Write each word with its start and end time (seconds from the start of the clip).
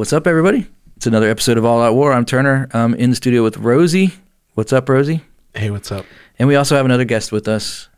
What's 0.00 0.14
up, 0.14 0.26
everybody? 0.26 0.66
It's 0.96 1.06
another 1.06 1.28
episode 1.28 1.58
of 1.58 1.66
All 1.66 1.82
Out 1.82 1.94
War. 1.94 2.14
I'm 2.14 2.24
Turner. 2.24 2.70
I'm 2.72 2.94
in 2.94 3.10
the 3.10 3.16
studio 3.16 3.42
with 3.42 3.58
Rosie. 3.58 4.14
What's 4.54 4.72
up, 4.72 4.88
Rosie? 4.88 5.22
Hey, 5.54 5.68
what's 5.70 5.92
up? 5.92 6.06
And 6.38 6.48
we 6.48 6.56
also 6.56 6.74
have 6.74 6.86
another 6.86 7.04
guest 7.04 7.32
with 7.32 7.46
us, 7.46 7.90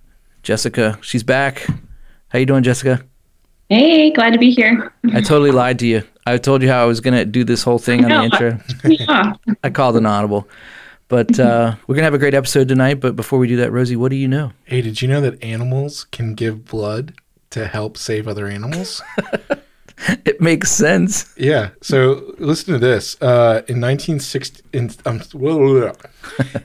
Jessica. 0.43 0.99
She's 1.01 1.23
back. 1.23 1.65
How 2.30 2.41
you 2.41 2.45
doing, 2.46 2.65
Jessica? 2.65 3.04
Hey, 3.69 4.11
glad 4.11 4.33
to 4.33 4.41
be 4.41 4.51
here. 4.51 4.93
I 5.12 5.21
totally 5.21 5.53
lied 5.53 5.79
to 5.79 5.87
you. 5.87 6.03
I 6.27 6.38
told 6.38 6.62
you 6.62 6.69
how 6.69 6.83
I 6.83 6.87
was 6.87 7.01
gonna 7.01 7.25
do 7.25 7.45
this 7.45 7.62
whole 7.62 7.79
thing 7.79 8.05
on 8.05 8.11
the 8.11 8.25
intro. 8.25 8.59
Yeah. 8.84 9.34
I 9.62 9.71
called 9.71 9.96
an 9.96 10.05
audible. 10.05 10.48
But 11.07 11.39
uh, 11.39 11.77
we're 11.87 11.95
gonna 11.95 12.07
have 12.07 12.14
a 12.14 12.19
great 12.19 12.34
episode 12.34 12.66
tonight. 12.66 12.95
But 12.95 13.14
before 13.14 13.39
we 13.39 13.46
do 13.46 13.59
that, 13.59 13.71
Rosie, 13.71 13.95
what 13.95 14.09
do 14.09 14.16
you 14.16 14.27
know? 14.27 14.50
Hey, 14.64 14.82
did 14.82 15.03
you 15.03 15.07
know 15.07 15.21
that 15.21 15.41
animals 15.41 16.09
can 16.11 16.34
give 16.34 16.64
blood 16.64 17.14
to 17.50 17.69
help 17.69 17.96
save 17.96 18.27
other 18.27 18.48
animals? 18.48 19.00
It 20.25 20.41
makes 20.41 20.71
sense. 20.71 21.32
yeah. 21.37 21.71
So 21.80 22.34
listen 22.39 22.73
to 22.73 22.79
this. 22.79 23.20
Uh, 23.20 23.62
in 23.69 23.80
1960, 23.80 24.62
in, 24.73 24.91
um, 25.05 25.20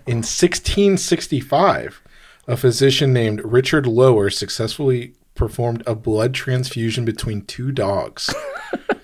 in 0.07 0.23
1665, 0.23 2.01
a 2.47 2.57
physician 2.57 3.13
named 3.13 3.41
Richard 3.43 3.85
Lower 3.85 4.29
successfully 4.29 5.13
performed 5.35 5.83
a 5.85 5.95
blood 5.95 6.33
transfusion 6.33 7.05
between 7.05 7.43
two 7.43 7.71
dogs. 7.71 8.33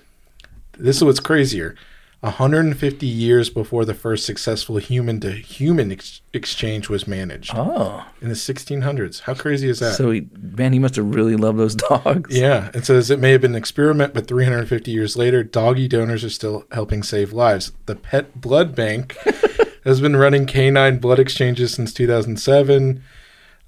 this 0.78 0.96
is 0.96 1.04
what's 1.04 1.20
crazier. 1.20 1.76
150 2.24 3.06
years 3.06 3.50
before 3.50 3.84
the 3.84 3.92
first 3.94 4.24
successful 4.24 4.78
human 4.78 5.20
to 5.20 5.30
human 5.32 5.96
exchange 6.32 6.88
was 6.88 7.06
managed 7.06 7.52
Oh, 7.54 8.04
in 8.22 8.28
the 8.28 8.34
1600s. 8.34 9.20
How 9.20 9.34
crazy 9.34 9.68
is 9.68 9.78
that? 9.80 9.94
so 9.94 10.10
he, 10.10 10.26
man, 10.40 10.72
he 10.72 10.78
must 10.78 10.96
have 10.96 11.14
really 11.14 11.36
loved 11.36 11.58
those 11.58 11.74
dogs. 11.74 12.34
Yeah, 12.36 12.70
it 12.74 12.86
says 12.86 13.10
it 13.10 13.20
may 13.20 13.32
have 13.32 13.42
been 13.42 13.52
an 13.52 13.56
experiment, 13.58 14.14
but 14.14 14.26
350 14.26 14.90
years 14.90 15.16
later, 15.16 15.42
doggy 15.44 15.86
donors 15.86 16.24
are 16.24 16.30
still 16.30 16.64
helping 16.72 17.02
save 17.02 17.32
lives. 17.32 17.72
The 17.86 17.94
Pet 17.96 18.40
Blood 18.40 18.74
Bank 18.74 19.16
has 19.84 20.00
been 20.00 20.16
running 20.16 20.46
canine 20.46 20.98
blood 20.98 21.18
exchanges 21.18 21.74
since 21.74 21.92
2007. 21.92 23.02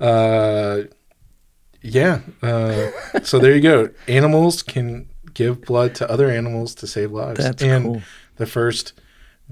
Uh, 0.01 0.83
yeah, 1.83 2.21
uh, 2.43 2.91
so 3.23 3.39
there 3.39 3.55
you 3.55 3.61
go. 3.61 3.91
Animals 4.09 4.63
can 4.63 5.09
give 5.35 5.61
blood 5.63 5.95
to 5.97 6.11
other 6.11 6.31
animals 6.31 6.75
to 6.77 6.87
save 6.87 7.13
lives. 7.13 7.39
That's 7.39 7.63
and 7.63 7.85
cool. 7.85 8.03
The 8.37 8.47
first 8.47 8.93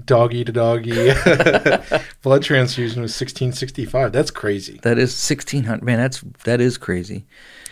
doggy 0.03 0.43
to 0.43 0.51
doggy 0.51 0.91
blood 2.21 2.43
transfusion 2.43 3.01
was 3.01 3.11
1665. 3.11 4.11
That's 4.11 4.31
crazy. 4.31 4.79
That 4.83 4.97
is 4.97 5.15
sixteen 5.15 5.63
hundred. 5.63 5.83
Man, 5.85 5.97
that's 5.99 6.21
that 6.43 6.59
is 6.61 6.77
crazy. 6.77 7.25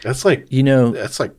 That's 0.03 0.23
like 0.25 0.45
You 0.52 0.64
know, 0.64 0.92
That's 0.92 1.20
like 1.20 1.31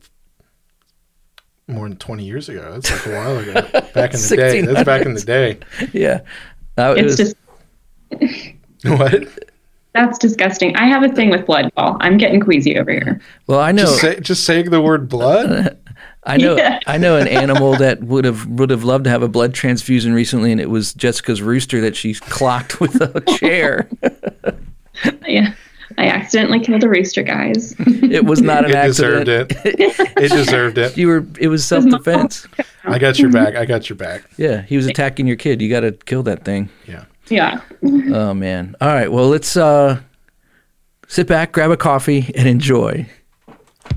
more 1.67 1.87
than 1.89 1.97
20 1.97 2.23
years 2.23 2.47
ago. 2.49 2.71
That's 2.73 2.91
like 2.91 3.05
a 3.07 3.15
while 3.17 3.37
ago. 3.39 3.53
Back 3.93 4.13
in 4.13 4.19
the 4.21 4.33
day. 4.37 4.61
That's 4.61 4.83
back 4.83 5.05
in 5.05 5.13
the 5.15 5.21
day. 5.25 5.57
yeah. 5.93 6.21
That 6.75 6.97
It's 6.97 7.17
was- 7.17 7.33
just 7.33 7.35
What? 8.83 9.23
that's 9.93 10.19
disgusting. 10.19 10.75
I 10.75 10.85
have 10.85 11.01
a 11.01 11.09
thing 11.09 11.31
with 11.31 11.45
blood, 11.47 11.71
Paul. 11.75 11.97
I'm 12.01 12.17
getting 12.17 12.39
queasy 12.39 12.77
over 12.77 12.91
here. 12.91 13.19
well, 13.47 13.59
I 13.59 13.71
know. 13.71 13.83
Just, 13.83 14.01
say, 14.01 14.19
just 14.19 14.43
saying 14.43 14.69
the 14.69 14.81
word 14.81 15.09
blood? 15.09 15.79
I 16.25 16.37
know 16.37 16.57
Yeah. 16.57 16.79
I 16.87 16.97
know 16.97 17.17
an 17.17 17.27
animal 17.27 17.75
that 17.77 18.03
would 18.03 18.25
have 18.25 18.45
would 18.47 18.69
have 18.71 18.83
loved 18.83 19.03
to 19.03 19.09
have 19.09 19.21
a 19.23 19.27
blood 19.27 19.53
transfusion 19.53 20.13
recently, 20.13 20.51
and 20.51 20.59
it 20.59 20.69
was 20.69 20.93
Jessica's 20.93 21.41
rooster 21.41 21.81
that 21.81 21.95
she 21.95 22.13
clocked 22.15 22.79
with 22.81 22.95
a 23.01 23.21
chair. 23.37 23.87
Yeah. 25.27 25.53
I 25.97 26.07
accidentally 26.07 26.59
killed 26.61 26.83
a 26.83 26.89
rooster, 26.89 27.21
guys. 27.21 27.75
It 27.79 28.25
was 28.25 28.41
not 28.41 28.65
an 28.65 28.75
accident. 28.75 29.27
It 29.27 29.51
accident. 29.51 29.77
deserved 29.77 29.99
it. 29.99 30.23
It 30.23 30.31
deserved 30.31 30.77
it. 30.77 30.97
You 30.97 31.07
were. 31.07 31.25
It 31.39 31.47
was 31.49 31.65
self 31.65 31.85
defense. 31.85 32.47
I 32.85 32.97
got 32.97 33.19
your 33.19 33.29
back. 33.29 33.55
I 33.55 33.65
got 33.65 33.89
your 33.89 33.95
back. 33.97 34.23
Yeah, 34.37 34.61
he 34.63 34.77
was 34.77 34.87
attacking 34.87 35.27
your 35.27 35.35
kid. 35.35 35.61
You 35.61 35.69
got 35.69 35.81
to 35.81 35.91
kill 35.91 36.23
that 36.23 36.43
thing. 36.45 36.69
Yeah. 36.87 37.05
yeah. 37.27 37.61
Oh 37.83 38.33
man. 38.33 38.75
All 38.81 38.87
right. 38.87 39.11
Well, 39.11 39.27
let's 39.27 39.55
uh, 39.57 39.99
sit 41.07 41.27
back, 41.27 41.51
grab 41.51 41.71
a 41.71 41.77
coffee, 41.77 42.31
and 42.35 42.47
enjoy. 42.47 43.07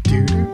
Dude. 0.03 0.48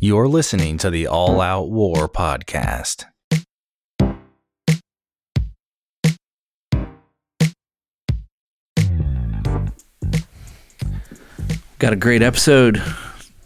You're 0.00 0.28
listening 0.28 0.78
to 0.78 0.90
the 0.90 1.06
All 1.06 1.40
Out 1.40 1.68
War 1.70 2.08
podcast. 2.08 3.04
Got 11.78 11.92
a 11.92 11.96
great 11.96 12.22
episode. 12.22 12.82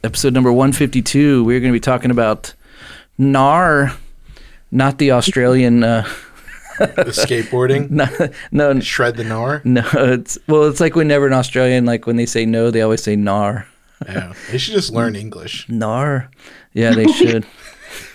Episode 0.02 0.32
number 0.32 0.52
152. 0.52 1.44
We're 1.44 1.60
going 1.60 1.72
to 1.72 1.76
be 1.76 1.80
talking 1.80 2.10
about 2.10 2.52
NAR, 3.16 3.92
not 4.70 4.98
the 4.98 5.12
Australian. 5.12 5.84
Uh, 5.84 6.06
The 6.78 7.14
skateboarding. 7.14 7.88
no, 7.90 8.08
no, 8.50 8.80
Shred 8.80 9.16
the 9.16 9.22
gnar. 9.22 9.64
no. 9.64 9.84
It's 9.94 10.36
well, 10.48 10.64
it's 10.64 10.80
like 10.80 10.96
whenever 10.96 11.26
an 11.26 11.32
Australian, 11.32 11.84
like 11.84 12.06
when 12.06 12.16
they 12.16 12.26
say 12.26 12.44
no, 12.44 12.72
they 12.72 12.82
always 12.82 13.02
say 13.02 13.14
NAR. 13.14 13.68
Yeah. 14.06 14.32
They 14.50 14.58
should 14.58 14.74
just 14.74 14.90
learn 14.92 15.16
English. 15.16 15.68
NAR. 15.68 16.30
Yeah, 16.72 16.92
they 16.94 17.06
should. 17.06 17.46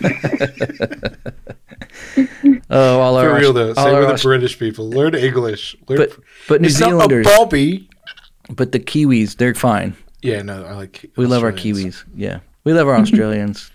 oh, 2.70 3.00
all 3.00 3.16
our 3.16 3.30
For 3.30 3.36
real, 3.40 3.52
though. 3.52 3.68
all 3.70 3.74
Same 3.74 3.94
our 3.94 4.00
with 4.00 4.08
the 4.08 4.14
Aus- 4.14 4.22
British 4.22 4.58
people. 4.58 4.88
Learn 4.90 5.14
English. 5.14 5.76
Learn, 5.88 5.98
but 5.98 6.16
but 6.48 6.60
New 6.60 6.68
it's 6.68 6.80
not 6.80 6.90
Zealanders, 6.90 7.26
a 7.26 7.30
Bobby. 7.30 7.88
but 8.50 8.72
the 8.72 8.80
Kiwis, 8.80 9.36
they're 9.36 9.54
fine. 9.54 9.96
Yeah, 10.22 10.42
no, 10.42 10.64
I 10.64 10.72
like 10.74 11.10
We 11.16 11.26
love 11.26 11.42
our 11.42 11.52
Kiwis. 11.52 12.04
Yeah, 12.14 12.40
we 12.64 12.72
love 12.72 12.88
our 12.88 12.96
Australians. 13.00 13.70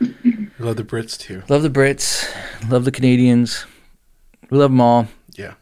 We 0.00 0.48
love 0.58 0.76
the 0.76 0.84
Brits 0.84 1.18
too. 1.18 1.42
love 1.48 1.62
the 1.62 1.70
Brits. 1.70 2.28
Love 2.70 2.84
the 2.84 2.92
Canadians. 2.92 3.64
We 4.50 4.58
love 4.58 4.70
them 4.70 4.80
all. 4.80 5.08
Yeah. 5.36 5.54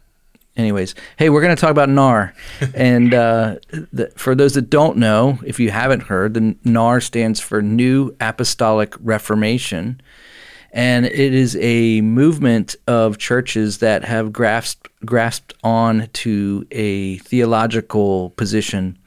Anyways, 0.57 0.95
hey, 1.17 1.31
we're 1.31 1.41
going 1.41 1.55
to 1.55 1.61
talk 1.61 1.73
about 1.73 1.89
NAR. 1.89 2.33
and 2.75 3.13
uh, 3.13 3.57
the, 3.93 4.13
for 4.17 4.35
those 4.35 4.55
that 4.55 4.71
don't 4.71 4.97
know, 4.97 5.39
if 5.45 5.59
you 5.59 5.71
haven't 5.71 6.05
heard, 6.05 6.35
the 6.35 6.57
NAR 6.65 7.01
stands 7.01 7.41
for 7.41 7.61
New 7.61 8.15
Apostolic 8.21 8.95
Reformation. 9.01 10.01
And 10.71 11.07
it 11.07 11.35
is 11.35 11.57
a 11.61 12.01
movement 12.01 12.77
of 12.87 13.19
churches 13.19 13.79
that 13.79 14.05
have 14.05 14.33
grasped, 14.33 14.89
grasped 15.05 15.55
on 15.63 16.09
to 16.15 16.67
a 16.71 17.19
theological 17.19 18.31
position 18.31 18.99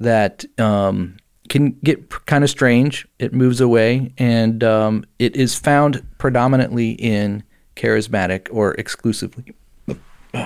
that 0.00 0.44
um, 0.58 1.16
can 1.48 1.72
get 1.82 2.08
kind 2.26 2.44
of 2.44 2.50
strange. 2.50 3.06
It 3.18 3.32
moves 3.32 3.60
away, 3.60 4.12
and 4.16 4.62
um, 4.62 5.04
it 5.18 5.34
is 5.34 5.56
found 5.56 6.06
predominantly 6.18 6.92
in 6.92 7.42
charismatic 7.74 8.48
or 8.52 8.74
exclusively 8.74 9.54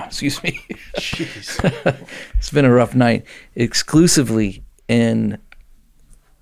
excuse 0.05 0.41
me. 0.43 0.59
Jeez. 0.97 2.07
it's 2.35 2.51
been 2.51 2.65
a 2.65 2.71
rough 2.71 2.95
night. 2.95 3.25
Exclusively 3.55 4.63
in 4.87 5.37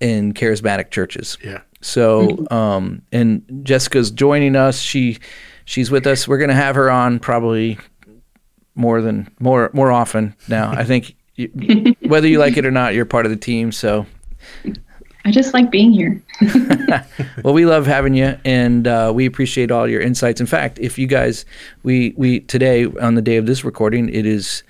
in 0.00 0.34
charismatic 0.34 0.90
churches. 0.90 1.38
Yeah. 1.42 1.60
So, 1.80 2.46
um, 2.50 3.02
and 3.12 3.44
Jessica's 3.64 4.10
joining 4.10 4.56
us. 4.56 4.80
She 4.80 5.18
she's 5.64 5.90
with 5.90 6.06
us. 6.06 6.26
We're 6.28 6.38
gonna 6.38 6.54
have 6.54 6.76
her 6.76 6.90
on 6.90 7.18
probably 7.18 7.78
more 8.74 9.00
than 9.00 9.32
more 9.40 9.70
more 9.72 9.90
often 9.90 10.34
now. 10.48 10.72
I 10.72 10.84
think 10.84 11.16
you, 11.34 11.94
whether 12.02 12.26
you 12.26 12.38
like 12.38 12.56
it 12.56 12.66
or 12.66 12.70
not, 12.70 12.94
you're 12.94 13.04
part 13.04 13.26
of 13.26 13.30
the 13.30 13.36
team. 13.36 13.72
So, 13.72 14.06
I 15.24 15.30
just 15.30 15.54
like 15.54 15.70
being 15.70 15.92
here. 15.92 16.20
well, 17.44 17.54
we 17.54 17.64
love 17.64 17.86
having 17.86 18.14
you, 18.14 18.36
and 18.44 18.86
uh, 18.86 19.12
we 19.14 19.26
appreciate 19.26 19.70
all 19.70 19.88
your 19.88 20.00
insights. 20.00 20.40
In 20.40 20.46
fact, 20.46 20.78
if 20.78 20.98
you 20.98 21.06
guys, 21.06 21.44
we 21.82 22.14
we 22.16 22.40
today 22.40 22.86
on 22.86 23.14
the 23.14 23.22
day 23.22 23.36
of 23.36 23.46
this 23.46 23.64
recording, 23.64 24.08
it 24.08 24.26
is 24.26 24.62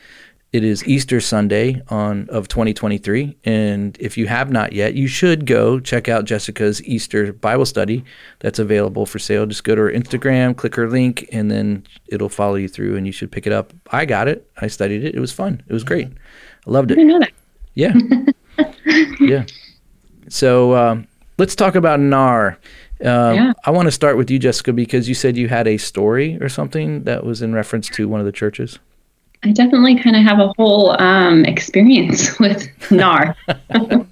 it 0.52 0.64
is 0.64 0.87
Easter 0.87 1.19
Sunday 1.20 1.81
on 1.88 2.28
of 2.28 2.49
2023, 2.49 3.37
and 3.44 3.96
if 3.99 4.19
you 4.19 4.26
have 4.26 4.50
not 4.50 4.75
yet, 4.75 4.94
you 4.94 5.06
should 5.06 5.46
go 5.46 5.81
check 5.81 6.10
out 6.10 6.26
Jessica's 6.26 6.82
Easter 6.84 7.32
Bible 7.32 7.64
study 7.64 8.05
that's 8.40 8.58
available 8.58 9.06
for 9.06 9.19
sale. 9.19 9.46
Just 9.46 9.64
go 9.64 9.75
to 9.75 9.81
her 9.81 9.90
Instagram, 9.90 10.55
click 10.55 10.75
her 10.75 10.90
link, 10.90 11.26
and 11.32 11.50
then 11.50 11.87
it'll 12.08 12.28
follow 12.28 12.56
you 12.56 12.69
through, 12.69 12.96
and 12.96 13.06
you 13.06 13.12
should 13.12 13.32
pick 13.32 13.46
it 13.46 13.52
up. 13.52 13.72
I 13.90 14.05
got 14.05 14.28
it. 14.28 14.46
I 14.60 14.66
studied 14.66 15.05
it. 15.05 15.14
It 15.14 15.20
was 15.20 15.32
fun. 15.32 15.62
It 15.66 15.72
was 15.72 15.84
great. 15.84 16.08
I 16.66 16.70
loved 16.70 16.90
I 16.90 16.94
it. 16.94 16.96
didn't 16.96 17.08
know 17.08 17.19
that. 17.20 17.32
Yeah. 17.75 17.94
yeah. 19.20 19.46
So 20.32 20.75
um, 20.75 21.06
let's 21.37 21.55
talk 21.55 21.75
about 21.75 22.00
NAR. 22.00 22.58
Um, 23.05 23.34
Yeah. 23.34 23.52
I 23.64 23.70
want 23.70 23.87
to 23.87 23.93
start 23.93 24.17
with 24.17 24.31
you, 24.31 24.38
Jessica, 24.38 24.73
because 24.73 25.08
you 25.08 25.14
said 25.14 25.37
you 25.37 25.49
had 25.49 25.69
a 25.69 25.76
story 25.76 26.38
or 26.40 26.49
something 26.49 27.05
that 27.05 27.25
was 27.25 27.43
in 27.43 27.52
reference 27.52 27.88
to 27.90 28.08
one 28.08 28.19
of 28.19 28.26
the 28.26 28.32
churches. 28.32 28.79
I 29.44 29.50
definitely 29.52 29.99
kind 29.99 30.17
of 30.17 30.23
have 30.23 30.38
a 30.38 30.52
whole 30.56 30.99
um, 31.00 31.44
experience 31.44 32.38
with 32.40 32.67
NAR. 32.90 33.37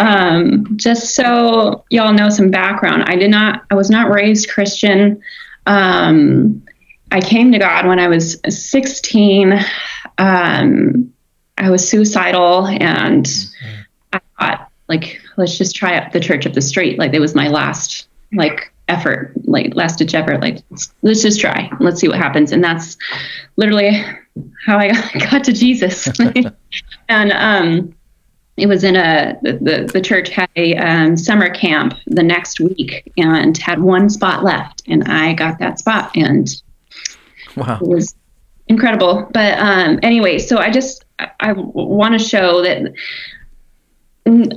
um, 0.00 0.76
just 0.76 1.14
so 1.14 1.84
y'all 1.90 2.12
know 2.12 2.28
some 2.28 2.50
background, 2.50 3.04
I 3.06 3.14
did 3.14 3.30
not, 3.30 3.64
I 3.70 3.76
was 3.76 3.90
not 3.90 4.12
raised 4.12 4.50
Christian. 4.50 5.22
Um, 5.66 6.62
I 7.12 7.20
came 7.20 7.52
to 7.52 7.58
God 7.58 7.86
when 7.86 8.00
I 8.00 8.08
was 8.08 8.40
16. 8.48 9.60
Um, 10.18 11.12
I 11.56 11.70
was 11.70 11.88
suicidal 11.88 12.66
and 12.66 13.28
I 14.12 14.20
thought, 14.38 14.67
like, 14.88 15.20
let's 15.36 15.58
just 15.58 15.76
try 15.76 15.96
up 15.96 16.12
the 16.12 16.20
church 16.20 16.46
up 16.46 16.54
the 16.54 16.62
street. 16.62 16.98
Like, 16.98 17.12
it 17.14 17.20
was 17.20 17.34
my 17.34 17.48
last, 17.48 18.08
like, 18.32 18.72
effort, 18.88 19.32
like, 19.44 19.74
last 19.74 19.98
ditch 19.98 20.14
effort. 20.14 20.40
Like, 20.40 20.62
let's, 20.70 20.92
let's 21.02 21.22
just 21.22 21.40
try. 21.40 21.70
Let's 21.80 22.00
see 22.00 22.08
what 22.08 22.18
happens. 22.18 22.52
And 22.52 22.64
that's 22.64 22.96
literally 23.56 24.02
how 24.64 24.78
I 24.78 24.92
got 25.30 25.44
to 25.44 25.52
Jesus. 25.52 26.08
and, 27.08 27.32
um, 27.32 27.94
it 28.58 28.66
was 28.66 28.82
in 28.84 28.96
a 28.96 29.38
the, 29.42 29.88
the 29.92 30.00
church 30.00 30.28
had 30.28 30.50
a 30.56 30.74
um, 30.76 31.16
summer 31.16 31.48
camp 31.48 31.94
the 32.06 32.22
next 32.22 32.60
week 32.60 33.10
and 33.16 33.56
had 33.56 33.80
one 33.80 34.10
spot 34.10 34.44
left 34.44 34.82
and 34.88 35.04
i 35.04 35.32
got 35.32 35.58
that 35.60 35.78
spot 35.78 36.10
and 36.14 36.60
Wow. 37.56 37.78
it 37.80 37.86
was 37.88 38.14
incredible 38.66 39.28
but 39.32 39.58
um 39.58 39.98
anyway 40.02 40.38
so 40.38 40.58
i 40.58 40.70
just 40.70 41.04
i, 41.18 41.30
I 41.40 41.52
want 41.52 42.18
to 42.18 42.24
show 42.24 42.62
that 42.62 42.92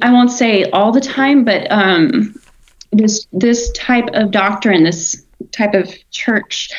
i 0.01 0.11
won't 0.11 0.31
say 0.31 0.69
all 0.71 0.91
the 0.91 1.01
time 1.01 1.43
but 1.43 1.69
um 1.71 2.35
this 2.91 3.25
this 3.31 3.71
type 3.71 4.09
of 4.13 4.31
doctrine 4.31 4.83
this 4.83 5.25
type 5.51 5.73
of 5.73 5.93
church 6.11 6.71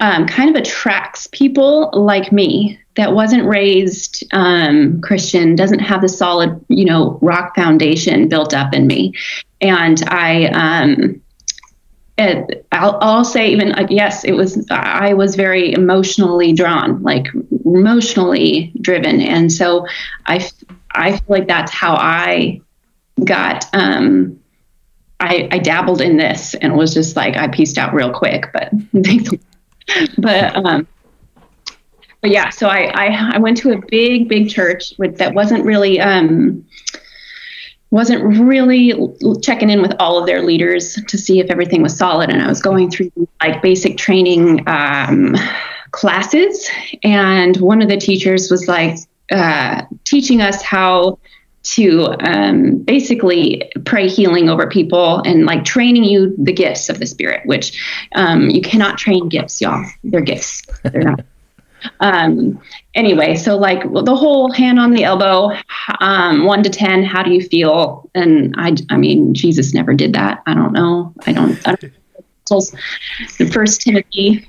um, 0.00 0.26
kind 0.26 0.50
of 0.50 0.56
attracts 0.56 1.26
people 1.28 1.90
like 1.92 2.30
me 2.30 2.78
that 2.96 3.14
wasn't 3.14 3.44
raised 3.46 4.24
um, 4.32 5.00
Christian, 5.00 5.54
doesn't 5.54 5.78
have 5.78 6.02
the 6.02 6.08
solid, 6.08 6.62
you 6.68 6.84
know, 6.84 7.18
rock 7.22 7.54
foundation 7.54 8.28
built 8.28 8.52
up 8.52 8.74
in 8.74 8.86
me, 8.86 9.14
and 9.60 10.02
I, 10.06 10.46
um, 10.46 11.22
it, 12.18 12.66
I'll, 12.72 12.98
I'll 13.00 13.24
say 13.24 13.48
even 13.48 13.70
like 13.70 13.90
yes, 13.90 14.24
it 14.24 14.32
was 14.32 14.66
I 14.70 15.14
was 15.14 15.34
very 15.34 15.72
emotionally 15.72 16.52
drawn, 16.52 17.02
like 17.02 17.26
emotionally 17.64 18.72
driven, 18.80 19.20
and 19.20 19.50
so 19.50 19.86
I, 20.26 20.46
I 20.96 21.12
feel 21.12 21.24
like 21.28 21.48
that's 21.48 21.72
how 21.72 21.94
I 21.94 22.60
got. 23.22 23.64
Um, 23.74 24.40
I, 25.20 25.48
I 25.50 25.58
dabbled 25.58 26.00
in 26.00 26.16
this 26.16 26.54
and 26.54 26.76
was 26.76 26.92
just 26.92 27.16
like 27.16 27.36
I 27.36 27.48
pieced 27.48 27.78
out 27.78 27.94
real 27.94 28.12
quick, 28.12 28.50
but 28.52 28.70
but 30.18 30.56
um, 30.56 30.86
but 32.20 32.30
yeah, 32.30 32.50
so 32.50 32.68
I, 32.68 32.90
I 32.94 33.30
I 33.34 33.38
went 33.38 33.56
to 33.58 33.72
a 33.72 33.80
big 33.88 34.28
big 34.28 34.50
church 34.50 34.92
with 34.98 35.18
that 35.18 35.34
wasn't 35.34 35.64
really 35.64 36.00
um 36.00 36.66
wasn't 37.90 38.22
really 38.40 38.92
checking 39.42 39.70
in 39.70 39.80
with 39.80 39.94
all 40.00 40.18
of 40.18 40.26
their 40.26 40.42
leaders 40.42 40.98
to 41.06 41.16
see 41.16 41.38
if 41.40 41.50
everything 41.50 41.82
was 41.82 41.96
solid, 41.96 42.30
and 42.30 42.42
I 42.42 42.48
was 42.48 42.60
going 42.60 42.90
through 42.90 43.10
like 43.40 43.62
basic 43.62 43.96
training 43.96 44.68
um, 44.68 45.34
classes, 45.92 46.68
and 47.02 47.56
one 47.58 47.80
of 47.80 47.88
the 47.88 47.96
teachers 47.96 48.50
was 48.50 48.68
like 48.68 48.98
uh, 49.30 49.82
teaching 50.04 50.40
us 50.40 50.62
how 50.62 51.18
to 51.62 52.14
um, 52.20 52.78
basically 52.78 53.70
pray 53.84 54.06
healing 54.08 54.48
over 54.48 54.68
people 54.68 55.20
and 55.22 55.46
like 55.46 55.64
training 55.64 56.04
you 56.04 56.34
the 56.38 56.52
gifts 56.52 56.88
of 56.88 57.00
the 57.00 57.06
spirit 57.06 57.44
which 57.44 57.82
um, 58.14 58.48
you 58.50 58.60
cannot 58.60 58.98
train 58.98 59.28
gifts 59.28 59.60
y'all. 59.60 59.84
They're 60.04 60.20
gifts. 60.20 60.62
They're 60.82 61.02
not. 61.02 61.20
Um, 62.00 62.60
anyway 62.94 63.36
so 63.36 63.56
like 63.56 63.84
well, 63.84 64.02
the 64.02 64.16
whole 64.16 64.50
hand 64.50 64.80
on 64.80 64.90
the 64.90 65.04
elbow 65.04 65.52
um, 66.00 66.44
one 66.44 66.64
to 66.64 66.70
ten 66.70 67.04
how 67.04 67.22
do 67.22 67.30
you 67.30 67.40
feel? 67.40 68.10
And 68.14 68.54
i 68.58 68.74
i 68.90 68.96
mean 68.96 69.34
jesus 69.34 69.72
never 69.72 69.92
did 69.94 70.14
that. 70.14 70.42
I 70.46 70.54
don't 70.54 70.72
know. 70.72 71.14
I 71.26 71.32
don't, 71.32 71.68
I 71.68 71.74
don't 71.74 71.92
the 73.38 73.50
first 73.52 73.82
timothy 73.82 74.48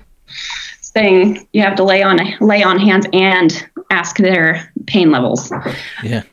saying 0.81 1.47
you 1.53 1.61
have 1.61 1.75
to 1.75 1.83
lay 1.83 2.01
on 2.01 2.19
lay 2.39 2.63
on 2.63 2.79
hands 2.79 3.05
and 3.13 3.67
ask 3.89 4.17
their 4.17 4.71
pain 4.85 5.11
levels 5.11 5.51
Yeah. 6.03 6.23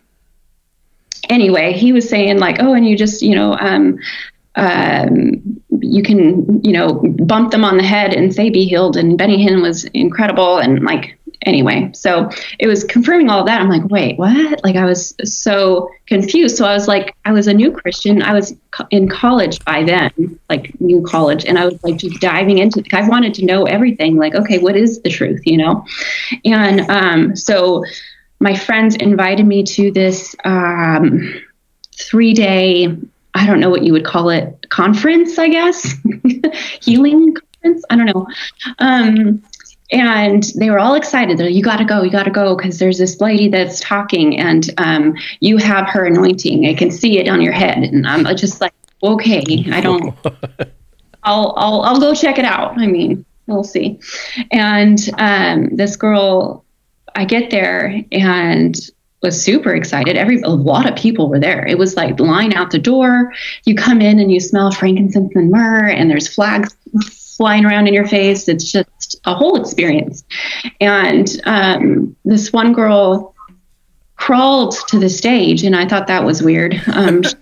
anyway, 1.28 1.72
he 1.72 1.92
was 1.92 2.08
saying 2.08 2.38
like, 2.38 2.56
oh, 2.60 2.74
and 2.74 2.86
you 2.86 2.96
just, 2.96 3.22
you 3.22 3.34
know, 3.34 3.56
um, 3.58 3.98
um, 4.56 5.42
you 5.80 6.02
can, 6.02 6.62
you 6.62 6.72
know, 6.72 7.02
bump 7.26 7.50
them 7.50 7.64
on 7.64 7.76
the 7.76 7.82
head 7.82 8.14
and 8.14 8.34
say 8.34 8.50
be 8.50 8.64
healed. 8.66 8.96
And 8.96 9.18
Benny 9.18 9.44
Hinn 9.44 9.62
was 9.62 9.84
incredible. 9.86 10.58
And 10.58 10.84
like, 10.84 11.18
anyway, 11.42 11.90
so 11.94 12.28
it 12.58 12.66
was 12.66 12.84
confirming 12.84 13.30
all 13.30 13.44
that. 13.44 13.60
I'm 13.60 13.68
like, 13.68 13.84
wait, 13.86 14.18
what? 14.18 14.62
Like 14.64 14.76
I 14.76 14.84
was 14.84 15.14
so 15.24 15.88
confused. 16.06 16.56
So 16.56 16.66
I 16.66 16.74
was 16.74 16.88
like, 16.88 17.14
I 17.24 17.32
was 17.32 17.46
a 17.46 17.54
new 17.54 17.70
Christian. 17.72 18.22
I 18.22 18.32
was 18.34 18.54
co- 18.70 18.86
in 18.90 19.08
college 19.08 19.64
by 19.64 19.84
then, 19.84 20.38
like 20.48 20.78
new 20.80 21.02
college. 21.02 21.44
And 21.44 21.58
I 21.58 21.66
was 21.66 21.82
like 21.82 21.96
just 21.96 22.20
diving 22.20 22.58
into, 22.58 22.82
I 22.92 23.08
wanted 23.08 23.34
to 23.34 23.44
know 23.44 23.64
everything. 23.64 24.16
Like, 24.16 24.34
okay, 24.34 24.58
what 24.58 24.76
is 24.76 25.00
the 25.02 25.10
truth, 25.10 25.40
you 25.44 25.56
know? 25.56 25.84
And 26.44 26.80
um, 26.90 27.36
so 27.36 27.84
my 28.40 28.54
friends 28.54 28.94
invited 28.96 29.46
me 29.46 29.62
to 29.62 29.90
this 29.90 30.34
um, 30.44 31.34
three 31.96 32.34
day, 32.34 32.96
I 33.34 33.46
don't 33.46 33.60
know 33.60 33.70
what 33.70 33.82
you 33.82 33.92
would 33.92 34.04
call 34.04 34.30
it, 34.30 34.68
conference, 34.70 35.38
I 35.38 35.48
guess, 35.48 35.94
healing 36.82 37.34
conference. 37.34 37.84
I 37.90 37.96
don't 37.96 38.06
know. 38.06 38.26
Um, 38.78 39.42
and 39.94 40.42
they 40.56 40.70
were 40.70 40.80
all 40.80 40.96
excited. 40.96 41.38
They're 41.38 41.46
like, 41.46 41.54
you 41.54 41.62
got 41.62 41.76
to 41.76 41.84
go, 41.84 42.02
you 42.02 42.10
got 42.10 42.24
to 42.24 42.30
go, 42.30 42.56
because 42.56 42.80
there's 42.80 42.98
this 42.98 43.20
lady 43.20 43.48
that's 43.48 43.78
talking, 43.78 44.38
and 44.38 44.68
um, 44.78 45.14
you 45.38 45.56
have 45.58 45.88
her 45.88 46.04
anointing. 46.04 46.66
I 46.66 46.74
can 46.74 46.90
see 46.90 47.18
it 47.18 47.28
on 47.28 47.40
your 47.40 47.52
head, 47.52 47.78
and 47.78 48.06
I'm 48.06 48.24
just 48.36 48.60
like, 48.60 48.74
okay, 49.02 49.64
I 49.70 49.80
don't. 49.80 50.14
I'll 51.22 51.54
I'll 51.56 51.80
I'll 51.82 52.00
go 52.00 52.12
check 52.14 52.38
it 52.38 52.44
out. 52.44 52.76
I 52.76 52.86
mean, 52.86 53.24
we'll 53.46 53.64
see. 53.64 54.00
And 54.50 54.98
um, 55.16 55.76
this 55.76 55.96
girl, 55.96 56.64
I 57.14 57.24
get 57.24 57.50
there 57.50 58.02
and 58.10 58.76
was 59.22 59.42
super 59.42 59.74
excited. 59.74 60.16
Every 60.16 60.42
a 60.42 60.50
lot 60.50 60.88
of 60.90 60.96
people 60.96 61.30
were 61.30 61.38
there. 61.38 61.64
It 61.66 61.78
was 61.78 61.96
like 61.96 62.18
line 62.18 62.52
out 62.52 62.72
the 62.72 62.78
door. 62.78 63.32
You 63.64 63.76
come 63.76 64.02
in 64.02 64.18
and 64.18 64.30
you 64.30 64.40
smell 64.40 64.72
frankincense 64.72 65.32
and 65.36 65.50
myrrh, 65.52 65.88
and 65.88 66.10
there's 66.10 66.26
flags 66.26 66.76
flying 67.36 67.64
around 67.64 67.88
in 67.88 67.94
your 67.94 68.06
face. 68.06 68.48
It's 68.48 68.70
just 68.70 69.16
a 69.24 69.34
whole 69.34 69.60
experience. 69.60 70.24
And 70.80 71.28
um, 71.44 72.16
this 72.24 72.52
one 72.52 72.72
girl 72.72 73.34
crawled 74.16 74.74
to 74.88 74.98
the 74.98 75.08
stage, 75.08 75.64
and 75.64 75.74
I 75.76 75.86
thought 75.86 76.06
that 76.06 76.24
was 76.24 76.42
weird. 76.42 76.80
Um, 76.92 77.22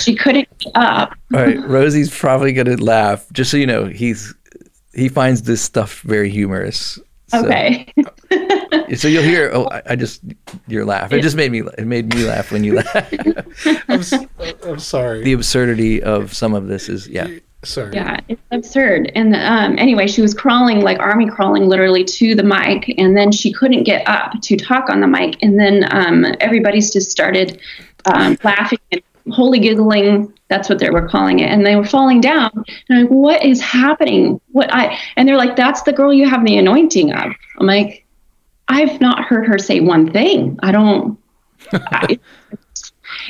she 0.00 0.14
couldn't 0.14 0.48
get 0.58 0.72
up. 0.74 1.14
All 1.34 1.40
right, 1.40 1.58
Rosie's 1.66 2.16
probably 2.16 2.52
gonna 2.52 2.76
laugh. 2.76 3.26
Just 3.32 3.50
so 3.50 3.56
you 3.56 3.66
know, 3.66 3.86
he's 3.86 4.34
he 4.94 5.08
finds 5.08 5.42
this 5.42 5.62
stuff 5.62 6.00
very 6.02 6.30
humorous. 6.30 6.98
So, 7.28 7.44
Okay. 7.44 7.92
So 8.96 9.06
you'll 9.06 9.22
hear. 9.22 9.50
Oh, 9.52 9.66
I, 9.70 9.82
I 9.90 9.96
just 9.96 10.22
your 10.66 10.86
laugh. 10.86 11.12
It 11.12 11.20
just 11.20 11.36
made 11.36 11.52
me. 11.52 11.60
It 11.76 11.86
made 11.86 12.12
me 12.14 12.24
laugh 12.24 12.50
when 12.50 12.64
you 12.64 12.76
laugh. 12.76 12.94
I'm, 13.88 14.00
s- 14.00 14.14
I'm 14.64 14.78
sorry. 14.78 15.22
the 15.24 15.34
absurdity 15.34 16.02
of 16.02 16.34
some 16.34 16.54
of 16.54 16.68
this 16.68 16.88
is 16.88 17.06
yeah. 17.06 17.28
Sorry. 17.64 17.94
Yeah, 17.94 18.20
it's 18.28 18.42
absurd. 18.50 19.10
And 19.14 19.34
um, 19.34 19.78
anyway, 19.78 20.06
she 20.06 20.22
was 20.22 20.34
crawling, 20.34 20.80
like 20.80 20.98
army 21.00 21.28
crawling, 21.28 21.66
literally 21.66 22.04
to 22.04 22.34
the 22.34 22.42
mic, 22.42 22.94
and 22.98 23.16
then 23.16 23.32
she 23.32 23.52
couldn't 23.52 23.84
get 23.84 24.06
up 24.08 24.40
to 24.42 24.56
talk 24.56 24.90
on 24.90 25.00
the 25.00 25.06
mic. 25.06 25.36
And 25.42 25.58
then 25.58 25.86
um, 25.90 26.24
everybody's 26.40 26.92
just 26.92 27.10
started 27.10 27.60
um, 28.06 28.38
laughing 28.44 28.78
and 28.92 29.02
holy 29.30 29.58
giggling. 29.58 30.32
That's 30.48 30.68
what 30.68 30.78
they 30.78 30.90
were 30.90 31.08
calling 31.08 31.40
it, 31.40 31.50
and 31.50 31.66
they 31.66 31.76
were 31.76 31.84
falling 31.84 32.20
down. 32.20 32.50
And 32.88 32.98
I'm 32.98 33.02
like, 33.02 33.10
"What 33.10 33.44
is 33.44 33.60
happening? 33.60 34.40
What 34.52 34.72
I?" 34.72 34.98
And 35.16 35.28
they're 35.28 35.36
like, 35.36 35.56
"That's 35.56 35.82
the 35.82 35.92
girl 35.92 36.12
you 36.12 36.28
have 36.28 36.44
the 36.44 36.56
anointing 36.56 37.12
of." 37.12 37.32
I'm 37.58 37.66
like, 37.66 38.06
"I've 38.68 39.00
not 39.00 39.24
heard 39.24 39.46
her 39.46 39.58
say 39.58 39.80
one 39.80 40.10
thing. 40.12 40.58
I 40.62 40.72
don't." 40.72 41.18
I, 41.72 42.18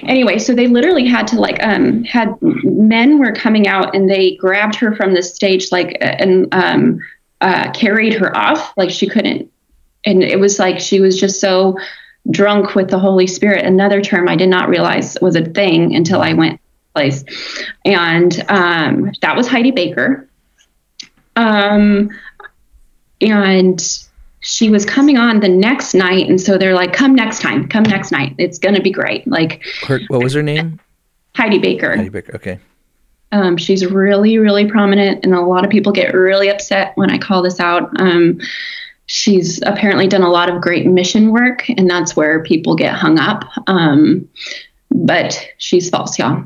anyway 0.04 0.38
so 0.38 0.54
they 0.54 0.66
literally 0.66 1.06
had 1.06 1.26
to 1.26 1.40
like 1.40 1.62
um 1.62 2.04
had 2.04 2.34
men 2.42 3.18
were 3.18 3.32
coming 3.32 3.66
out 3.66 3.94
and 3.94 4.08
they 4.08 4.36
grabbed 4.36 4.74
her 4.74 4.94
from 4.94 5.14
the 5.14 5.22
stage 5.22 5.70
like 5.72 5.96
and 6.00 6.52
um 6.54 7.00
uh 7.40 7.70
carried 7.72 8.14
her 8.14 8.36
off. 8.36 8.72
Like 8.76 8.90
she 8.90 9.08
couldn't 9.08 9.50
and 10.04 10.22
it 10.22 10.38
was 10.38 10.58
like 10.58 10.78
she 10.78 11.00
was 11.00 11.18
just 11.18 11.40
so 11.40 11.76
drunk 12.30 12.74
with 12.74 12.90
the 12.90 12.98
holy 12.98 13.26
spirit. 13.26 13.64
Another 13.64 14.00
term 14.00 14.28
i 14.28 14.36
did 14.36 14.48
not 14.48 14.68
realize 14.68 15.16
was 15.20 15.36
a 15.36 15.44
thing 15.44 15.94
until 15.94 16.20
i 16.20 16.32
went 16.32 16.60
place. 16.94 17.24
And 17.84 18.44
um 18.48 19.12
that 19.22 19.36
was 19.36 19.46
heidi 19.46 19.70
baker. 19.70 20.28
Um 21.36 22.10
and 23.20 24.07
she 24.48 24.70
was 24.70 24.86
coming 24.86 25.18
on 25.18 25.40
the 25.40 25.48
next 25.48 25.92
night 25.92 26.26
and 26.26 26.40
so 26.40 26.56
they're 26.56 26.74
like 26.74 26.92
come 26.94 27.14
next 27.14 27.40
time 27.42 27.68
come 27.68 27.82
next 27.82 28.10
night 28.10 28.34
it's 28.38 28.58
going 28.58 28.74
to 28.74 28.80
be 28.80 28.90
great 28.90 29.26
like 29.28 29.62
Her, 29.86 30.00
what 30.08 30.22
was 30.22 30.32
her 30.32 30.42
name? 30.42 30.80
heidi 31.36 31.58
baker 31.58 31.94
Heidi 31.94 32.08
Baker. 32.08 32.34
Okay. 32.36 32.58
um, 33.32 33.58
she's 33.58 33.84
really 33.84 34.38
really 34.38 34.66
prominent 34.66 35.22
and 35.24 35.34
a 35.34 35.40
lot 35.42 35.64
of 35.66 35.70
people 35.70 35.92
get 35.92 36.14
really 36.14 36.48
upset 36.48 36.92
when 36.96 37.10
i 37.10 37.18
call 37.18 37.42
this 37.42 37.60
out 37.60 37.90
um, 38.00 38.40
she's 39.04 39.60
apparently 39.62 40.06
done 40.08 40.22
a 40.22 40.30
lot 40.30 40.48
of 40.48 40.62
great 40.62 40.86
mission 40.86 41.30
work 41.30 41.68
and 41.68 41.88
that's 41.88 42.16
where 42.16 42.42
people 42.42 42.74
get 42.74 42.94
hung 42.94 43.18
up 43.18 43.44
um, 43.66 44.26
but 44.90 45.46
she's 45.58 45.90
false 45.90 46.18
y'all 46.18 46.42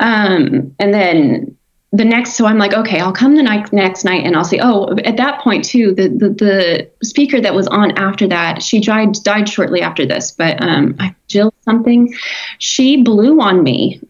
um, 0.00 0.74
and 0.80 0.92
then 0.92 1.56
the 1.92 2.04
next 2.04 2.34
so 2.34 2.44
i'm 2.44 2.58
like 2.58 2.74
okay 2.74 3.00
i'll 3.00 3.12
come 3.12 3.34
the 3.34 3.42
night, 3.42 3.72
next 3.72 4.04
night 4.04 4.24
and 4.24 4.36
i'll 4.36 4.44
say 4.44 4.58
oh 4.62 4.94
at 5.04 5.16
that 5.16 5.40
point 5.40 5.64
too 5.64 5.94
the, 5.94 6.08
the 6.08 6.28
the 6.28 6.90
speaker 7.02 7.40
that 7.40 7.54
was 7.54 7.66
on 7.68 7.92
after 7.92 8.26
that 8.26 8.62
she 8.62 8.78
died 8.78 9.12
died 9.24 9.48
shortly 9.48 9.80
after 9.80 10.04
this 10.04 10.30
but 10.30 10.62
um 10.62 10.94
I 10.98 11.14
jill 11.28 11.54
something. 11.62 12.12
She 12.58 13.02
blew 13.02 13.40
on 13.40 13.62
me 13.62 14.00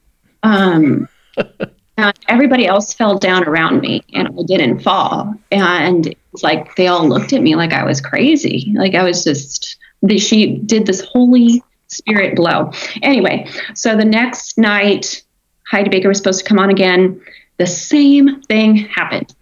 um 0.43 1.09
and 1.97 2.19
everybody 2.29 2.67
else 2.67 2.95
fell 2.95 3.19
down 3.19 3.45
around 3.45 3.81
me 3.81 4.03
and 4.15 4.29
i 4.29 4.43
didn't 4.47 4.81
fall. 4.81 5.35
And 5.51 6.07
it's 6.33 6.43
like 6.43 6.75
they 6.77 6.87
all 6.87 7.07
looked 7.07 7.33
at 7.33 7.43
me 7.43 7.57
like 7.57 7.73
i 7.73 7.85
was 7.85 8.01
crazy. 8.01 8.73
Like 8.75 8.95
i 8.95 9.03
was 9.03 9.25
just 9.25 9.77
she 10.17 10.57
did 10.59 10.87
this 10.87 11.01
holy 11.01 11.63
spirit 11.89 12.37
blow. 12.37 12.73
Anyway 13.03 13.49
so 13.75 13.97
the 13.97 14.05
next 14.05 14.57
night 14.59 15.23
heidi 15.67 15.91
baker 15.91 16.09
was 16.09 16.19
supposed 16.19 16.41
to 16.41 16.45
come 16.45 16.59
on 16.59 16.71
again 16.71 17.21
the 17.59 17.67
same 17.67 18.41
thing 18.43 18.77
happened. 18.77 19.35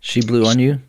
She 0.00 0.20
blew 0.20 0.44
on 0.44 0.58
you? 0.58 0.80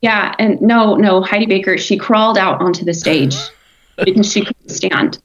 Yeah, 0.00 0.34
and 0.38 0.60
no, 0.60 0.96
no, 0.96 1.22
Heidi 1.22 1.46
Baker, 1.46 1.78
she 1.78 1.96
crawled 1.96 2.36
out 2.36 2.60
onto 2.60 2.84
the 2.84 2.92
stage 2.92 3.36
because 4.04 4.30
she 4.30 4.44
couldn't 4.44 4.68
stand. 4.68 5.18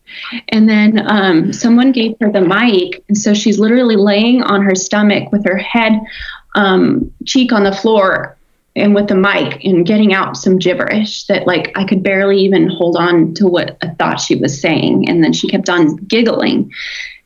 And 0.49 0.69
then 0.69 1.05
um, 1.09 1.51
someone 1.51 1.91
gave 1.91 2.15
her 2.21 2.31
the 2.31 2.41
mic, 2.41 3.03
and 3.07 3.17
so 3.17 3.33
she's 3.33 3.59
literally 3.59 3.95
laying 3.95 4.43
on 4.43 4.61
her 4.61 4.75
stomach 4.75 5.31
with 5.31 5.43
her 5.45 5.57
head 5.57 5.99
um, 6.55 7.11
cheek 7.25 7.51
on 7.51 7.63
the 7.63 7.75
floor 7.75 8.37
and 8.75 8.95
with 8.95 9.07
the 9.07 9.15
mic 9.15 9.63
and 9.63 9.85
getting 9.85 10.13
out 10.13 10.37
some 10.37 10.57
gibberish 10.57 11.25
that 11.25 11.47
like 11.47 11.71
I 11.75 11.85
could 11.85 12.03
barely 12.03 12.39
even 12.39 12.69
hold 12.69 12.97
on 12.97 13.33
to 13.35 13.47
what 13.47 13.77
I 13.81 13.89
thought 13.89 14.19
she 14.19 14.35
was 14.35 14.59
saying. 14.59 15.09
And 15.09 15.23
then 15.23 15.33
she 15.33 15.47
kept 15.47 15.69
on 15.69 15.97
giggling. 15.97 16.71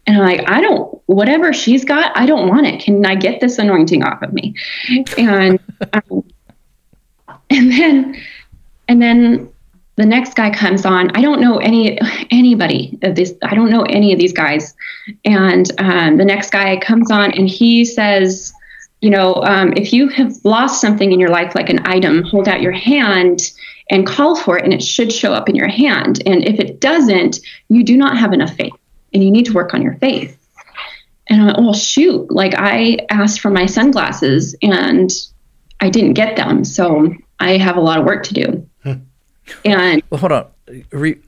And 0.05 0.17
I'm 0.17 0.23
like, 0.23 0.49
I 0.49 0.59
don't, 0.61 1.01
whatever 1.05 1.53
she's 1.53 1.85
got, 1.85 2.15
I 2.17 2.25
don't 2.25 2.49
want 2.49 2.67
it. 2.67 2.81
Can 2.81 3.05
I 3.05 3.15
get 3.15 3.39
this 3.39 3.57
anointing 3.57 4.03
off 4.03 4.21
of 4.21 4.33
me? 4.33 4.53
And, 5.17 5.59
um, 5.93 6.23
and 7.49 7.71
then, 7.71 8.21
and 8.87 9.01
then 9.01 9.49
the 9.95 10.05
next 10.05 10.35
guy 10.35 10.49
comes 10.53 10.85
on. 10.85 11.15
I 11.15 11.21
don't 11.21 11.39
know 11.39 11.57
any, 11.59 11.99
anybody 12.31 12.99
of 13.03 13.15
this. 13.15 13.33
I 13.43 13.55
don't 13.55 13.69
know 13.69 13.83
any 13.83 14.11
of 14.11 14.19
these 14.19 14.33
guys. 14.33 14.75
And 15.23 15.71
um, 15.79 16.17
the 16.17 16.25
next 16.25 16.51
guy 16.51 16.77
comes 16.77 17.09
on 17.09 17.31
and 17.31 17.47
he 17.47 17.85
says, 17.85 18.51
you 19.01 19.09
know, 19.09 19.35
um, 19.43 19.73
if 19.77 19.93
you 19.93 20.09
have 20.09 20.33
lost 20.43 20.81
something 20.81 21.11
in 21.11 21.19
your 21.19 21.29
life, 21.29 21.55
like 21.55 21.69
an 21.69 21.79
item, 21.85 22.23
hold 22.23 22.47
out 22.47 22.61
your 22.61 22.71
hand 22.71 23.51
and 23.89 24.07
call 24.07 24.35
for 24.35 24.57
it, 24.57 24.63
and 24.63 24.73
it 24.73 24.81
should 24.81 25.11
show 25.11 25.33
up 25.33 25.49
in 25.49 25.55
your 25.55 25.67
hand. 25.67 26.23
And 26.25 26.43
if 26.47 26.59
it 26.59 26.79
doesn't, 26.79 27.39
you 27.67 27.83
do 27.83 27.97
not 27.97 28.17
have 28.17 28.31
enough 28.31 28.55
faith 28.55 28.73
and 29.13 29.23
you 29.23 29.31
need 29.31 29.45
to 29.45 29.53
work 29.53 29.73
on 29.73 29.81
your 29.81 29.95
faith. 29.95 30.37
And 31.29 31.41
I 31.41 31.45
went, 31.45 31.59
well, 31.59 31.73
shoot, 31.73 32.31
like 32.31 32.53
I 32.57 32.97
asked 33.09 33.39
for 33.39 33.49
my 33.49 33.65
sunglasses 33.65 34.55
and 34.61 35.11
I 35.79 35.89
didn't 35.89 36.13
get 36.13 36.35
them. 36.35 36.65
So 36.65 37.13
I 37.39 37.57
have 37.57 37.77
a 37.77 37.81
lot 37.81 37.99
of 37.99 38.05
work 38.05 38.23
to 38.25 38.33
do. 38.33 38.69
Hmm. 38.83 38.93
And 39.63 40.03
well, 40.09 40.19
hold 40.19 40.31
on. 40.31 40.47
Re- 40.91 41.19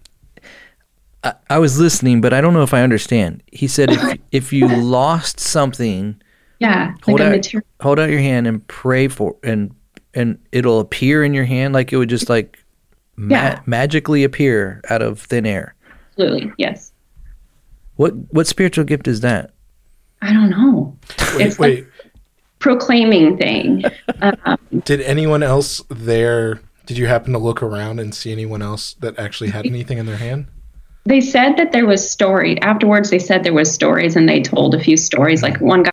I, 1.24 1.34
I, 1.50 1.60
was 1.60 1.80
listening, 1.80 2.22
but 2.22 2.34
I 2.34 2.42
don't 2.42 2.54
know 2.54 2.64
if 2.64 2.74
I 2.74 2.82
understand. 2.82 3.44
He 3.48 3.68
said 3.68 3.92
if, 3.92 4.20
if 4.32 4.54
you 4.54 4.68
lost 4.68 5.40
something, 5.40 6.22
yeah, 6.60 6.94
hold, 7.04 7.20
like 7.20 7.56
out, 7.56 7.64
hold 7.82 8.00
out 8.00 8.10
your 8.10 8.20
hand 8.20 8.48
and 8.48 8.66
pray 8.68 9.10
for 9.10 9.36
and 9.44 9.76
and 10.14 10.40
it'll 10.54 10.80
appear 10.80 11.22
in 11.24 11.34
your 11.34 11.44
hand 11.44 11.74
like 11.74 11.92
it 11.92 11.98
would 11.98 12.08
just 12.08 12.30
like 12.30 12.64
ma- 13.18 13.36
yeah. 13.36 13.62
magically 13.66 14.24
appear 14.24 14.82
out 14.90 15.02
of 15.02 15.20
thin 15.20 15.46
air. 15.46 15.76
Absolutely, 16.12 16.54
yes. 16.58 16.94
What 17.96 18.14
what 18.34 18.48
spiritual 18.48 18.86
gift 18.86 19.08
is 19.08 19.22
that? 19.22 19.52
I 20.22 20.34
don't 20.34 20.50
know. 20.50 20.98
Wait, 21.36 21.48
it's 21.48 21.60
wait. 21.60 21.86
Like 21.86 21.94
proclaiming 22.60 23.38
thing. 23.38 23.84
um, 24.22 24.58
did 24.86 25.02
anyone 25.02 25.44
else 25.44 25.84
there? 25.90 26.62
Did 26.86 26.98
you 26.98 27.08
happen 27.08 27.34
to 27.34 27.40
look 27.40 27.64
around 27.64 28.00
and 28.00 28.14
see 28.14 28.32
anyone 28.32 28.62
else 28.62 28.96
that 28.96 29.18
actually 29.20 29.50
had 29.50 29.66
anything 29.66 29.98
in 29.98 30.06
their 30.06 30.18
hand? 30.18 30.48
They 31.06 31.22
said 31.22 31.58
that 31.58 31.72
there 31.72 31.86
was 31.86 32.10
story. 32.10 32.60
Afterwards, 32.62 33.12
they 33.12 33.20
said 33.20 33.44
there 33.44 33.54
was 33.54 33.72
stories, 33.72 34.16
and 34.16 34.28
they 34.28 34.42
told 34.42 34.74
a 34.74 34.80
few 34.80 34.98
stories. 34.98 35.44
Like 35.44 35.62
one 35.62 35.84
guy, 35.84 35.92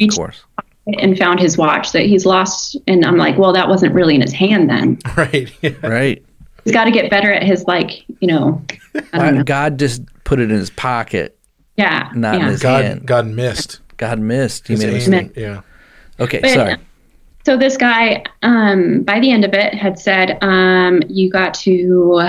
of 0.00 0.14
course, 0.14 0.44
and 0.86 1.18
found 1.18 1.40
his 1.40 1.58
watch 1.58 1.92
that 1.92 2.06
he's 2.06 2.24
lost. 2.24 2.76
And 2.86 3.04
I'm 3.04 3.16
like, 3.16 3.36
well, 3.36 3.52
that 3.52 3.68
wasn't 3.68 3.94
really 3.94 4.14
in 4.14 4.20
his 4.20 4.32
hand 4.32 4.70
then. 4.70 4.98
Right. 5.16 5.52
Yeah. 5.62 5.86
Right. 5.86 6.24
He's 6.64 6.72
got 6.72 6.84
to 6.84 6.92
get 6.92 7.10
better 7.10 7.32
at 7.32 7.42
his 7.42 7.64
like, 7.64 8.04
you 8.20 8.28
know, 8.28 8.64
know. 9.12 9.42
God 9.42 9.80
just 9.80 10.02
put 10.22 10.38
it 10.38 10.50
in 10.50 10.56
his 10.56 10.70
pocket 10.70 11.36
yeah. 11.76 12.10
Not 12.14 12.38
yeah. 12.38 12.44
in 12.44 12.52
his 12.52 12.62
God, 12.62 12.84
hand. 12.84 13.06
God 13.06 13.26
missed. 13.26 13.80
God 13.96 14.18
missed. 14.18 14.66
He 14.68 14.74
His 14.74 14.80
made 14.84 14.88
a 14.90 14.92
mistake. 14.92 15.32
Yeah. 15.36 15.60
Okay, 16.20 16.40
But- 16.40 16.50
sorry. 16.50 16.76
So 17.44 17.56
this 17.56 17.76
guy, 17.76 18.22
um, 18.42 19.02
by 19.02 19.18
the 19.18 19.32
end 19.32 19.44
of 19.44 19.52
it, 19.52 19.74
had 19.74 19.98
said, 19.98 20.38
um, 20.42 21.02
"You 21.08 21.28
got 21.28 21.54
to 21.54 22.28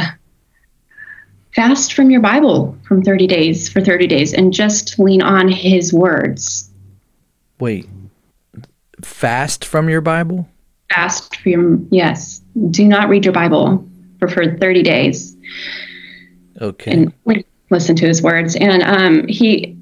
fast 1.55 1.93
from 1.93 2.09
your 2.09 2.19
Bible 2.21 2.75
from 2.87 3.03
30 3.03 3.27
days 3.27 3.69
for 3.69 3.79
30 3.79 4.07
days, 4.07 4.33
and 4.33 4.51
just 4.51 4.97
lean 4.97 5.21
on 5.21 5.49
His 5.49 5.93
words. 5.93 6.71
Wait. 7.59 7.87
Fast 9.03 9.65
from 9.65 9.87
your 9.87 10.01
Bible? 10.01 10.47
Fast 10.91 11.35
from 11.37 11.87
yes. 11.91 12.41
Do 12.71 12.85
not 12.87 13.07
read 13.09 13.23
your 13.25 13.33
Bible 13.33 13.87
for 14.19 14.27
for 14.27 14.57
30 14.57 14.81
days, 14.83 15.35
Okay. 16.61 16.91
and 16.91 17.13
li- 17.25 17.45
listen 17.73 17.95
to 17.97 18.07
His 18.07 18.21
words." 18.21 18.55
And 18.55 18.83
um, 18.83 19.27
he 19.27 19.77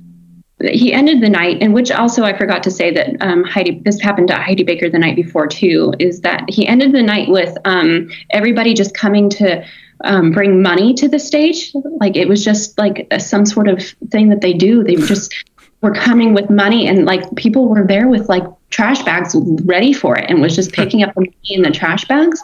he 0.69 0.93
ended 0.93 1.21
the 1.21 1.29
night, 1.29 1.57
and 1.61 1.73
which 1.73 1.91
also 1.91 2.23
I 2.23 2.37
forgot 2.37 2.63
to 2.63 2.71
say 2.71 2.91
that 2.91 3.21
um, 3.21 3.43
Heidi. 3.43 3.81
This 3.83 3.99
happened 4.01 4.27
to 4.29 4.35
Heidi 4.35 4.63
Baker 4.63 4.89
the 4.89 4.99
night 4.99 5.15
before 5.15 5.47
too. 5.47 5.93
Is 5.99 6.21
that 6.21 6.49
he 6.49 6.67
ended 6.67 6.91
the 6.91 7.03
night 7.03 7.29
with 7.29 7.55
um, 7.65 8.09
everybody 8.31 8.73
just 8.73 8.93
coming 8.93 9.29
to 9.31 9.65
um, 10.03 10.31
bring 10.31 10.61
money 10.61 10.93
to 10.95 11.07
the 11.07 11.19
stage. 11.19 11.71
Like 11.99 12.15
it 12.15 12.27
was 12.27 12.43
just 12.43 12.77
like 12.77 13.07
a, 13.11 13.19
some 13.19 13.45
sort 13.45 13.67
of 13.67 13.83
thing 14.09 14.29
that 14.29 14.41
they 14.41 14.53
do. 14.53 14.83
They 14.83 14.95
just 14.95 15.33
were 15.81 15.93
coming 15.93 16.33
with 16.33 16.49
money, 16.49 16.87
and 16.87 17.05
like 17.05 17.23
people 17.35 17.67
were 17.67 17.85
there 17.85 18.07
with 18.07 18.29
like 18.29 18.43
trash 18.69 19.03
bags 19.03 19.35
ready 19.65 19.93
for 19.93 20.17
it, 20.17 20.29
and 20.29 20.41
was 20.41 20.55
just 20.55 20.71
picking 20.73 21.03
up 21.03 21.13
the 21.15 21.21
money 21.21 21.35
in 21.45 21.61
the 21.61 21.71
trash 21.71 22.05
bags. 22.05 22.41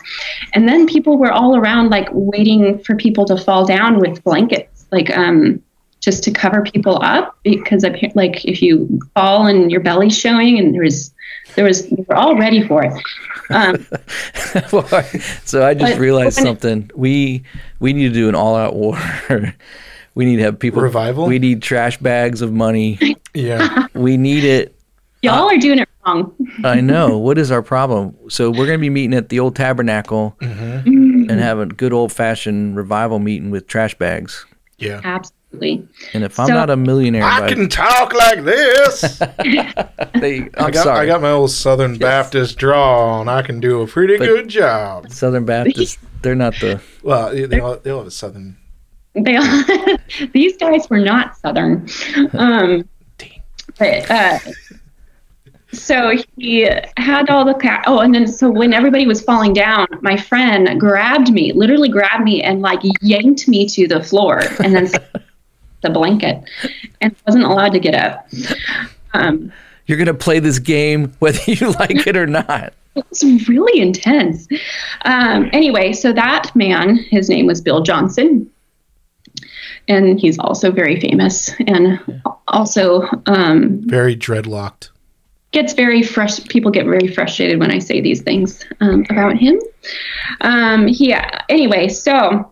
And 0.53 0.67
then 0.67 0.87
people 0.87 1.17
were 1.17 1.31
all 1.31 1.55
around 1.55 1.89
like 1.89 2.09
waiting 2.11 2.79
for 2.79 2.95
people 2.95 3.25
to 3.25 3.37
fall 3.37 3.65
down 3.65 3.99
with 3.99 4.23
blankets, 4.23 4.76
like 4.91 5.15
um 5.15 5.61
just 5.99 6.23
to 6.23 6.31
cover 6.31 6.61
people 6.61 7.01
up 7.03 7.37
because 7.43 7.83
like 8.15 8.45
if 8.45 8.61
you 8.61 8.99
fall 9.13 9.47
and 9.47 9.71
your 9.71 9.81
belly's 9.81 10.17
showing 10.17 10.57
and 10.59 10.73
there 10.73 10.83
was 10.83 11.13
there 11.55 11.65
was 11.65 11.87
we're 11.89 12.15
all 12.15 12.37
ready 12.37 12.65
for 12.67 12.83
it. 12.83 12.93
Um, 13.49 13.85
so 15.45 15.65
i 15.65 15.73
just 15.73 15.97
realized 15.97 16.37
something. 16.37 16.91
We 16.95 17.43
we 17.79 17.93
need 17.93 18.09
to 18.09 18.13
do 18.13 18.29
an 18.29 18.35
all-out 18.35 18.75
war. 18.75 18.97
We 20.13 20.25
need 20.25 20.37
to 20.37 20.43
have 20.43 20.57
people 20.57 20.81
revival? 20.81 21.27
we 21.27 21.37
need 21.37 21.61
trash 21.61 21.97
bags 21.99 22.41
of 22.41 22.51
money. 22.51 22.97
Yeah. 23.35 23.85
We 23.93 24.17
need 24.17 24.43
it. 24.43 24.75
Y'all 25.21 25.43
uh, 25.43 25.53
are 25.53 25.57
doing 25.59 25.77
it 25.77 25.87
wrong. 26.03 26.33
I 26.63 26.81
know. 26.81 27.19
What 27.19 27.37
is 27.37 27.51
our 27.51 27.61
problem? 27.61 28.17
So 28.29 28.49
we're 28.49 28.65
going 28.65 28.79
to 28.79 28.81
be 28.81 28.89
meeting 28.89 29.15
at 29.15 29.29
the 29.29 29.39
old 29.39 29.55
tabernacle 29.55 30.35
mm-hmm. 30.41 31.29
and 31.29 31.39
have 31.39 31.59
a 31.59 31.67
good 31.67 31.93
old-fashioned 31.93 32.75
revival 32.75 33.19
meeting 33.19 33.51
with 33.51 33.67
trash 33.67 33.95
bags 33.99 34.47
yeah 34.77 35.01
absolutely 35.03 35.87
and 36.13 36.23
if 36.23 36.39
I'm 36.39 36.49
not 36.49 36.69
a 36.69 36.75
millionaire, 36.77 37.23
I 37.23 37.39
by- 37.39 37.53
can 37.53 37.69
talk 37.69 38.13
like 38.13 38.43
this. 38.43 39.17
they, 40.19 40.39
I'm 40.57 40.65
I 40.65 40.71
got 40.71 40.83
sorry. 40.83 40.99
I 40.99 41.05
got 41.05 41.21
my 41.21 41.31
old 41.31 41.51
Southern 41.51 41.97
Baptist 41.97 42.57
draw, 42.57 43.21
and 43.21 43.29
I 43.29 43.41
can 43.41 43.59
do 43.61 43.81
a 43.81 43.87
pretty 43.87 44.17
But- 44.17 44.25
good 44.25 44.49
job. 44.49 45.09
Southern 45.09 45.45
Baptist. 45.45 45.99
They're 46.21 46.35
not 46.35 46.53
the. 46.59 46.81
Well, 47.01 47.31
they, 47.31 47.45
they 47.45 47.59
all, 47.61 47.77
they 47.77 47.89
all 47.91 47.99
have 47.99 48.07
a 48.07 48.11
Southern. 48.11 48.57
they 49.15 49.37
all, 49.37 49.63
these 50.33 50.57
guys 50.57 50.89
were 50.89 50.99
not 50.99 51.37
southern 51.37 51.87
um 52.33 52.87
but 53.79 54.11
uh 54.11 54.37
so 55.73 56.13
he 56.37 56.69
had 56.97 57.29
all 57.29 57.43
the 57.45 57.53
ca- 57.53 57.83
oh 57.87 57.99
and 57.99 58.13
then 58.15 58.25
so 58.27 58.49
when 58.49 58.73
everybody 58.73 59.05
was 59.05 59.21
falling 59.21 59.53
down 59.53 59.85
my 60.01 60.15
friend 60.15 60.79
grabbed 60.79 61.31
me 61.31 61.51
literally 61.53 61.89
grabbed 61.89 62.23
me 62.23 62.41
and 62.41 62.61
like 62.61 62.79
yanked 63.01 63.47
me 63.47 63.67
to 63.67 63.87
the 63.87 64.01
floor 64.01 64.41
and 64.63 64.73
then 64.75 64.85
the 65.81 65.89
blanket 65.89 66.41
and 67.01 67.15
wasn't 67.25 67.43
allowed 67.43 67.73
to 67.73 67.79
get 67.79 67.93
up 67.95 68.27
um 69.13 69.51
You're 69.87 69.97
gonna 69.97 70.13
play 70.13 70.39
this 70.39 70.59
game 70.59 71.13
whether 71.19 71.39
you 71.51 71.71
like 71.79 72.07
it 72.07 72.15
or 72.17 72.27
not. 72.27 72.73
it 72.95 73.05
was 73.09 73.47
really 73.47 73.79
intense. 73.81 74.47
Um, 75.05 75.49
anyway, 75.53 75.93
so 75.93 76.11
that 76.13 76.51
man, 76.55 76.95
his 76.95 77.29
name 77.29 77.45
was 77.45 77.61
Bill 77.61 77.81
Johnson, 77.83 78.49
and 79.87 80.19
he's 80.19 80.39
also 80.39 80.71
very 80.71 80.99
famous 80.99 81.51
and 81.67 81.99
also 82.47 83.07
um, 83.27 83.81
Very 83.85 84.15
dreadlocked. 84.15 84.89
Gets 85.51 85.73
very 85.73 86.03
fresh. 86.03 86.43
People 86.47 86.71
get 86.71 86.85
very 86.85 87.07
frustrated 87.07 87.59
when 87.59 87.71
I 87.71 87.79
say 87.79 88.01
these 88.01 88.21
things 88.21 88.63
um, 88.79 89.05
about 89.09 89.37
him. 89.37 89.59
Um, 90.41 90.87
yeah. 90.89 91.41
Anyway, 91.49 91.87
so 91.87 92.51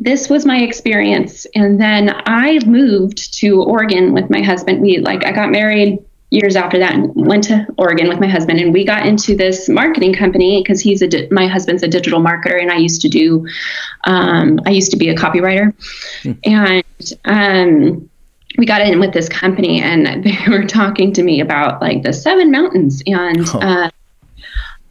this 0.00 0.28
was 0.28 0.44
my 0.44 0.58
experience, 0.58 1.46
and 1.54 1.80
then 1.80 2.10
I 2.26 2.58
moved 2.66 3.34
to 3.40 3.62
Oregon 3.62 4.12
with 4.12 4.30
my 4.30 4.42
husband. 4.42 4.80
We 4.80 4.98
like 4.98 5.24
I 5.24 5.32
got 5.32 5.50
married 5.50 5.98
years 6.34 6.56
after 6.56 6.78
that 6.78 6.94
and 6.94 7.12
went 7.14 7.44
to 7.44 7.66
Oregon 7.78 8.08
with 8.08 8.18
my 8.18 8.26
husband 8.26 8.58
and 8.58 8.72
we 8.72 8.84
got 8.84 9.06
into 9.06 9.36
this 9.36 9.68
marketing 9.68 10.12
company 10.12 10.60
because 10.62 10.80
he's 10.80 11.00
a 11.00 11.06
di- 11.06 11.28
my 11.30 11.46
husband's 11.46 11.82
a 11.84 11.88
digital 11.88 12.20
marketer 12.20 12.60
and 12.60 12.72
I 12.72 12.76
used 12.76 13.00
to 13.02 13.08
do 13.08 13.46
um, 14.04 14.58
I 14.66 14.70
used 14.70 14.90
to 14.90 14.96
be 14.96 15.10
a 15.10 15.14
copywriter 15.14 15.72
and 16.44 17.12
um, 17.24 18.10
we 18.58 18.66
got 18.66 18.80
in 18.82 19.00
with 19.00 19.12
this 19.12 19.28
company 19.28 19.80
and 19.82 20.24
they 20.24 20.36
were 20.48 20.64
talking 20.64 21.12
to 21.14 21.22
me 21.22 21.40
about 21.40 21.80
like 21.80 22.02
the 22.02 22.12
seven 22.12 22.50
mountains 22.50 23.02
and 23.06 23.48
Oh. 23.54 23.58
uh, 23.60 23.90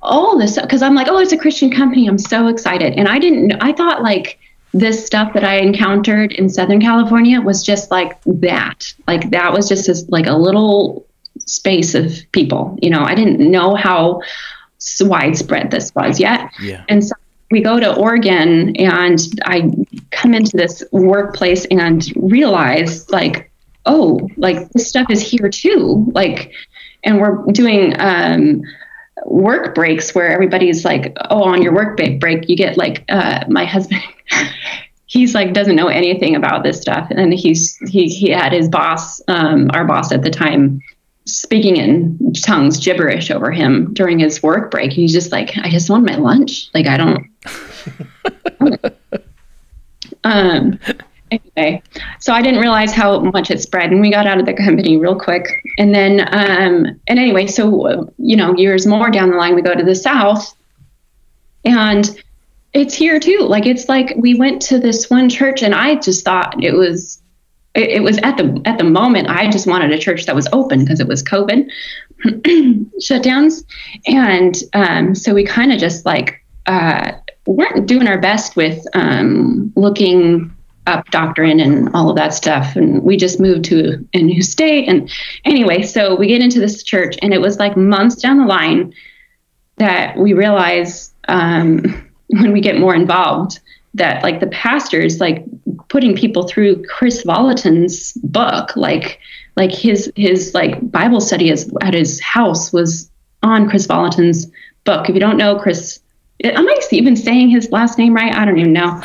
all 0.01 0.37
this 0.37 0.59
because 0.59 0.81
I'm 0.81 0.95
like, 0.95 1.07
oh, 1.07 1.17
it's 1.19 1.31
a 1.31 1.37
Christian 1.37 1.71
company. 1.71 2.07
I'm 2.07 2.17
so 2.17 2.47
excited. 2.47 2.93
And 2.93 3.07
I 3.07 3.19
didn't, 3.19 3.53
I 3.61 3.71
thought 3.71 4.03
like 4.03 4.37
this 4.73 5.05
stuff 5.05 5.33
that 5.33 5.43
I 5.45 5.57
encountered 5.57 6.33
in 6.33 6.49
Southern 6.49 6.81
California 6.81 7.39
was 7.39 7.63
just 7.63 7.89
like 7.91 8.19
that. 8.25 8.93
Like 9.07 9.29
that 9.29 9.53
was 9.53 9.69
just 9.69 9.87
as 9.87 10.07
like 10.09 10.25
a 10.27 10.33
little 10.35 11.05
space 11.39 11.95
of 11.95 12.11
people. 12.33 12.77
You 12.81 12.89
know, 12.89 13.01
I 13.03 13.15
didn't 13.15 13.39
know 13.39 13.75
how 13.75 14.21
widespread 14.99 15.71
this 15.71 15.93
was 15.95 16.19
yet. 16.19 16.49
Yeah. 16.61 16.83
And 16.89 17.03
so 17.03 17.13
we 17.51 17.61
go 17.61 17.79
to 17.79 17.95
Oregon 17.95 18.75
and 18.75 19.19
I 19.45 19.71
come 20.11 20.33
into 20.33 20.57
this 20.57 20.83
workplace 20.91 21.65
and 21.71 22.05
realize 22.17 23.09
like, 23.09 23.51
oh, 23.85 24.29
like 24.37 24.69
this 24.69 24.87
stuff 24.87 25.07
is 25.09 25.21
here 25.21 25.49
too. 25.49 26.05
Like, 26.13 26.53
and 27.03 27.19
we're 27.19 27.43
doing 27.51 27.99
um, 27.99 28.61
work 29.25 29.75
breaks 29.75 30.15
where 30.15 30.29
everybody's 30.29 30.85
like, 30.85 31.15
oh, 31.29 31.43
on 31.43 31.61
your 31.61 31.73
work 31.73 31.97
break, 31.97 32.49
you 32.49 32.55
get 32.55 32.77
like, 32.77 33.03
uh, 33.09 33.43
my 33.49 33.65
husband, 33.65 34.01
he's 35.05 35.35
like, 35.35 35.53
doesn't 35.53 35.75
know 35.75 35.87
anything 35.87 36.35
about 36.35 36.63
this 36.63 36.79
stuff. 36.79 37.07
And 37.11 37.33
he's, 37.33 37.75
he, 37.89 38.07
he 38.07 38.29
had 38.29 38.53
his 38.53 38.69
boss, 38.69 39.21
um, 39.27 39.69
our 39.73 39.85
boss 39.85 40.11
at 40.11 40.23
the 40.23 40.29
time, 40.29 40.81
speaking 41.25 41.77
in 41.77 42.33
tongues 42.33 42.83
gibberish 42.83 43.31
over 43.31 43.51
him 43.51 43.93
during 43.93 44.19
his 44.19 44.43
work 44.43 44.71
break. 44.71 44.91
He's 44.91 45.13
just 45.13 45.31
like, 45.31 45.57
I 45.57 45.69
just 45.69 45.89
want 45.89 46.05
my 46.05 46.15
lunch. 46.15 46.69
Like, 46.73 46.87
I 46.87 46.97
don't. 46.97 47.27
um, 50.23 50.79
anyway, 51.33 51.81
so 52.19 52.33
I 52.33 52.41
didn't 52.41 52.59
realize 52.59 52.93
how 52.93 53.19
much 53.19 53.51
it 53.51 53.61
spread, 53.61 53.91
and 53.91 54.01
we 54.01 54.11
got 54.11 54.27
out 54.27 54.39
of 54.39 54.45
the 54.45 54.53
company 54.53 54.97
real 54.97 55.19
quick. 55.19 55.47
And 55.77 55.93
then, 55.93 56.21
um, 56.21 56.99
and 57.07 57.19
anyway, 57.19 57.47
so 57.47 58.11
you 58.17 58.35
know, 58.35 58.55
years 58.55 58.85
more 58.85 59.09
down 59.09 59.31
the 59.31 59.37
line, 59.37 59.55
we 59.55 59.61
go 59.61 59.75
to 59.75 59.83
the 59.83 59.95
south, 59.95 60.55
and 61.65 62.09
it's 62.73 62.93
here 62.93 63.19
too. 63.19 63.39
Like 63.41 63.65
it's 63.65 63.89
like 63.89 64.13
we 64.17 64.35
went 64.35 64.61
to 64.63 64.79
this 64.79 65.09
one 65.09 65.29
church, 65.29 65.61
and 65.63 65.73
I 65.73 65.95
just 65.95 66.25
thought 66.25 66.63
it 66.63 66.73
was. 66.73 67.19
It, 67.75 67.89
it 67.89 68.03
was 68.03 68.19
at 68.19 68.37
the 68.37 68.61
at 68.65 68.77
the 68.77 68.83
moment 68.83 69.29
I 69.29 69.49
just 69.49 69.65
wanted 69.65 69.91
a 69.91 69.97
church 69.97 70.27
that 70.27 70.35
was 70.35 70.47
open 70.53 70.81
because 70.81 70.99
it 70.99 71.07
was 71.07 71.23
COVID 71.23 71.67
shutdowns, 73.01 73.63
and 74.05 74.55
um, 74.73 75.15
so 75.15 75.33
we 75.33 75.43
kind 75.43 75.73
of 75.73 75.79
just 75.79 76.05
like 76.05 76.43
uh, 76.67 77.13
weren't 77.45 77.87
doing 77.87 78.07
our 78.07 78.19
best 78.19 78.55
with 78.55 78.85
um, 78.93 79.73
looking 79.75 80.55
up 80.87 81.09
doctrine 81.11 81.59
and 81.59 81.93
all 81.95 82.09
of 82.09 82.15
that 82.15 82.33
stuff. 82.33 82.75
And 82.75 83.03
we 83.03 83.17
just 83.17 83.39
moved 83.39 83.65
to 83.65 84.05
a 84.13 84.21
new 84.21 84.41
state. 84.41 84.87
And 84.87 85.09
anyway, 85.45 85.83
so 85.83 86.15
we 86.15 86.27
get 86.27 86.41
into 86.41 86.59
this 86.59 86.83
church, 86.83 87.15
and 87.21 87.33
it 87.33 87.41
was 87.41 87.59
like 87.59 87.77
months 87.77 88.15
down 88.15 88.37
the 88.37 88.45
line 88.45 88.93
that 89.77 90.17
we 90.17 90.33
realize 90.33 91.13
um, 91.27 92.09
when 92.27 92.51
we 92.51 92.61
get 92.61 92.79
more 92.79 92.95
involved 92.95 93.59
that 93.95 94.23
like 94.23 94.39
the 94.39 94.47
pastors 94.47 95.19
like 95.19 95.45
putting 95.87 96.15
people 96.15 96.47
through 96.47 96.83
Kris 96.85 97.23
Vallotton's 97.23 98.13
book, 98.13 98.75
like 98.75 99.19
like 99.55 99.71
his 99.71 100.11
his 100.15 100.53
like 100.53 100.91
Bible 100.91 101.21
study 101.21 101.49
is, 101.49 101.71
at 101.81 101.93
his 101.93 102.19
house 102.19 102.73
was 102.73 103.09
on 103.43 103.69
Kris 103.69 103.85
Vallotton's 103.85 104.47
book. 104.83 105.07
If 105.09 105.13
you 105.13 105.19
don't 105.19 105.37
know 105.37 105.59
Chris, 105.59 105.99
am 106.43 106.67
I 106.67 106.79
even 106.91 107.15
saying 107.15 107.49
his 107.49 107.71
last 107.71 107.97
name 107.99 108.15
right? 108.15 108.35
I 108.35 108.45
don't 108.45 108.57
even 108.57 108.73
know. 108.73 109.01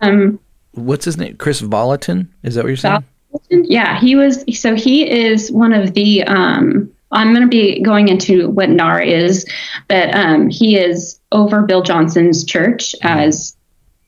Um, 0.00 0.40
What's 0.78 1.04
his 1.04 1.16
name? 1.16 1.36
Kris 1.36 1.60
Vallotton? 1.60 2.28
Is 2.42 2.54
that 2.54 2.64
what 2.64 2.68
you're 2.68 2.76
saying? 2.76 3.04
yeah, 3.50 3.98
he 4.00 4.16
was. 4.16 4.44
So 4.58 4.74
he 4.74 5.08
is 5.08 5.50
one 5.52 5.72
of 5.72 5.94
the. 5.94 6.24
Um, 6.24 6.92
I'm 7.10 7.32
going 7.32 7.42
to 7.42 7.48
be 7.48 7.80
going 7.80 8.08
into 8.08 8.50
what 8.50 8.68
NAR 8.68 9.00
is, 9.00 9.46
but 9.88 10.14
um, 10.14 10.50
he 10.50 10.76
is 10.76 11.18
over 11.32 11.62
Bill 11.62 11.82
Johnson's 11.82 12.44
church 12.44 12.94
as 13.02 13.56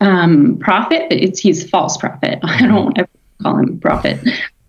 um, 0.00 0.58
prophet. 0.58 1.06
But 1.08 1.18
it's 1.18 1.40
he's 1.40 1.68
false 1.68 1.96
prophet. 1.96 2.38
I 2.42 2.66
don't 2.66 2.98
ever 2.98 3.08
call 3.42 3.58
him 3.58 3.80
prophet. 3.80 4.20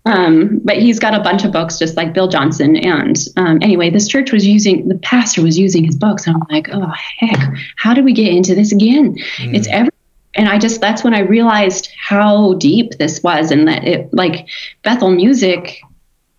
Um, 0.04 0.60
but 0.64 0.78
he's 0.78 0.98
got 0.98 1.14
a 1.14 1.20
bunch 1.20 1.44
of 1.44 1.52
books 1.52 1.78
just 1.78 1.96
like 1.96 2.12
Bill 2.12 2.26
Johnson. 2.26 2.76
And 2.76 3.16
um, 3.36 3.58
anyway, 3.62 3.90
this 3.90 4.08
church 4.08 4.32
was 4.32 4.44
using 4.44 4.88
the 4.88 4.96
pastor 4.96 5.42
was 5.42 5.58
using 5.58 5.84
his 5.84 5.96
books. 5.96 6.26
And 6.26 6.36
I'm 6.36 6.42
like, 6.50 6.68
oh 6.72 6.92
heck, 7.18 7.38
how 7.76 7.94
did 7.94 8.04
we 8.04 8.12
get 8.12 8.32
into 8.32 8.54
this 8.54 8.72
again? 8.72 9.14
It's 9.38 9.68
every 9.68 9.91
and 10.34 10.48
I 10.48 10.58
just 10.58 10.80
that's 10.80 11.04
when 11.04 11.14
I 11.14 11.20
realized 11.20 11.90
how 11.98 12.54
deep 12.54 12.98
this 12.98 13.22
was 13.22 13.50
and 13.50 13.66
that 13.68 13.84
it 13.84 14.12
like 14.12 14.48
Bethel 14.82 15.10
music 15.10 15.80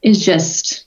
is 0.02 0.24
just 0.24 0.86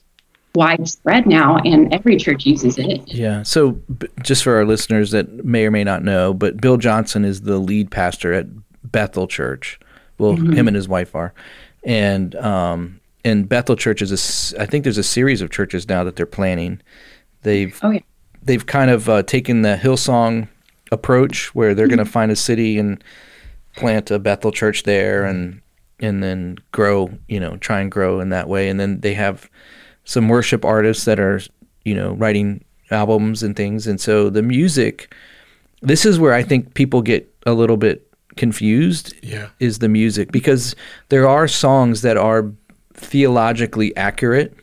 widespread 0.55 1.27
now 1.27 1.57
and 1.57 1.93
every 1.93 2.17
church 2.17 2.45
uses 2.45 2.77
it. 2.79 3.07
Yeah. 3.07 3.43
So, 3.43 3.71
b- 3.73 4.07
just 4.23 4.43
for 4.43 4.55
our 4.55 4.65
listeners 4.65 5.11
that 5.11 5.45
may 5.45 5.65
or 5.65 5.71
may 5.71 5.83
not 5.83 6.03
know, 6.03 6.33
but 6.33 6.57
Bill 6.59 6.77
Johnson 6.77 7.23
is 7.25 7.41
the 7.41 7.57
lead 7.59 7.91
pastor 7.91 8.33
at 8.33 8.47
Bethel 8.91 9.27
Church. 9.27 9.79
Well, 10.17 10.35
him 10.35 10.67
and 10.67 10.75
his 10.75 10.87
wife 10.87 11.13
are, 11.13 11.31
and 11.83 12.33
um, 12.35 12.99
and 13.23 13.47
Bethel 13.47 13.75
Church 13.75 14.01
is 14.01 14.11
a 14.11 14.59
I 14.61 14.65
think 14.65 14.83
there's 14.83 14.97
a 14.97 15.03
series 15.03 15.41
of 15.41 15.51
churches 15.51 15.87
now 15.87 16.03
that 16.03 16.15
they're 16.15 16.25
planning. 16.25 16.81
They've 17.43 17.79
Oh 17.83 17.91
yeah. 17.91 17.99
they've 18.41 18.65
kind 18.65 18.89
of 18.89 19.07
uh, 19.07 19.21
taken 19.23 19.61
the 19.61 19.75
Hillsong 19.75 20.47
approach 20.91 21.53
where 21.55 21.73
they're 21.73 21.87
going 21.87 21.97
to 21.97 22.03
mm-hmm. 22.03 22.11
find 22.11 22.31
a 22.31 22.35
city 22.35 22.77
and 22.77 23.03
plant 23.75 24.11
a 24.11 24.19
Bethel 24.19 24.51
church 24.51 24.83
there 24.83 25.23
and 25.25 25.61
and 25.99 26.21
then 26.21 26.57
grow, 26.71 27.09
you 27.27 27.39
know, 27.39 27.57
try 27.57 27.79
and 27.79 27.91
grow 27.91 28.19
in 28.19 28.29
that 28.29 28.47
way. 28.47 28.69
And 28.69 28.79
then 28.79 28.99
they 28.99 29.15
have 29.15 29.49
some 30.03 30.29
worship 30.29 30.63
artists 30.63 31.05
that 31.05 31.19
are, 31.19 31.41
you 31.85 31.95
know, 31.95 32.13
writing 32.13 32.63
albums 32.91 33.41
and 33.41 33.55
things. 33.55 33.87
And 33.87 33.99
so 33.99 34.29
the 34.29 34.43
music, 34.43 35.13
this 35.81 36.05
is 36.05 36.19
where 36.19 36.33
I 36.33 36.43
think 36.43 36.75
people 36.75 37.01
get 37.01 37.27
a 37.45 37.53
little 37.53 37.77
bit 37.77 38.07
confused 38.35 39.13
Yeah. 39.23 39.49
is 39.59 39.79
the 39.79 39.89
music 39.89 40.31
because 40.31 40.75
there 41.09 41.27
are 41.27 41.47
songs 41.47 42.03
that 42.03 42.17
are 42.17 42.51
theologically 42.93 43.95
accurate 43.97 44.53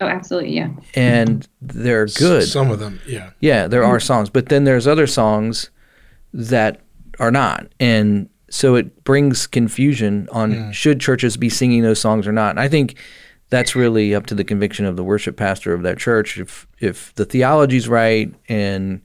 Oh 0.00 0.06
absolutely, 0.06 0.54
yeah. 0.54 0.70
and 0.94 1.48
they're 1.62 2.06
good. 2.06 2.46
Some 2.46 2.70
of 2.70 2.78
them, 2.78 3.00
yeah. 3.06 3.30
Yeah, 3.40 3.66
there 3.66 3.82
are 3.82 3.96
mm-hmm. 3.96 4.06
songs, 4.06 4.30
but 4.30 4.50
then 4.50 4.64
there's 4.64 4.86
other 4.86 5.06
songs 5.06 5.70
that 6.34 6.82
are 7.18 7.30
not, 7.30 7.68
and 7.80 8.28
so 8.50 8.74
it 8.74 9.04
brings 9.04 9.46
confusion 9.46 10.28
on 10.32 10.52
mm. 10.52 10.72
should 10.72 11.00
churches 11.00 11.36
be 11.36 11.48
singing 11.48 11.82
those 11.82 11.98
songs 11.98 12.26
or 12.26 12.32
not. 12.32 12.50
And 12.50 12.60
I 12.60 12.68
think 12.68 12.96
that's 13.50 13.74
really 13.74 14.14
up 14.14 14.26
to 14.26 14.34
the 14.34 14.44
conviction 14.44 14.84
of 14.84 14.96
the 14.96 15.04
worship 15.04 15.36
pastor 15.36 15.72
of 15.72 15.82
that 15.82 15.98
church. 15.98 16.38
If 16.38 16.66
if 16.78 17.14
the 17.14 17.24
theology's 17.24 17.88
right 17.88 18.32
and 18.48 19.00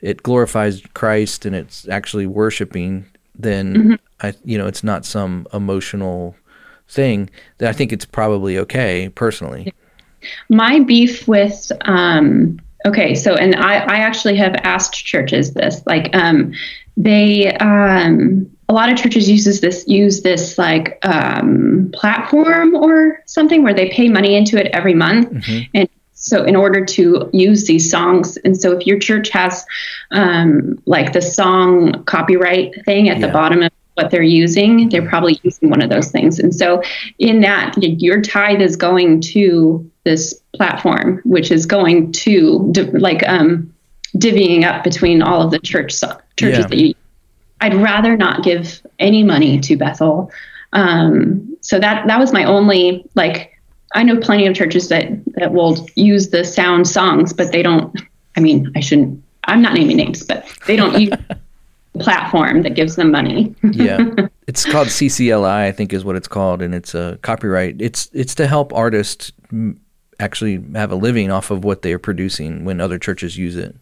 it 0.00 0.22
glorifies 0.22 0.82
Christ 0.94 1.46
and 1.46 1.54
it's 1.54 1.88
actually 1.88 2.26
worshiping, 2.26 3.06
then 3.34 3.74
mm-hmm. 3.74 3.94
I 4.20 4.34
you 4.44 4.58
know 4.58 4.66
it's 4.66 4.84
not 4.84 5.04
some 5.04 5.46
emotional 5.52 6.36
thing. 6.88 7.30
That 7.58 7.68
I 7.70 7.72
think 7.72 7.92
it's 7.92 8.04
probably 8.04 8.58
okay 8.58 9.08
personally. 9.14 9.72
My 10.48 10.80
beef 10.80 11.26
with 11.28 11.70
um 11.82 12.58
okay, 12.84 13.14
so 13.14 13.34
and 13.34 13.54
I, 13.56 13.76
I 13.76 13.96
actually 13.98 14.36
have 14.36 14.54
asked 14.62 15.04
churches 15.04 15.54
this. 15.54 15.82
Like 15.86 16.14
um 16.14 16.52
they 16.96 17.54
um 17.56 18.50
a 18.68 18.72
lot 18.72 18.90
of 18.90 18.98
churches 18.98 19.28
uses 19.28 19.60
this 19.60 19.86
use 19.86 20.22
this 20.22 20.58
like 20.58 20.98
um 21.02 21.90
platform 21.94 22.74
or 22.74 23.22
something 23.26 23.62
where 23.62 23.74
they 23.74 23.90
pay 23.90 24.08
money 24.08 24.34
into 24.34 24.58
it 24.58 24.66
every 24.72 24.94
month 24.94 25.46
and 25.74 25.88
so 26.14 26.44
in 26.44 26.54
order 26.54 26.84
to 26.84 27.28
use 27.32 27.66
these 27.66 27.90
songs 27.90 28.36
and 28.38 28.58
so 28.58 28.72
if 28.72 28.86
your 28.86 28.98
church 28.98 29.30
has 29.30 29.64
um 30.10 30.80
like 30.86 31.12
the 31.12 31.22
song 31.22 32.04
copyright 32.04 32.72
thing 32.84 33.08
at 33.08 33.20
the 33.20 33.28
bottom 33.28 33.62
of 33.62 33.72
what 33.94 34.10
they're 34.10 34.22
using 34.22 34.88
they're 34.88 35.08
probably 35.08 35.38
using 35.42 35.68
one 35.70 35.82
of 35.82 35.90
those 35.90 36.10
things 36.10 36.38
and 36.38 36.54
so 36.54 36.82
in 37.18 37.40
that 37.40 37.74
your 37.80 38.20
tithe 38.22 38.60
is 38.60 38.76
going 38.76 39.20
to 39.20 39.88
this 40.04 40.34
platform 40.54 41.20
which 41.24 41.50
is 41.50 41.66
going 41.66 42.10
to 42.12 42.68
div- 42.72 42.94
like 42.94 43.22
um 43.28 43.72
divvying 44.16 44.64
up 44.64 44.82
between 44.84 45.22
all 45.22 45.42
of 45.42 45.50
the 45.50 45.58
church 45.58 45.92
so- 45.92 46.18
churches 46.36 46.58
Yeah. 46.60 46.66
that 46.66 46.78
you 46.78 46.94
I'd 47.60 47.74
rather 47.74 48.16
not 48.16 48.42
give 48.42 48.82
any 48.98 49.22
money 49.22 49.60
to 49.60 49.76
Bethel. 49.76 50.32
Um, 50.72 51.56
so 51.60 51.78
that 51.78 52.08
that 52.08 52.18
was 52.18 52.32
my 52.32 52.42
only 52.44 53.04
like. 53.14 53.50
I 53.94 54.02
know 54.02 54.18
plenty 54.18 54.46
of 54.48 54.54
churches 54.56 54.88
that 54.88 55.06
that 55.36 55.52
will 55.52 55.86
use 55.94 56.30
the 56.30 56.44
sound 56.44 56.88
songs, 56.88 57.32
but 57.32 57.52
they 57.52 57.62
don't. 57.62 57.96
I 58.36 58.40
mean, 58.40 58.72
I 58.74 58.80
shouldn't. 58.80 59.22
I'm 59.44 59.62
not 59.62 59.74
naming 59.74 59.96
names, 59.96 60.24
but 60.24 60.44
they 60.66 60.74
don't 60.74 60.98
use 61.00 61.14
platform 61.98 62.62
that 62.62 62.74
gives 62.74 62.96
them 62.96 63.10
money. 63.10 63.54
yeah 63.62 63.98
it's 64.46 64.64
called 64.64 64.88
ccli 64.88 65.44
i 65.48 65.70
think 65.70 65.92
is 65.92 66.04
what 66.04 66.16
it's 66.16 66.26
called 66.28 66.62
and 66.62 66.74
it's 66.74 66.94
a 66.94 67.18
copyright 67.22 67.76
it's 67.82 68.08
it's 68.14 68.34
to 68.34 68.46
help 68.46 68.72
artists 68.72 69.30
actually 70.20 70.64
have 70.74 70.90
a 70.90 70.94
living 70.94 71.30
off 71.30 71.50
of 71.50 71.64
what 71.64 71.82
they 71.82 71.92
are 71.92 71.98
producing 71.98 72.64
when 72.64 72.80
other 72.80 72.96
churches 72.98 73.36
use 73.36 73.56
it. 73.56 73.74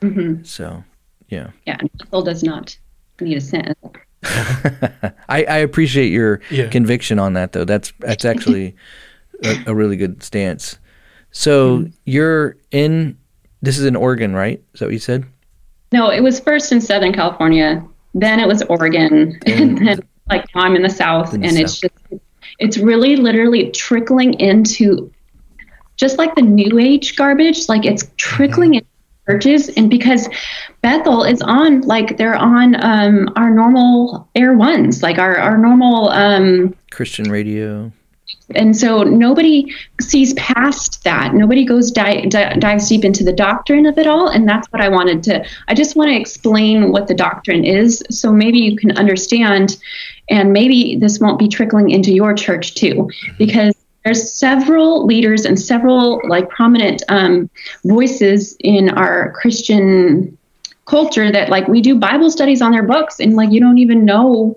Mm-hmm. 0.00 0.42
So, 0.42 0.82
yeah. 1.28 1.50
Yeah, 1.66 1.76
Bethel 1.98 2.22
does 2.22 2.42
not 2.42 2.76
need 3.20 3.36
a 3.36 3.40
cent. 3.42 3.76
I, 4.24 5.44
I 5.44 5.56
appreciate 5.58 6.08
your 6.08 6.40
Yeah. 6.50 6.68
conviction 6.68 7.18
on 7.18 7.34
that, 7.34 7.52
though. 7.52 7.64
That's 7.66 7.92
that's 7.98 8.24
actually 8.24 8.74
a, 9.44 9.64
a 9.66 9.74
really 9.74 9.96
good 9.98 10.22
stance. 10.22 10.78
So 11.30 11.86
you're 12.06 12.56
in. 12.70 13.18
This 13.60 13.76
is 13.78 13.84
in 13.84 13.96
Oregon, 13.96 14.34
right? 14.34 14.62
Is 14.72 14.80
that 14.80 14.86
what 14.86 14.92
you 14.94 14.98
said? 14.98 15.26
No, 15.92 16.10
it 16.10 16.22
was 16.22 16.38
first 16.38 16.72
in 16.72 16.80
Southern 16.80 17.12
California, 17.12 17.84
then 18.14 18.38
it 18.40 18.46
was 18.46 18.62
Oregon, 18.62 19.38
and 19.46 19.78
then 19.86 20.00
like 20.28 20.46
now 20.54 20.62
I'm 20.62 20.76
in 20.76 20.82
the 20.82 20.90
South, 20.90 21.34
In 21.34 21.40
the 21.40 21.48
and 21.48 21.58
it's 21.58 21.80
just 21.80 21.94
it's 22.58 22.78
really 22.78 23.16
literally 23.16 23.70
trickling 23.70 24.34
into 24.34 25.10
just 25.96 26.18
like 26.18 26.34
the 26.34 26.42
New 26.42 26.78
Age 26.78 27.16
garbage, 27.16 27.68
like 27.68 27.84
it's 27.84 28.10
trickling 28.16 28.74
into 28.74 28.86
churches, 29.28 29.68
and 29.70 29.90
because 29.90 30.28
Bethel 30.82 31.24
is 31.24 31.42
on 31.42 31.82
like 31.82 32.16
they're 32.16 32.36
on 32.36 32.82
um, 32.82 33.28
our 33.36 33.50
normal 33.50 34.28
Air 34.34 34.54
Ones, 34.56 35.02
like 35.02 35.18
our 35.18 35.36
our 35.38 35.58
normal. 35.58 36.08
Um, 36.10 36.74
Christian 36.90 37.30
radio. 37.30 37.92
And 38.54 38.76
so 38.76 39.02
nobody 39.02 39.72
sees 40.00 40.34
past 40.34 41.04
that. 41.04 41.34
Nobody 41.34 41.64
goes 41.64 41.90
di- 41.90 42.26
di- 42.26 42.56
dives 42.56 42.88
deep 42.88 43.04
into 43.04 43.22
the 43.22 43.32
doctrine 43.32 43.86
of 43.86 43.96
it 43.98 44.06
all. 44.06 44.28
And 44.28 44.48
that's 44.48 44.66
what 44.68 44.80
i 44.80 44.88
wanted 44.88 45.22
to 45.24 45.44
i 45.68 45.74
just 45.74 45.96
want 45.96 46.10
to 46.10 46.16
explain 46.16 46.92
what 46.92 47.06
the 47.06 47.14
doctrine 47.14 47.64
is. 47.64 48.02
So 48.10 48.32
maybe 48.32 48.58
you 48.58 48.76
can 48.76 48.96
understand 48.96 49.78
and 50.28 50.52
maybe 50.52 50.96
this 50.96 51.18
won't 51.18 51.38
be 51.38 51.48
trickling 51.48 51.90
into 51.90 52.12
your 52.12 52.34
church 52.34 52.74
too 52.74 53.10
because 53.38 53.74
there's 54.04 54.32
several 54.32 55.04
leaders 55.04 55.44
and 55.44 55.58
several 55.60 56.20
like 56.26 56.48
prominent 56.48 57.02
um, 57.08 57.50
voices 57.84 58.56
in 58.60 58.88
our 58.90 59.32
christian 59.32 60.36
culture 60.86 61.30
that 61.30 61.50
like 61.50 61.68
we 61.68 61.80
do 61.80 61.98
bible 61.98 62.30
studies 62.30 62.62
on 62.62 62.72
their 62.72 62.82
books 62.82 63.20
and 63.20 63.36
like 63.36 63.50
you 63.50 63.60
don't 63.60 63.78
even 63.78 64.04
know 64.04 64.56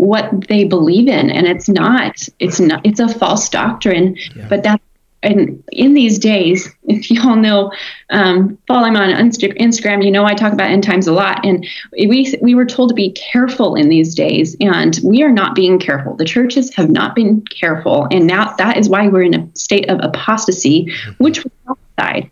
what 0.00 0.48
they 0.48 0.64
believe 0.64 1.08
in. 1.08 1.30
And 1.30 1.46
it's 1.46 1.68
not 1.68 2.26
it's 2.38 2.58
not 2.58 2.80
it's 2.84 3.00
a 3.00 3.08
false 3.08 3.48
doctrine 3.48 4.16
but 4.48 4.62
that 4.62 4.80
and 5.22 5.62
in 5.70 5.92
these 5.92 6.18
days 6.18 6.74
if 6.84 7.10
y'all 7.10 7.36
know 7.36 7.70
um, 8.08 8.56
follow 8.66 8.90
me 8.90 8.98
on 8.98 9.10
instagram 9.30 10.02
you 10.02 10.10
know 10.10 10.24
i 10.24 10.32
talk 10.32 10.54
about 10.54 10.70
end 10.70 10.82
times 10.82 11.06
a 11.06 11.12
lot. 11.12 11.44
And 11.44 11.66
we 11.92 12.34
we 12.40 12.54
were 12.54 12.64
told 12.64 12.88
to 12.88 12.94
be 12.94 13.12
careful 13.12 13.74
in 13.74 13.90
these 13.90 14.14
days 14.14 14.56
and 14.60 14.98
we 15.04 15.22
are 15.22 15.32
not 15.32 15.54
being 15.54 15.78
careful. 15.78 16.16
The 16.16 16.24
churches 16.24 16.74
have 16.74 16.90
not 16.90 17.14
been 17.14 17.42
careful. 17.42 18.08
And 18.10 18.26
now 18.26 18.54
that 18.56 18.78
is 18.78 18.88
why 18.88 19.06
we're 19.08 19.22
in 19.22 19.34
a 19.34 19.48
state 19.54 19.90
of 19.90 20.00
apostasy 20.02 20.90
which 21.18 21.44
was 21.44 21.52
outside 21.68 22.30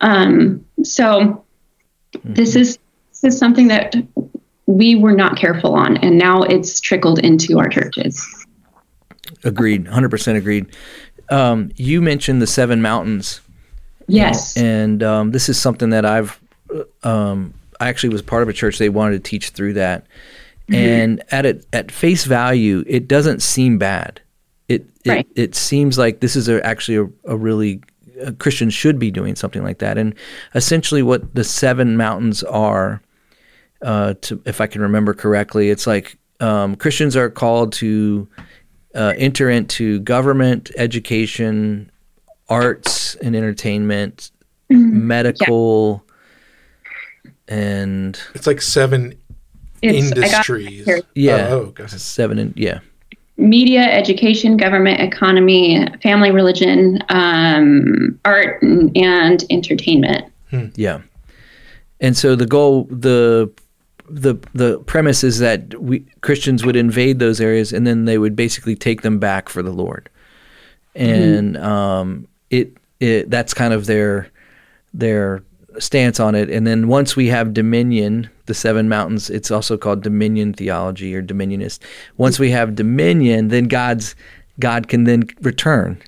um, 0.00 0.64
so 0.82 1.44
this 2.24 2.56
is 2.56 2.78
this 3.10 3.34
is 3.34 3.38
something 3.38 3.68
that 3.68 3.94
we 4.68 4.94
were 4.94 5.12
not 5.12 5.36
careful 5.38 5.74
on, 5.74 5.96
and 5.96 6.18
now 6.18 6.42
it's 6.42 6.78
trickled 6.78 7.18
into 7.20 7.58
our 7.58 7.68
churches. 7.70 8.22
Agreed. 9.42 9.86
100% 9.86 10.36
agreed. 10.36 10.66
Um, 11.30 11.70
you 11.76 12.02
mentioned 12.02 12.42
the 12.42 12.46
seven 12.46 12.82
mountains. 12.82 13.40
Yes. 14.08 14.56
And 14.58 15.02
um, 15.02 15.30
this 15.30 15.48
is 15.48 15.58
something 15.58 15.88
that 15.90 16.04
I've, 16.04 16.38
uh, 17.02 17.08
um, 17.08 17.54
I 17.80 17.88
actually 17.88 18.10
was 18.10 18.20
part 18.20 18.42
of 18.42 18.48
a 18.50 18.52
church. 18.52 18.76
They 18.76 18.90
wanted 18.90 19.24
to 19.24 19.30
teach 19.30 19.50
through 19.50 19.72
that, 19.74 20.06
and 20.70 21.22
at 21.30 21.46
it 21.46 21.66
at 21.72 21.90
face 21.90 22.24
value, 22.24 22.84
it 22.86 23.08
doesn't 23.08 23.40
seem 23.40 23.78
bad. 23.78 24.20
It 24.68 24.84
it, 25.04 25.10
Right. 25.10 25.26
it 25.34 25.54
seems 25.54 25.96
like 25.96 26.20
this 26.20 26.36
is 26.36 26.48
a, 26.48 26.64
actually 26.66 26.96
a, 26.98 27.32
a 27.32 27.36
really 27.38 27.80
a 28.20 28.32
Christian 28.32 28.68
should 28.68 28.98
be 28.98 29.10
doing 29.10 29.34
something 29.34 29.62
like 29.62 29.78
that. 29.78 29.96
And 29.96 30.14
essentially, 30.54 31.02
what 31.02 31.34
the 31.34 31.44
seven 31.44 31.96
mountains 31.96 32.42
are, 32.42 33.00
uh, 33.82 34.14
to 34.22 34.40
if 34.44 34.60
I 34.60 34.66
can 34.66 34.82
remember 34.82 35.14
correctly, 35.14 35.70
it's 35.70 35.86
like 35.86 36.18
um, 36.40 36.76
Christians 36.76 37.16
are 37.16 37.30
called 37.30 37.72
to 37.74 38.28
uh, 38.94 39.14
enter 39.16 39.48
into 39.50 40.00
government, 40.00 40.70
education, 40.76 41.90
arts 42.48 43.14
and 43.16 43.36
entertainment, 43.36 44.30
medical, 44.70 46.04
and 47.48 48.18
It's 48.34 48.46
like 48.46 48.60
seven 48.60 49.14
It's- 49.82 50.10
I 50.12 50.14
got 50.14 50.18
it 50.18 50.24
industries. 50.24 50.88
yeah, 51.14 51.48
Oh, 51.50 51.60
oh, 51.60 51.66
got 51.70 51.90
seven 51.90 52.38
and 52.38 52.52
yeah, 52.56 52.80
media, 53.36 53.82
education, 53.82 54.56
government, 54.56 55.00
economy, 55.00 55.86
family, 56.02 56.30
religion, 56.30 56.98
um, 57.10 58.18
art, 58.24 58.60
and, 58.62 58.94
and 58.96 59.44
entertainment. 59.50 60.24
yeah. 60.74 61.00
And 62.00 62.16
so 62.16 62.34
the 62.36 62.46
goal, 62.46 62.84
the 62.90 63.50
the 64.10 64.34
the 64.54 64.78
premise 64.80 65.22
is 65.24 65.38
that 65.38 65.80
we 65.80 66.00
Christians 66.20 66.64
would 66.64 66.76
invade 66.76 67.18
those 67.18 67.40
areas 67.40 67.72
and 67.72 67.86
then 67.86 68.04
they 68.04 68.18
would 68.18 68.36
basically 68.36 68.74
take 68.74 69.02
them 69.02 69.18
back 69.18 69.48
for 69.48 69.62
the 69.62 69.72
Lord, 69.72 70.08
and 70.94 71.56
um, 71.56 72.28
it 72.50 72.76
it 73.00 73.30
that's 73.30 73.54
kind 73.54 73.72
of 73.72 73.86
their 73.86 74.28
their 74.94 75.42
stance 75.78 76.18
on 76.18 76.34
it. 76.34 76.50
And 76.50 76.66
then 76.66 76.88
once 76.88 77.16
we 77.16 77.28
have 77.28 77.54
dominion, 77.54 78.30
the 78.46 78.54
seven 78.54 78.88
mountains, 78.88 79.30
it's 79.30 79.50
also 79.50 79.76
called 79.76 80.02
dominion 80.02 80.52
theology 80.52 81.14
or 81.14 81.22
dominionist. 81.22 81.80
Once 82.16 82.38
we 82.38 82.50
have 82.50 82.74
dominion, 82.74 83.48
then 83.48 83.64
God's 83.64 84.14
God 84.58 84.88
can 84.88 85.04
then 85.04 85.28
return. 85.42 86.00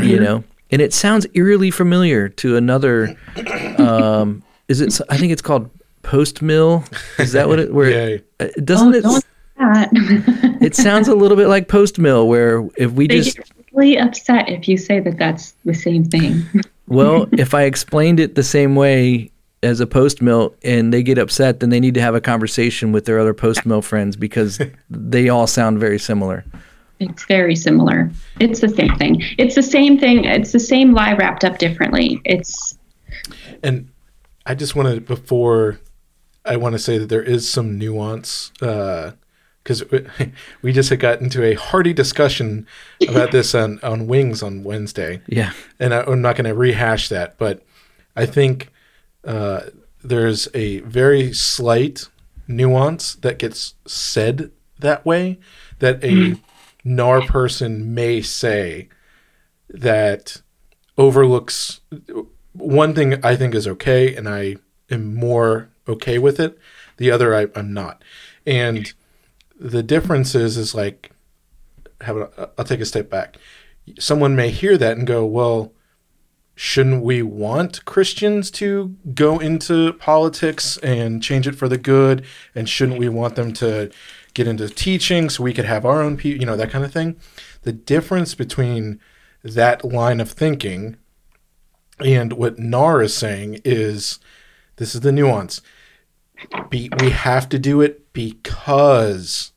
You 0.00 0.20
know, 0.20 0.44
and 0.70 0.82
it 0.82 0.92
sounds 0.92 1.26
eerily 1.34 1.70
familiar 1.70 2.28
to 2.28 2.56
another. 2.56 3.16
Um, 3.76 4.42
is 4.68 4.80
it? 4.80 4.98
I 5.10 5.18
think 5.18 5.32
it's 5.32 5.42
called 5.42 5.70
post 6.06 6.40
mill. 6.40 6.84
Is 7.18 7.32
that 7.32 7.48
what 7.48 7.58
it? 7.58 7.72
Where 7.74 7.90
Yeah. 8.10 8.18
uh, 8.40 8.48
doesn't 8.64 8.94
it? 8.94 9.02
don't 9.02 9.24
that. 9.58 10.58
It 10.60 10.74
sounds 10.74 11.08
a 11.08 11.14
little 11.14 11.36
bit 11.36 11.48
like 11.48 11.68
post 11.68 11.98
mill, 11.98 12.28
where 12.28 12.66
if 12.76 12.92
we 12.92 13.06
they 13.06 13.20
just 13.20 13.36
get 13.36 13.50
really 13.72 13.98
upset 13.98 14.48
if 14.48 14.68
you 14.68 14.76
say 14.76 15.00
that 15.00 15.18
that's 15.18 15.52
the 15.64 15.74
same 15.74 16.04
thing. 16.04 16.42
Well, 16.86 17.26
if 17.32 17.54
I 17.54 17.62
explained 17.62 18.20
it 18.20 18.34
the 18.34 18.42
same 18.42 18.74
way 18.74 19.30
as 19.62 19.80
a 19.80 19.86
post 19.86 20.22
mill 20.22 20.54
and 20.62 20.92
they 20.92 21.02
get 21.02 21.18
upset, 21.18 21.60
then 21.60 21.70
they 21.70 21.80
need 21.80 21.94
to 21.94 22.00
have 22.00 22.14
a 22.14 22.20
conversation 22.20 22.92
with 22.92 23.04
their 23.04 23.18
other 23.18 23.34
post 23.34 23.66
mill 23.66 23.82
friends 23.82 24.14
because 24.16 24.60
they 24.90 25.28
all 25.28 25.46
sound 25.46 25.80
very 25.80 25.98
similar. 25.98 26.44
It's 26.98 27.24
very 27.24 27.56
similar. 27.56 28.10
It's 28.40 28.60
the 28.60 28.68
same 28.70 28.94
thing. 28.96 29.22
It's 29.36 29.54
the 29.54 29.62
same 29.62 29.98
thing. 29.98 30.24
It's 30.24 30.52
the 30.52 30.60
same 30.60 30.94
lie 30.94 31.12
wrapped 31.14 31.44
up 31.44 31.58
differently. 31.58 32.20
It's 32.24 32.78
And 33.62 33.90
I 34.46 34.54
just 34.54 34.74
want 34.76 34.94
to 34.94 35.00
before 35.00 35.78
I 36.46 36.56
want 36.56 36.74
to 36.74 36.78
say 36.78 36.98
that 36.98 37.08
there 37.08 37.22
is 37.22 37.48
some 37.48 37.78
nuance 37.78 38.50
because 38.58 39.84
we 40.62 40.72
just 40.72 40.90
had 40.90 41.00
got 41.00 41.20
into 41.20 41.42
a 41.44 41.54
hearty 41.54 41.92
discussion 41.92 42.66
about 43.08 43.32
this 43.32 43.54
on 43.54 43.80
on 43.82 44.06
Wings 44.06 44.42
on 44.42 44.62
Wednesday, 44.64 45.20
Yeah. 45.26 45.52
and 45.80 45.92
I, 45.92 46.02
I'm 46.02 46.22
not 46.22 46.36
going 46.36 46.44
to 46.46 46.54
rehash 46.54 47.08
that, 47.08 47.36
but 47.38 47.62
I 48.14 48.26
think 48.26 48.70
uh, 49.24 49.62
there's 50.04 50.48
a 50.54 50.80
very 50.80 51.32
slight 51.32 52.08
nuance 52.48 53.16
that 53.16 53.38
gets 53.38 53.74
said 53.86 54.50
that 54.78 55.04
way 55.04 55.38
that 55.80 56.02
a 56.04 56.36
NAR 56.84 57.22
person 57.22 57.92
may 57.92 58.22
say 58.22 58.88
that 59.68 60.40
overlooks 60.96 61.80
one 62.52 62.94
thing 62.94 63.22
I 63.24 63.34
think 63.36 63.54
is 63.54 63.66
okay, 63.68 64.14
and 64.14 64.28
I 64.28 64.56
am 64.90 65.14
more 65.14 65.68
okay 65.88 66.18
with 66.18 66.40
it. 66.40 66.58
The 66.96 67.10
other 67.10 67.34
I, 67.34 67.48
I'm 67.54 67.72
not, 67.72 68.02
and 68.46 68.92
the 69.58 69.82
difference 69.82 70.34
is 70.34 70.56
is 70.56 70.74
like 70.74 71.12
have 72.02 72.16
a, 72.16 72.50
I'll 72.58 72.64
take 72.64 72.80
a 72.80 72.86
step 72.86 73.10
back. 73.10 73.36
Someone 73.98 74.36
may 74.36 74.50
hear 74.50 74.76
that 74.76 74.96
and 74.96 75.06
go, 75.06 75.24
well, 75.24 75.72
shouldn't 76.54 77.04
we 77.04 77.22
want 77.22 77.84
Christians 77.84 78.50
to 78.52 78.96
go 79.14 79.38
into 79.38 79.92
politics 79.94 80.76
and 80.78 81.22
change 81.22 81.46
it 81.46 81.54
for 81.54 81.68
the 81.68 81.78
good? 81.78 82.24
And 82.54 82.68
shouldn't 82.68 82.98
we 82.98 83.08
want 83.08 83.36
them 83.36 83.52
to 83.54 83.90
get 84.34 84.48
into 84.48 84.68
teaching 84.68 85.30
so 85.30 85.44
we 85.44 85.52
could 85.52 85.66
have 85.66 85.84
our 85.84 86.02
own 86.02 86.16
people, 86.16 86.40
you 86.40 86.46
know, 86.46 86.56
that 86.56 86.70
kind 86.70 86.84
of 86.84 86.92
thing? 86.92 87.16
The 87.62 87.72
difference 87.72 88.34
between 88.34 89.00
that 89.42 89.84
line 89.84 90.20
of 90.20 90.30
thinking 90.30 90.96
and 92.00 92.32
what 92.32 92.58
NAR 92.58 93.02
is 93.02 93.14
saying 93.14 93.60
is 93.64 94.18
this 94.76 94.94
is 94.94 95.02
the 95.02 95.12
nuance. 95.12 95.60
Be, 96.70 96.90
we 97.00 97.10
have 97.10 97.48
to 97.50 97.58
do 97.58 97.80
it 97.80 98.12
because 98.12 99.52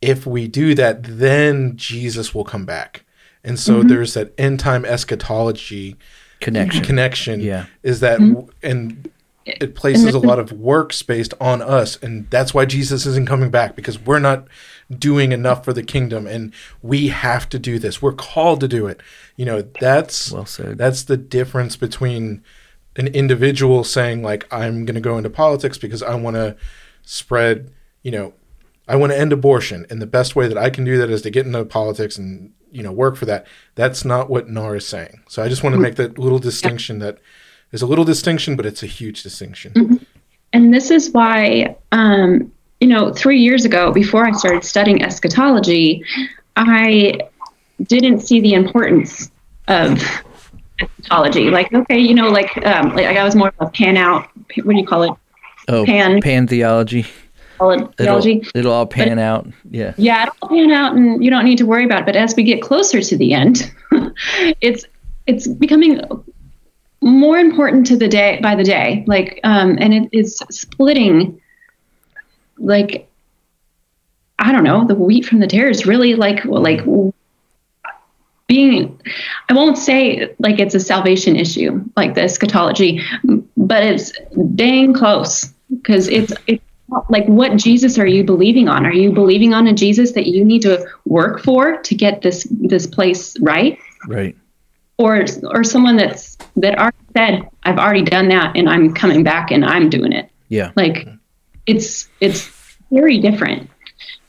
if 0.00 0.26
we 0.26 0.48
do 0.48 0.74
that, 0.74 1.02
then 1.02 1.76
Jesus 1.76 2.34
will 2.34 2.44
come 2.44 2.64
back. 2.64 3.04
And 3.42 3.58
so 3.58 3.78
mm-hmm. 3.78 3.88
there's 3.88 4.14
that 4.14 4.34
end 4.38 4.60
time 4.60 4.84
eschatology 4.84 5.96
Connection. 6.40 6.84
connection 6.84 7.40
Yeah. 7.40 7.66
is 7.82 8.00
that 8.00 8.20
mm-hmm. 8.20 8.50
and 8.62 9.10
it 9.46 9.74
places 9.74 10.12
a 10.12 10.18
lot 10.18 10.38
of 10.38 10.52
works 10.52 11.02
based 11.02 11.32
on 11.40 11.62
us 11.62 11.96
and 12.02 12.28
that's 12.30 12.52
why 12.52 12.66
jesus 12.66 13.06
isn't 13.06 13.26
coming 13.26 13.50
back 13.50 13.74
because 13.74 13.98
we're 13.98 14.18
not 14.18 14.46
doing 14.90 15.32
enough 15.32 15.64
for 15.64 15.72
the 15.72 15.82
kingdom 15.82 16.26
and 16.26 16.52
we 16.82 17.08
have 17.08 17.48
to 17.48 17.58
do 17.58 17.78
this 17.78 18.02
we're 18.02 18.12
called 18.12 18.60
to 18.60 18.68
do 18.68 18.86
it 18.86 19.00
you 19.36 19.46
know 19.46 19.62
that's 19.80 20.30
Well 20.30 20.44
said. 20.46 20.76
that's 20.76 21.04
the 21.04 21.16
difference 21.16 21.76
between 21.76 22.42
an 22.96 23.08
individual 23.08 23.84
saying 23.84 24.22
like 24.22 24.50
i'm 24.52 24.84
going 24.84 24.94
to 24.94 25.00
go 25.00 25.16
into 25.16 25.30
politics 25.30 25.78
because 25.78 26.02
i 26.02 26.14
want 26.14 26.34
to 26.34 26.56
spread 27.02 27.70
you 28.02 28.10
know 28.10 28.32
i 28.88 28.96
want 28.96 29.12
to 29.12 29.18
end 29.18 29.32
abortion 29.32 29.86
and 29.90 30.00
the 30.00 30.06
best 30.06 30.34
way 30.34 30.48
that 30.48 30.58
i 30.58 30.70
can 30.70 30.84
do 30.84 30.98
that 30.98 31.10
is 31.10 31.22
to 31.22 31.30
get 31.30 31.46
into 31.46 31.64
politics 31.64 32.16
and 32.16 32.52
you 32.76 32.82
know 32.82 32.92
work 32.92 33.16
for 33.16 33.24
that. 33.24 33.46
That's 33.74 34.04
not 34.04 34.28
what 34.28 34.48
nar 34.48 34.76
is 34.76 34.86
saying. 34.86 35.22
So 35.28 35.42
i 35.42 35.48
just 35.48 35.62
want 35.62 35.74
to 35.74 35.80
make 35.80 35.96
that 35.96 36.18
little 36.18 36.38
distinction 36.38 36.98
that 37.00 37.18
there's 37.70 37.82
a 37.82 37.86
little 37.86 38.04
distinction 38.04 38.54
but 38.54 38.66
it's 38.66 38.82
a 38.82 38.86
huge 38.86 39.22
distinction. 39.22 40.06
And 40.52 40.72
this 40.72 40.90
is 40.90 41.10
why 41.10 41.76
um, 41.92 42.52
you 42.80 42.86
know 42.86 43.12
three 43.12 43.38
years 43.38 43.64
ago 43.64 43.92
before 43.92 44.26
i 44.26 44.32
started 44.32 44.64
studying 44.64 45.02
eschatology 45.02 46.04
i 46.56 47.18
didn't 47.84 48.20
see 48.20 48.40
the 48.40 48.52
importance 48.52 49.30
of 49.68 50.02
eschatology 50.80 51.50
like 51.50 51.72
okay 51.72 51.98
you 51.98 52.14
know 52.14 52.28
like 52.28 52.56
um, 52.66 52.94
like 52.94 53.06
i 53.16 53.24
was 53.24 53.34
more 53.34 53.48
of 53.48 53.54
a 53.68 53.70
pan 53.70 53.96
out 53.96 54.28
what 54.62 54.72
do 54.72 54.78
you 54.78 54.86
call 54.86 55.02
it 55.02 55.12
Oh, 55.68 55.84
Pan- 55.84 56.20
pan 56.22 56.46
theology. 56.46 57.04
It'll, 58.38 58.58
it'll 58.60 58.72
all 58.72 58.86
pan 58.86 59.18
out. 59.18 59.48
Yeah. 59.70 59.94
yeah 59.96 60.26
it'll 60.26 60.48
pan 60.48 60.70
out 60.70 60.94
and 60.94 61.24
you 61.24 61.28
don't 61.30 61.44
need 61.44 61.58
to 61.58 61.64
worry 61.66 61.84
about 61.84 62.00
it 62.02 62.06
but 62.06 62.14
as 62.14 62.36
we 62.36 62.44
get 62.44 62.60
closer 62.62 63.00
to 63.00 63.16
the 63.16 63.32
end 63.32 63.72
it's 64.60 64.84
it's 65.26 65.48
becoming 65.48 66.00
more 67.00 67.38
important 67.38 67.86
to 67.86 67.96
the 67.96 68.06
day 68.08 68.38
by 68.42 68.54
the 68.54 68.62
day 68.62 69.02
like 69.06 69.40
um 69.42 69.76
and 69.80 69.92
it 69.94 70.08
is 70.12 70.36
splitting 70.50 71.40
like 72.58 73.08
i 74.38 74.52
don't 74.52 74.64
know 74.64 74.86
the 74.86 74.94
wheat 74.94 75.24
from 75.24 75.38
the 75.40 75.46
tares 75.46 75.86
really 75.86 76.14
like 76.14 76.44
like 76.44 76.82
being 78.46 79.00
i 79.48 79.52
won't 79.54 79.76
say 79.76 80.34
like 80.38 80.58
it's 80.60 80.74
a 80.74 80.80
salvation 80.80 81.34
issue 81.36 81.82
like 81.96 82.14
the 82.14 82.22
eschatology 82.22 83.00
but 83.56 83.82
it's 83.82 84.12
dang 84.54 84.92
close 84.94 85.52
because 85.82 86.06
it's 86.08 86.32
it's 86.46 86.62
like 87.08 87.26
what 87.26 87.56
jesus 87.56 87.98
are 87.98 88.06
you 88.06 88.22
believing 88.22 88.68
on 88.68 88.86
are 88.86 88.92
you 88.92 89.10
believing 89.12 89.52
on 89.52 89.66
a 89.66 89.72
jesus 89.72 90.12
that 90.12 90.26
you 90.26 90.44
need 90.44 90.62
to 90.62 90.86
work 91.06 91.42
for 91.42 91.78
to 91.82 91.94
get 91.94 92.22
this 92.22 92.46
this 92.50 92.86
place 92.86 93.38
right 93.40 93.78
Right. 94.06 94.36
or 94.98 95.24
or 95.50 95.64
someone 95.64 95.96
that's 95.96 96.38
that 96.56 96.78
already 96.78 96.96
said 97.16 97.48
i've 97.64 97.78
already 97.78 98.02
done 98.02 98.28
that 98.28 98.56
and 98.56 98.68
i'm 98.68 98.94
coming 98.94 99.24
back 99.24 99.50
and 99.50 99.64
i'm 99.64 99.90
doing 99.90 100.12
it 100.12 100.30
Yeah. 100.48 100.70
like 100.76 101.08
it's 101.66 102.08
it's 102.20 102.48
very 102.92 103.18
different 103.18 103.68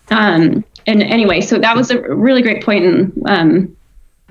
um 0.10 0.65
and 0.88 1.03
anyway 1.03 1.41
so 1.41 1.60
that 1.60 1.75
was 1.75 1.91
a 1.91 2.01
really 2.01 2.41
great 2.41 2.63
point 2.63 2.84
and 2.86 3.23
um 3.30 3.76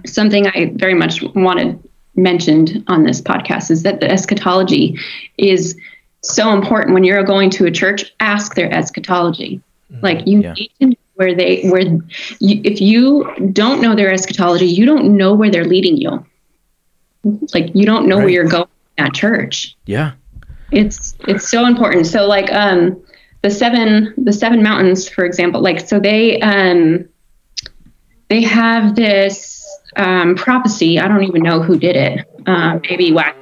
something 0.07 0.47
i 0.49 0.73
very 0.77 0.95
much 0.95 1.23
wanted 1.35 1.79
mentioned 2.16 2.83
on 2.88 3.05
this 3.05 3.21
podcast 3.21 3.71
is 3.71 3.83
that 3.83 4.01
the 4.01 4.11
eschatology 4.11 4.99
is 5.37 5.77
so 6.23 6.53
important. 6.53 6.95
When 6.95 7.05
you're 7.05 7.23
going 7.23 7.51
to 7.51 7.66
a 7.66 7.71
church 7.71 8.12
ask 8.21 8.55
their 8.55 8.73
eschatology. 8.73 9.61
Like 10.03 10.27
you 10.27 10.40
Yeah. 10.40 10.55
need 10.55 10.71
to 10.81 10.87
know 10.88 10.95
where 11.14 11.35
they 11.35 11.69
where 11.69 11.83
you, 12.40 12.61
if 12.64 12.81
you 12.81 13.31
don't 13.53 13.81
know 13.81 13.95
their 13.95 14.11
eschatology 14.12 14.66
you 14.66 14.85
don't 14.87 15.16
know 15.16 15.35
where 15.35 15.51
they're 15.51 15.64
leading 15.64 15.97
you. 15.97 16.25
Like 17.55 17.71
you 17.75 17.85
don't 17.87 18.07
know 18.09 18.16
where 18.16 18.29
you're 18.29 18.49
going 18.49 18.66
at 18.99 19.14
church. 19.14 19.77
Yeah. 19.87 20.12
it's 20.73 21.14
it's 21.29 21.49
so 21.49 21.66
important. 21.66 22.07
So 22.07 22.27
like 22.27 22.51
um 22.53 23.01
the 23.42 23.51
seven 23.51 24.14
the 24.16 24.33
seven 24.33 24.62
mountains 24.62 25.09
for 25.09 25.25
example 25.25 25.61
like 25.61 25.81
so 25.87 26.01
they 26.01 26.40
um 26.40 27.07
they 28.29 28.42
have 28.42 28.97
this 28.97 29.65
um 29.96 30.35
prophecy 30.37 30.98
i 30.98 31.09
don't 31.09 31.24
even 31.24 31.42
know 31.42 31.61
who 31.62 31.78
did 31.78 31.96
it. 31.96 32.26
Um 32.46 32.80
maybe 32.88 33.12
whack 33.12 33.37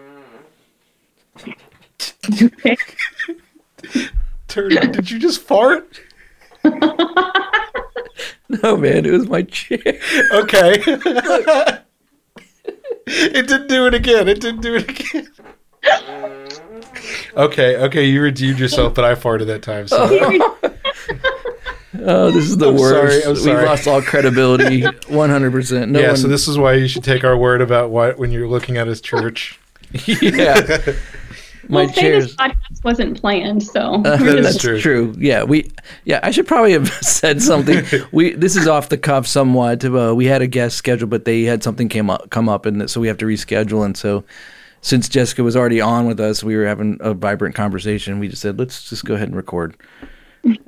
Turd, 4.48 4.72
did 4.92 5.10
you 5.10 5.18
just 5.18 5.40
fart? 5.42 6.00
No, 8.62 8.76
man, 8.76 9.04
it 9.04 9.10
was 9.10 9.26
my 9.28 9.42
chair. 9.42 9.80
okay. 10.32 10.80
It 13.06 13.48
didn't 13.48 13.66
do 13.68 13.86
it 13.86 13.92
again 13.94 14.28
it 14.28 14.40
didn't 14.40 14.62
do 14.62 14.76
it 14.76 14.88
again. 14.88 15.28
Okay 17.36 17.76
okay 17.76 18.04
you 18.06 18.22
redeemed 18.22 18.58
yourself 18.58 18.94
but 18.94 19.04
i 19.04 19.14
farted 19.14 19.46
that 19.46 19.60
time 19.62 19.86
so 19.88 20.06
Oh, 22.02 22.30
this 22.30 22.44
is 22.44 22.56
the 22.56 22.68
I'm 22.70 22.78
sorry, 22.78 23.02
worst. 23.06 23.26
I'm 23.26 23.36
sorry. 23.36 23.60
We 23.62 23.66
lost 23.68 23.86
all 23.86 24.02
credibility. 24.02 24.82
100%. 24.82 25.88
No 25.90 26.00
yeah 26.00 26.08
one, 26.08 26.16
so 26.16 26.28
this 26.28 26.48
is 26.48 26.58
why 26.58 26.74
you 26.74 26.88
should 26.88 27.04
take 27.04 27.24
our 27.24 27.36
word 27.36 27.60
about 27.60 27.90
what 27.90 28.18
when 28.18 28.32
you're 28.32 28.48
looking 28.48 28.76
at 28.76 28.86
his 28.86 29.00
church 29.00 29.58
yeah. 30.06 30.78
My 31.68 31.84
well, 31.84 31.88
say 31.94 32.00
chair's 32.02 32.24
this 32.26 32.36
podcast 32.36 32.84
wasn't 32.84 33.18
planned 33.20 33.62
so 33.62 33.80
Uh, 34.04 34.18
we're 34.20 34.36
is 34.38 34.46
just- 34.46 34.60
true. 34.60 34.80
true. 34.80 35.14
Yeah, 35.18 35.44
we. 35.44 35.70
Yeah, 36.04 36.20
I 36.22 36.30
should 36.30 36.46
probably 36.46 36.72
have 36.72 36.88
said 37.02 37.40
something. 37.40 37.84
We. 38.12 38.32
This 38.34 38.54
is 38.56 38.66
off 38.68 38.90
the 38.90 38.98
cuff 38.98 39.26
somewhat. 39.26 39.82
Uh, 39.84 40.14
we 40.14 40.26
had 40.26 40.42
a 40.42 40.46
guest 40.46 40.76
scheduled, 40.76 41.08
but 41.10 41.24
they 41.24 41.44
had 41.44 41.62
something 41.62 41.88
came 41.88 42.10
up, 42.10 42.28
come 42.30 42.48
up, 42.50 42.66
and 42.66 42.90
so 42.90 43.00
we 43.00 43.06
have 43.08 43.16
to 43.18 43.24
reschedule. 43.24 43.82
And 43.84 43.96
so, 43.96 44.24
since 44.82 45.08
Jessica 45.08 45.42
was 45.42 45.56
already 45.56 45.80
on 45.80 46.06
with 46.06 46.20
us, 46.20 46.44
we 46.44 46.54
were 46.54 46.66
having 46.66 46.98
a 47.00 47.14
vibrant 47.14 47.54
conversation. 47.54 48.18
We 48.18 48.28
just 48.28 48.42
said, 48.42 48.58
let's 48.58 48.90
just 48.90 49.06
go 49.06 49.14
ahead 49.14 49.28
and 49.28 49.36
record. 49.36 49.74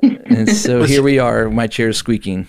And 0.00 0.48
so 0.48 0.82
here 0.84 1.02
we 1.02 1.18
are. 1.18 1.48
My 1.50 1.66
chair's 1.66 1.96
squeaking. 1.98 2.46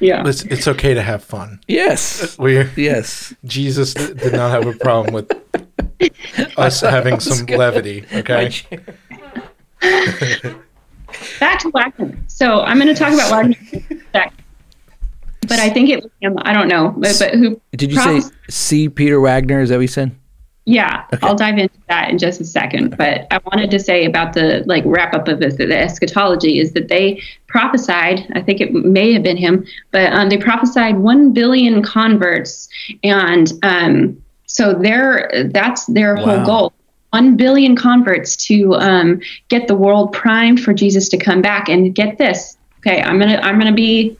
yeah 0.00 0.26
it's, 0.28 0.42
it's 0.44 0.68
okay 0.68 0.92
to 0.94 1.02
have 1.02 1.24
fun 1.24 1.58
Yes. 1.68 2.38
we 2.38 2.62
Yes. 2.76 3.34
jesus 3.44 3.94
did 3.94 4.32
not 4.32 4.50
have 4.50 4.66
a 4.66 4.76
problem 4.78 5.14
with 5.14 5.32
us 6.58 6.80
having 6.82 7.18
some 7.20 7.46
levity 7.46 8.04
okay 8.12 8.50
back 11.40 11.58
to 11.60 11.70
Wagner. 11.70 12.16
So 12.26 12.60
I'm 12.62 12.78
going 12.78 12.88
to 12.88 12.94
talk 12.94 13.12
about 13.12 13.30
Wagner 13.30 13.56
in 13.90 13.96
a 13.98 14.02
sec. 14.12 14.32
But 15.42 15.60
I 15.60 15.68
think 15.70 15.88
it 15.90 16.02
was 16.02 16.10
him. 16.20 16.36
I 16.42 16.52
don't 16.52 16.68
know. 16.68 16.92
But, 16.96 17.16
but 17.18 17.34
who? 17.34 17.60
Did 17.72 17.92
you 17.92 17.98
props- 18.00 18.26
say 18.26 18.32
C. 18.48 18.88
Peter 18.88 19.20
Wagner? 19.20 19.60
Is 19.60 19.68
that 19.68 19.76
what 19.76 19.82
you 19.82 19.88
said? 19.88 20.10
Yeah, 20.68 21.04
I'll 21.22 21.36
dive 21.36 21.58
into 21.58 21.78
that 21.88 22.10
in 22.10 22.18
just 22.18 22.40
a 22.40 22.44
second. 22.44 22.96
But 22.96 23.28
I 23.30 23.38
wanted 23.52 23.70
to 23.70 23.78
say 23.78 24.04
about 24.04 24.32
the 24.32 24.64
like 24.66 24.82
wrap 24.84 25.14
up 25.14 25.28
of 25.28 25.38
the, 25.38 25.48
the 25.48 25.78
eschatology 25.78 26.58
is 26.58 26.72
that 26.72 26.88
they 26.88 27.22
prophesied. 27.46 28.26
I 28.34 28.42
think 28.42 28.60
it 28.60 28.72
may 28.72 29.12
have 29.12 29.22
been 29.22 29.36
him, 29.36 29.64
but 29.92 30.12
um, 30.12 30.28
they 30.28 30.36
prophesied 30.38 30.98
one 30.98 31.32
billion 31.32 31.84
converts, 31.84 32.68
and 33.04 33.52
um, 33.62 34.20
so 34.46 34.74
their 34.74 35.30
that's 35.52 35.86
their 35.86 36.16
Wow. 36.16 36.24
whole 36.24 36.44
goal. 36.44 36.72
One 37.10 37.36
billion 37.36 37.76
converts 37.76 38.34
to 38.48 38.74
um, 38.74 39.20
get 39.48 39.68
the 39.68 39.76
world 39.76 40.12
primed 40.12 40.60
for 40.60 40.74
Jesus 40.74 41.08
to 41.10 41.16
come 41.16 41.40
back. 41.40 41.68
And 41.68 41.94
get 41.94 42.18
this, 42.18 42.56
okay? 42.80 43.00
I'm 43.02 43.20
gonna 43.20 43.36
I'm 43.36 43.56
gonna 43.56 43.72
be 43.72 44.18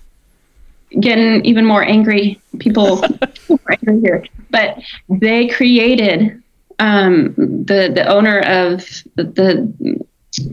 getting 1.00 1.44
even 1.44 1.64
more 1.64 1.82
angry. 1.82 2.40
People 2.58 2.96
more 3.48 3.60
angry 3.70 4.00
here, 4.00 4.24
but 4.50 4.78
they 5.08 5.48
created 5.48 6.42
um, 6.78 7.34
the 7.36 7.90
the 7.94 8.06
owner 8.06 8.40
of 8.40 8.86
the, 9.14 9.24
the 9.24 10.06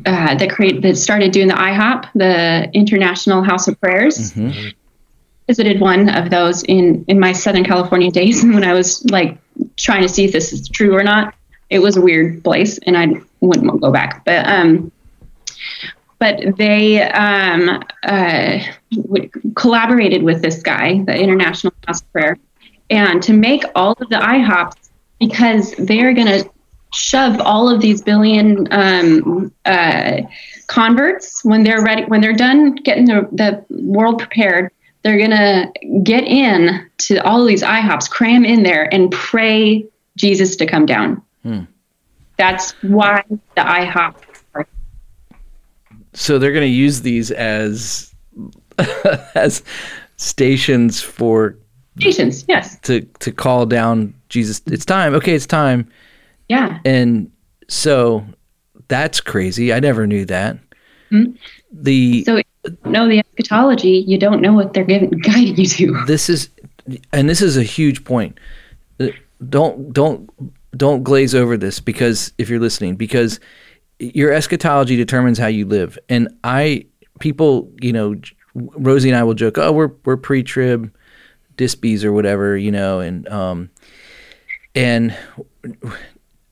uh, 0.06 0.36
that 0.36 0.50
create 0.50 0.82
that 0.82 0.98
started 0.98 1.32
doing 1.32 1.48
the 1.48 1.54
IHOP, 1.54 2.10
the 2.16 2.70
International 2.74 3.44
House 3.44 3.68
of 3.68 3.80
Prayers. 3.80 4.34
Visited 5.48 5.82
one 5.82 6.10
of 6.10 6.30
those 6.30 6.64
in 6.64 7.04
in 7.08 7.20
my 7.20 7.34
Southern 7.34 7.66
California 7.66 8.10
days 8.10 8.44
when 8.44 8.64
I 8.64 8.74
was 8.74 9.04
like 9.12 9.38
trying 9.78 10.02
to 10.02 10.10
see 10.10 10.26
if 10.26 10.32
this 10.32 10.54
is 10.54 10.68
true 10.70 10.96
or 10.96 11.04
not. 11.04 11.36
It 11.70 11.80
was 11.80 11.98
a 11.98 12.02
weird 12.02 12.44
place, 12.44 12.78
and 12.86 12.98
I 12.98 13.08
wouldn't 13.42 13.82
go 13.82 13.92
back. 13.92 14.24
But 14.24 14.48
um, 14.48 14.92
but 16.20 16.56
they 16.58 17.02
um, 17.02 17.84
uh, 18.04 18.60
collaborated 19.56 20.24
with 20.24 20.42
this 20.42 20.62
guy, 20.62 21.04
the 21.04 21.18
International 21.18 21.74
House 21.88 22.02
of 22.02 22.12
Prayer, 22.12 22.38
and 22.90 23.22
to 23.24 23.34
make 23.34 23.64
all 23.76 23.94
of 23.94 24.10
the 24.10 24.16
IHOPs 24.16 24.90
because 25.20 25.74
they're 25.78 26.14
going 26.14 26.28
to 26.28 26.50
shove 26.94 27.40
all 27.40 27.70
of 27.70 27.82
these 27.82 28.02
billion 28.02 28.68
um, 28.72 29.52
uh, 29.66 30.22
converts 30.68 31.44
when 31.44 31.64
they're 31.64 31.84
ready, 31.84 32.04
when 32.06 32.22
they're 32.22 32.36
done 32.36 32.76
getting 32.76 33.06
the, 33.06 33.28
the 33.32 33.66
world 33.70 34.20
prepared. 34.20 34.72
They're 35.02 35.18
going 35.18 35.32
to 35.32 36.00
get 36.04 36.24
in 36.24 36.90
to 37.00 37.18
all 37.26 37.42
of 37.42 37.48
these 37.48 37.62
IHOPs, 37.62 38.10
cram 38.10 38.46
in 38.46 38.64
there, 38.64 38.94
and 38.94 39.12
pray 39.12 39.86
Jesus 40.16 40.56
to 40.58 40.66
come 40.66 40.86
down. 40.86 41.22
That's 42.38 42.72
why 42.84 43.24
the 43.30 43.62
IHOP 43.62 44.16
So 46.14 46.40
they're 46.40 46.52
going 46.54 46.62
to 46.62 46.68
use 46.68 47.02
these 47.02 47.32
as 47.32 48.13
as 49.36 49.64
stations 50.18 51.02
for 51.02 51.56
stations. 52.00 52.46
Yes. 52.48 52.80
to 52.82 53.02
to 53.20 53.32
call 53.32 53.66
down 53.66 54.14
Jesus. 54.30 54.62
It's 54.68 54.86
time. 54.86 55.14
Okay, 55.16 55.36
it's 55.36 55.46
time. 55.46 55.90
Yeah. 56.50 56.80
And 56.86 57.32
so 57.68 58.26
That's 58.88 59.22
crazy. 59.22 59.74
I 59.74 59.80
never 59.80 60.06
knew 60.08 60.26
that. 60.26 60.58
The 61.72 62.24
So 62.24 62.42
know 62.86 63.08
the 63.08 63.20
eschatology, 63.20 64.04
you 64.08 64.18
don't 64.18 64.42
know 64.42 64.54
what 64.54 64.74
they're 64.74 64.84
giving, 64.84 65.10
guiding 65.24 65.58
you 65.58 65.66
to. 65.66 66.06
this 66.06 66.30
is 66.30 66.50
and 67.12 67.30
this 67.30 67.42
is 67.42 67.58
a 67.58 67.64
huge 67.64 68.04
point 68.04 68.40
Uh, 69.00 69.08
don't 69.50 69.94
don't 69.94 70.30
don't 70.78 71.04
glaze 71.04 71.36
over 71.36 71.58
this 71.58 71.80
because 71.80 72.34
if 72.38 72.50
you're 72.50 72.60
listening 72.60 72.96
because 72.96 73.40
your 74.00 74.32
eschatology 74.32 74.96
determines 74.96 75.38
how 75.38 75.48
you 75.48 75.66
live 75.66 75.98
and 76.10 76.28
i 76.44 76.84
people 77.20 77.72
you 77.82 77.94
know 77.94 78.16
rosie 78.56 79.10
and 79.10 79.18
i 79.18 79.24
will 79.24 79.34
joke 79.34 79.58
oh 79.58 79.72
we're 79.72 79.92
we're 80.06 80.18
pre-trib 80.18 80.94
dispies 81.58 82.04
or 82.04 82.12
whatever 82.12 82.58
you 82.58 82.72
know 82.72 83.00
and 83.00 83.28
um 83.30 83.70
and 84.76 85.16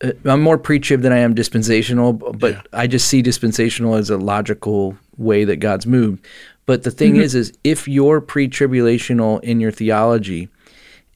uh, 0.04 0.12
I'm 0.26 0.42
more 0.42 0.58
pre-trib 0.58 1.02
than 1.02 1.12
I 1.12 1.20
am 1.20 1.34
dispensational, 1.34 2.14
but 2.14 2.54
Yeah. 2.54 2.62
I 2.74 2.88
just 2.88 3.08
see 3.08 3.22
dispensational 3.22 3.96
as 3.96 4.10
a 4.10 4.18
logical 4.18 4.96
way 5.18 5.44
that 5.46 5.58
God's 5.58 5.86
moved. 5.86 6.26
But 6.66 6.84
the 6.84 6.92
thing 6.92 7.18
is, 7.18 7.36
is 7.36 7.54
if 7.64 7.88
you're 7.88 8.22
pre-tribulational 8.22 9.44
in 9.44 9.60
your 9.60 9.72
theology, 9.72 10.50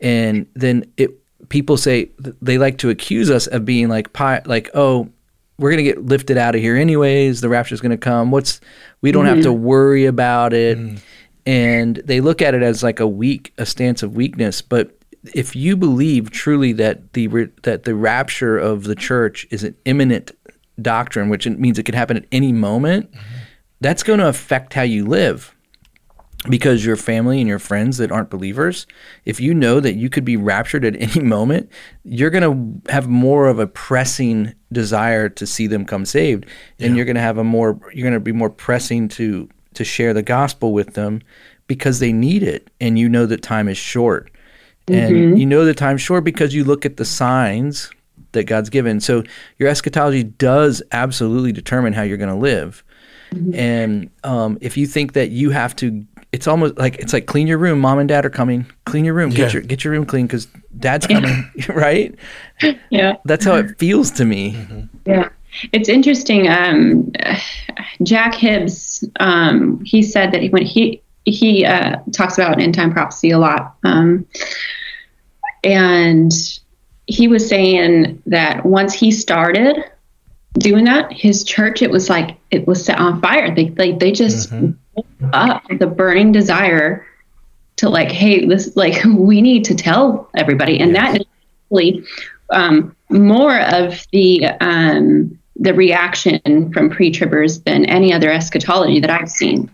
and 0.02 0.46
then 0.56 0.86
it 0.98 1.12
people 1.50 1.78
say 1.78 2.10
they 2.42 2.58
like 2.58 2.78
to 2.80 2.90
accuse 2.90 3.30
us 3.30 3.48
of 3.48 3.66
being 3.66 3.88
like 3.88 4.10
like 4.48 4.70
oh 4.74 5.08
we're 5.58 5.70
gonna 5.70 5.84
get 5.84 6.04
lifted 6.04 6.38
out 6.38 6.56
of 6.56 6.62
here 6.62 6.76
anyways 6.76 7.40
the 7.42 7.48
rapture's 7.48 7.80
gonna 7.82 7.98
come 7.98 8.32
what's 8.32 8.60
we 9.06 9.12
don't 9.12 9.28
have 9.28 9.44
to 9.44 9.50
mm-hmm. 9.50 9.64
worry 9.64 10.06
about 10.08 10.52
it. 10.52 10.80
Mm. 10.80 11.00
And 11.46 11.98
they 11.98 12.22
look 12.22 12.42
at 12.42 12.56
it 12.56 12.64
as 12.64 12.82
like 12.82 13.00
a 13.00 13.08
weak 13.08 13.54
a 13.60 13.66
stance 13.68 14.02
of 14.02 14.16
weakness. 14.16 14.64
But 14.64 14.98
if 15.36 15.56
you 15.56 15.78
believe 15.78 16.32
truly 16.32 16.74
that 16.74 17.14
the 17.14 17.28
that 17.62 17.84
the 17.84 17.94
rapture 17.94 18.58
of 18.58 18.86
the 18.86 18.96
church 18.96 19.46
is 19.52 19.64
an 19.64 19.76
imminent 19.86 20.32
doctrine 20.82 21.30
which 21.30 21.48
means 21.48 21.80
it 21.80 21.84
could 21.84 21.96
happen 21.96 22.18
at 22.18 22.26
any 22.32 22.52
moment 22.52 23.10
mm-hmm. 23.12 23.36
that's 23.80 24.04
going 24.04 24.20
to 24.20 24.28
affect 24.28 24.74
how 24.74 24.82
you 24.82 25.06
live 25.06 25.55
because 26.50 26.86
your 26.86 26.96
family 26.96 27.40
and 27.40 27.48
your 27.48 27.60
friends 27.60 27.98
that 27.98 28.12
aren't 28.12 28.30
believers, 28.30 28.88
if 29.26 29.40
you 29.40 29.54
know 29.54 29.80
that 29.80 29.96
you 29.96 30.10
could 30.10 30.26
be 30.26 30.38
raptured 30.38 30.86
at 30.86 31.00
any 31.00 31.20
moment, 31.26 31.70
you're 32.04 32.30
going 32.30 32.82
to 32.84 32.92
have 32.92 33.08
more 33.08 33.48
of 33.48 33.60
a 33.60 33.68
pressing 33.68 34.54
desire 34.72 35.30
to 35.30 35.46
see 35.46 35.68
them 35.68 35.86
come 35.86 36.06
saved, 36.06 36.46
and 36.80 36.96
you're 36.96 37.06
going 37.06 37.16
to 37.16 37.22
have 37.22 37.38
a 37.38 37.44
more 37.44 37.80
you're 37.94 38.04
going 38.04 38.14
to 38.14 38.20
be 38.20 38.32
more 38.32 38.50
pressing 38.50 39.08
to 39.10 39.50
to 39.74 39.84
share 39.84 40.14
the 40.14 40.24
gospel 40.24 40.74
with 40.74 40.94
them 40.94 41.22
because 41.68 42.00
they 42.00 42.14
need 42.14 42.44
it, 42.44 42.70
and 42.80 42.98
you 43.00 43.10
know 43.10 43.26
that 43.26 43.42
time 43.42 43.68
is 43.68 43.78
short, 43.78 44.32
and 44.88 45.40
you 45.40 45.46
know 45.46 45.66
the 45.66 45.74
time's 45.74 46.02
short 46.02 46.24
because 46.24 46.54
you 46.54 46.64
look 46.64 46.86
at 46.86 46.98
the 46.98 47.06
signs 47.06 47.90
that 48.36 48.44
God's 48.44 48.70
given. 48.70 49.00
So 49.00 49.24
your 49.58 49.70
eschatology 49.70 50.24
does 50.24 50.84
absolutely 50.92 51.52
determine 51.52 51.94
how 51.94 52.04
you're 52.04 52.18
going 52.18 52.30
to 52.30 52.36
live. 52.36 52.84
And 53.54 54.10
um, 54.24 54.58
if 54.62 54.78
you 54.78 54.88
think 54.88 55.14
that 55.14 55.32
you 55.32 55.50
have 55.50 55.76
to, 55.78 56.06
it's 56.36 56.48
almost 56.48 56.78
like 56.78 56.96
it's 56.98 57.14
like 57.14 57.26
clean 57.28 57.48
your 57.48 57.58
room. 57.58 57.80
Mom 57.80 57.98
and 57.98 58.10
dad 58.10 58.26
are 58.26 58.30
coming. 58.30 58.66
Clean 58.86 59.06
your 59.06 59.14
room. 59.14 59.30
Get 59.30 59.40
Yeah. 59.48 59.54
your 59.54 59.62
get 59.62 59.84
your 59.86 59.92
room 59.94 60.06
clean 60.06 60.28
because 60.28 60.48
dad's 60.78 61.08
coming. 61.08 61.50
right? 61.70 62.14
Yeah. 62.90 63.14
That's 63.24 63.46
how 63.46 63.56
it 63.56 63.80
feels 63.80 64.12
to 64.12 64.26
me. 64.26 64.58
Yeah. 65.06 65.30
It's 65.72 65.88
interesting. 65.88 66.50
Um, 66.50 67.12
Jack 68.04 68.36
Hibbs, 68.36 69.06
um, 69.22 69.82
he 69.86 70.04
said 70.04 70.34
that 70.34 70.42
he, 70.42 70.50
when 70.50 70.66
he 70.66 71.02
he 71.24 71.66
uh, 71.66 71.96
talks 72.12 72.38
about 72.38 72.62
end 72.62 72.76
time 72.76 72.92
prophecy 72.92 73.32
a 73.32 73.40
lot, 73.40 73.78
um, 73.86 74.26
and 75.64 76.32
he 77.08 77.28
was 77.28 77.48
saying 77.48 78.22
that 78.26 78.66
once 78.66 78.94
he 78.94 79.12
started 79.12 79.78
doing 80.56 80.86
that, 80.86 81.12
his 81.12 81.44
church 81.44 81.82
it 81.82 81.90
was 81.92 82.10
like 82.10 82.38
it 82.52 82.68
was 82.68 82.84
set 82.84 83.00
on 83.00 83.22
fire. 83.22 83.54
They 83.56 83.70
they 83.70 83.94
they 83.94 84.12
just 84.12 84.52
up 85.34 85.64
the 85.80 85.88
burning 85.88 86.32
desire 86.32 87.06
to 87.78 87.90
like, 87.90 88.12
hey, 88.12 88.46
this 88.46 88.76
like 88.76 89.04
we 89.18 89.42
need 89.42 89.66
to 89.66 89.76
tell 89.76 90.30
everybody, 90.36 90.80
and 90.80 90.96
that 90.96 91.20
is 91.20 91.26
really 91.70 92.04
um, 92.50 92.96
more 93.10 93.60
of 93.60 94.06
the 94.12 94.46
um, 94.62 95.38
the 95.58 95.74
reaction 95.74 96.72
from 96.74 96.90
pre-tribbers 96.90 97.64
than 97.64 97.86
any 97.86 98.12
other 98.12 98.30
eschatology 98.30 99.00
that 99.00 99.10
I've 99.10 99.30
seen. 99.30 99.72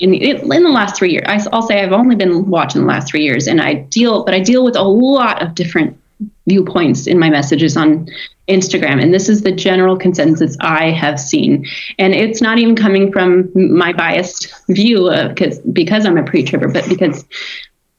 In, 0.00 0.10
the, 0.10 0.30
in 0.30 0.62
the 0.64 0.70
last 0.70 0.96
three 0.96 1.12
years, 1.12 1.46
I'll 1.52 1.62
say 1.62 1.82
I've 1.82 1.92
only 1.92 2.16
been 2.16 2.50
watching 2.50 2.82
the 2.82 2.86
last 2.86 3.08
three 3.08 3.22
years, 3.22 3.46
and 3.46 3.60
I 3.60 3.74
deal, 3.74 4.24
but 4.24 4.34
I 4.34 4.40
deal 4.40 4.64
with 4.64 4.76
a 4.76 4.82
lot 4.82 5.40
of 5.40 5.54
different 5.54 5.98
viewpoints 6.46 7.06
in 7.06 7.18
my 7.18 7.30
messages 7.30 7.76
on 7.76 8.06
Instagram, 8.48 9.02
and 9.02 9.12
this 9.14 9.28
is 9.28 9.42
the 9.42 9.52
general 9.52 9.96
consensus 9.96 10.56
I 10.60 10.90
have 10.90 11.18
seen, 11.18 11.66
and 11.98 12.14
it's 12.14 12.40
not 12.40 12.58
even 12.58 12.76
coming 12.76 13.10
from 13.12 13.50
my 13.54 13.92
biased 13.92 14.52
view 14.68 15.10
because 15.28 15.58
because 15.60 16.04
I'm 16.04 16.18
a 16.18 16.24
pre-tribber, 16.24 16.68
but 16.68 16.88
because 16.88 17.24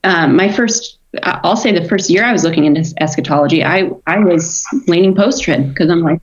um, 0.03 0.35
my 0.35 0.51
first 0.51 0.99
I'll 1.23 1.57
say 1.57 1.71
the 1.71 1.87
first 1.87 2.09
year 2.09 2.23
I 2.23 2.31
was 2.31 2.43
looking 2.43 2.65
into 2.65 2.93
eschatology, 2.99 3.63
I 3.63 3.89
I 4.07 4.19
was 4.19 4.65
leaning 4.87 5.15
post 5.15 5.43
trib 5.43 5.69
because 5.69 5.89
I'm 5.89 6.01
like, 6.01 6.21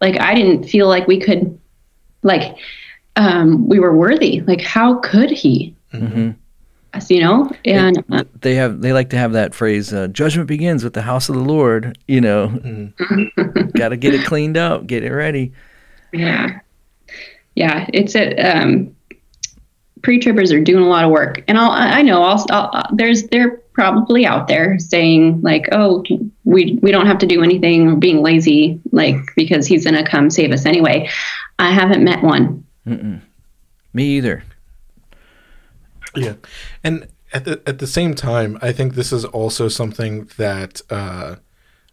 like 0.00 0.20
I 0.20 0.34
didn't 0.34 0.64
feel 0.64 0.88
like 0.88 1.06
we 1.06 1.20
could, 1.20 1.58
like, 2.22 2.56
um, 3.16 3.68
we 3.68 3.78
were 3.78 3.96
worthy. 3.96 4.40
Like, 4.40 4.60
how 4.60 4.98
could 4.98 5.30
he? 5.30 5.74
Us, 6.96 7.10
You 7.10 7.20
know, 7.20 7.50
and 7.64 8.02
uh, 8.10 8.24
They 8.40 8.54
have 8.56 8.80
they 8.80 8.92
like 8.92 9.10
to 9.10 9.16
have 9.18 9.32
that 9.32 9.54
phrase. 9.54 9.92
Uh, 9.92 10.08
Judgment 10.08 10.48
begins 10.48 10.82
with 10.84 10.94
the 10.94 11.02
house 11.02 11.28
of 11.28 11.34
the 11.34 11.42
Lord. 11.42 11.98
You 12.08 12.20
know, 12.20 12.48
got 13.76 13.90
to 13.90 13.96
get 13.96 14.14
it 14.14 14.24
cleaned 14.26 14.56
up, 14.56 14.86
get 14.86 15.02
it 15.04 15.12
ready. 15.12 15.52
yeah, 16.12 16.60
yeah, 17.54 17.86
it's 17.92 18.14
a 18.14 18.34
um, 18.38 18.94
pre-tribbers 20.02 20.52
are 20.52 20.60
doing 20.62 20.84
a 20.84 20.88
lot 20.88 21.04
of 21.04 21.10
work, 21.10 21.42
and 21.48 21.58
I'll, 21.58 21.70
I 21.70 22.02
know 22.02 22.22
I'll, 22.22 22.44
I'll 22.50 22.88
there's 22.94 23.24
they're 23.28 23.58
probably 23.72 24.24
out 24.24 24.48
there 24.48 24.78
saying 24.78 25.42
like, 25.42 25.68
oh, 25.72 26.02
we 26.44 26.78
we 26.82 26.90
don't 26.90 27.06
have 27.06 27.18
to 27.18 27.26
do 27.26 27.42
anything, 27.42 27.88
or 27.88 27.96
being 27.96 28.22
lazy, 28.22 28.80
like 28.92 29.16
because 29.36 29.66
he's 29.66 29.84
gonna 29.84 30.04
come 30.06 30.30
save 30.30 30.52
us 30.52 30.64
anyway. 30.66 31.08
I 31.58 31.70
haven't 31.72 32.04
met 32.04 32.22
one. 32.22 32.64
Me 33.94 34.04
either. 34.16 34.44
Yeah, 36.16 36.34
and 36.82 37.08
at 37.32 37.44
the 37.44 37.62
at 37.66 37.78
the 37.78 37.86
same 37.86 38.14
time, 38.14 38.58
I 38.62 38.72
think 38.72 38.94
this 38.94 39.12
is 39.12 39.24
also 39.24 39.68
something 39.68 40.28
that 40.36 40.80
uh, 40.90 41.36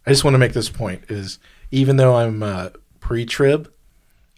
I 0.06 0.10
just 0.10 0.24
want 0.24 0.34
to 0.34 0.38
make 0.38 0.52
this 0.52 0.68
point: 0.68 1.04
is 1.08 1.38
even 1.70 1.96
though 1.96 2.16
I'm 2.16 2.42
uh, 2.42 2.70
pre-trib, 3.00 3.70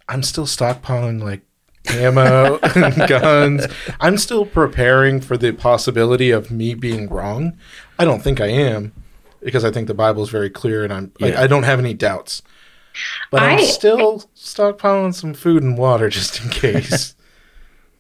I'm 0.09 0.23
still 0.23 0.47
stockpiling 0.47 1.23
like 1.23 1.43
ammo 1.89 2.59
and 2.63 3.09
guns. 3.09 3.67
I'm 4.01 4.19
still 4.19 4.47
preparing 4.47 5.21
for 5.21 5.37
the 5.37 5.53
possibility 5.53 6.31
of 6.31 6.51
me 6.51 6.75
being 6.75 7.09
wrong. 7.09 7.57
I 7.99 8.05
don't 8.05 8.23
think 8.23 8.41
I 8.41 8.49
am 8.49 8.93
because 9.41 9.65
I 9.65 9.71
think 9.71 9.87
the 9.87 9.95
Bible 9.95 10.23
is 10.23 10.31
very 10.31 10.51
clear, 10.51 10.85
and 10.85 10.93
I'm 10.93 11.13
like 11.21 11.35
Yeah. 11.35 11.43
I 11.43 11.47
don't 11.47 11.65
have 11.65 11.79
any 11.79 11.95
doubts. 11.95 12.43
But 13.31 13.43
I'm 13.43 13.65
still 13.65 14.25
stockpiling 14.35 15.15
some 15.15 15.35
food 15.35 15.63
and 15.63 15.77
water 15.77 16.09
just 16.09 16.43
in 16.43 16.51
case. 16.51 17.15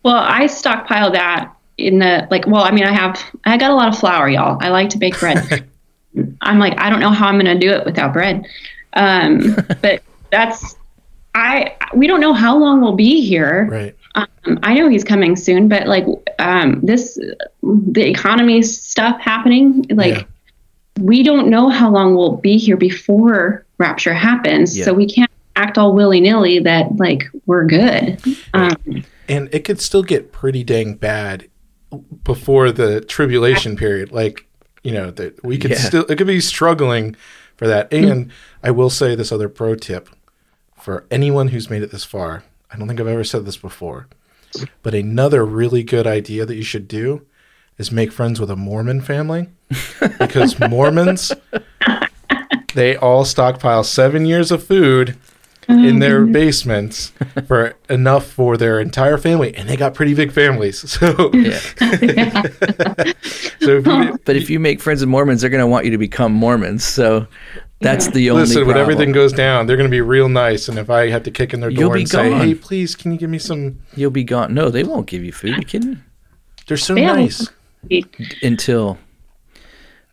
Well, 0.03 0.23
I 0.25 0.47
stockpile 0.47 1.11
that 1.11 1.56
in 1.79 1.99
the 1.99 2.27
like. 2.31 2.47
Well, 2.47 2.63
I 2.65 2.71
mean, 2.71 2.85
I 2.85 2.93
have 2.93 3.23
I 3.45 3.57
got 3.57 3.71
a 3.71 3.75
lot 3.75 3.89
of 3.89 3.99
flour, 3.99 4.29
y'all. 4.29 4.59
I 4.61 4.69
like 4.71 4.89
to 4.91 4.99
bake 4.99 5.19
bread. 5.19 5.67
I'm 6.41 6.59
like, 6.59 6.79
I 6.81 6.89
don't 6.89 7.01
know 7.01 7.11
how 7.11 7.27
I'm 7.29 7.39
going 7.39 7.59
to 7.59 7.59
do 7.59 7.71
it 7.73 7.85
without 7.85 8.13
bread. 8.13 8.47
Um, 8.95 9.55
but 9.83 10.03
that's 10.31 10.77
I. 11.35 11.77
We 11.95 12.07
don't 12.07 12.21
know 12.21 12.33
how 12.33 12.57
long 12.59 12.81
we'll 12.81 12.97
be 12.97 13.21
here. 13.25 13.69
right. 13.71 13.95
Um, 14.15 14.59
I 14.63 14.73
know 14.73 14.89
he's 14.89 15.05
coming 15.05 15.37
soon, 15.37 15.69
but 15.69 15.87
like 15.87 16.07
um, 16.39 16.81
this, 16.83 17.19
the 17.63 18.09
economy 18.09 18.63
stuff 18.63 19.21
happening, 19.21 19.85
like 19.91 20.15
Yeah. 20.15 20.23
we 21.01 21.23
don't 21.23 21.49
know 21.49 21.69
how 21.69 21.91
long 21.91 22.15
we'll 22.17 22.37
be 22.37 22.57
here 22.57 22.79
before 22.79 23.67
rapture 23.77 24.15
happens. 24.15 24.79
Yeah. 24.79 24.87
So 24.87 24.95
we 24.95 25.07
can't 25.07 25.31
act 25.55 25.77
all 25.77 25.93
willy 25.93 26.21
nilly 26.21 26.61
that 26.61 26.97
like 26.97 27.25
we're 27.45 27.67
good. 27.67 28.19
Um, 28.55 29.05
and 29.29 29.51
it 29.53 29.65
could 29.65 29.83
still 29.83 30.03
get 30.03 30.33
pretty 30.33 30.65
dang 30.65 30.95
bad 30.95 31.49
before 32.25 32.73
the 32.73 33.01
tribulation 33.01 33.77
period 33.77 34.11
like 34.13 34.47
you 34.83 34.93
know 34.93 35.11
that 35.11 35.43
we 35.45 35.57
could 35.59 35.71
Yeah. 35.71 35.79
still 35.79 36.05
it 36.07 36.17
could 36.19 36.27
be 36.27 36.41
struggling 36.41 37.17
for 37.57 37.67
that. 37.67 37.91
Mm-hmm. 37.91 38.11
And 38.11 38.33
i 38.63 38.71
will 38.71 38.91
say 38.91 39.15
this 39.15 39.33
other 39.33 39.49
pro 39.49 39.75
tip 39.75 40.09
for 40.81 41.05
anyone 41.11 41.49
who's 41.49 41.71
made 41.71 41.83
it 41.83 41.91
this 41.91 42.05
far. 42.05 42.45
I 42.71 42.77
don't 42.79 42.87
think 42.89 43.01
i've 43.01 43.07
ever 43.07 43.25
said 43.25 43.45
this 43.47 43.57
before 43.57 44.09
but 44.83 44.95
another 44.95 45.45
really 45.45 45.83
good 45.83 46.07
idea 46.07 46.47
that 46.47 46.55
you 46.57 46.63
should 46.63 46.89
do 46.89 47.27
is 47.79 47.93
make 47.93 48.11
friends 48.11 48.41
with 48.41 48.51
a 48.51 48.57
mormon 48.57 49.01
family 49.03 49.49
because 50.19 50.59
mormons 50.59 51.33
they 52.75 52.97
all 52.97 53.25
stockpile 53.25 53.85
seven 53.85 54.25
years 54.27 54.51
of 54.51 54.63
food 54.65 55.17
in 55.69 55.99
their 55.99 56.25
basements 56.27 57.13
for 57.49 57.75
enough 57.91 58.27
for 58.27 58.57
their 58.57 58.79
entire 58.81 59.19
family, 59.19 59.55
and 59.57 59.69
they 59.69 59.77
got 59.77 59.95
pretty 59.95 60.15
big 60.15 60.33
families. 60.33 60.81
So, 60.99 61.11
so 63.61 63.79
if 63.79 63.87
you, 63.87 64.19
But 64.25 64.37
if 64.37 64.51
you 64.51 64.61
make 64.61 64.81
friends 64.81 65.01
with 65.01 65.09
Mormons, 65.09 65.41
they're 65.41 65.51
going 65.51 65.61
to 65.63 65.67
want 65.67 65.85
you 65.85 65.91
to 65.93 65.99
become 65.99 66.33
Mormons. 66.33 66.85
So 66.85 67.27
That's 67.81 68.09
the 68.09 68.31
only 68.31 68.43
Listen, 68.45 68.67
when 68.67 68.77
everything 68.77 69.13
goes 69.13 69.33
down, 69.33 69.67
they're 69.67 69.77
going 69.77 69.89
to 69.89 69.95
be 69.95 70.01
real 70.01 70.29
nice. 70.29 70.69
And 70.69 70.79
if 70.79 70.89
I 70.91 71.09
had 71.09 71.25
to 71.25 71.31
kick 71.31 71.53
in 71.53 71.61
their 71.61 71.71
door 71.71 71.79
You'll 71.79 71.89
door 71.89 71.95
be 71.95 72.01
and 72.03 72.09
say, 72.09 72.31
gone. 72.31 72.41
"Hey, 72.41 72.55
please, 72.55 72.95
can 72.95 73.13
you 73.13 73.19
give 73.19 73.31
me 73.31 73.39
some?" 73.39 73.81
You'll 73.95 74.11
be 74.11 74.25
gone. 74.25 74.55
No, 74.55 74.71
they 74.71 74.85
won't 74.85 75.07
give 75.07 75.25
you 75.25 75.33
food. 75.33 75.55
Are 75.55 75.59
you 75.59 75.65
kidding? 75.67 76.03
They're 76.67 76.77
so 76.77 76.95
Yeah. 76.97 77.13
nice. 77.15 77.49
Until 78.43 78.99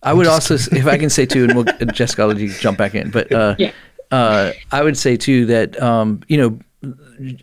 I 0.04 0.14
would 0.14 0.28
also, 0.28 0.56
s- 0.56 0.68
if 0.72 0.86
I 0.86 0.97
can 0.97 1.10
say 1.10 1.26
too, 1.26 1.45
and 1.45 1.56
we'll, 1.56 1.64
Jessica, 1.93 2.24
I'll 2.24 2.28
let 2.30 2.38
you 2.38 2.49
jump 2.54 2.78
back 2.78 2.93
in. 2.95 3.10
But 3.12 3.32
uh, 3.32 3.56
Yeah. 3.58 3.72
Uh, 4.14 4.53
I 4.72 4.84
would 4.84 4.97
say 4.97 5.18
too 5.18 5.45
that 5.47 5.82
um, 5.82 6.22
you 6.28 6.38
know 6.38 6.59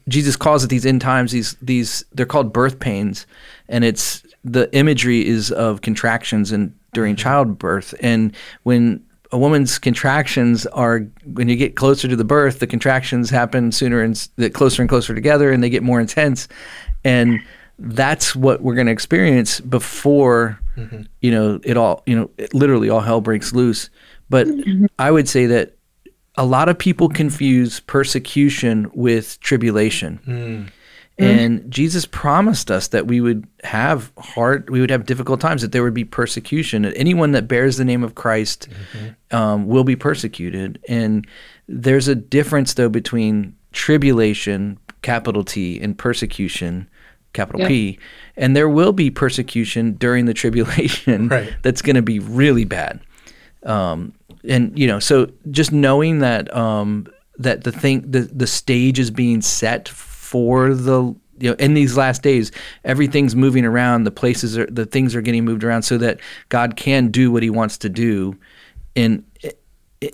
Jesus 0.08 0.36
calls 0.36 0.62
it 0.62 0.68
these 0.68 0.86
end 0.86 1.00
times. 1.00 1.32
These 1.32 1.56
these 1.60 2.04
they're 2.12 2.26
called 2.26 2.52
birth 2.52 2.78
pains, 2.78 3.26
and 3.68 3.84
it's 3.84 4.22
the 4.44 4.72
imagery 4.74 5.26
is 5.26 5.50
of 5.50 5.80
contractions 5.80 6.52
and 6.52 6.72
during 6.92 7.16
childbirth. 7.16 7.92
And 8.00 8.34
when 8.62 9.02
a 9.32 9.38
woman's 9.38 9.78
contractions 9.78 10.66
are 10.66 11.00
when 11.24 11.48
you 11.48 11.56
get 11.56 11.74
closer 11.76 12.06
to 12.06 12.16
the 12.16 12.24
birth, 12.24 12.60
the 12.60 12.66
contractions 12.66 13.30
happen 13.30 13.72
sooner 13.72 14.00
and 14.00 14.14
s- 14.14 14.28
closer 14.52 14.82
and 14.82 14.88
closer 14.88 15.14
together, 15.14 15.50
and 15.50 15.62
they 15.64 15.70
get 15.70 15.82
more 15.82 16.00
intense. 16.00 16.46
And 17.04 17.40
that's 17.78 18.36
what 18.36 18.60
we're 18.62 18.74
going 18.74 18.86
to 18.86 18.92
experience 18.92 19.58
before 19.60 20.60
you 21.20 21.30
know 21.32 21.60
it 21.64 21.76
all 21.76 22.02
you 22.06 22.14
know 22.14 22.30
it, 22.38 22.54
literally 22.54 22.90
all 22.90 23.00
hell 23.00 23.20
breaks 23.20 23.52
loose. 23.52 23.90
But 24.28 24.46
I 25.00 25.10
would 25.10 25.28
say 25.28 25.46
that 25.46 25.74
a 26.40 26.44
lot 26.46 26.70
of 26.70 26.78
people 26.78 27.08
confuse 27.10 27.80
persecution 27.80 28.90
with 28.94 29.38
tribulation. 29.40 30.70
And 31.18 31.70
Jesus 31.70 32.06
promised 32.06 32.70
us 32.70 32.88
that 32.88 33.06
we 33.06 33.20
would 33.20 33.46
have 33.62 34.10
hard, 34.16 34.70
we 34.70 34.80
would 34.80 34.88
have 34.88 35.04
difficult 35.04 35.38
times, 35.38 35.60
that 35.60 35.70
there 35.70 35.82
would 35.82 35.92
be 35.92 36.04
persecution. 36.04 36.86
And 36.86 36.96
anyone 36.96 37.32
that 37.32 37.46
bears 37.46 37.76
the 37.76 37.84
name 37.84 38.02
of 38.02 38.14
Christ 38.14 38.68
um, 39.30 39.66
will 39.66 39.84
be 39.84 39.96
persecuted. 39.96 40.80
And 40.88 41.26
there's 41.68 42.08
a 42.08 42.14
difference, 42.14 42.72
though, 42.72 42.88
between 42.88 43.54
tribulation, 43.72 44.78
capital 45.02 45.44
T, 45.44 45.78
and 45.78 45.96
persecution, 45.98 46.88
capital 47.34 47.60
Yeah. 47.60 47.68
P. 47.68 47.98
And 48.38 48.56
there 48.56 48.70
will 48.70 48.92
be 48.92 49.10
persecution 49.10 49.92
during 49.96 50.24
the 50.24 50.32
tribulation 50.34 51.28
Right. 51.28 51.52
that's 51.62 51.82
going 51.82 51.96
to 51.96 52.02
be 52.02 52.18
really 52.18 52.64
bad 52.64 52.98
um, 53.66 54.14
and 54.48 54.76
you 54.78 54.86
know 54.86 54.98
so 54.98 55.30
just 55.50 55.72
knowing 55.72 56.18
that 56.20 56.54
um, 56.54 57.06
that 57.38 57.64
the 57.64 57.72
thing 57.72 58.08
the, 58.10 58.20
the 58.20 58.46
stage 58.46 58.98
is 58.98 59.10
being 59.10 59.40
set 59.40 59.88
for 59.88 60.74
the 60.74 61.14
you 61.38 61.50
know 61.50 61.56
in 61.58 61.74
these 61.74 61.96
last 61.96 62.22
days 62.22 62.52
everything's 62.84 63.34
moving 63.34 63.64
around 63.64 64.04
the 64.04 64.10
places 64.10 64.58
are 64.58 64.66
the 64.66 64.86
things 64.86 65.14
are 65.14 65.22
getting 65.22 65.44
moved 65.44 65.64
around 65.64 65.82
so 65.82 65.96
that 65.98 66.20
god 66.48 66.76
can 66.76 67.08
do 67.08 67.32
what 67.32 67.42
he 67.42 67.50
wants 67.50 67.78
to 67.78 67.88
do 67.88 68.36
in 68.94 69.24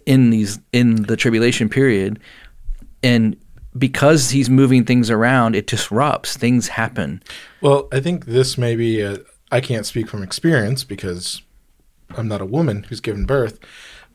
in 0.06 0.30
these 0.30 0.58
in 0.72 1.02
the 1.02 1.16
tribulation 1.16 1.68
period 1.68 2.18
and 3.02 3.36
because 3.78 4.30
he's 4.30 4.48
moving 4.48 4.84
things 4.84 5.10
around 5.10 5.54
it 5.54 5.66
disrupts 5.66 6.36
things 6.36 6.68
happen 6.68 7.22
Well, 7.60 7.88
I 7.92 8.00
think 8.00 8.26
this 8.26 8.56
may 8.56 8.76
be. 8.76 9.04
I 9.50 9.60
can't 9.60 9.86
speak 9.86 10.08
from 10.08 10.22
experience 10.22 10.82
because 10.84 11.42
I'm 12.16 12.28
not 12.28 12.40
a 12.40 12.46
woman 12.46 12.84
who's 12.84 13.00
given 13.00 13.26
birth, 13.26 13.58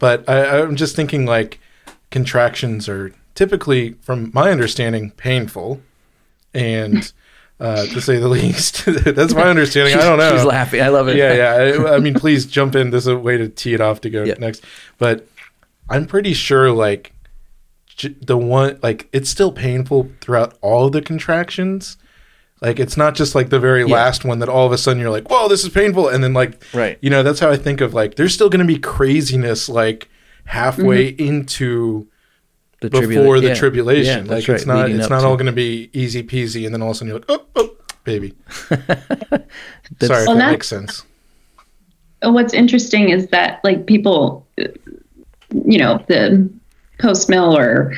but 0.01 0.27
I, 0.27 0.59
I'm 0.61 0.75
just 0.75 0.95
thinking 0.95 1.25
like 1.25 1.59
contractions 2.09 2.89
are 2.89 3.13
typically, 3.35 3.93
from 4.01 4.31
my 4.33 4.51
understanding, 4.51 5.11
painful, 5.11 5.79
and 6.53 7.13
uh, 7.59 7.85
to 7.85 8.01
say 8.01 8.17
the 8.17 8.27
least, 8.39 8.83
that's 8.85 9.33
my 9.33 9.43
understanding. 9.43 9.95
I 9.95 10.01
don't 10.01 10.17
know. 10.23 10.35
she's 10.35 10.43
laughing 10.45 10.81
i 10.81 10.89
love 10.89 11.07
it 11.07 11.15
yeah, 11.17 11.33
yeah. 11.33 11.83
I, 11.85 11.95
I 11.95 11.99
mean, 11.99 12.15
please 12.15 12.45
jump 12.45 12.75
in. 12.75 12.89
There's 12.89 13.07
a 13.07 13.17
way 13.17 13.37
to 13.37 13.47
tee 13.47 13.73
it 13.73 13.79
off 13.81 14.01
to 14.01 14.09
go 14.09 14.23
Yeah. 14.23 14.33
next. 14.39 14.63
But 14.97 15.27
I'm 15.89 16.05
pretty 16.07 16.33
sure, 16.33 16.71
like, 16.71 17.13
the 18.21 18.37
one, 18.37 18.79
like, 18.81 19.07
it's 19.13 19.29
still 19.29 19.51
painful 19.51 20.09
throughout 20.21 20.57
all 20.61 20.89
the 20.89 21.01
contractions. 21.01 21.97
Like, 22.61 22.79
it's 22.79 22.95
not 22.95 23.15
just 23.15 23.33
like 23.33 23.49
the 23.49 23.59
very 23.59 23.81
Yeah. 23.81 23.95
last 23.95 24.23
one 24.23 24.37
that 24.39 24.47
all 24.49 24.67
of 24.67 24.71
a 24.71 24.77
sudden 24.77 25.01
you're 25.01 25.09
like, 25.09 25.29
whoa, 25.31 25.47
this 25.47 25.63
is 25.63 25.69
painful. 25.69 26.09
And 26.09 26.23
then, 26.23 26.33
like, 26.33 26.63
Right. 26.73 26.97
you 27.01 27.09
know, 27.09 27.23
that's 27.23 27.39
how 27.39 27.49
I 27.49 27.57
think 27.57 27.81
of 27.81 27.93
like, 27.95 28.15
there's 28.15 28.33
still 28.33 28.49
going 28.49 28.65
to 28.65 28.71
be 28.71 28.77
craziness, 28.79 29.67
like, 29.67 30.09
halfway 30.45 31.11
mm-hmm. 31.11 31.23
into 31.27 32.07
the 32.81 32.89
before 32.89 33.07
tribula- 33.37 33.41
the 33.41 33.47
yeah. 33.47 33.53
tribulation. 33.55 34.05
Yeah, 34.25 34.31
like, 34.31 34.45
that's 34.45 34.49
right, 34.49 34.55
it's 34.57 34.65
not, 34.67 34.85
leading 34.85 34.99
it's 35.01 35.09
not 35.09 35.21
to- 35.21 35.27
all 35.27 35.35
going 35.35 35.45
to 35.47 35.51
be 35.51 35.89
easy 35.93 36.21
peasy. 36.23 36.65
And 36.65 36.73
then 36.73 36.81
all 36.83 36.89
of 36.89 36.95
a 36.95 36.97
sudden 36.99 37.07
you're 37.09 37.19
like, 37.19 37.25
oh, 37.29 37.45
oh, 37.55 37.71
baby. 38.03 38.33
That's- 38.69 39.47
Sorry 40.01 40.21
if 40.21 40.27
Well, 40.27 40.35
that 40.35 40.45
that- 40.45 40.51
makes 40.51 40.67
sense. 40.67 41.03
what's 42.23 42.53
interesting 42.53 43.09
is 43.09 43.25
that 43.27 43.59
like 43.63 43.87
people 43.87 44.45
you 45.65 45.79
know 45.79 46.03
the 46.07 46.47
post 46.99 47.27
mill 47.29 47.57
or 47.57 47.93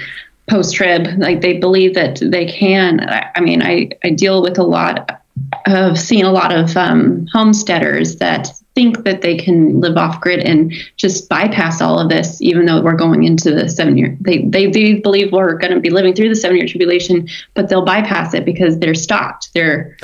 post 0.49 0.75
trib 0.75 1.07
like 1.17 1.41
they 1.41 1.57
believe 1.57 1.93
that 1.95 2.19
they 2.21 2.45
can. 2.45 2.99
I, 3.01 3.31
I 3.35 3.41
mean 3.41 3.61
I, 3.61 3.89
I 4.03 4.09
deal 4.11 4.41
with 4.41 4.57
a 4.57 4.63
lot 4.63 5.21
of 5.65 5.97
seeing 5.97 6.25
a 6.25 6.31
lot 6.31 6.53
of 6.53 6.75
um, 6.77 7.25
homesteaders 7.33 8.17
that 8.17 8.49
think 8.75 9.03
that 9.03 9.21
they 9.21 9.37
can 9.37 9.79
live 9.81 9.97
off 9.97 10.19
grid 10.19 10.39
and 10.39 10.73
just 10.97 11.29
bypass 11.29 11.79
all 11.79 11.99
of 11.99 12.09
this 12.09 12.41
even 12.41 12.65
though 12.65 12.81
we're 12.81 12.95
going 12.95 13.23
into 13.23 13.51
the 13.51 13.69
seven 13.69 13.97
year 13.97 14.17
they 14.21 14.43
they, 14.45 14.67
they 14.69 14.95
believe 14.95 15.31
we're 15.31 15.53
going 15.53 15.73
to 15.73 15.79
be 15.79 15.91
living 15.91 16.13
through 16.13 16.29
the 16.29 16.35
seven 16.35 16.57
year 16.57 16.67
tribulation 16.67 17.27
but 17.53 17.69
they'll 17.69 17.85
bypass 17.85 18.33
it 18.33 18.45
because 18.45 18.79
they're 18.79 18.95
stopped. 18.95 19.53
They're 19.53 19.97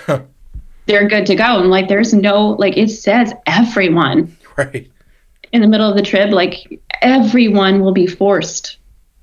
they're 0.86 1.08
good 1.08 1.28
to 1.28 1.36
go. 1.36 1.60
And 1.60 1.70
like 1.70 1.88
there's 1.88 2.14
no 2.14 2.50
like 2.52 2.78
it 2.78 2.90
says 2.90 3.34
everyone 3.46 4.36
Right. 4.58 4.92
in 5.54 5.62
the 5.62 5.68
middle 5.68 5.90
of 5.90 5.96
the 5.96 6.02
trib, 6.02 6.32
like 6.32 6.82
everyone 7.02 7.80
will 7.80 7.94
be 7.94 8.08
forced 8.08 8.78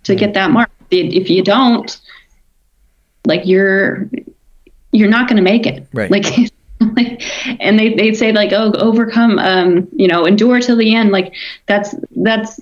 to 0.04 0.14
get 0.14 0.34
that 0.34 0.50
mark. 0.50 0.70
If 1.00 1.30
you 1.30 1.42
don't, 1.42 1.98
like 3.24 3.46
you're 3.46 4.08
you're 4.92 5.08
not 5.08 5.28
going 5.28 5.36
to 5.36 5.42
make 5.42 5.66
it. 5.66 5.86
Right. 5.92 6.10
Like, 6.10 6.24
like, 6.96 7.22
and 7.60 7.78
they 7.78 7.94
they 7.94 8.14
say 8.14 8.32
like, 8.32 8.52
oh, 8.52 8.72
overcome, 8.72 9.38
um, 9.38 9.88
you 9.92 10.08
know, 10.08 10.24
endure 10.24 10.60
till 10.60 10.76
the 10.76 10.94
end. 10.94 11.10
Like 11.10 11.34
that's 11.66 11.94
that's 12.16 12.60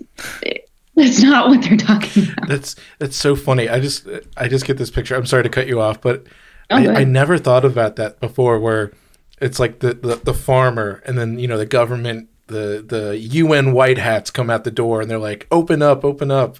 that's 0.94 1.22
not 1.22 1.48
what 1.48 1.62
they're 1.62 1.76
talking 1.76 2.30
about. 2.30 2.48
That's 2.48 2.76
that's 2.98 3.16
so 3.16 3.36
funny. 3.36 3.68
I 3.68 3.80
just 3.80 4.06
I 4.36 4.48
just 4.48 4.66
get 4.66 4.78
this 4.78 4.90
picture. 4.90 5.14
I'm 5.14 5.26
sorry 5.26 5.42
to 5.42 5.48
cut 5.48 5.66
you 5.66 5.80
off, 5.80 6.00
but 6.00 6.26
Oh, 6.70 6.76
I, 6.76 7.00
I 7.00 7.04
never 7.04 7.38
thought 7.38 7.64
about 7.64 7.96
that 7.96 8.20
before. 8.20 8.58
Where 8.58 8.92
it's 9.40 9.60
like 9.60 9.80
the, 9.80 9.94
the 9.94 10.16
the 10.16 10.34
farmer, 10.34 11.02
and 11.06 11.18
then 11.18 11.38
you 11.38 11.46
know 11.46 11.58
the 11.58 11.66
government, 11.66 12.28
the 12.46 12.84
the 12.86 13.18
UN 13.18 13.72
white 13.72 13.98
hats 13.98 14.30
come 14.30 14.50
out 14.50 14.64
the 14.64 14.70
door, 14.70 15.00
and 15.00 15.10
they're 15.10 15.18
like, 15.18 15.46
"Open 15.50 15.82
up, 15.82 16.04
open 16.04 16.30
up." 16.30 16.56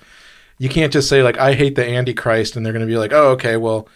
You 0.65 0.71
can't 0.71 0.91
just 0.91 1.11
say 1.11 1.23
like, 1.23 1.37
"I 1.37 1.53
hate 1.53 1.75
the 1.75 1.87
Antichrist," 1.87 2.57
and 2.57 2.65
they're 2.65 2.73
going 2.73 2.87
to 2.89 2.91
be 2.91 2.97
like, 2.97 3.13
"Oh, 3.13 3.33
okay, 3.33 3.59
well." 3.59 3.87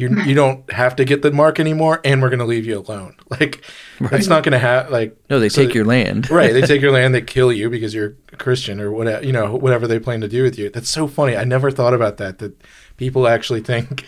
You, 0.00 0.16
you 0.22 0.32
don't 0.32 0.70
have 0.70 0.94
to 0.94 1.04
get 1.04 1.22
the 1.22 1.32
mark 1.32 1.58
anymore, 1.58 2.00
and 2.04 2.22
we're 2.22 2.28
going 2.28 2.38
to 2.38 2.44
leave 2.44 2.64
you 2.64 2.78
alone. 2.78 3.16
Like, 3.40 3.64
it's 4.00 4.28
not 4.28 4.44
going 4.44 4.52
to 4.52 4.58
have 4.60 4.92
like. 4.92 5.16
no 5.28 5.40
they 5.40 5.48
so 5.48 5.64
take 5.64 5.74
your 5.74 5.84
land 5.84 6.30
right 6.40 6.52
they 6.52 6.62
take 6.62 6.80
your 6.80 6.92
land 6.98 7.16
they 7.16 7.20
kill 7.20 7.52
you 7.52 7.68
because 7.68 7.92
you're 7.92 8.14
a 8.32 8.36
christian 8.36 8.80
or 8.80 8.92
whatever 8.92 9.26
you 9.26 9.32
know 9.32 9.56
whatever 9.56 9.88
they 9.88 9.98
plan 9.98 10.20
to 10.20 10.28
do 10.28 10.44
with 10.44 10.56
you 10.56 10.70
that's 10.70 10.88
so 10.88 11.08
funny 11.08 11.36
i 11.36 11.42
never 11.42 11.68
thought 11.72 11.94
about 11.94 12.16
that 12.18 12.38
that 12.38 12.54
people 12.96 13.26
actually 13.26 13.60
think 13.60 14.04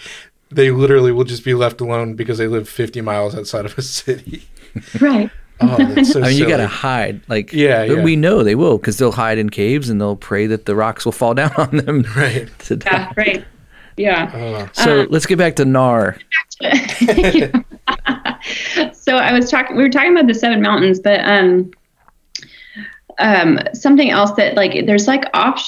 they 0.49 0.71
literally 0.71 1.11
will 1.11 1.25
just 1.25 1.45
be 1.45 1.55
left 1.55 1.81
alone 1.81 2.15
because 2.15 2.39
they 2.39 2.47
live 2.47 2.69
50 2.69 3.01
miles 3.01 3.35
outside 3.35 3.67
of 3.67 3.77
a 3.77 3.83
city 3.83 4.45
Right. 5.01 5.29
Oh 5.61 6.03
so 6.03 6.21
I 6.23 6.29
mean, 6.29 6.39
you 6.39 6.49
got 6.49 6.59
to 6.59 6.67
hide. 6.67 7.21
Like, 7.29 7.53
Yeah, 7.53 7.83
yeah. 7.85 8.03
we 8.03 8.17
know 8.17 8.43
they 8.43 8.55
will 8.55 8.79
because 8.79 8.99
they'll 8.99 9.13
hide 9.13 9.39
in 9.39 9.51
caves 9.51 9.89
and 9.91 10.01
they'll 10.01 10.17
pray 10.17 10.47
that 10.47 10.67
the 10.67 10.75
rocks 10.75 11.05
will 11.05 11.13
fall 11.13 11.35
down 11.41 11.53
on 11.57 11.77
them 11.77 12.05
right 12.17 12.49
to 12.61 12.77
die. 12.77 12.91
Yeah. 12.91 13.13
Right. 13.17 13.45
Yeah. 13.97 14.31
uh, 14.35 14.69
So 14.73 15.07
let's 15.11 15.27
get 15.27 15.37
back 15.39 15.57
to 15.57 15.65
Nar. 15.65 16.17
so 18.93 19.17
I 19.17 19.33
was 19.33 19.51
talking. 19.51 19.77
We 19.77 19.83
were 19.83 19.91
talking 19.91 20.13
about 20.13 20.27
the 20.27 20.35
seven 20.35 20.63
mountains, 20.63 21.01
but 21.01 21.21
um, 21.25 21.71
um, 23.19 23.59
something 23.75 24.11
else 24.11 24.33
that 24.33 24.55
like 24.55 24.87
there's 24.87 25.07
like 25.07 25.25
off. 25.35 25.63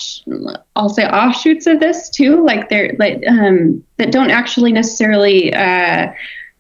I'll 0.77 0.89
say 0.89 1.05
offshoots 1.07 1.67
of 1.67 1.81
this 1.81 2.09
too. 2.09 2.45
Like 2.45 2.69
they're 2.69 2.95
like 2.99 3.23
um, 3.29 3.85
that 3.99 4.13
don't 4.13 4.31
actually 4.31 4.73
necessarily 4.73 5.53
uh, 5.53 6.13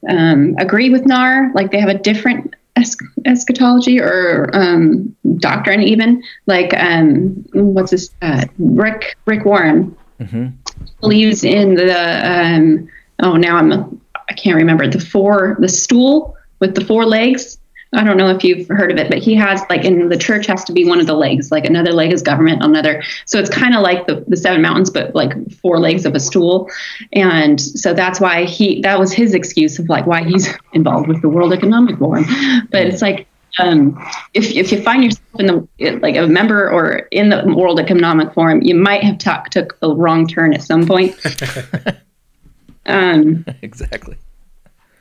um, 0.09 0.55
agree 0.59 0.91
with 0.91 1.07
Nar. 1.07 1.51
Like 1.55 1.70
they 1.70 1.80
have 1.80 1.89
a 1.89 1.99
different 1.99 2.55
es- 2.76 2.96
eschatology 3.24 4.00
or 4.00 4.50
um, 4.54 5.14
doctrine, 5.38 5.82
even 5.82 6.22
like 6.46 6.74
um, 6.74 7.44
what's 7.52 7.90
this? 7.90 8.10
Uh, 8.22 8.44
Rick 8.58 9.16
Rick 9.26 9.44
Warren 9.44 9.96
believes 11.00 11.44
in 11.44 11.74
the 11.74 12.30
um, 12.30 12.88
oh 13.22 13.36
now 13.36 13.56
I'm 13.56 14.00
I 14.28 14.32
can't 14.34 14.56
remember 14.56 14.88
the 14.88 15.00
four 15.00 15.56
the 15.58 15.68
stool 15.68 16.36
with 16.60 16.74
the 16.74 16.84
four 16.84 17.04
legs. 17.04 17.58
I 17.95 18.05
don't 18.05 18.16
know 18.16 18.30
if 18.30 18.43
you've 18.43 18.66
heard 18.68 18.90
of 18.90 18.97
it, 18.97 19.11
but 19.11 19.18
he 19.18 19.34
has 19.34 19.62
like 19.68 19.84
in 19.84 20.09
the 20.09 20.16
church 20.16 20.47
has 20.47 20.64
to 20.64 20.72
be 20.72 20.86
one 20.86 20.99
of 20.99 21.07
the 21.07 21.14
legs. 21.14 21.51
Like 21.51 21.66
another 21.66 21.93
leg 21.93 22.12
is 22.12 22.22
government, 22.22 22.62
another. 22.62 23.03
So 23.26 23.38
it's 23.38 23.51
kind 23.51 23.74
of 23.74 23.82
like 23.82 24.07
the, 24.07 24.24
the 24.28 24.36
seven 24.36 24.62
mountains, 24.62 24.88
but 24.88 25.14
like 25.14 25.32
four 25.57 25.78
legs 25.78 26.07
of 26.07 26.14
a 26.14 26.20
stool. 26.20 26.70
And 27.12 27.61
so 27.61 27.93
that's 27.93 28.18
why 28.18 28.45
he 28.45 28.80
that 28.80 28.99
was 28.99 29.12
his 29.12 29.34
excuse 29.34 29.78
of 29.78 29.90
like 29.90 30.07
why 30.07 30.24
he's 30.24 30.49
involved 30.72 31.07
with 31.07 31.20
the 31.20 31.28
World 31.28 31.53
Economic 31.53 31.99
Forum. 31.99 32.24
But 32.70 32.86
it's 32.86 33.03
like 33.03 33.26
um, 33.59 34.03
if, 34.32 34.51
if 34.51 34.72
you 34.72 34.80
find 34.80 35.05
yourself 35.05 35.28
in 35.38 35.47
the 35.47 35.99
like 36.01 36.16
a 36.16 36.26
member 36.26 36.70
or 36.70 37.09
in 37.11 37.28
the 37.28 37.45
World 37.55 37.78
Economic 37.78 38.32
Forum, 38.32 38.62
you 38.62 38.74
might 38.74 39.03
have 39.03 39.18
ta- 39.18 39.45
took 39.51 39.76
a 39.82 39.95
wrong 39.95 40.26
turn 40.26 40.55
at 40.55 40.62
some 40.62 40.86
point. 40.86 41.14
um, 42.86 43.45
exactly. 43.61 44.16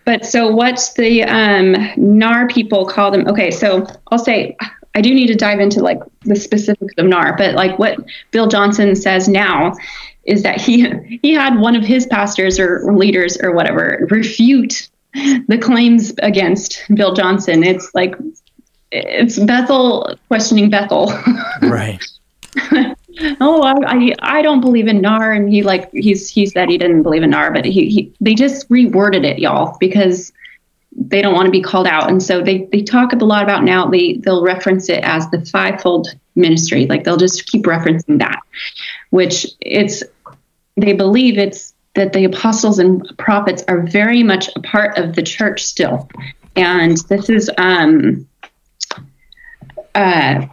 But 0.05 0.25
so 0.25 0.47
what's 0.47 0.93
the 0.93 1.23
um, 1.23 1.75
NAR 1.97 2.47
people 2.47 2.85
call 2.85 3.11
them? 3.11 3.27
Okay, 3.27 3.51
so 3.51 3.85
I'll 4.11 4.19
say 4.19 4.57
I 4.95 5.01
do 5.01 5.13
need 5.13 5.27
to 5.27 5.35
dive 5.35 5.59
into 5.59 5.81
like 5.81 5.99
the 6.21 6.35
specifics 6.35 6.93
of 6.97 7.05
NAR, 7.05 7.35
but 7.37 7.55
like 7.55 7.77
what 7.79 7.97
Bill 8.31 8.47
Johnson 8.47 8.95
says 8.95 9.27
now 9.27 9.73
is 10.25 10.43
that 10.43 10.59
he 10.59 10.89
he 11.21 11.33
had 11.33 11.59
one 11.59 11.75
of 11.75 11.83
his 11.83 12.05
pastors 12.05 12.59
or 12.59 12.93
leaders 12.93 13.37
or 13.41 13.53
whatever 13.53 14.07
refute 14.09 14.89
the 15.13 15.57
claims 15.61 16.13
against 16.19 16.83
Bill 16.93 17.13
Johnson. 17.13 17.63
It's 17.63 17.93
like 17.93 18.15
it's 18.91 19.39
Bethel 19.39 20.17
questioning 20.27 20.69
Bethel. 20.69 21.13
Right. 21.61 22.03
oh, 23.39 23.63
I, 23.63 24.13
I 24.19 24.41
don't 24.41 24.61
believe 24.61 24.87
in 24.87 25.01
NAR, 25.01 25.31
and 25.31 25.51
he 25.51 25.63
like 25.63 25.91
he's 25.91 26.29
he 26.29 26.45
said 26.45 26.69
he 26.69 26.77
didn't 26.77 27.03
believe 27.03 27.23
in 27.23 27.31
NAR, 27.31 27.51
but 27.51 27.65
he, 27.65 27.89
he 27.89 28.13
they 28.21 28.33
just 28.33 28.69
reworded 28.69 29.25
it, 29.25 29.39
y'all, 29.39 29.77
because 29.79 30.31
they 30.95 31.21
don't 31.21 31.33
want 31.33 31.45
to 31.45 31.51
be 31.51 31.61
called 31.61 31.87
out, 31.87 32.09
and 32.09 32.21
so 32.21 32.41
they 32.41 32.65
they 32.71 32.81
talk 32.81 33.13
a 33.13 33.17
lot 33.17 33.43
about 33.43 33.63
now. 33.63 33.87
They 33.87 34.13
they'll 34.13 34.43
reference 34.43 34.89
it 34.89 35.03
as 35.03 35.29
the 35.29 35.45
fivefold 35.45 36.07
ministry, 36.35 36.85
like 36.87 37.03
they'll 37.03 37.17
just 37.17 37.45
keep 37.47 37.63
referencing 37.63 38.19
that, 38.19 38.39
which 39.09 39.45
it's 39.61 40.03
they 40.77 40.93
believe 40.93 41.37
it's 41.37 41.73
that 41.95 42.13
the 42.13 42.23
apostles 42.23 42.79
and 42.79 43.05
prophets 43.17 43.63
are 43.67 43.81
very 43.81 44.23
much 44.23 44.49
a 44.55 44.61
part 44.61 44.97
of 44.97 45.15
the 45.15 45.23
church 45.23 45.63
still, 45.63 46.09
and 46.55 46.97
this 47.09 47.29
is 47.29 47.49
um 47.57 48.27
uh 49.95 50.45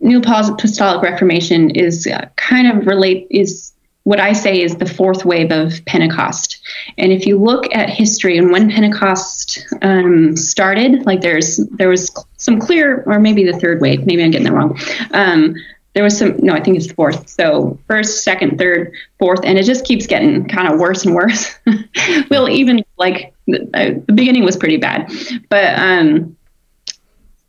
New 0.00 0.18
Apostolic 0.18 1.02
Reformation 1.02 1.70
is 1.70 2.06
uh, 2.06 2.28
kind 2.36 2.66
of 2.66 2.86
relate 2.86 3.26
is 3.30 3.72
what 4.04 4.18
I 4.18 4.32
say 4.32 4.60
is 4.60 4.76
the 4.76 4.86
fourth 4.86 5.24
wave 5.24 5.52
of 5.52 5.84
Pentecost. 5.84 6.58
And 6.96 7.12
if 7.12 7.26
you 7.26 7.38
look 7.38 7.66
at 7.74 7.90
history 7.90 8.38
and 8.38 8.50
when 8.50 8.70
Pentecost 8.70 9.66
um, 9.82 10.36
started, 10.36 11.04
like 11.04 11.20
there's 11.20 11.58
there 11.72 11.88
was 11.88 12.10
some 12.38 12.58
clear, 12.58 13.02
or 13.06 13.20
maybe 13.20 13.44
the 13.44 13.58
third 13.58 13.80
wave, 13.80 14.06
maybe 14.06 14.24
I'm 14.24 14.30
getting 14.30 14.46
that 14.46 14.54
wrong. 14.54 14.78
Um, 15.12 15.54
there 15.92 16.04
was 16.04 16.16
some, 16.16 16.36
no, 16.38 16.54
I 16.54 16.60
think 16.60 16.76
it's 16.76 16.90
fourth. 16.92 17.28
So 17.28 17.78
first, 17.88 18.22
second, 18.22 18.58
third, 18.58 18.92
fourth, 19.18 19.40
and 19.44 19.58
it 19.58 19.64
just 19.64 19.84
keeps 19.84 20.06
getting 20.06 20.46
kind 20.48 20.72
of 20.72 20.78
worse 20.78 21.04
and 21.04 21.14
worse. 21.14 21.58
well, 22.30 22.48
even 22.48 22.84
like 22.96 23.34
the, 23.46 23.68
uh, 23.74 24.00
the 24.06 24.12
beginning 24.12 24.44
was 24.44 24.56
pretty 24.56 24.76
bad, 24.76 25.12
but 25.48 25.78
um, 25.78 26.36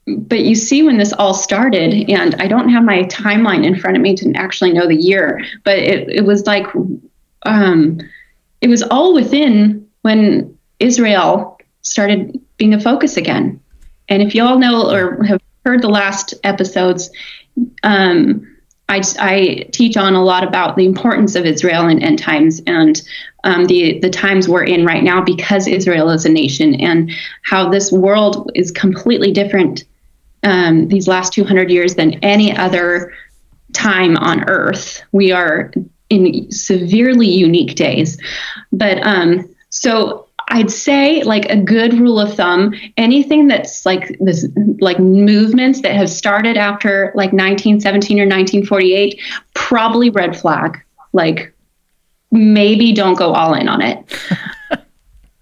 but 0.07 0.39
you 0.41 0.55
see 0.55 0.83
when 0.83 0.97
this 0.97 1.13
all 1.13 1.33
started 1.33 2.09
and 2.09 2.35
i 2.41 2.47
don't 2.47 2.69
have 2.69 2.83
my 2.83 3.03
timeline 3.03 3.65
in 3.65 3.79
front 3.79 3.95
of 3.95 4.01
me 4.01 4.15
to 4.15 4.33
actually 4.33 4.73
know 4.73 4.87
the 4.87 4.95
year 4.95 5.43
but 5.63 5.77
it, 5.77 6.09
it 6.09 6.25
was 6.25 6.45
like 6.45 6.65
um, 7.43 7.99
it 8.61 8.67
was 8.67 8.83
all 8.83 9.13
within 9.13 9.87
when 10.01 10.57
israel 10.79 11.59
started 11.81 12.39
being 12.57 12.73
a 12.73 12.79
focus 12.79 13.17
again. 13.17 13.59
And 14.09 14.21
if 14.21 14.35
you 14.35 14.43
all 14.43 14.59
know 14.59 14.89
or 14.89 15.23
have 15.23 15.41
heard 15.65 15.81
the 15.81 15.89
last 15.89 16.33
episodes 16.43 17.09
um, 17.83 18.47
I, 18.87 19.01
I, 19.19 19.69
teach 19.71 19.95
on 19.95 20.15
a 20.15 20.23
lot 20.23 20.43
about 20.43 20.75
the 20.75 20.85
importance 20.85 21.35
of 21.35 21.45
Israel 21.45 21.87
and 21.87 22.03
end 22.03 22.19
times 22.19 22.61
and 22.67 23.01
um, 23.43 23.65
the 23.65 23.99
the 23.99 24.09
times 24.09 24.47
we're 24.47 24.63
in 24.63 24.85
right 24.85 25.03
now 25.03 25.21
because 25.21 25.67
Israel 25.67 26.09
is 26.09 26.25
a 26.25 26.29
nation 26.29 26.75
and 26.75 27.11
how 27.43 27.69
this 27.69 27.91
world 27.91 28.51
is 28.55 28.71
completely 28.71 29.31
different 29.31 29.83
um, 30.43 30.87
these 30.87 31.07
last 31.07 31.33
200 31.33 31.69
years 31.69 31.95
than 31.95 32.13
any 32.23 32.55
other 32.55 33.13
time 33.73 34.17
on 34.17 34.47
earth. 34.49 35.01
We 35.11 35.31
are 35.31 35.71
in 36.09 36.51
severely 36.51 37.27
unique 37.27 37.75
days. 37.75 38.17
But 38.71 39.05
um, 39.05 39.53
so 39.69 40.27
I'd 40.49 40.69
say 40.69 41.23
like 41.23 41.45
a 41.45 41.55
good 41.55 41.93
rule 41.93 42.19
of 42.19 42.35
thumb, 42.35 42.73
anything 42.97 43.47
that's 43.47 43.85
like 43.85 44.17
this 44.19 44.45
like 44.79 44.99
movements 44.99 45.81
that 45.81 45.95
have 45.95 46.09
started 46.09 46.57
after 46.57 47.13
like 47.15 47.31
1917 47.31 48.19
or 48.19 48.23
1948, 48.23 49.21
probably 49.53 50.09
red 50.09 50.37
flag. 50.37 50.81
Like 51.13 51.53
maybe 52.31 52.91
don't 52.93 53.17
go 53.17 53.33
all 53.33 53.53
in 53.53 53.69
on 53.69 53.81
it. 53.81 54.13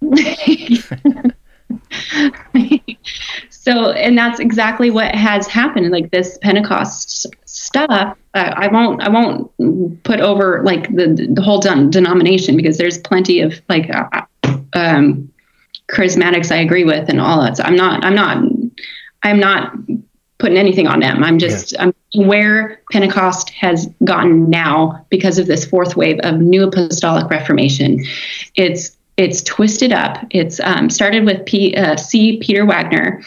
so 3.61 3.91
and 3.91 4.17
that's 4.17 4.39
exactly 4.39 4.89
what 4.89 5.13
has 5.13 5.45
happened 5.47 5.91
like 5.91 6.09
this 6.11 6.37
pentecost 6.41 7.27
stuff 7.45 8.17
uh, 8.33 8.53
i 8.55 8.67
won't 8.67 9.01
i 9.01 9.09
won't 9.09 10.03
put 10.03 10.21
over 10.21 10.63
like 10.63 10.83
the 10.95 11.29
the 11.33 11.41
whole 11.41 11.59
den- 11.59 11.89
denomination 11.89 12.55
because 12.55 12.77
there's 12.77 12.97
plenty 12.97 13.41
of 13.41 13.61
like 13.67 13.89
uh, 13.93 14.21
um, 14.73 15.29
charismatics 15.91 16.51
i 16.51 16.57
agree 16.57 16.83
with 16.83 17.09
and 17.09 17.19
all 17.19 17.41
that. 17.41 17.57
So 17.57 17.63
i'm 17.63 17.75
not 17.75 18.03
i'm 18.03 18.15
not 18.15 18.43
i'm 19.23 19.39
not 19.39 19.73
putting 20.39 20.57
anything 20.57 20.87
on 20.87 21.01
them. 21.01 21.23
I'm 21.23 21.37
just 21.37 21.73
yeah. 21.73 21.83
i'm 21.83 21.93
where 22.15 22.81
pentecost 22.91 23.51
has 23.51 23.87
gotten 24.03 24.49
now 24.49 25.05
because 25.09 25.37
of 25.37 25.45
this 25.45 25.63
fourth 25.63 25.95
wave 25.95 26.19
of 26.23 26.39
new 26.39 26.63
apostolic 26.63 27.29
reformation. 27.29 28.03
It's 28.55 28.97
it's 29.19 29.41
twisted 29.43 29.91
up. 29.91 30.25
It's 30.29 30.61
um, 30.61 30.89
started 30.89 31.25
with 31.25 31.45
P, 31.45 31.75
uh, 31.75 31.97
C. 31.97 32.37
Peter 32.37 32.65
Wagner, 32.65 33.21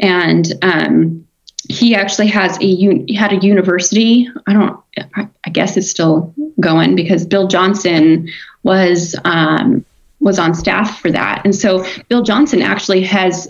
and 0.00 0.52
um, 0.62 1.24
he 1.68 1.94
actually 1.94 2.26
has 2.26 2.56
a 2.60 2.66
he 2.66 3.14
had 3.14 3.32
a 3.32 3.36
university. 3.36 4.28
I 4.48 4.52
don't. 4.52 4.80
I, 5.14 5.50
guess 5.50 5.76
it's 5.76 5.88
still 5.88 6.34
going 6.58 6.96
because 6.96 7.24
Bill 7.24 7.46
Johnson 7.46 8.28
was 8.64 9.14
um, 9.24 9.84
was 10.18 10.40
on 10.40 10.52
staff 10.52 11.00
for 11.00 11.12
that, 11.12 11.42
and 11.44 11.54
so 11.54 11.86
Bill 12.08 12.22
Johnson 12.22 12.60
actually 12.60 13.04
has 13.04 13.48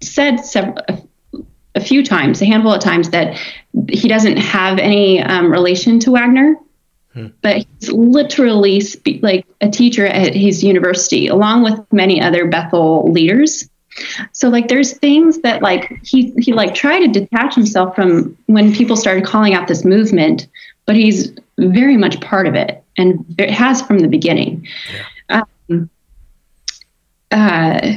said 0.00 0.38
several, 0.38 0.76
a 1.76 1.80
few 1.80 2.04
times, 2.04 2.42
a 2.42 2.46
handful 2.46 2.72
of 2.72 2.80
times, 2.80 3.10
that 3.10 3.38
he 3.88 4.08
doesn't 4.08 4.38
have 4.38 4.78
any 4.78 5.22
um, 5.22 5.52
relation 5.52 6.00
to 6.00 6.10
Wagner 6.10 6.56
but 7.42 7.56
he's 7.56 7.92
literally 7.92 8.80
spe- 8.80 9.22
like 9.22 9.46
a 9.60 9.70
teacher 9.70 10.06
at 10.06 10.34
his 10.34 10.64
university, 10.64 11.26
along 11.26 11.62
with 11.62 11.80
many 11.92 12.20
other 12.20 12.46
Bethel 12.46 13.10
leaders. 13.10 13.68
So 14.32 14.48
like 14.48 14.68
there's 14.68 14.96
things 14.96 15.40
that 15.40 15.60
like 15.62 16.00
he 16.02 16.32
he 16.38 16.52
like 16.52 16.74
tried 16.74 17.00
to 17.00 17.08
detach 17.08 17.54
himself 17.54 17.94
from 17.94 18.36
when 18.46 18.74
people 18.74 18.96
started 18.96 19.24
calling 19.26 19.54
out 19.54 19.68
this 19.68 19.84
movement, 19.84 20.48
but 20.86 20.96
he's 20.96 21.32
very 21.58 21.98
much 21.98 22.20
part 22.20 22.46
of 22.46 22.54
it 22.54 22.82
and 22.96 23.24
it 23.38 23.50
has 23.50 23.82
from 23.82 23.98
the 23.98 24.08
beginning. 24.08 24.66
Yeah. 25.28 25.42
Um, 25.70 25.90
uh, 27.30 27.92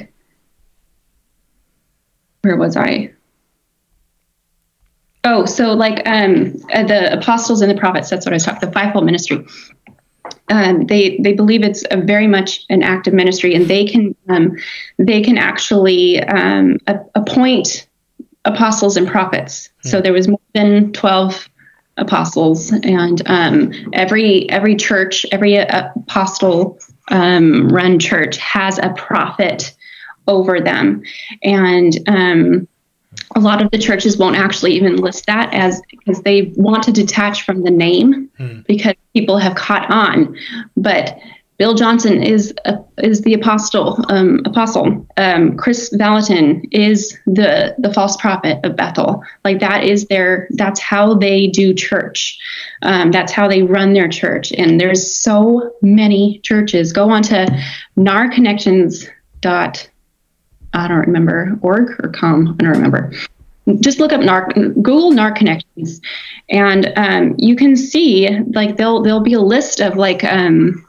where 2.41 2.57
was 2.57 2.75
I? 2.75 3.14
Oh, 5.25 5.45
so 5.45 5.73
like 5.73 6.07
um, 6.07 6.53
uh, 6.71 6.83
the 6.83 7.11
apostles 7.17 7.61
and 7.61 7.69
the 7.69 7.75
prophets. 7.75 8.09
That's 8.09 8.25
what 8.25 8.33
I 8.33 8.35
was 8.35 8.45
talking. 8.45 8.69
The 8.69 8.71
fivefold 8.71 9.05
ministry. 9.05 9.43
Um, 10.49 10.85
they 10.85 11.17
they 11.17 11.33
believe 11.33 11.63
it's 11.63 11.83
a 11.89 11.97
very 11.97 12.27
much 12.27 12.63
an 12.69 12.83
active 12.83 13.13
ministry, 13.13 13.55
and 13.55 13.65
they 13.65 13.85
can 13.85 14.15
um, 14.29 14.55
they 14.99 15.21
can 15.21 15.39
actually 15.39 16.21
um, 16.21 16.77
a- 16.85 17.03
appoint 17.15 17.87
apostles 18.45 18.97
and 18.97 19.07
prophets. 19.07 19.71
Hmm. 19.81 19.89
So 19.89 20.01
there 20.01 20.13
was 20.13 20.27
more 20.27 20.39
than 20.53 20.93
twelve 20.93 21.49
apostles, 21.97 22.71
and 22.71 23.21
um, 23.25 23.71
every 23.93 24.47
every 24.51 24.75
church, 24.75 25.25
every 25.31 25.57
uh, 25.57 25.89
apostle 25.95 26.77
um, 27.09 27.69
run 27.69 27.97
church 27.97 28.37
has 28.37 28.77
a 28.77 28.93
prophet 28.95 29.75
over 30.27 30.61
them, 30.61 31.01
and 31.41 31.97
um, 32.07 32.67
a 33.35 33.39
lot 33.39 33.61
of 33.61 33.71
the 33.71 33.77
churches 33.77 34.17
won't 34.17 34.35
actually 34.35 34.73
even 34.73 34.97
list 34.97 35.25
that 35.27 35.53
as 35.53 35.81
because 35.89 36.21
they 36.21 36.53
want 36.55 36.83
to 36.83 36.91
detach 36.91 37.43
from 37.43 37.63
the 37.63 37.71
name 37.71 38.29
hmm. 38.37 38.61
because 38.67 38.95
people 39.13 39.37
have 39.37 39.55
caught 39.55 39.89
on. 39.91 40.35
But 40.77 41.17
bill 41.57 41.73
johnson 41.73 42.21
is 42.21 42.53
a, 42.65 42.77
is 42.97 43.21
the 43.21 43.33
apostle 43.33 44.03
um, 44.09 44.41
apostle. 44.45 45.07
Um, 45.17 45.55
kris 45.57 45.89
vallotton 45.93 46.63
is 46.71 47.17
the 47.25 47.75
the 47.77 47.93
false 47.93 48.17
prophet 48.17 48.59
of 48.65 48.75
bethel. 48.75 49.23
Like 49.43 49.59
that 49.59 49.83
is 49.83 50.05
their 50.07 50.47
that's 50.51 50.79
how 50.79 51.13
they 51.13 51.47
do 51.47 51.73
church. 51.73 52.37
Um, 52.81 53.11
that's 53.11 53.31
how 53.31 53.47
they 53.47 53.63
run 53.63 53.93
their 53.93 54.09
church. 54.09 54.51
And 54.53 54.79
there's 54.79 55.15
so 55.15 55.73
many 55.81 56.39
churches. 56.39 56.93
Go 56.93 57.09
on 57.09 57.23
to 57.23 57.47
narconnections 57.97 59.07
dot 59.41 59.89
I 60.75 60.87
don't 60.87 60.99
remember 60.99 61.57
org 61.61 61.91
or 62.03 62.09
com. 62.09 62.55
I 62.59 62.63
don't 62.63 62.73
remember. 62.73 63.11
Just 63.79 63.99
look 63.99 64.13
up 64.13 64.21
NAR, 64.21 64.51
Google 64.53 65.11
NAR 65.11 65.31
connections, 65.31 65.99
and 66.49 66.93
um, 66.97 67.35
you 67.39 67.55
can 67.55 67.75
see 67.75 68.29
like 68.53 68.77
there'll 68.77 69.01
there'll 69.01 69.21
be 69.21 69.33
a 69.33 69.41
list 69.41 69.79
of 69.79 69.95
like 69.95 70.23
um, 70.23 70.85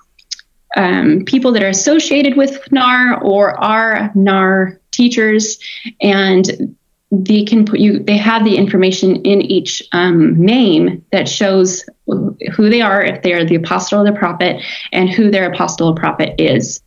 um, 0.77 1.25
people 1.25 1.53
that 1.53 1.63
are 1.63 1.69
associated 1.69 2.37
with 2.37 2.71
NAR 2.71 3.23
or 3.23 3.59
are 3.65 4.13
NAR 4.15 4.79
teachers, 4.91 5.59
and 6.03 6.77
they 7.11 7.45
can 7.45 7.65
put 7.65 7.79
you 7.79 8.01
they 8.01 8.17
have 8.17 8.45
the 8.45 8.57
information 8.57 9.17
in 9.23 9.41
each 9.41 9.83
um, 9.93 10.39
name 10.39 11.03
that 11.13 11.29
shows 11.29 11.85
who 12.07 12.69
they 12.69 12.83
are 12.83 13.03
if 13.03 13.23
they 13.23 13.33
are 13.33 13.45
the 13.45 13.55
apostle 13.55 14.01
or 14.01 14.05
the 14.05 14.19
prophet 14.19 14.63
and 14.93 15.09
who 15.09 15.31
their 15.31 15.51
apostle 15.51 15.89
or 15.89 15.95
prophet 15.95 16.35
is 16.39 16.83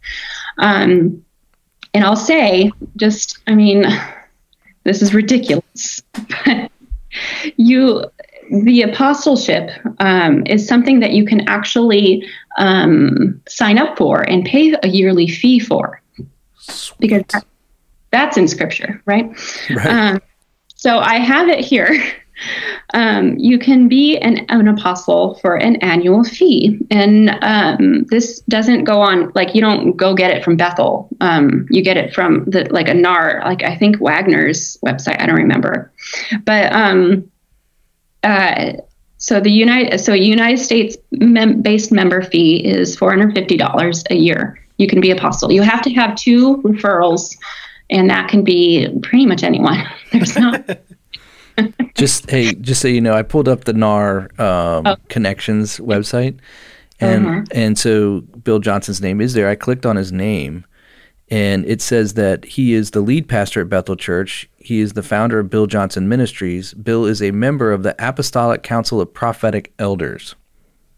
um, 0.59 1.23
and 1.93 2.03
i'll 2.03 2.15
say 2.15 2.71
just 2.95 3.39
i 3.47 3.55
mean 3.55 3.85
this 4.83 5.01
is 5.01 5.13
ridiculous 5.13 6.01
but 6.45 6.71
you 7.57 8.03
the 8.51 8.81
apostleship 8.81 9.69
um, 9.99 10.43
is 10.47 10.67
something 10.67 11.01
that 11.01 11.11
you 11.11 11.23
can 11.23 11.47
actually 11.47 12.27
um, 12.57 13.39
sign 13.47 13.77
up 13.77 13.95
for 13.95 14.27
and 14.27 14.43
pay 14.43 14.75
a 14.81 14.87
yearly 14.87 15.27
fee 15.27 15.59
for 15.59 16.01
because 16.99 17.23
that, 17.29 17.45
that's 18.11 18.37
in 18.37 18.47
scripture, 18.47 19.01
right? 19.05 19.29
Right. 19.69 19.87
Um, 19.87 20.21
so 20.75 20.99
I 20.99 21.15
have 21.15 21.47
it 21.49 21.59
here. 21.59 22.01
Um, 22.93 23.37
you 23.37 23.59
can 23.59 23.87
be 23.87 24.17
an, 24.17 24.45
an 24.49 24.67
apostle 24.67 25.35
for 25.35 25.55
an 25.55 25.75
annual 25.77 26.23
fee. 26.23 26.79
And 26.89 27.29
um, 27.41 28.05
this 28.05 28.39
doesn't 28.41 28.83
go 28.83 29.01
on, 29.01 29.31
like, 29.35 29.53
you 29.55 29.61
don't 29.61 29.95
go 29.95 30.13
get 30.13 30.31
it 30.31 30.43
from 30.43 30.57
Bethel. 30.57 31.09
Um, 31.21 31.67
you 31.69 31.81
get 31.81 31.97
it 31.97 32.13
from 32.13 32.45
the, 32.45 32.67
like 32.71 32.87
a 32.87 32.93
NAR, 32.93 33.41
like 33.45 33.63
I 33.63 33.75
think 33.75 33.97
Wagner's 33.97 34.77
website. 34.85 35.21
I 35.21 35.25
don't 35.25 35.35
remember. 35.35 35.91
But 36.45 36.71
um, 36.71 37.29
uh, 38.23 38.73
so 39.17 39.39
the 39.39 39.51
United, 39.51 39.99
so 39.99 40.13
United 40.13 40.59
States 40.59 40.97
mem- 41.11 41.61
based 41.61 41.91
member 41.91 42.21
fee 42.23 42.65
is 42.65 42.97
$450 42.97 44.03
a 44.09 44.15
year. 44.15 44.59
You 44.77 44.87
can 44.87 45.01
be 45.01 45.11
apostle. 45.11 45.51
You 45.51 45.61
have 45.61 45.81
to 45.81 45.93
have 45.93 46.15
two 46.15 46.57
referrals 46.57 47.37
and 47.89 48.09
that 48.09 48.29
can 48.29 48.43
be 48.43 48.87
pretty 49.01 49.25
much 49.25 49.43
anyone. 49.43 49.83
There's 50.11 50.37
not. 50.37 50.65
just 51.95 52.29
hey, 52.29 52.53
just 52.55 52.81
so 52.81 52.87
you 52.87 53.01
know, 53.01 53.13
I 53.13 53.21
pulled 53.23 53.47
up 53.47 53.65
the 53.65 53.73
NAR 53.73 54.29
um, 54.39 54.87
Oh. 54.87 54.95
connections 55.09 55.77
website, 55.79 56.37
and 56.99 57.25
Uh-huh. 57.25 57.41
and 57.51 57.77
so 57.77 58.21
Bill 58.43 58.59
Johnson's 58.59 59.01
name 59.01 59.21
is 59.21 59.33
there. 59.33 59.49
I 59.49 59.55
clicked 59.55 59.85
on 59.85 59.95
his 59.95 60.11
name, 60.11 60.65
and 61.29 61.65
it 61.65 61.81
says 61.81 62.13
that 62.15 62.45
he 62.45 62.73
is 62.73 62.91
the 62.91 63.01
lead 63.01 63.27
pastor 63.27 63.61
at 63.61 63.69
Bethel 63.69 63.95
Church. 63.95 64.49
He 64.57 64.79
is 64.79 64.93
the 64.93 65.03
founder 65.03 65.39
of 65.39 65.49
Bill 65.49 65.67
Johnson 65.67 66.07
Ministries. 66.09 66.73
Bill 66.73 67.05
is 67.05 67.21
a 67.21 67.31
member 67.31 67.71
of 67.71 67.83
the 67.83 67.95
Apostolic 67.99 68.63
Council 68.63 68.99
of 69.01 69.13
Prophetic 69.13 69.73
Elders, 69.79 70.35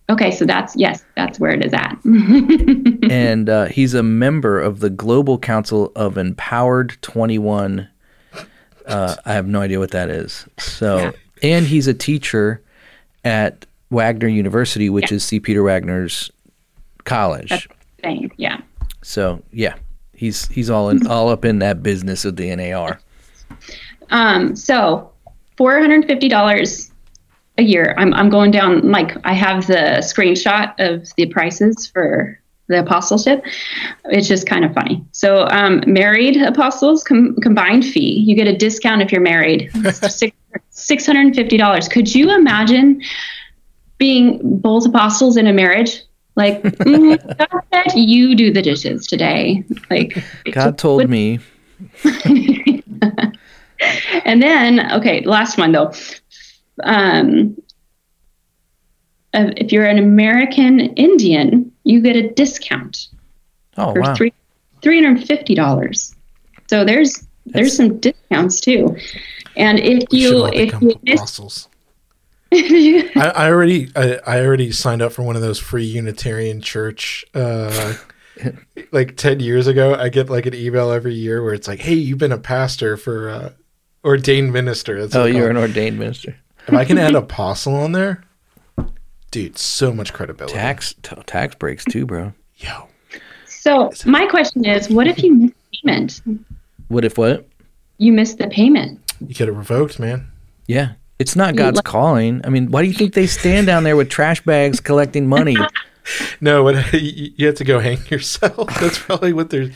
Okay, 0.10 0.30
so 0.32 0.44
that's 0.46 0.76
yes, 0.76 1.06
that's 1.16 1.40
where 1.40 1.52
it 1.52 1.64
is 1.66 1.72
at. 1.74 1.98
and 3.10 3.50
uh, 3.50 3.66
he's 3.66 3.94
a 3.94 4.04
member 4.04 4.60
of 4.60 4.80
the 4.82 4.90
Global 4.90 5.38
Council 5.40 5.92
of 5.96 6.18
Empowered 6.18 6.98
Twenty 7.02 7.38
One. 7.40 7.88
Uh, 8.86 9.16
I 9.26 9.34
have 9.34 9.48
no 9.48 9.62
idea 9.62 9.80
what 9.80 9.92
that 9.92 10.10
is. 10.10 10.46
So, 10.58 11.14
and 11.42 11.66
he's 11.66 11.88
a 11.88 11.94
teacher 11.94 12.62
at 13.24 13.66
Wagner 13.90 14.28
University, 14.28 14.90
which 14.90 15.12
is 15.12 15.24
C. 15.24 15.40
Peter 15.40 15.64
Wagner's 15.64 16.32
college. 17.04 17.50
That's 17.50 17.68
Same, 18.04 18.32
yeah. 18.38 18.62
so, 19.02 19.42
yeah, 19.52 19.76
he's 20.14 20.48
he's 20.48 20.70
all 20.70 20.90
in 20.90 21.06
all 21.08 21.30
up 21.30 21.46
in 21.46 21.60
that 21.60 21.84
business 21.84 22.26
of 22.26 22.36
the 22.36 22.56
NAR. 22.56 23.00
Um, 24.10 24.56
so 24.56 25.12
four 25.58 25.80
hundred 25.80 26.06
fifty 26.06 26.28
dollars 26.28 26.92
a 27.58 27.64
year. 27.64 27.94
I'm 27.98 28.14
I'm 28.14 28.30
going 28.30 28.52
down 28.52 28.92
like 28.92 29.16
I 29.26 29.34
have 29.34 29.68
the 29.68 30.00
screenshot 30.02 30.74
of 30.80 31.14
the 31.18 31.28
prices 31.28 31.88
for 31.88 32.40
the 32.72 32.80
apostleship. 32.80 33.44
It's 34.06 34.28
just 34.28 34.48
kind 34.48 34.66
of 34.66 34.74
funny. 34.74 35.06
So 35.12 35.48
um, 35.48 35.84
married 35.86 36.38
apostles 36.38 37.04
com- 37.04 37.36
combined 37.42 37.86
fee. 37.86 38.24
You 38.26 38.36
get 38.36 38.48
a 38.48 38.56
discount 38.56 39.02
if 39.02 39.12
you're 39.12 39.22
married. 39.22 39.72
Six 40.70 41.06
hundred 41.06 41.28
and 41.28 41.36
fifty 41.36 41.58
dollars. 41.58 41.88
Could 41.88 42.14
you 42.14 42.34
imagine 42.34 43.02
being 43.98 44.40
both 44.44 44.86
apostles 44.86 45.38
in 45.38 45.48
a 45.48 45.54
marriage? 45.54 46.02
Like 46.36 46.64
mm, 46.64 47.38
God 47.38 47.62
said 47.72 47.94
you 47.96 48.36
do 48.36 48.52
the 48.52 48.62
dishes 48.62 49.06
today. 49.06 49.64
Like 49.90 50.24
God 50.52 50.78
told 50.78 51.08
me, 51.10 51.40
and 54.26 54.42
then, 54.42 54.92
okay, 54.94 55.22
last 55.22 55.58
one 55.58 55.72
though. 55.72 55.94
Um, 56.84 57.58
if 59.34 59.72
you're 59.72 59.86
an 59.86 59.98
American 59.98 60.80
Indian, 60.80 61.71
you 61.84 62.02
get 62.02 62.16
a 62.16 62.30
discount 62.30 63.08
oh 63.78 63.94
for 63.94 64.02
wow, 64.02 64.16
three 64.16 64.34
three 64.82 65.04
hundred 65.04 65.28
fifty 65.28 65.56
dollars. 65.56 66.16
So 66.70 66.86
there's 66.86 67.26
there's 67.46 67.76
some 67.76 68.00
discounts 68.00 68.60
too. 68.62 68.96
And 69.58 69.80
if 69.80 70.04
you 70.12 70.48
if 70.48 70.80
you 70.82 71.00
miss, 71.04 71.20
apostles. 71.20 71.68
I, 72.54 73.32
I 73.36 73.48
already 73.50 73.90
I, 73.96 74.20
I 74.26 74.40
already 74.42 74.72
signed 74.72 75.02
up 75.02 75.14
for 75.14 75.24
one 75.24 75.36
of 75.36 75.42
those 75.42 75.60
free 75.60 75.86
Unitarian 75.86 76.62
church 76.62 77.26
uh 77.34 77.96
like 78.92 79.16
10 79.18 79.40
years 79.40 79.68
ago 79.68 79.96
I 79.96 80.10
get 80.10 80.30
like 80.30 80.46
an 80.46 80.54
email 80.54 80.92
every 80.92 81.14
year 81.14 81.44
where 81.44 81.54
it's 81.54 81.68
like 81.68 81.80
hey 81.80 81.94
you've 81.94 82.18
been 82.18 82.32
a 82.32 82.38
pastor 82.38 82.98
for 82.98 83.30
uh 83.30 83.50
ordained 84.04 84.52
minister 84.52 85.02
That's 85.02 85.16
oh, 85.16 85.22
what 85.24 85.34
you're 85.34 85.48
I 85.48 85.52
an 85.52 85.58
ordained 85.58 85.98
minister. 85.98 86.36
if 86.68 86.74
I 86.74 86.84
can 86.84 86.98
add 86.98 87.16
apostle 87.16 87.76
on 87.76 87.94
there 87.94 88.24
dude 89.32 89.58
so 89.58 89.94
much 89.94 90.14
credibility 90.14 90.54
Tax 90.54 90.94
t- 91.02 91.16
tax 91.26 91.56
breaks 91.56 91.84
too, 91.86 92.06
bro. 92.06 92.34
yo 92.58 92.88
so 93.48 93.92
my 94.06 94.26
question 94.26 94.66
is, 94.66 94.90
what 94.90 95.06
if 95.08 95.22
you 95.22 95.34
miss 95.36 95.52
payment? 95.84 96.22
What 96.88 97.06
if 97.06 97.16
what? 97.18 97.48
You 98.00 98.12
missed 98.12 98.40
the 98.40 98.48
payment. 98.48 99.00
you 99.20 99.34
get 99.36 99.48
it 99.48 99.52
revoked 99.52 100.00
man 100.00 100.28
Yeah. 100.68 100.94
It's 101.20 101.36
not 101.36 101.56
God's 101.56 101.76
like- 101.76 101.86
calling. 101.86 102.42
I 102.44 102.50
mean, 102.50 102.72
why 102.72 102.82
do 102.82 102.88
you 102.88 102.96
think 102.96 103.14
they 103.14 103.28
stand 103.28 103.68
down 103.68 103.84
there 103.84 103.96
with 103.96 104.10
trash 104.10 104.42
bags 104.44 104.80
collecting 104.80 105.28
money? 105.30 105.56
no 106.42 106.64
what 106.64 106.92
you 107.00 107.32
you 107.36 107.46
have 107.46 107.56
to 107.56 107.64
go 107.64 107.80
hang 107.80 108.00
yourself 108.10 108.68
that's 108.82 108.98
probably 108.98 109.32
what 109.34 109.52
they're 109.52 109.70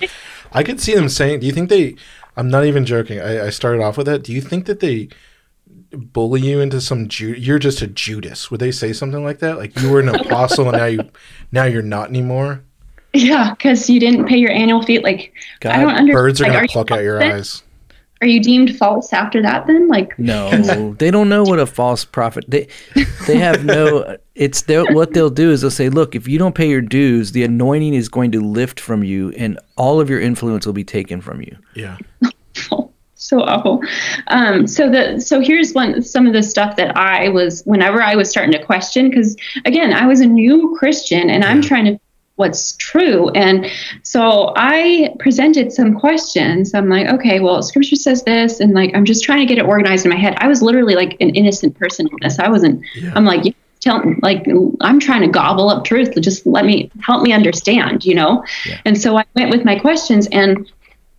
I 0.51 0.63
could 0.63 0.81
see 0.81 0.95
them 0.95 1.07
saying 1.07 1.41
do 1.41 1.45
you 1.45 1.51
think 1.53 1.69
they 1.69 1.95
I'm 2.35 2.49
not 2.49 2.65
even 2.65 2.83
joking 2.83 3.19
I, 3.21 3.45
I 3.45 3.49
started 3.51 3.83
off 3.83 3.95
with 3.97 4.07
that 4.07 4.23
do 4.23 4.33
you 4.33 4.41
think 4.41 4.65
that 4.65 4.79
they 4.79 5.09
bully 5.95 6.41
you 6.41 6.59
into 6.61 6.79
some 6.81 7.07
Ju- 7.07 7.33
you're 7.33 7.59
just 7.59 7.81
a 7.81 7.87
Judas 7.87 8.49
would 8.51 8.59
they 8.59 8.71
say 8.71 8.93
something 8.93 9.23
like 9.23 9.39
that 9.39 9.57
like 9.57 9.77
you 9.79 9.89
were 9.89 9.99
an 9.99 10.09
apostle 10.09 10.67
and 10.69 10.77
now 10.77 10.85
you 10.85 11.09
now 11.51 11.63
you're 11.65 11.81
not 11.81 12.09
anymore 12.09 12.63
Yeah, 13.13 13.51
because 13.51 13.89
you 13.89 13.99
didn't 13.99 14.25
pay 14.25 14.37
your 14.37 14.51
annual 14.51 14.83
fee. 14.83 14.99
Like 14.99 15.33
I 15.63 15.81
don't 15.81 15.89
understand. 15.89 16.11
birds 16.13 16.41
are 16.41 16.43
like, 16.45 16.53
gonna 16.53 16.63
you 16.63 16.67
pluck 16.67 16.91
out 16.91 17.01
your 17.03 17.19
then? 17.19 17.31
eyes 17.31 17.63
Are 18.21 18.27
you 18.27 18.41
deemed 18.41 18.75
false 18.77 19.13
after 19.13 19.41
that? 19.41 19.67
Then, 19.67 19.87
like, 19.87 20.17
No, 20.17 20.93
they 20.99 21.11
don't 21.11 21.29
know 21.29 21.43
what 21.43 21.59
a 21.59 21.65
false 21.65 22.03
prophet. 22.05 22.45
They 22.47 22.67
they 23.27 23.37
have 23.37 23.63
no. 23.65 24.17
It's 24.35 24.63
their, 24.63 24.83
what 24.93 25.13
they'll 25.13 25.29
do 25.29 25.51
is 25.51 25.61
they'll 25.61 25.71
say, 25.71 25.89
look, 25.89 26.15
if 26.15 26.27
you 26.27 26.37
don't 26.37 26.55
pay 26.55 26.69
your 26.69 26.81
dues, 26.81 27.31
the 27.31 27.43
anointing 27.43 27.93
is 27.93 28.09
going 28.09 28.31
to 28.31 28.41
lift 28.41 28.79
from 28.81 29.03
you, 29.03 29.31
and 29.37 29.59
all 29.77 30.01
of 30.01 30.09
your 30.09 30.19
influence 30.19 30.65
will 30.65 30.73
be 30.73 30.83
taken 30.83 31.21
from 31.21 31.39
you. 31.41 31.55
yeah 31.73 31.97
so 33.27 33.41
awful. 33.41 33.81
Um, 34.27 34.67
so 34.67 34.89
the 34.89 35.19
so 35.19 35.39
here's 35.39 35.73
one 35.73 36.01
some 36.01 36.27
of 36.27 36.33
the 36.33 36.43
stuff 36.43 36.75
that 36.75 36.95
I 36.95 37.29
was 37.29 37.63
whenever 37.63 38.01
I 38.01 38.15
was 38.15 38.29
starting 38.29 38.51
to 38.53 38.63
question 38.63 39.09
because 39.09 39.35
again 39.65 39.93
I 39.93 40.05
was 40.05 40.19
a 40.19 40.25
new 40.25 40.75
Christian 40.77 41.29
and 41.29 41.43
I'm 41.43 41.61
trying 41.61 41.85
to 41.85 41.99
what's 42.35 42.75
true 42.75 43.29
and 43.29 43.65
so 44.03 44.53
I 44.57 45.15
presented 45.19 45.71
some 45.71 45.97
questions. 45.97 46.73
I'm 46.73 46.89
like, 46.89 47.07
okay, 47.07 47.39
well, 47.39 47.63
Scripture 47.63 47.95
says 47.95 48.23
this, 48.23 48.59
and 48.59 48.73
like 48.73 48.91
I'm 48.93 49.05
just 49.05 49.23
trying 49.23 49.39
to 49.39 49.45
get 49.45 49.57
it 49.57 49.65
organized 49.65 50.05
in 50.05 50.11
my 50.11 50.17
head. 50.17 50.35
I 50.37 50.47
was 50.47 50.61
literally 50.61 50.95
like 50.95 51.15
an 51.21 51.29
innocent 51.29 51.77
person 51.77 52.07
in 52.07 52.17
this. 52.21 52.37
I 52.39 52.49
wasn't. 52.49 52.83
Yeah. 52.95 53.13
I'm 53.15 53.25
like. 53.25 53.55
Tell 53.81 54.01
like 54.23 54.47
I'm 54.81 54.99
trying 54.99 55.21
to 55.21 55.27
gobble 55.27 55.69
up 55.69 55.83
truth. 55.83 56.15
Just 56.19 56.47
let 56.47 56.65
me 56.65 56.89
help 57.01 57.21
me 57.21 57.33
understand, 57.33 58.03
you 58.03 58.15
know. 58.15 58.43
Yeah. 58.65 58.81
And 58.83 58.99
so 58.99 59.15
I 59.17 59.25
went 59.35 59.51
with 59.51 59.63
my 59.63 59.77
questions, 59.77 60.27
and 60.31 60.71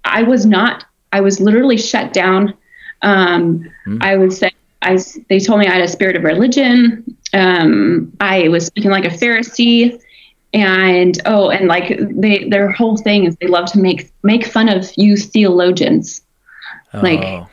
I 0.05 0.25
was 0.25 0.47
not. 0.47 0.85
I 1.17 1.21
was 1.21 1.41
literally 1.41 1.79
shut 1.79 2.13
down. 2.13 2.53
Um, 3.03 3.71
I 4.03 4.17
was. 4.17 4.43
I. 4.43 4.51
s- 4.95 5.19
They 5.31 5.39
told 5.41 5.59
me 5.61 5.67
I 5.67 5.73
had 5.73 5.81
a 5.81 5.89
spirit 5.89 6.17
of 6.17 6.23
religion. 6.25 7.17
Um, 7.33 8.13
I 8.21 8.49
was 8.49 8.67
speaking 8.67 8.91
like 8.91 9.05
a 9.07 9.15
Pharisee, 9.21 9.99
and 10.53 11.15
oh, 11.25 11.49
and 11.51 11.69
like 11.69 11.89
they, 12.23 12.49
their 12.49 12.71
whole 12.71 12.97
thing 12.97 13.25
is 13.25 13.37
they 13.41 13.47
love 13.49 13.67
to 13.73 13.79
make 13.79 14.11
make 14.23 14.45
fun 14.47 14.69
of 14.69 14.81
you 14.97 15.17
theologians 15.17 16.23
Like- 17.03 17.21
Oh, 17.25 17.49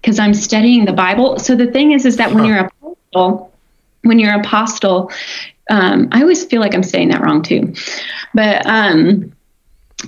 because 0.00 0.18
I'm 0.18 0.34
studying 0.34 0.84
the 0.84 0.92
Bible. 0.92 1.38
So 1.38 1.56
the 1.56 1.66
thing 1.72 1.92
is, 1.92 2.04
is 2.06 2.16
that 2.18 2.32
when 2.34 2.44
you're 2.48 2.58
a 2.58 2.70
apostle, 3.12 3.52
when 4.02 4.18
you're 4.18 4.34
apostle, 4.38 5.10
um, 5.70 6.08
I 6.12 6.20
always 6.20 6.44
feel 6.44 6.60
like 6.60 6.74
I'm 6.74 6.82
saying 6.82 7.08
that 7.08 7.20
wrong 7.22 7.42
too, 7.42 7.72
but 8.34 8.64
um, 8.66 9.32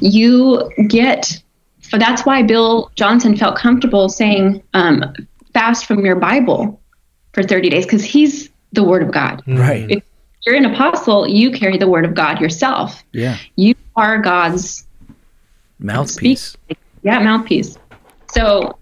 you 0.01 0.71
get. 0.89 1.43
So 1.91 1.99
that's 1.99 2.27
why 2.27 2.43
Bill 2.43 2.91
Johnson 2.97 3.37
felt 3.37 3.57
comfortable 3.57 4.09
saying 4.09 4.63
um, 4.75 5.05
fast 5.55 5.87
from 5.87 6.05
your 6.05 6.17
Bible 6.17 6.81
for 7.33 7.43
30 7.43 7.71
days 7.71 7.87
because 7.87 8.05
he's 8.05 8.51
the 8.73 8.83
Word 8.85 9.03
of 9.03 9.13
God. 9.13 9.43
right. 9.47 9.91
If 9.91 10.03
you're 10.47 10.57
an 10.57 10.65
apostle, 10.67 11.27
you 11.29 11.51
carry 11.51 11.79
the 11.79 11.89
Word 11.89 12.05
of 12.05 12.15
God 12.15 12.41
yourself. 12.41 13.03
Yeah, 13.13 13.37
You 13.57 13.75
are 13.97 14.19
God's 14.19 14.87
mouthpiece. 15.79 16.57
yeah 17.03 17.19
mouthpiece 17.19 17.77
so 18.33 18.79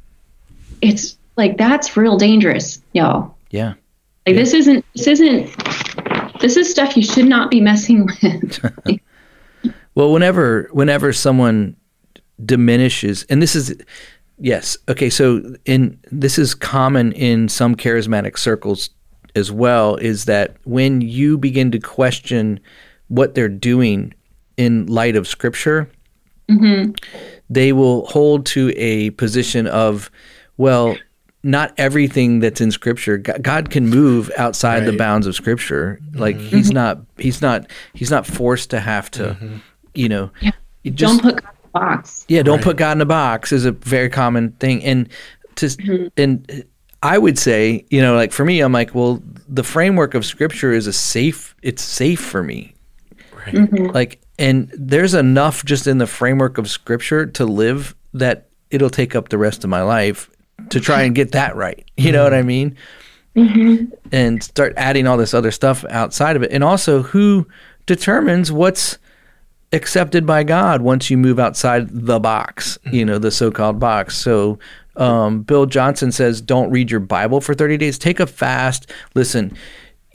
it's 0.80 1.16
like 1.36 1.56
that's 1.56 1.96
real 1.96 2.16
dangerous, 2.16 2.80
y'all. 2.92 3.36
Yeah. 3.50 3.74
Like 4.26 4.36
this 4.36 4.52
isn't 4.52 4.84
this 4.94 5.06
isn't 5.06 6.40
this 6.40 6.56
is 6.56 6.70
stuff 6.70 6.96
you 6.96 7.02
should 7.02 7.26
not 7.26 7.50
be 7.50 7.60
messing 7.60 8.06
with. 8.06 8.64
Well, 9.96 10.12
whenever 10.12 10.68
whenever 10.72 11.12
someone 11.12 11.76
diminishes, 12.44 13.24
and 13.28 13.42
this 13.42 13.54
is 13.54 13.74
yes, 14.38 14.76
okay. 14.88 15.10
So 15.10 15.54
in 15.64 15.98
this 16.10 16.38
is 16.38 16.54
common 16.54 17.12
in 17.12 17.48
some 17.48 17.74
charismatic 17.74 18.38
circles 18.38 18.90
as 19.34 19.52
well. 19.52 19.96
Is 19.96 20.24
that 20.24 20.56
when 20.64 21.00
you 21.00 21.38
begin 21.38 21.70
to 21.72 21.78
question 21.78 22.60
what 23.08 23.34
they're 23.34 23.48
doing 23.48 24.14
in 24.56 24.86
light 24.86 25.16
of 25.16 25.28
Scripture, 25.28 25.88
mm-hmm. 26.48 26.92
they 27.50 27.72
will 27.72 28.06
hold 28.06 28.46
to 28.46 28.72
a 28.76 29.10
position 29.10 29.66
of, 29.66 30.10
well, 30.56 30.96
not 31.42 31.74
everything 31.76 32.40
that's 32.40 32.60
in 32.60 32.70
Scripture. 32.70 33.18
God 33.18 33.70
can 33.70 33.88
move 33.88 34.30
outside 34.38 34.86
the 34.86 34.96
bounds 34.96 35.26
of 35.26 35.34
Scripture. 35.34 36.00
Mm-hmm. 36.02 36.18
Like 36.18 36.36
He's 36.38 36.70
not. 36.70 37.00
He's 37.18 37.42
not. 37.42 37.70
He's 37.92 38.10
not 38.10 38.26
forced 38.26 38.70
to 38.70 38.80
have 38.80 39.10
to. 39.12 39.22
Mm-hmm. 39.28 39.56
You 39.94 40.08
know. 40.08 40.30
Yeah. 40.40 40.52
you 40.82 40.90
just- 40.90 41.22
Don't 41.22 41.34
put 41.34 41.42
God 41.42 41.50
in 41.50 41.50
a 41.50 41.53
box. 41.74 42.24
yeah, 42.28 42.42
don't 42.42 42.56
Right. 42.56 42.64
put 42.64 42.76
God 42.78 42.96
in 42.96 43.00
a 43.02 43.06
box 43.06 43.52
is 43.52 43.64
a 43.66 43.72
very 43.72 44.08
common 44.08 44.52
thing, 44.52 44.82
and 44.84 45.08
to 45.56 45.66
mm-hmm. 45.66 46.06
and 46.16 46.64
I 47.02 47.18
would 47.18 47.38
say, 47.38 47.84
you 47.90 48.00
know, 48.00 48.14
like 48.14 48.32
for 48.32 48.46
me, 48.46 48.60
I'm 48.60 48.72
like, 48.72 48.94
well, 48.94 49.22
the 49.46 49.62
framework 49.62 50.14
of 50.14 50.24
Scripture 50.24 50.72
is 50.72 50.86
a 50.86 50.92
safe. 50.92 51.54
It's 51.62 51.82
safe 51.82 52.20
for 52.20 52.42
me, 52.42 52.74
Right. 53.36 53.54
Mm-hmm. 53.54 53.86
like, 53.88 54.20
and 54.38 54.72
there's 54.74 55.12
enough 55.12 55.64
just 55.66 55.86
in 55.86 55.98
the 55.98 56.06
framework 56.06 56.56
of 56.56 56.70
Scripture 56.70 57.26
to 57.26 57.44
live 57.44 57.94
that 58.14 58.46
it'll 58.70 58.90
take 58.90 59.14
up 59.14 59.28
the 59.28 59.36
rest 59.38 59.64
of 59.64 59.70
my 59.70 59.82
life 59.82 60.30
to 60.70 60.80
try 60.80 61.02
and 61.02 61.14
get 61.14 61.32
that 61.32 61.54
right. 61.56 61.84
You 61.96 62.12
know 62.12 62.24
what 62.24 62.32
I 62.32 62.42
mm-hmm. 62.42 62.46
mean? 62.46 63.92
And 64.12 64.42
start 64.42 64.72
adding 64.76 65.06
all 65.06 65.16
this 65.16 65.34
other 65.34 65.50
stuff 65.50 65.84
outside 65.90 66.36
of 66.36 66.42
it, 66.42 66.52
and 66.52 66.64
also 66.64 67.02
who 67.02 67.46
determines 67.86 68.50
what's 68.50 68.98
accepted 69.72 70.26
by 70.26 70.44
God 70.44 70.82
once 70.82 71.10
you 71.10 71.16
move 71.16 71.38
outside 71.38 71.88
the 71.90 72.20
box, 72.20 72.78
you 72.90 73.04
know, 73.04 73.18
the 73.18 73.30
so-called 73.30 73.78
box. 73.80 74.16
So 74.16 74.58
um, 74.96 75.42
Bill 75.42 75.66
Johnson 75.66 76.12
says, 76.12 76.40
don't 76.40 76.70
read 76.70 76.90
your 76.90 77.00
Bible 77.00 77.40
for 77.40 77.54
30 77.54 77.76
days. 77.78 77.98
Take 77.98 78.20
a 78.20 78.26
fast. 78.26 78.90
Listen, 79.14 79.56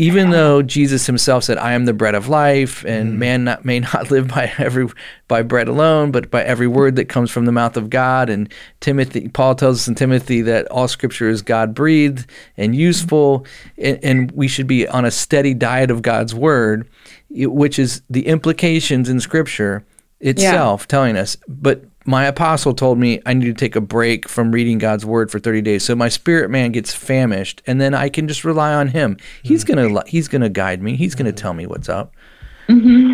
even 0.01 0.29
though 0.29 0.61
Jesus 0.61 1.05
himself 1.07 1.43
said, 1.43 1.57
I 1.57 1.73
am 1.73 1.83
the 1.83 1.93
bread 1.93 2.15
of 2.15 2.29
life, 2.29 2.85
and 2.85 3.19
man 3.19 3.43
not, 3.43 3.65
may 3.65 3.81
not 3.81 4.09
live 4.11 4.29
by 4.29 4.51
every 4.57 4.87
by 5.27 5.41
bread 5.41 5.67
alone, 5.67 6.11
but 6.11 6.31
by 6.31 6.41
every 6.41 6.67
word 6.67 6.95
that 6.95 7.09
comes 7.09 7.29
from 7.29 7.43
the 7.43 7.51
mouth 7.51 7.75
of 7.75 7.89
God. 7.89 8.29
And 8.29 8.51
Timothy, 8.79 9.27
Paul 9.27 9.55
tells 9.55 9.81
us 9.81 9.87
in 9.89 9.95
Timothy 9.95 10.41
that 10.43 10.67
all 10.71 10.87
scripture 10.87 11.27
is 11.27 11.41
God 11.41 11.75
breathed 11.75 12.25
and 12.55 12.73
useful, 12.73 13.45
and, 13.77 13.99
and 14.01 14.31
we 14.31 14.47
should 14.47 14.67
be 14.67 14.87
on 14.87 15.03
a 15.03 15.11
steady 15.11 15.53
diet 15.53 15.91
of 15.91 16.01
God's 16.01 16.33
word, 16.33 16.87
which 17.29 17.79
is 17.79 18.01
the 18.09 18.27
implications 18.27 19.09
in 19.09 19.19
scripture 19.19 19.85
itself 20.19 20.87
telling 20.87 21.15
us. 21.17 21.37
But 21.47 21.83
my 22.05 22.25
apostle 22.25 22.73
told 22.73 22.97
me 22.97 23.21
I 23.25 23.33
need 23.33 23.45
to 23.45 23.53
take 23.53 23.75
a 23.75 23.81
break 23.81 24.27
from 24.27 24.51
reading 24.51 24.77
God's 24.77 25.05
word 25.05 25.29
for 25.31 25.39
30 25.39 25.61
days. 25.61 25.83
So 25.83 25.95
my 25.95 26.09
spirit 26.09 26.49
man 26.49 26.71
gets 26.71 26.93
famished 26.93 27.61
and 27.67 27.79
then 27.79 27.93
I 27.93 28.09
can 28.09 28.27
just 28.27 28.43
rely 28.43 28.73
on 28.73 28.87
him. 28.87 29.17
He's 29.43 29.63
going 29.63 29.93
to 29.93 30.03
he's 30.07 30.27
going 30.27 30.41
to 30.41 30.49
guide 30.49 30.81
me. 30.81 30.95
He's 30.95 31.15
going 31.15 31.27
to 31.27 31.31
tell 31.31 31.53
me 31.53 31.67
what's 31.67 31.89
up. 31.89 32.13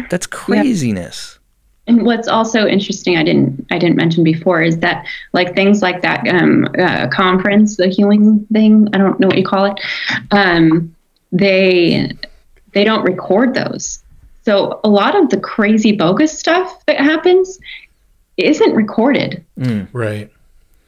That's 0.10 0.28
craziness. 0.28 1.40
And 1.88 2.04
what's 2.04 2.28
also 2.28 2.66
interesting, 2.66 3.18
I 3.18 3.24
didn't 3.24 3.68
I 3.70 3.78
didn't 3.78 3.96
mention 3.96 4.24
before, 4.24 4.62
is 4.62 4.80
that 4.80 5.06
like 5.34 5.56
things 5.56 5.82
like 5.82 6.02
that 6.02 6.28
um, 6.28 6.68
uh, 6.80 7.08
conference, 7.10 7.78
the 7.78 7.88
healing 7.88 8.46
thing, 8.52 8.90
I 8.94 8.98
don't 8.98 9.20
know 9.20 9.28
what 9.28 9.38
you 9.38 9.46
call 9.46 9.66
it. 9.66 9.80
Um, 10.32 10.96
they 11.32 12.12
they 12.74 12.84
don't 12.84 13.04
record 13.04 13.54
those. 13.54 14.04
So 14.46 14.80
a 14.84 14.90
lot 14.90 15.16
of 15.16 15.30
the 15.30 15.40
crazy 15.40 15.92
bogus 15.92 16.38
stuff 16.38 16.86
that 16.86 17.00
happens 17.00 17.60
isn't 18.38 18.76
recorded. 18.76 19.44
Right. 19.92 20.32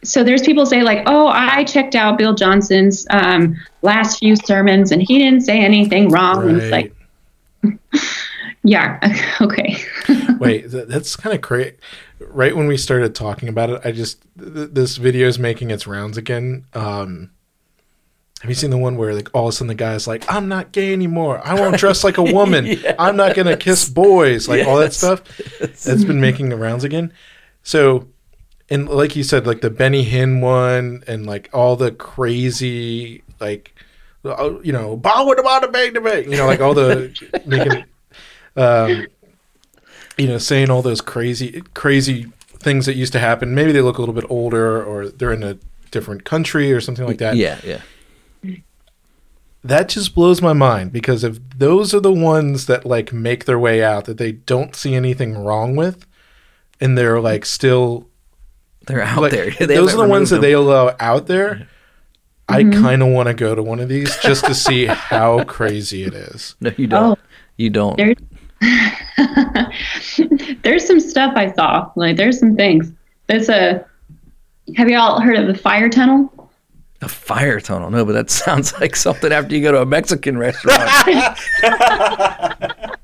So 0.04 0.24
there's 0.24 0.44
people 0.44 0.66
say 0.66 0.84
like, 0.84 1.04
"Oh, 1.08 1.28
I 1.28 1.64
checked 1.64 1.96
out 1.96 2.20
Bill 2.20 2.36
Johnson's 2.36 3.08
um, 3.10 3.56
last 3.82 4.20
few 4.20 4.36
sermons, 4.36 4.92
and 4.92 5.02
he 5.02 5.18
didn't 5.18 5.42
say 5.42 5.60
anything 5.60 6.10
wrong." 6.10 6.48
And 6.48 6.62
it's 6.62 6.72
like, 6.72 6.94
yeah, 8.64 9.00
okay. 9.42 9.78
Wait, 10.40 10.70
th- 10.70 10.88
that's 10.88 11.16
kind 11.16 11.36
of 11.36 11.42
crazy. 11.42 11.76
Right 12.20 12.56
when 12.56 12.68
we 12.68 12.78
started 12.78 13.16
talking 13.16 13.50
about 13.50 13.72
it, 13.72 13.82
I 13.84 13.92
just 13.92 14.22
th- 14.40 14.70
this 14.72 14.98
video 14.98 15.28
is 15.28 15.40
making 15.40 15.72
its 15.72 15.88
rounds 15.88 16.16
again. 16.16 16.66
Um, 16.74 17.32
have 18.42 18.50
you 18.50 18.56
seen 18.56 18.70
the 18.70 18.78
one 18.78 18.98
where 18.98 19.14
like 19.16 19.30
all 19.34 19.48
of 19.48 19.50
a 19.50 19.52
sudden 19.54 19.68
the 19.68 19.76
guy's 19.76 20.08
like, 20.08 20.24
"I'm 20.32 20.48
not 20.48 20.72
gay 20.72 20.94
anymore. 20.94 21.42
I 21.44 21.56
won't 21.56 21.78
dress 21.78 22.04
like 22.04 22.18
a 22.18 22.24
woman. 22.40 22.80
I'm 23.00 23.16
not 23.16 23.36
gonna 23.36 23.58
kiss 23.58 23.90
boys." 23.90 24.48
Like 24.48 24.66
all 24.68 24.78
that 24.78 24.86
Yes. 24.94 24.98
stuff. 24.98 25.24
That's 25.60 26.04
been 26.04 26.22
making 26.22 26.50
the 26.50 26.56
rounds 26.58 26.84
again. 26.84 27.12
So, 27.64 28.08
and 28.70 28.88
like 28.88 29.16
you 29.16 29.24
said, 29.24 29.48
like 29.48 29.62
the 29.62 29.70
Benny 29.72 30.06
Hinn 30.06 30.40
one, 30.42 31.04
and 31.08 31.26
like 31.26 31.50
all 31.54 31.76
the 31.76 31.92
crazy 31.92 33.24
like. 33.40 33.74
uh, 34.26 34.60
You 34.62 34.72
know, 34.74 34.96
bow 34.98 35.26
with 35.28 35.40
a 35.40 35.68
bang 35.72 35.94
to 35.96 36.02
bang. 36.02 36.30
You 36.32 36.38
know, 36.38 36.46
like 36.46 36.60
all 36.62 36.74
the 36.74 37.12
making, 37.46 37.86
um, 38.56 39.08
you 40.18 40.28
know, 40.28 40.38
saying 40.38 40.70
all 40.70 40.82
those 40.82 41.02
crazy, 41.02 41.62
crazy 41.74 42.28
things 42.60 42.86
that 42.88 42.96
used 42.96 43.14
to 43.14 43.20
happen. 43.20 43.56
Maybe 43.56 43.72
they 43.72 43.82
look 43.82 43.98
a 43.98 44.02
little 44.02 44.16
bit 44.16 44.26
older, 44.30 44.84
or 44.84 45.08
they're 45.10 45.34
in 45.34 45.44
a 45.44 45.58
different 45.92 46.24
country, 46.26 46.72
or 46.74 46.82
something 46.82 47.06
like 47.06 47.18
that. 47.20 47.36
Yeah, 47.36 47.60
yeah. 47.64 47.82
That 49.68 49.90
just 49.90 50.16
blows 50.16 50.42
my 50.42 50.54
mind 50.54 50.92
because 50.92 51.24
if 51.24 51.40
those 51.58 51.94
are 51.94 52.00
the 52.00 52.12
ones 52.12 52.66
that 52.66 52.86
like 52.86 53.14
make 53.14 53.46
their 53.46 53.60
way 53.60 53.84
out 53.84 54.06
that 54.06 54.18
they 54.18 54.32
don't 54.32 54.76
see 54.76 54.96
anything 54.96 55.38
wrong 55.38 55.76
with, 55.76 56.06
and 56.80 56.98
they're 56.98 57.20
like 57.20 57.46
still 57.46 58.08
They're 58.88 59.02
out 59.02 59.22
like 59.22 59.32
there. 59.32 59.52
They 59.60 59.76
those 59.76 59.94
are 59.94 59.98
the 59.98 60.08
ones 60.08 60.30
that 60.30 60.42
they 60.42 60.54
allow 60.54 60.96
out 61.00 61.28
there. 61.28 61.68
I 62.50 62.64
mm-hmm. 62.64 62.82
kind 62.82 63.02
of 63.02 63.10
want 63.10 63.28
to 63.28 63.34
go 63.34 63.56
to 63.56 63.62
one 63.62 63.80
of 63.80 63.90
these 63.90 64.16
just 64.18 64.46
to 64.46 64.56
see 64.56 64.86
how 64.88 65.44
crazy 65.44 66.04
it 66.04 66.14
is. 66.14 66.56
No, 66.62 66.72
you 66.78 66.88
don't. 66.88 67.20
Oh. 67.20 67.24
You 67.58 67.70
don't. 67.70 67.98
There- 67.98 68.16
there's 70.64 70.86
some 70.86 71.00
stuff 71.00 71.34
I 71.36 71.52
saw. 71.54 71.92
Like 71.96 72.18
there's 72.18 72.40
some 72.40 72.56
things. 72.56 72.92
There's 73.28 73.50
a. 73.50 73.86
Have 74.76 74.90
you 74.90 74.98
all 74.98 75.22
heard 75.22 75.38
of 75.38 75.48
the 75.48 75.56
fire 75.56 75.90
tunnel? 75.90 76.32
A 77.02 77.08
fire 77.08 77.60
tunnel. 77.60 77.90
No, 77.92 78.04
but 78.06 78.14
that 78.14 78.30
sounds 78.46 78.74
like 78.80 78.96
something 78.96 79.32
after 79.32 79.56
you 79.56 79.62
go 79.62 79.72
to 79.72 79.82
a 79.82 79.86
Mexican 79.86 80.38
restaurant. 80.38 80.82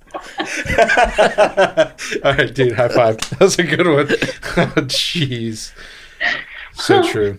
All 2.23 2.33
right, 2.33 2.53
dude, 2.53 2.73
high 2.73 2.87
five. 2.89 3.17
That 3.31 3.39
was 3.39 3.59
a 3.59 3.63
good 3.63 3.85
one. 3.87 4.07
Oh, 4.09 4.73
Jeez, 4.87 5.71
so 6.73 7.03
true. 7.03 7.37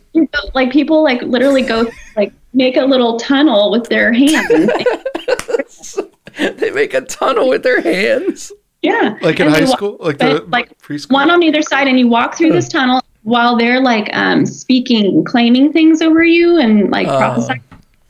Like 0.55 0.71
people 0.73 1.03
like 1.03 1.23
literally 1.23 1.63
go 1.63 1.87
like 2.17 2.33
make 2.53 2.77
a 2.77 2.85
little 2.85 3.19
tunnel 3.19 3.71
with 3.71 3.89
their 3.89 4.13
hands. 4.13 5.99
they 6.37 6.71
make 6.71 6.95
a 6.95 7.01
tunnel 7.03 7.49
with 7.49 7.63
their 7.63 7.81
hands. 7.81 8.53
yeah. 8.83 9.17
Like 9.23 9.41
in 9.41 9.47
And 9.47 9.55
they 9.55 9.61
high 9.63 9.69
walk- 9.69 9.77
school, 9.79 9.97
like 10.01 10.19
the 10.19 10.45
like 10.49 10.77
preschool. 10.79 11.13
one 11.13 11.31
on 11.31 11.43
either 11.43 11.63
side, 11.63 11.89
and 11.89 11.99
you 11.99 12.09
walk 12.09 12.37
through 12.37 12.53
this 12.53 12.69
tunnel 12.69 13.01
while 13.25 13.57
they're 13.57 13.81
like 13.81 14.09
um, 14.15 14.47
speaking, 14.47 15.25
claiming 15.25 15.73
things 15.73 16.01
over 16.01 16.23
you, 16.23 16.59
and 16.59 16.91
like 16.91 17.09
Oh. 17.09 17.19
prophesying 17.19 17.63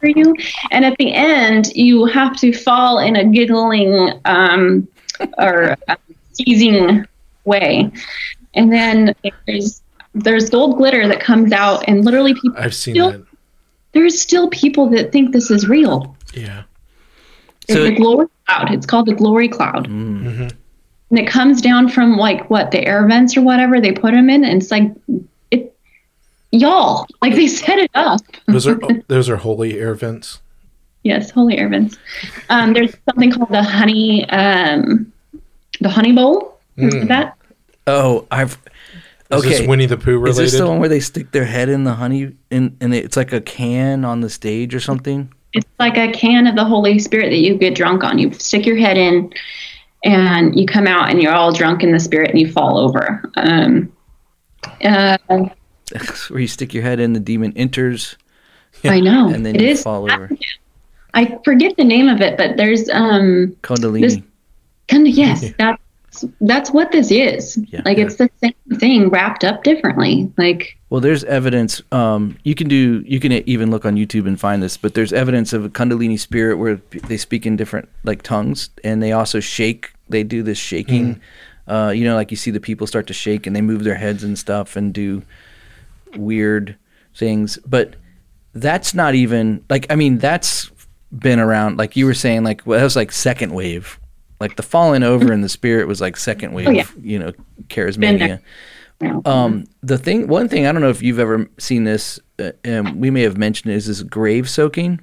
over 0.02 0.08
you. 0.18 0.34
And 0.70 0.84
at 0.84 0.96
the 0.98 1.12
end, 1.12 1.68
you 1.74 2.04
have 2.06 2.36
to 2.38 2.52
fall 2.52 2.98
in 2.98 3.16
a 3.16 3.24
giggling 3.24 4.10
um, 4.26 4.86
or 5.38 5.76
uh, 5.88 5.96
teasing 6.34 7.06
way, 7.44 7.90
and 8.54 8.72
then 8.72 9.14
there's 9.46 9.80
there's 10.14 10.50
gold 10.50 10.76
glitter 10.76 11.08
that 11.08 11.20
comes 11.20 11.52
out, 11.52 11.84
and 11.88 12.04
literally 12.04 12.34
people. 12.34 12.54
I've 12.56 12.74
seen 12.74 12.94
still, 12.94 13.10
that. 13.12 13.24
There's 13.92 14.20
still 14.20 14.48
people 14.50 14.88
that 14.90 15.12
think 15.12 15.32
this 15.32 15.50
is 15.50 15.68
real. 15.68 16.16
Yeah. 16.34 16.64
It's 17.68 17.74
So- 17.74 17.84
the 17.84 17.94
glory 17.94 18.26
cloud. 18.46 18.74
It's 18.74 18.86
called 18.86 19.06
the 19.06 19.14
glory 19.14 19.48
cloud. 19.48 19.86
hmm 19.86 20.48
and 21.16 21.24
it 21.24 21.30
comes 21.30 21.60
down 21.62 21.88
from 21.88 22.16
like 22.16 22.50
what 22.50 22.70
the 22.72 22.84
air 22.84 23.06
vents 23.06 23.36
or 23.36 23.42
whatever 23.42 23.80
they 23.80 23.92
put 23.92 24.12
them 24.12 24.28
in 24.28 24.44
and 24.44 24.60
it's 24.60 24.70
like 24.72 24.90
it 25.52 25.72
y'all 26.50 27.06
like 27.22 27.34
they 27.34 27.46
set 27.46 27.78
it 27.78 27.90
up 27.94 28.20
Those 28.48 28.66
are 28.66 28.78
those 29.08 29.28
are 29.28 29.36
holy 29.36 29.78
air 29.78 29.94
vents. 29.94 30.40
yes 31.04 31.30
holy 31.30 31.56
air 31.56 31.68
vents 31.68 31.96
um, 32.50 32.72
there's 32.72 32.96
something 33.08 33.30
called 33.30 33.50
the 33.50 33.62
honey 33.62 34.28
um, 34.30 35.12
the 35.80 35.88
honey 35.88 36.12
bowl 36.12 36.58
Is 36.76 36.94
Mm. 36.94 37.08
that 37.08 37.36
Oh, 37.86 38.26
I've. 38.30 38.52
Is 39.30 39.38
Okay. 39.38 39.48
this 39.58 39.68
Winnie 39.68 39.84
the 39.86 39.98
Pooh 39.98 40.24
Is 40.26 40.36
this 40.38 40.52
the 40.58 40.66
one 40.66 40.80
where 40.80 40.88
they 40.88 41.00
stick 41.00 41.30
their 41.32 41.44
head 41.44 41.68
in 41.68 41.84
the 41.84 41.92
honey 41.94 42.34
and, 42.50 42.76
and 42.80 42.94
it's 42.94 43.16
like 43.16 43.32
a 43.32 43.40
can 43.42 44.04
on 44.06 44.20
the 44.22 44.30
stage 44.30 44.74
or 44.74 44.80
something? 44.80 45.32
it's 45.52 45.66
like 45.78 45.96
a 45.96 46.10
can 46.10 46.48
of 46.48 46.56
the 46.56 46.64
holy 46.64 46.98
spirit 46.98 47.30
that 47.30 47.36
you 47.38 47.54
get 47.56 47.76
drunk 47.76 48.02
on 48.02 48.18
you 48.18 48.32
stick 48.32 48.66
your 48.66 48.76
head 48.76 48.96
in 48.96 49.30
and 50.04 50.58
you 50.58 50.66
come 50.66 50.86
out 50.86 51.10
and 51.10 51.20
you're 51.22 51.32
all 51.34 51.52
drunk 51.52 51.82
in 51.82 51.90
the 51.92 51.98
spirit 52.00 52.30
and 52.30 52.38
you 52.38 52.50
fall 52.52 52.78
over 52.78 53.30
um, 53.36 53.92
uh, 54.84 55.16
where 56.28 56.40
you 56.40 56.46
stick 56.46 56.72
your 56.72 56.82
head 56.82 57.00
in, 57.00 57.12
the 57.12 57.20
demon 57.20 57.52
enters, 57.56 58.16
I 58.84 59.00
know. 59.00 59.28
and 59.34 59.44
then 59.44 59.56
it 59.56 59.62
you 59.62 59.68
is. 59.68 59.82
fall 59.82 60.10
over. 60.10 60.30
I 61.14 61.38
forget 61.44 61.76
the 61.76 61.84
name 61.84 62.08
of 62.08 62.20
it, 62.20 62.36
but 62.36 62.56
there's 62.56 62.88
um 62.90 63.56
Kundalini. 63.62 64.02
This- 64.02 64.18
kind 64.88 65.06
of 65.06 65.14
yes, 65.14 65.52
that's 65.58 65.80
that's 66.40 66.70
what 66.70 66.92
this 66.92 67.10
is. 67.10 67.58
Yeah. 67.68 67.82
like 67.84 67.98
it's 67.98 68.16
the 68.16 68.30
same 68.42 68.78
thing 68.78 69.08
wrapped 69.08 69.44
up 69.44 69.64
differently. 69.64 70.30
Like 70.36 70.76
Well, 70.90 71.00
there's 71.00 71.24
evidence. 71.24 71.82
Um, 71.92 72.36
you 72.44 72.54
can 72.54 72.68
do. 72.68 73.02
You 73.06 73.20
can 73.20 73.32
even 73.32 73.70
look 73.70 73.84
on 73.84 73.96
YouTube 73.96 74.26
and 74.26 74.38
find 74.38 74.62
this. 74.62 74.76
But 74.76 74.94
there's 74.94 75.12
evidence 75.12 75.52
of 75.52 75.64
a 75.64 75.68
Kundalini 75.68 76.18
spirit 76.18 76.56
where 76.56 76.76
they 77.08 77.16
speak 77.16 77.46
in 77.46 77.56
different 77.56 77.88
like 78.04 78.22
tongues, 78.22 78.70
and 78.82 79.02
they 79.02 79.12
also 79.12 79.40
shake. 79.40 79.92
They 80.08 80.22
do 80.22 80.42
this 80.42 80.58
shaking. 80.58 81.20
Uh, 81.66 81.92
you 81.94 82.04
know, 82.04 82.14
like 82.14 82.30
you 82.30 82.36
see 82.36 82.50
the 82.50 82.60
people 82.60 82.86
start 82.86 83.06
to 83.06 83.14
shake 83.14 83.46
and 83.46 83.56
they 83.56 83.62
move 83.62 83.84
their 83.84 83.94
heads 83.94 84.22
and 84.22 84.38
stuff 84.38 84.76
and 84.76 84.92
do 84.92 85.22
weird 86.16 86.76
things. 87.14 87.58
But 87.66 87.96
that's 88.52 88.94
not 88.94 89.14
even 89.14 89.64
like. 89.70 89.86
I 89.90 89.96
mean, 89.96 90.18
that's 90.18 90.70
been 91.10 91.38
around. 91.38 91.78
Like 91.78 91.96
you 91.96 92.06
were 92.06 92.14
saying, 92.14 92.44
like 92.44 92.62
well, 92.66 92.78
that 92.78 92.84
was 92.84 92.96
like 92.96 93.12
second 93.12 93.54
wave. 93.54 93.98
Like 94.40 94.56
the 94.56 94.62
falling 94.62 95.02
over 95.02 95.32
in 95.32 95.40
the 95.40 95.48
spirit 95.48 95.88
was 95.88 96.00
like 96.00 96.16
second 96.16 96.52
wave. 96.52 96.68
Oh, 96.68 96.70
yeah. 96.70 96.86
You 97.00 97.18
know, 97.18 97.32
Been 97.32 97.66
charismania. 97.68 98.40
Um, 99.24 99.64
the 99.82 99.98
thing, 99.98 100.28
one 100.28 100.48
thing 100.48 100.66
I 100.66 100.72
don't 100.72 100.80
know 100.80 100.90
if 100.90 101.02
you've 101.02 101.18
ever 101.18 101.48
seen 101.58 101.84
this, 101.84 102.20
uh, 102.38 102.52
um, 102.64 103.00
we 103.00 103.10
may 103.10 103.22
have 103.22 103.36
mentioned 103.36 103.72
it, 103.72 103.76
is 103.76 103.86
this 103.86 104.02
grave 104.02 104.48
soaking, 104.48 105.00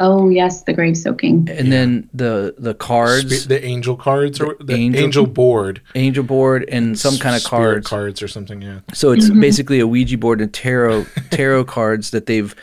oh 0.00 0.28
yes, 0.28 0.62
the 0.62 0.72
grave 0.72 0.96
soaking. 0.96 1.48
and 1.50 1.72
then 1.72 2.08
the 2.14 2.54
the 2.58 2.74
cards, 2.74 3.42
Spe- 3.42 3.48
the 3.48 3.64
angel 3.64 3.96
cards 3.96 4.40
or 4.40 4.56
the 4.60 4.74
angel- 4.74 5.02
angel, 5.02 5.26
board, 5.26 5.80
angel 5.94 6.24
board, 6.24 6.64
and 6.68 6.98
some 6.98 7.18
kind 7.18 7.34
of 7.34 7.42
Spirit 7.42 7.84
cards. 7.84 7.88
cards 7.88 8.22
or 8.22 8.28
something. 8.28 8.62
Yeah, 8.62 8.80
So 8.94 9.12
it's 9.12 9.28
mm-hmm. 9.28 9.40
basically 9.40 9.80
a 9.80 9.86
Ouija 9.86 10.18
board 10.18 10.40
and 10.40 10.52
tarot 10.52 11.06
tarot 11.30 11.64
cards 11.64 12.10
that 12.10 12.26
they've 12.26 12.54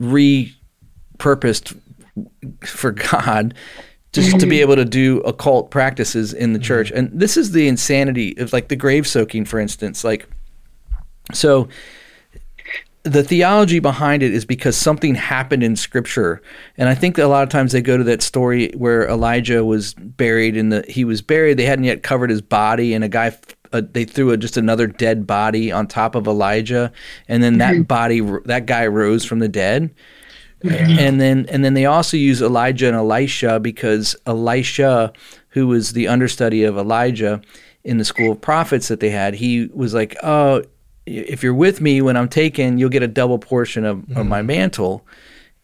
repurposed 0.00 1.78
for 2.64 2.92
God. 2.92 3.54
Just 4.12 4.38
to 4.38 4.46
be 4.46 4.56
mm-hmm. 4.56 4.60
able 4.60 4.76
to 4.76 4.84
do 4.84 5.18
occult 5.22 5.72
practices 5.72 6.32
in 6.32 6.52
the 6.52 6.60
mm-hmm. 6.60 6.66
church, 6.66 6.92
and 6.92 7.10
this 7.12 7.36
is 7.36 7.50
the 7.50 7.66
insanity 7.66 8.36
of 8.38 8.52
like 8.52 8.68
the 8.68 8.76
grave 8.76 9.08
soaking, 9.08 9.44
for 9.44 9.58
instance. 9.58 10.04
Like, 10.04 10.28
so 11.32 11.68
the 13.04 13.22
theology 13.22 13.80
behind 13.80 14.22
it 14.22 14.32
is 14.32 14.46
because 14.46 14.76
something 14.76 15.14
happened 15.14 15.62
in 15.62 15.76
scripture. 15.76 16.42
And 16.76 16.88
i 16.88 16.94
think 16.94 17.16
that 17.16 17.26
a 17.26 17.28
lot 17.28 17.42
of 17.42 17.50
times 17.50 17.72
they 17.72 17.82
go 17.82 17.96
to 17.96 18.04
that 18.04 18.22
story 18.22 18.72
where 18.76 19.06
elijah 19.08 19.64
was 19.64 19.94
buried 19.94 20.56
in 20.56 20.70
the 20.70 20.84
he 20.88 21.04
was 21.04 21.22
buried. 21.22 21.58
They 21.58 21.66
hadn't 21.66 21.84
yet 21.84 22.02
covered 22.02 22.30
his 22.30 22.42
body 22.42 22.94
and 22.94 23.04
a 23.04 23.08
guy 23.08 23.36
uh, 23.72 23.82
they 23.92 24.04
threw 24.04 24.30
a, 24.30 24.36
just 24.36 24.56
another 24.56 24.86
dead 24.86 25.26
body 25.26 25.70
on 25.70 25.86
top 25.86 26.14
of 26.14 26.26
elijah. 26.26 26.92
And 27.28 27.42
then 27.42 27.58
that 27.58 27.86
body 27.86 28.20
that 28.46 28.66
guy 28.66 28.86
rose 28.86 29.24
from 29.24 29.38
the 29.38 29.48
dead. 29.48 29.94
And 30.98 31.20
then 31.20 31.44
and 31.50 31.62
then 31.62 31.74
they 31.74 31.84
also 31.84 32.16
use 32.16 32.40
Elijah 32.40 32.86
and 32.86 32.96
Elisha 32.96 33.60
because 33.60 34.16
Elisha, 34.24 35.12
who 35.50 35.66
was 35.66 35.92
the 35.92 36.08
understudy 36.08 36.64
of 36.64 36.78
Elijah 36.78 37.42
in 37.82 37.98
the 37.98 38.04
school 38.04 38.32
of 38.32 38.40
prophets 38.40 38.88
that 38.88 39.00
they 39.00 39.10
had, 39.10 39.34
he 39.34 39.68
was 39.74 39.92
like, 39.92 40.16
"Oh, 40.22 40.62
if 41.06 41.42
you're 41.42 41.54
with 41.54 41.80
me 41.80 42.00
when 42.02 42.16
I'm 42.16 42.28
taken, 42.28 42.78
you'll 42.78 42.90
get 42.90 43.02
a 43.02 43.08
double 43.08 43.38
portion 43.38 43.84
of, 43.84 43.98
of 44.16 44.26
my 44.26 44.38
mm-hmm. 44.38 44.46
mantle." 44.46 45.06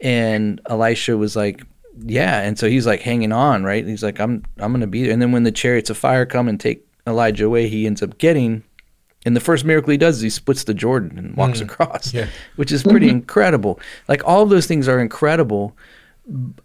And 0.01 0.61
Elisha 0.69 1.17
was 1.17 1.37
like, 1.37 1.63
"Yeah," 1.99 2.41
and 2.41 2.59
so 2.59 2.69
he's 2.69 2.87
like 2.87 3.01
hanging 3.01 3.33
on, 3.33 3.65
right? 3.65 3.87
He's 3.87 4.03
like, 4.03 4.21
"I'm 4.21 4.45
I'm 4.59 4.73
gonna 4.73 4.87
be 4.87 5.05
there." 5.05 5.13
And 5.13 5.21
then 5.21 5.33
when 5.33 5.43
the 5.45 5.53
chariots 5.53 5.91
of 5.91 5.99
fire 5.99 6.27
come 6.27 6.49
and 6.49 6.59
take 6.59 6.87
Elijah 7.07 7.47
away, 7.47 7.69
he 7.69 7.87
ends 7.87 8.03
up 8.03 8.19
getting. 8.19 8.63
And 9.27 9.37
the 9.37 9.41
first 9.41 9.67
miracle 9.67 9.91
he 9.91 9.99
does 9.99 10.17
is 10.17 10.23
he 10.23 10.31
splits 10.31 10.65
the 10.65 10.73
Jordan 10.73 11.19
and 11.19 11.37
walks 11.37 11.59
mm. 11.61 11.65
across, 11.65 12.15
Yeah. 12.15 12.29
which 12.57 12.73
is 12.73 12.83
pretty 12.83 13.09
incredible. 13.19 13.79
Like 14.09 14.25
all 14.25 14.43
of 14.43 14.49
those 14.49 14.67
things 14.67 14.89
are 14.89 14.99
incredible. 14.99 15.77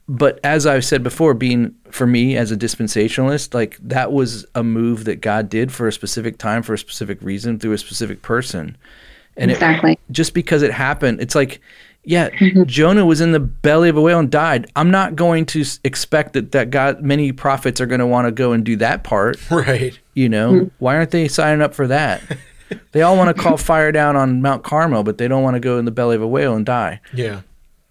But 0.08 0.40
as 0.44 0.68
I've 0.68 0.86
said 0.86 1.02
before, 1.02 1.34
being 1.34 1.74
for 1.90 2.06
me 2.06 2.38
as 2.38 2.52
a 2.52 2.58
dispensationalist, 2.58 3.54
like 3.54 3.78
that 3.82 4.12
was 4.12 4.46
a 4.54 4.64
move 4.64 5.06
that 5.06 5.22
God 5.22 5.50
did 5.50 5.72
for 5.72 5.88
a 5.88 5.92
specific 5.92 6.38
time, 6.38 6.62
for 6.62 6.74
a 6.74 6.78
specific 6.78 7.22
reason, 7.22 7.58
through 7.58 7.74
a 7.74 7.78
specific 7.78 8.22
person. 8.22 8.78
And 9.38 9.52
it, 9.52 9.56
exactly. 9.56 10.00
just 10.12 10.34
because 10.34 10.62
it 10.62 10.72
happened, 10.72 11.20
it's 11.20 11.36
like, 11.36 11.62
yeah, 12.04 12.30
mm-hmm. 12.30 12.64
Jonah 12.66 13.06
was 13.06 13.22
in 13.22 13.32
the 13.32 13.40
belly 13.40 13.90
of 13.90 13.98
a 13.98 14.02
whale 14.02 14.20
and 14.20 14.30
died. 14.30 14.72
I'm 14.76 14.92
not 14.92 15.16
going 15.16 15.46
to 15.48 15.66
expect 15.84 16.34
that 16.34 16.52
that 16.52 16.70
God, 16.70 17.02
many 17.02 17.32
prophets 17.32 17.82
are 17.82 17.88
going 17.88 18.00
to 18.00 18.08
want 18.08 18.28
to 18.28 18.32
go 18.32 18.52
and 18.52 18.64
do 18.64 18.76
that 18.78 19.04
part. 19.04 19.40
right. 19.52 19.98
You 20.14 20.30
know, 20.30 20.52
mm-hmm. 20.52 20.68
why 20.78 20.96
aren't 20.96 21.12
they 21.12 21.28
signing 21.28 21.62
up 21.62 21.74
for 21.74 21.88
that? 21.88 22.22
they 22.92 23.02
all 23.02 23.18
want 23.18 23.36
to 23.36 23.42
call 23.42 23.58
fire 23.58 23.92
down 23.92 24.16
on 24.16 24.42
Mount 24.42 24.64
Carmel, 24.64 25.04
but 25.04 25.18
they 25.18 25.28
don't 25.28 25.44
want 25.44 25.56
to 25.56 25.60
go 25.60 25.80
in 25.80 25.86
the 25.86 25.92
belly 25.92 26.16
of 26.16 26.22
a 26.22 26.28
whale 26.28 26.56
and 26.56 26.66
die. 26.66 27.02
Yeah, 27.14 27.42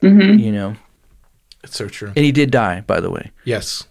mm-hmm. 0.00 0.38
You 0.38 0.52
know, 0.52 0.76
it's 1.64 1.76
so 1.76 1.88
true. 1.88 2.08
and 2.14 2.24
he 2.24 2.30
did 2.32 2.50
die, 2.50 2.82
by 2.86 3.00
the 3.00 3.10
way. 3.10 3.30
Yes, 3.44 3.84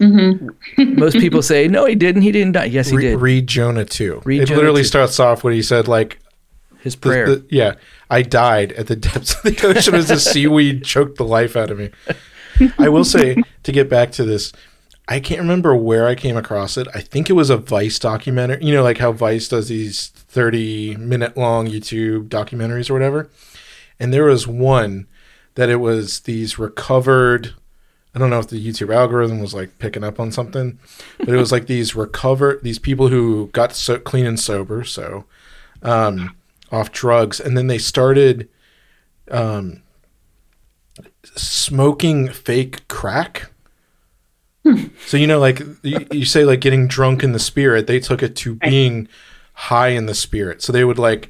mm-hmm. 0.00 0.94
Most 0.98 1.14
people 1.18 1.42
say 1.42 1.68
no, 1.68 1.84
he 1.86 1.94
didn't. 1.94 2.22
He 2.22 2.32
didn't 2.32 2.52
die. 2.52 2.64
Yes, 2.66 2.88
he 2.90 2.96
Re- 2.96 3.02
did. 3.02 3.20
read 3.20 3.46
Jonah 3.46 3.84
two. 3.84 4.20
Read 4.24 4.42
it 4.42 4.46
Jonah 4.46 4.58
literally 4.60 4.82
2. 4.82 4.86
starts 4.88 5.20
off 5.20 5.44
when 5.44 5.52
he 5.54 5.62
said 5.62 5.86
like 5.88 6.18
His 6.80 6.94
the- 6.94 7.00
prayer. 7.00 7.26
the- 7.26 7.46
yeah, 7.50 7.74
I 8.10 8.22
died 8.22 8.72
at 8.72 8.86
the 8.88 8.96
depths 9.06 9.34
of 9.34 9.42
the 9.42 9.66
ocean 9.68 9.94
as 9.94 10.08
the 10.08 10.18
seaweed 10.18 10.84
choked 10.84 11.16
the 11.18 11.24
life 11.24 11.56
out 11.56 11.70
of 11.70 11.78
me. 11.78 11.90
I 12.78 12.88
will 12.88 13.04
say 13.04 13.36
to 13.62 13.72
get 13.72 13.88
back 13.88 14.10
to 14.12 14.24
this, 14.24 14.52
I 15.08 15.18
can't 15.20 15.40
remember 15.40 15.74
where 15.74 16.06
I 16.06 16.14
came 16.14 16.36
across 16.36 16.76
it. 16.76 16.86
I 16.94 17.00
think 17.00 17.28
it 17.30 17.32
was 17.34 17.48
a 17.50 17.56
Vice 17.56 17.98
documentary. 17.98 18.62
You 18.64 18.74
know, 18.74 18.82
like 18.82 18.98
how 18.98 19.12
Vice 19.12 19.48
does 19.48 19.68
these 19.68 20.08
thirty 20.08 20.94
minute 20.96 21.36
long 21.36 21.66
YouTube 21.66 22.28
documentaries 22.28 22.88
or 22.90 22.92
whatever. 22.94 23.28
And 23.98 24.12
there 24.14 24.24
was 24.24 24.46
one 24.46 25.06
that 25.60 25.68
it 25.68 25.76
was 25.76 26.20
these 26.20 26.58
recovered. 26.58 27.52
I 28.14 28.18
don't 28.18 28.30
know 28.30 28.38
if 28.38 28.48
the 28.48 28.66
YouTube 28.66 28.94
algorithm 28.94 29.40
was 29.40 29.52
like 29.52 29.78
picking 29.78 30.02
up 30.02 30.18
on 30.18 30.32
something, 30.32 30.78
but 31.18 31.28
it 31.28 31.36
was 31.36 31.52
like 31.52 31.66
these 31.66 31.94
recover 31.94 32.58
these 32.62 32.78
people 32.78 33.08
who 33.08 33.48
got 33.52 33.74
so 33.74 33.98
clean 33.98 34.24
and 34.24 34.40
sober, 34.40 34.84
so 34.84 35.26
um, 35.82 36.34
off 36.72 36.92
drugs, 36.92 37.40
and 37.40 37.58
then 37.58 37.66
they 37.66 37.76
started 37.76 38.48
um, 39.30 39.82
smoking 41.36 42.30
fake 42.30 42.88
crack. 42.88 43.50
So 45.04 45.18
you 45.18 45.26
know, 45.26 45.38
like 45.38 45.60
you, 45.82 46.06
you 46.10 46.24
say, 46.24 46.46
like 46.46 46.60
getting 46.60 46.88
drunk 46.88 47.22
in 47.22 47.32
the 47.32 47.38
spirit. 47.38 47.86
They 47.86 48.00
took 48.00 48.22
it 48.22 48.34
to 48.36 48.54
being 48.54 49.08
high 49.52 49.88
in 49.88 50.06
the 50.06 50.14
spirit. 50.14 50.62
So 50.62 50.72
they 50.72 50.84
would 50.84 50.98
like, 50.98 51.28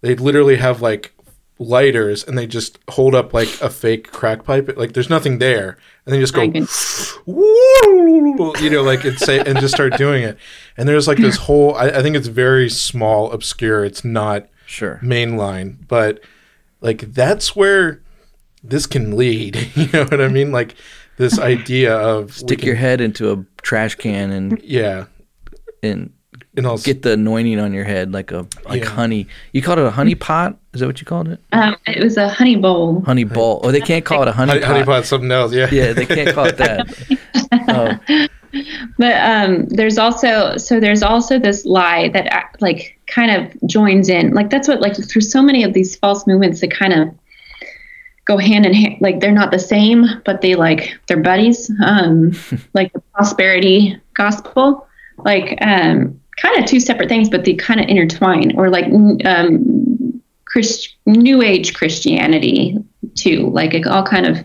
they'd 0.00 0.18
literally 0.18 0.56
have 0.56 0.82
like 0.82 1.14
lighters, 1.58 2.24
and 2.24 2.36
they 2.38 2.46
just 2.46 2.78
hold 2.88 3.14
up 3.14 3.34
like 3.34 3.48
a 3.60 3.70
fake 3.70 4.12
crack 4.12 4.44
pipe. 4.44 4.76
Like 4.76 4.92
there's 4.92 5.10
nothing 5.10 5.38
there, 5.38 5.76
and 6.06 6.14
they 6.14 6.20
just 6.20 6.34
go, 6.34 6.42
you 8.60 8.70
know, 8.70 8.82
like 8.82 9.04
it's 9.04 9.24
say, 9.24 9.40
and 9.40 9.58
just 9.58 9.74
start 9.74 9.96
doing 9.96 10.22
it. 10.22 10.38
And 10.76 10.88
there's 10.88 11.08
like 11.08 11.18
this 11.18 11.36
whole. 11.36 11.74
I, 11.74 11.88
I 11.88 12.02
think 12.02 12.16
it's 12.16 12.28
very 12.28 12.68
small, 12.70 13.32
obscure. 13.32 13.84
It's 13.84 14.04
not 14.04 14.46
sure. 14.66 15.00
mainline, 15.02 15.86
but 15.88 16.20
like 16.80 17.12
that's 17.12 17.54
where 17.56 18.02
this 18.62 18.86
can 18.86 19.16
lead. 19.16 19.56
You 19.76 19.88
know 19.92 20.04
what 20.04 20.20
I 20.20 20.28
mean? 20.28 20.52
Like 20.52 20.74
this 21.16 21.38
idea 21.38 21.96
of 21.96 22.34
Stick 22.34 22.60
can- 22.60 22.66
your 22.66 22.76
head 22.76 23.00
into 23.00 23.32
a 23.32 23.44
trash 23.62 23.96
can 23.96 24.30
and 24.30 24.60
yeah, 24.62 25.06
and 25.82 26.12
and 26.58 26.66
also 26.66 26.84
get 26.84 27.02
the 27.02 27.12
anointing 27.12 27.58
on 27.58 27.72
your 27.72 27.84
head 27.84 28.12
like 28.12 28.30
a 28.32 28.46
like 28.66 28.82
Yeah. 28.82 28.88
honey. 28.90 29.26
You 29.52 29.62
called 29.62 29.78
it 29.78 29.86
a 29.86 29.90
honey 29.90 30.14
pot? 30.14 30.58
Is 30.74 30.80
that 30.80 30.86
what 30.86 31.00
you 31.00 31.06
called 31.06 31.28
it? 31.28 31.40
Um, 31.52 31.76
it 31.86 32.02
was 32.04 32.16
a 32.18 32.28
honey 32.28 32.56
bowl. 32.56 33.00
Honey 33.06 33.24
bowl. 33.24 33.60
Oh, 33.64 33.70
they 33.72 33.80
can't 33.80 34.04
call 34.04 34.22
it 34.22 34.28
a 34.28 34.32
honey, 34.32 34.52
honey, 34.52 34.64
honey 34.64 34.80
pot. 34.80 34.86
pot 34.86 35.06
something 35.06 35.30
else. 35.32 35.52
Yeah, 35.52 35.68
Yeah, 35.72 35.92
they 35.94 36.04
can't 36.06 36.34
call 36.34 36.44
it 36.46 36.58
that. 36.58 36.92
oh, 37.68 37.98
But 38.98 39.14
um, 39.16 39.66
there's 39.66 39.98
also 39.98 40.56
so 40.56 40.80
there's 40.80 41.02
also 41.02 41.38
this 41.38 41.64
lie 41.64 42.08
that 42.08 42.32
uh, 42.32 42.42
like 42.60 42.98
kind 43.06 43.30
of 43.30 43.68
joins 43.68 44.08
in. 44.08 44.32
Like 44.34 44.50
that's 44.50 44.66
what 44.68 44.80
like 44.80 44.96
through 44.96 45.22
so 45.22 45.42
many 45.42 45.64
of 45.64 45.72
these 45.74 45.96
false 45.96 46.26
movements 46.26 46.60
that 46.60 46.70
kind 46.70 46.92
of 46.92 47.08
go 48.24 48.36
hand 48.38 48.64
in 48.66 48.72
hand. 48.74 48.96
Like 49.00 49.20
they're 49.20 49.32
not 49.32 49.50
the 49.50 49.58
same, 49.58 50.04
but 50.24 50.40
they 50.40 50.54
like 50.54 50.98
they're 51.06 51.20
buddies. 51.22 51.70
Um, 51.84 52.32
like 52.74 52.92
the 52.92 53.00
prosperity 53.14 53.96
gospel, 54.14 54.86
like 55.18 55.58
um, 55.60 56.18
kind 56.40 56.58
of 56.58 56.66
two 56.66 56.80
separate 56.80 57.08
things, 57.08 57.28
but 57.28 57.44
they 57.44 57.54
kind 57.54 57.80
of 57.80 57.88
intertwine. 57.88 58.56
Or 58.56 58.70
like 58.70 58.86
um, 59.24 60.22
Christ, 60.44 60.94
New 61.06 61.42
Age 61.42 61.74
Christianity 61.74 62.76
too. 63.14 63.50
Like 63.50 63.74
it 63.74 63.86
all 63.86 64.04
kind 64.04 64.26
of 64.26 64.44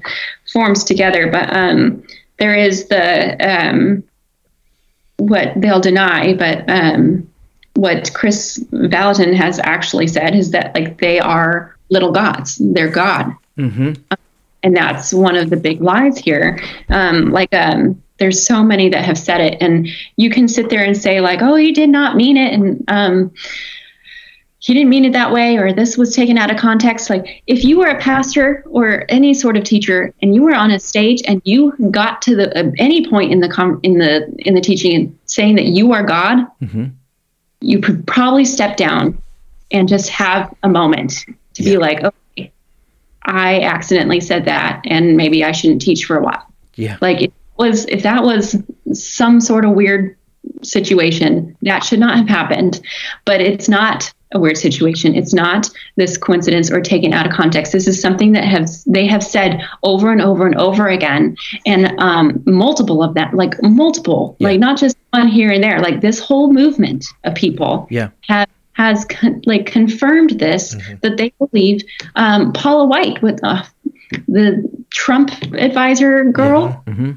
forms 0.52 0.84
together. 0.84 1.32
But 1.32 1.56
um, 1.56 2.04
there 2.40 2.56
is 2.56 2.88
the 2.88 3.38
um, 3.40 4.04
what 5.18 5.54
they'll 5.56 5.80
deny, 5.80 6.34
but 6.34 6.70
um, 6.70 7.30
what 7.76 8.14
Kris 8.14 8.64
Vallotton 8.72 9.34
has 9.34 9.60
actually 9.60 10.08
said 10.08 10.36
is 10.36 10.52
that 10.52 10.76
like 10.76 11.00
they 11.00 11.20
are 11.20 11.76
little 11.90 12.12
gods. 12.12 12.58
They're 12.60 12.90
God, 12.90 13.34
hmm 13.56 13.94
and 14.64 14.76
that's 14.76 15.14
one 15.14 15.36
of 15.36 15.50
the 15.50 15.58
big 15.58 15.82
lies 15.82 16.18
here. 16.18 16.60
Um, 16.90 17.32
like 17.32 17.54
um, 17.54 18.02
there's 18.24 18.46
so 18.46 18.64
many 18.64 18.88
that 18.88 19.04
have 19.04 19.18
said 19.18 19.42
it, 19.42 19.58
and 19.62 19.88
you 20.16 20.30
can 20.30 20.48
sit 20.48 20.70
there 20.70 20.84
and 20.84 20.96
say 20.96 21.20
like, 21.20 21.42
"Oh, 21.42 21.56
you 21.56 21.74
did 21.74 21.90
not 21.90 22.16
mean 22.16 22.38
it," 22.38 22.54
and 22.54 22.84
um, 22.88 23.32
he 24.64 24.74
didn't 24.74 24.90
mean 24.90 25.04
it 25.04 25.12
that 25.12 25.34
way 25.34 25.58
or 25.58 25.74
this 25.74 25.98
was 25.98 26.16
taken 26.16 26.38
out 26.38 26.50
of 26.50 26.56
context. 26.56 27.10
Like 27.10 27.44
if 27.48 27.66
you 27.66 27.80
were 27.80 27.88
a 27.88 28.00
pastor 28.00 28.64
or 28.70 29.04
any 29.10 29.34
sort 29.34 29.58
of 29.58 29.66
teacher 29.66 30.14
and 30.22 30.34
you 30.34 30.42
were 30.42 30.56
on 30.56 30.72
a 30.72 30.80
stage 30.80 31.22
and 31.28 31.42
you 31.44 31.74
got 31.92 32.22
to 32.22 32.36
the 32.38 32.58
uh, 32.58 32.72
any 32.78 33.06
point 33.06 33.34
in 33.34 33.42
the 33.42 33.50
com- 33.50 33.82
in 33.84 33.98
the 33.98 34.34
in 34.40 34.56
the 34.56 34.62
teaching 34.62 34.96
and 34.96 35.20
saying 35.26 35.56
that 35.56 35.66
you 35.66 35.92
are 35.92 36.04
god 36.04 36.48
hmm 36.60 36.86
you 37.66 37.80
could 37.80 38.06
probably 38.06 38.44
step 38.44 38.76
down 38.76 39.18
and 39.72 39.88
just 39.88 40.10
have 40.10 40.54
a 40.64 40.70
moment 40.70 41.26
to 41.54 41.64
be 41.64 41.78
like 41.78 42.04
okay 42.04 42.52
i 43.24 43.62
accidentally 43.62 44.20
said 44.20 44.44
that 44.44 44.82
and 44.86 45.16
maybe 45.16 45.46
i 45.46 45.52
shouldn't 45.54 45.82
teach 45.82 46.04
for 46.04 46.18
a 46.18 46.22
while. 46.22 46.46
Yeah. 46.76 46.98
like 47.00 47.22
it 47.22 47.34
was 47.58 47.86
if 47.86 48.04
that 48.04 48.24
was 48.24 48.62
some 48.94 49.40
sort 49.42 49.66
of 49.66 49.72
weird 49.72 50.16
situation 50.62 51.56
that 51.62 51.84
should 51.84 52.00
not 52.00 52.18
have 52.18 52.28
happened. 52.28 52.82
But 53.26 53.42
it's 53.42 53.70
not 53.70 54.12
a 54.34 54.40
weird 54.40 54.58
situation. 54.58 55.16
It's 55.16 55.34
not 55.34 55.70
this 55.96 56.18
coincidence 56.18 56.72
or 56.72 56.82
taken 56.82 57.14
out 57.14 57.28
of 57.28 57.34
context. 57.34 57.72
This 57.72 57.88
is 57.88 58.02
something 58.02 58.32
that 58.32 58.44
has 58.46 58.84
they 58.86 59.06
have 59.06 59.24
said 59.24 59.62
over 59.84 60.12
and 60.12 60.22
over 60.22 60.46
and 60.46 60.56
over 60.56 60.88
again. 60.88 61.38
And 61.66 61.94
um, 62.00 62.42
multiple 62.46 63.04
of 63.04 63.14
that 63.14 63.34
like 63.34 63.62
multiple 63.62 64.36
Yeah. 64.40 64.48
like 64.50 64.60
not 64.60 64.78
just 64.78 64.98
one 65.12 65.28
here 65.28 65.52
and 65.52 65.64
there. 65.64 65.80
Like 65.80 66.02
this 66.02 66.20
whole 66.20 66.52
movement 66.52 67.06
of 67.24 67.36
people 67.36 67.88
Yeah. 67.92 68.10
have 68.28 68.50
has 68.74 69.06
con- 69.06 69.40
like 69.46 69.68
confirmed 69.68 70.32
this 70.40 70.76
that 71.04 71.18
they 71.18 71.32
believe 71.38 71.82
um, 72.16 72.52
Paula 72.54 72.86
White 72.88 73.22
with 73.22 73.40
uh, 73.44 73.64
the 74.28 74.68
Trump 74.92 75.32
advisor 75.54 76.24
girl 76.32 76.70
hmm 76.88 77.12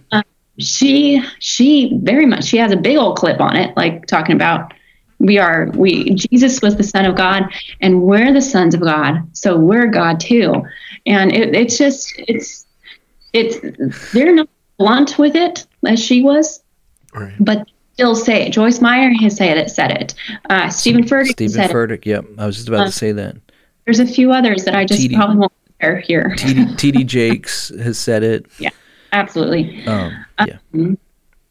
she 0.59 1.23
she 1.39 1.99
very 2.03 2.25
much 2.25 2.45
she 2.45 2.57
has 2.57 2.73
a 2.73 2.77
big 2.77 2.97
old 2.97 3.17
clip 3.19 3.41
on 3.43 3.55
it 3.57 3.77
like 3.77 4.07
talking 4.07 4.35
about 4.35 4.73
we 5.19 5.37
are 5.37 5.71
we 5.75 6.15
jesus 6.15 6.63
was 6.63 6.77
the 6.77 6.83
son 6.83 7.05
of 7.05 7.15
god 7.15 7.43
and 7.83 8.01
we're 8.03 8.33
the 8.33 8.41
sons 8.41 8.75
of 8.75 8.81
god 8.81 9.21
so 9.37 9.55
we're 9.59 9.87
god 9.87 10.19
too 10.19 10.55
and 11.05 11.31
it, 11.35 11.55
it's 11.55 11.77
just 11.77 12.11
it's 12.27 12.65
it's 13.35 13.59
they're 14.15 14.35
not 14.35 14.49
blunt 14.79 15.19
with 15.19 15.37
it 15.37 15.67
as 15.87 16.03
she 16.03 16.23
was 16.23 16.63
Right. 17.13 17.35
but 17.39 17.69
still 17.93 18.15
say 18.15 18.47
it 18.47 18.51
joyce 18.53 18.81
meyer 18.81 19.11
has 19.21 19.37
said 19.37 19.59
it 19.59 19.71
said 19.71 19.91
it 19.91 20.15
uh, 20.49 20.71
stephen 20.71 21.05
furtick 21.05 21.33
Stephen 21.33 21.53
said 21.53 21.71
it 21.71 21.75
Furtick. 21.75 22.07
Yep. 22.07 22.25
I 22.39 22.47
was 22.47 22.57
just 22.57 22.69
about 22.69 22.81
Uh, 22.81 22.87
to 22.87 22.93
say 22.93 23.13
that. 23.13 23.37
there's 23.85 24.01
a 24.01 24.07
few 24.07 24.33
others 24.33 24.65
that 24.65 24.75
i 24.75 24.87
just 24.87 25.03
TD. 25.03 25.15
probably 25.17 25.37
won't 25.37 25.53
share 25.87 26.01
here 26.01 26.35
TD, 26.37 26.75
TD 26.77 27.07
Jakes 27.07 27.69
has 27.81 27.99
said 27.99 28.23
it. 28.23 28.47
Yeah, 28.59 28.71
absolutely 29.13 29.85
Um, 29.87 30.25
yeah. 30.47 30.59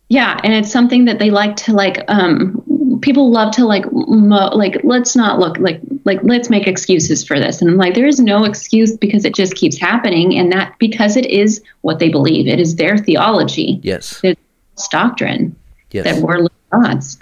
yeah 0.10 0.40
and 0.44 0.54
it's 0.54 0.72
something 0.72 1.06
that 1.06 1.20
they 1.20 1.30
like 1.32 1.56
to 1.58 1.74
like 1.74 2.04
um 2.10 2.62
people 3.02 3.32
love 3.32 3.52
to 3.54 3.66
like 3.66 3.86
mo- 3.92 4.50
like 4.54 4.80
let's 4.84 5.16
not 5.16 5.40
look 5.40 5.58
like 5.60 5.80
like 6.06 6.20
let's 6.24 6.50
make 6.50 6.68
excuses 6.68 7.24
for 7.26 7.40
this 7.40 7.62
and 7.62 7.70
i'm 7.70 7.78
like 7.78 7.94
there 7.96 8.06
is 8.08 8.20
no 8.20 8.44
excuse 8.44 8.96
because 8.98 9.26
it 9.26 9.34
just 9.34 9.56
keeps 9.56 9.78
happening 9.78 10.38
and 10.38 10.52
that 10.52 10.76
because 10.80 11.16
it 11.18 11.26
is 11.28 11.62
what 11.82 12.00
they 12.00 12.10
believe 12.10 12.48
it 12.48 12.60
is 12.60 12.76
their 12.76 12.98
theology 12.98 13.80
Yes. 13.84 14.20
it's 14.24 14.88
doctrine 14.90 15.56
Yes. 15.92 16.06
that 16.06 16.22
we're 16.22 16.48
gods 16.72 17.18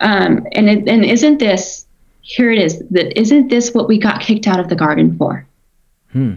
um 0.00 0.44
and 0.52 0.68
it 0.68 0.88
and 0.88 1.04
isn't 1.04 1.38
this 1.38 1.86
here 2.22 2.50
it 2.50 2.58
is 2.58 2.82
that 2.90 3.18
isn't 3.18 3.48
this 3.48 3.72
what 3.72 3.88
we 3.88 3.98
got 3.98 4.20
kicked 4.20 4.46
out 4.46 4.58
of 4.60 4.68
the 4.68 4.76
garden 4.76 5.16
for 5.16 5.46
Hmm. 6.12 6.34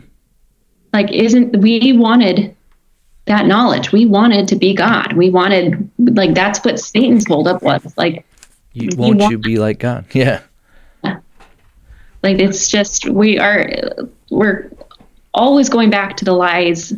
like 0.94 1.12
isn't 1.12 1.58
we 1.58 1.94
wanted 1.94 2.56
that 3.26 3.46
knowledge 3.48 3.92
we 3.92 4.06
wanted 4.06 4.48
to 4.50 4.56
be 4.56 4.74
god 4.74 5.14
we 5.14 5.30
wanted 5.30 5.90
like 5.98 6.34
that's 6.36 6.64
what 6.64 6.80
satan's 6.80 7.26
holdup 7.28 7.62
was 7.64 7.82
like 7.98 8.26
You, 8.74 8.90
you 8.92 8.98
won't 8.98 9.20
want- 9.20 9.32
you 9.32 9.38
be 9.38 9.58
like 9.58 9.80
God? 9.80 10.06
Yeah. 10.14 10.42
like 11.04 12.40
it's 12.40 12.68
just 12.70 13.08
we 13.10 13.38
are 13.40 13.70
we're 14.30 14.72
always 15.34 15.70
going 15.70 15.90
back 15.90 16.18
to 16.18 16.26
the 16.26 16.34
lies 16.34 16.94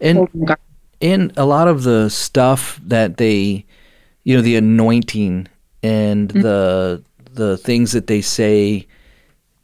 And 0.00 0.18
holding 0.18 0.40
the 0.40 0.46
garden. 0.46 0.64
in 1.00 1.32
a 1.36 1.44
lot 1.44 1.68
of 1.68 1.82
the 1.84 2.08
stuff 2.10 2.80
that 2.84 3.16
they 3.16 3.64
you 4.24 4.36
know 4.36 4.42
the 4.42 4.56
anointing 4.56 5.46
and 5.82 6.30
the 6.30 7.02
the 7.32 7.56
things 7.58 7.92
that 7.92 8.06
they 8.06 8.20
say 8.20 8.86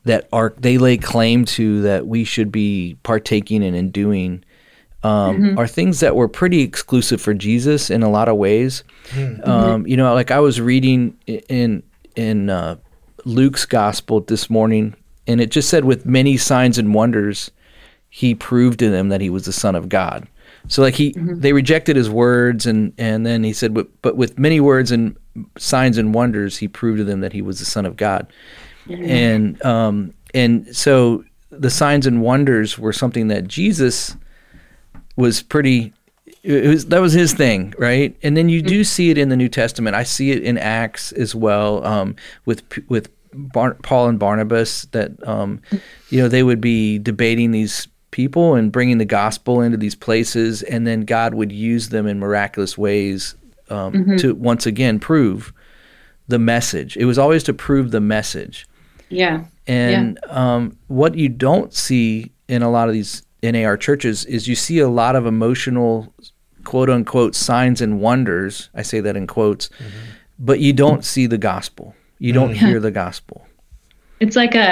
that 0.05 0.29
are 0.33 0.55
they 0.59 0.79
lay 0.79 0.97
claim 0.97 1.45
to 1.45 1.83
that 1.83 2.07
we 2.07 2.25
should 2.25 2.51
be 2.51 2.97
partaking 3.03 3.63
in 3.63 3.75
and 3.75 3.93
doing 3.93 4.45
um, 5.05 5.59
are 5.59 5.67
things 5.67 6.01
that 6.01 6.15
were 6.15 6.29
pretty 6.29 6.61
exclusive 6.61 7.21
for 7.21 7.35
Jesus 7.35 7.91
in 7.91 8.03
a 8.03 8.11
lot 8.11 8.29
of 8.29 8.37
ways. 8.37 8.85
Um, 9.45 9.87
you 9.87 9.97
know, 9.97 10.15
like 10.15 10.31
I 10.31 10.39
was 10.41 10.61
reading 10.61 11.17
in 11.27 11.83
in 12.15 12.51
uh, 12.51 12.77
Luke's 13.25 13.65
gospel 13.65 14.21
this 14.21 14.49
morning, 14.49 14.95
and 15.27 15.41
it 15.41 15.51
just 15.51 15.69
said, 15.69 15.85
"With 15.85 16.07
many 16.07 16.37
signs 16.37 16.79
and 16.79 16.95
wonders, 16.95 17.51
he 18.11 18.35
proved 18.35 18.79
to 18.79 18.91
them 18.91 19.09
that 19.09 19.21
he 19.21 19.29
was 19.31 19.45
the 19.45 19.53
Son 19.53 19.75
of 19.75 19.89
God." 19.89 20.29
So, 20.69 20.83
like 20.83 20.95
he, 20.95 21.13
they 21.17 21.53
rejected 21.53 21.97
his 21.97 22.09
words, 22.09 22.67
and 22.67 22.93
and 22.97 23.27
then 23.27 23.43
he 23.43 23.53
said, 23.53 23.75
"But 23.75 23.89
but 24.03 24.17
with 24.17 24.39
many 24.39 24.61
words 24.61 24.93
and 24.93 25.17
signs 25.59 25.99
and 25.99 26.15
wonders, 26.15 26.59
he 26.59 26.69
proved 26.69 26.99
to 26.99 27.05
them 27.05 27.21
that 27.21 27.33
he 27.33 27.43
was 27.43 27.59
the 27.59 27.65
Son 27.65 27.87
of 27.87 27.97
God." 27.97 28.33
And 28.89 29.63
um, 29.65 30.15
and 30.35 30.75
so 30.75 31.25
the 31.51 31.71
signs 31.71 32.07
and 32.07 32.23
wonders 32.23 32.79
were 32.79 32.93
something 32.93 33.29
that 33.29 33.47
Jesus 33.47 34.17
was 35.17 35.43
pretty 35.43 35.93
it 36.43 36.67
was, 36.67 36.87
that 36.87 37.01
was 37.01 37.13
his 37.13 37.33
thing, 37.33 37.73
right? 37.79 38.17
And 38.23 38.37
then 38.37 38.49
you 38.49 38.63
do 38.63 38.83
see 38.83 39.11
it 39.11 39.19
in 39.19 39.29
the 39.29 39.37
New 39.37 39.49
Testament. 39.49 39.95
I 39.95 40.03
see 40.03 40.33
it 40.33 40.43
in 40.43 40.59
Acts 40.59 41.13
as 41.13 41.35
well, 41.35 41.85
um, 41.87 42.17
with 42.47 42.63
with 42.89 43.11
Bar- 43.33 43.77
Paul 43.83 44.09
and 44.09 44.19
Barnabas. 44.19 44.87
That 44.87 45.13
um, 45.27 45.61
you 46.11 46.21
know 46.21 46.29
they 46.29 46.43
would 46.43 46.61
be 46.61 46.99
debating 46.99 47.53
these 47.53 47.87
people 48.11 48.55
and 48.55 48.73
bringing 48.73 48.99
the 48.99 49.05
gospel 49.05 49.61
into 49.61 49.77
these 49.77 49.95
places, 49.95 50.63
and 50.63 50.87
then 50.87 51.03
God 51.03 51.35
would 51.35 51.53
use 51.53 51.91
them 51.91 52.07
in 52.09 52.19
miraculous 52.19 52.77
ways 52.77 53.37
um, 53.71 54.17
to 54.19 54.35
once 54.35 54.67
again 54.67 54.99
prove 54.99 55.53
the 56.27 56.41
message. 56.41 56.97
It 56.97 57.05
was 57.05 57.19
always 57.19 57.45
to 57.45 57.55
prove 57.55 57.93
the 57.93 58.01
message. 58.01 58.67
Yeah 59.13 59.45
And 59.69 60.19
um, 60.29 60.77
what 60.89 61.15
you 61.15 61.29
don't 61.29 61.73
see 61.73 62.33
in 62.49 62.63
a 62.63 62.71
lot 62.71 62.89
of 62.89 62.95
these 62.95 63.23
NAR 63.43 63.77
churches 63.77 64.25
is 64.27 64.49
you 64.49 64.57
see 64.57 64.79
a 64.81 64.89
lot 64.89 65.15
of 65.17 65.27
emotional, 65.27 66.13
quote 66.65 66.91
unquote, 66.91 67.35
signs 67.35 67.81
and 67.81 68.01
wonders. 68.01 68.71
I 68.75 68.83
say 68.83 69.01
that 69.01 69.17
in 69.17 69.27
quotes, 69.27 69.71
but 70.39 70.59
you 70.61 70.73
don't 70.73 71.05
see 71.05 71.27
the 71.27 71.39
gospel. 71.39 71.95
You 72.19 72.33
don't 72.33 72.55
hear 72.55 72.81
the 72.81 72.91
gospel. 72.91 73.47
it's 74.21 74.37
like 74.37 74.55
a 74.55 74.71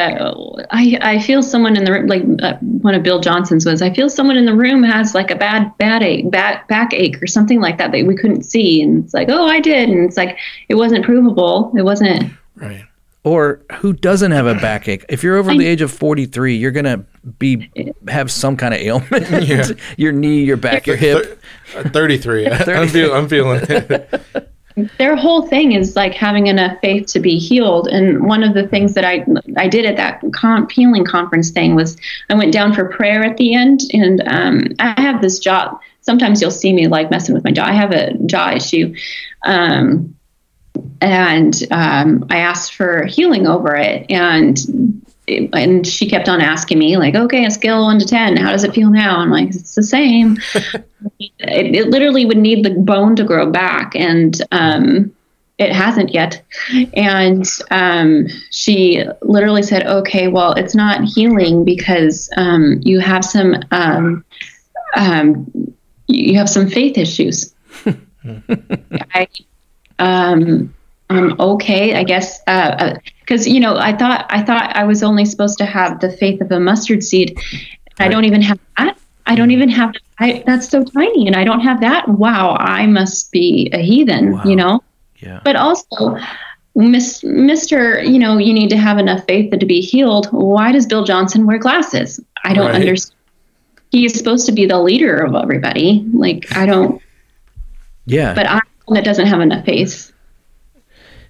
i 0.71 0.97
i 1.03 1.19
feel 1.19 1.43
someone 1.43 1.77
in 1.77 1.83
the 1.85 1.91
room 1.93 2.07
like 2.07 2.23
uh, 2.47 2.55
one 2.87 2.95
of 2.95 3.03
bill 3.03 3.19
johnson's 3.19 3.67
was 3.67 3.83
i 3.83 3.91
feel 3.93 4.09
someone 4.09 4.37
in 4.37 4.47
the 4.47 4.55
room 4.55 4.81
has 4.85 5.13
like 5.13 5.31
a 5.33 5.35
bad 5.35 5.63
bad 5.77 6.03
ache 6.05 6.31
back 6.31 6.69
backache 6.69 7.21
or 7.21 7.27
something 7.27 7.61
like 7.61 7.77
that 7.79 7.91
that 7.91 8.07
we 8.07 8.15
couldn't 8.15 8.45
see 8.45 8.81
and 8.85 9.03
it's 9.05 9.13
like 9.19 9.29
oh 9.29 9.47
i 9.57 9.59
did 9.59 9.89
and 9.89 10.01
it's 10.07 10.17
like 10.17 10.39
it 10.69 10.77
wasn't 10.77 11.05
provable 11.05 11.73
it 11.77 11.83
wasn't 11.83 12.31
Right. 12.55 12.85
Or 13.23 13.61
who 13.81 13.93
doesn't 13.93 14.31
have 14.31 14.47
a 14.47 14.55
backache? 14.55 15.05
If 15.11 15.23
you're 15.23 15.37
over 15.37 15.55
the 15.55 15.67
age 15.67 15.83
of 15.83 15.91
43, 15.91 16.57
you're 16.57 16.71
gonna 16.71 17.05
be 17.39 17.71
have 18.09 18.31
some 18.31 18.57
kind 18.57 18.73
of 18.73 18.81
ailment. 18.81 19.29
Yeah. 19.47 19.67
your 19.97 20.13
knee, 20.13 20.43
your 20.43 20.57
back, 20.57 20.87
your 20.87 20.97
hip. 20.97 21.43
Thir- 21.67 21.81
uh, 21.81 21.91
33. 21.91 22.49
I'm, 22.49 22.89
feel, 22.89 23.13
I'm 23.13 23.29
feeling 23.29 23.61
it. 23.69 24.25
their 24.99 25.17
whole 25.17 25.47
thing 25.47 25.73
is 25.73 25.97
like 25.97 26.15
having 26.15 26.47
enough 26.47 26.79
faith 26.81 27.07
to 27.09 27.21
be 27.21 27.39
healed. 27.39 27.89
And 27.89 28.25
one 28.25 28.43
of 28.43 28.55
the 28.55 28.67
things 28.69 28.95
that 28.95 29.05
I 29.05 29.27
I 29.57 29.69
did 29.69 29.85
at 29.85 29.97
that 29.97 30.23
con- 30.33 30.69
healing 30.71 31.05
conference 31.05 31.51
thing 31.51 31.75
was 31.75 31.97
I 32.29 32.35
went 32.35 32.53
down 32.53 32.73
for 32.75 32.87
prayer 32.87 33.23
at 33.25 33.37
the 33.37 33.55
end, 33.55 33.81
and 33.93 34.23
um, 34.27 34.63
I 34.79 34.99
have 35.01 35.21
this 35.21 35.39
jaw. 35.39 35.79
Sometimes 36.01 36.41
you'll 36.41 36.51
see 36.51 36.73
me 36.73 36.89
like 36.89 37.11
messing 37.11 37.35
with 37.35 37.45
my 37.45 37.51
jaw. 37.51 37.67
I 37.67 37.73
have 37.73 37.93
a 37.93 38.15
jaw 38.27 38.53
issue, 38.53 38.95
um, 39.45 40.15
and 41.01 41.55
um, 41.71 42.27
I 42.31 42.39
asked 42.39 42.75
for 42.75 43.05
healing 43.07 43.47
over 43.47 43.75
it, 43.75 44.11
and 44.11 44.59
and 45.29 45.87
she 45.87 46.09
kept 46.09 46.29
on 46.29 46.41
asking 46.41 46.79
me 46.79 46.97
like, 46.97 47.15
okay, 47.15 47.45
a 47.45 47.51
scale 47.51 47.81
of 47.81 47.85
one 47.85 47.99
to 48.01 48.07
ten, 48.07 48.37
how 48.37 48.51
does 48.51 48.65
it 48.65 48.75
feel 48.75 48.91
now? 48.91 49.19
I'm 49.19 49.31
like, 49.31 49.49
it's 49.51 49.75
the 49.75 49.83
same. 49.83 50.39
it, 51.19 51.33
it 51.39 51.89
literally 51.89 52.25
would 52.27 52.39
need 52.39 52.65
the 52.65 52.71
bone 52.71 53.17
to 53.17 53.25
grow 53.25 53.51
back, 53.51 53.95
and 53.95 54.41
um, 54.51 55.13
it 55.59 55.73
hasn't 55.73 56.13
yet. 56.13 56.43
And 56.95 57.45
um, 57.71 58.27
she 58.51 59.05
literally 59.23 59.63
said, 59.63 59.87
okay, 59.87 60.27
well, 60.27 60.55
it's 60.55 60.75
not 60.75 61.05
healing 61.05 61.65
because 61.65 62.31
um, 62.37 62.81
you 62.83 62.99
have 62.99 63.25
some 63.25 63.57
um, 63.71 64.25
um, 64.97 65.75
you 66.07 66.37
have 66.37 66.49
some 66.49 66.69
faith 66.69 66.99
issues. 66.99 67.55
I, 69.15 69.29
um, 70.01 70.75
I'm 71.11 71.39
okay, 71.41 71.97
I 71.97 72.05
guess, 72.05 72.41
uh, 72.47 72.51
uh, 72.51 72.99
because 73.21 73.47
you 73.47 73.61
know, 73.61 73.77
I 73.77 73.97
thought 73.97 74.27
I 74.31 74.43
thought 74.43 74.75
I 74.77 74.85
was 74.85 75.03
only 75.03 75.25
supposed 75.25 75.59
to 75.59 75.67
have 75.67 76.01
the 76.01 76.11
faith 76.11 76.41
of 76.41 76.51
a 76.53 76.61
mustard 76.61 77.03
seed. 77.03 77.39
I 77.99 78.09
don't 78.09 78.25
even 78.25 78.43
have 78.43 78.59
that. 78.79 78.97
I 79.27 79.35
don't 79.35 79.49
mm-hmm. 79.49 79.53
even 79.53 79.69
have. 79.71 79.95
I 80.19 80.43
that's 80.47 80.69
so 80.69 80.85
tiny, 80.85 81.27
and 81.27 81.37
I 81.37 81.45
don't 81.45 81.61
have 81.61 81.81
that. 81.81 82.09
Wow, 82.09 82.57
I 82.59 82.87
must 82.87 83.33
be 83.33 83.71
a 83.73 83.79
heathen, 83.79 84.33
Wow. 84.33 84.45
you 84.45 84.57
know. 84.57 84.83
Yeah. 85.19 85.41
But 85.45 85.57
also, 85.57 86.17
Miss, 86.75 87.23
Mr. 87.23 88.07
You 88.07 88.19
know, 88.19 88.39
you 88.39 88.55
need 88.55 88.71
to 88.71 88.77
have 88.77 88.99
enough 88.99 89.25
faith 89.27 89.51
to 89.51 89.67
be 89.67 89.81
healed. 89.81 90.29
Why 90.31 90.73
does 90.73 90.87
Bill 90.87 91.05
Johnson 91.05 91.47
wear 91.47 91.59
glasses? 91.59 92.21
I 92.45 92.55
don't 92.55 92.67
Right. 92.67 92.77
understand. 92.77 93.17
He 93.91 94.07
is 94.07 94.15
supposed 94.15 94.47
to 94.47 94.53
be 94.53 94.67
the 94.67 94.81
leader 94.81 95.17
of 95.17 95.35
everybody. 95.35 96.07
Like 96.15 96.57
I 96.57 96.65
don't, 96.65 97.03
Yeah. 98.07 98.35
but 98.35 98.49
I'm 98.49 98.63
one 98.87 98.97
that 98.97 99.05
doesn't 99.05 99.27
have 99.27 99.41
enough 99.41 99.65
faith. 99.65 100.13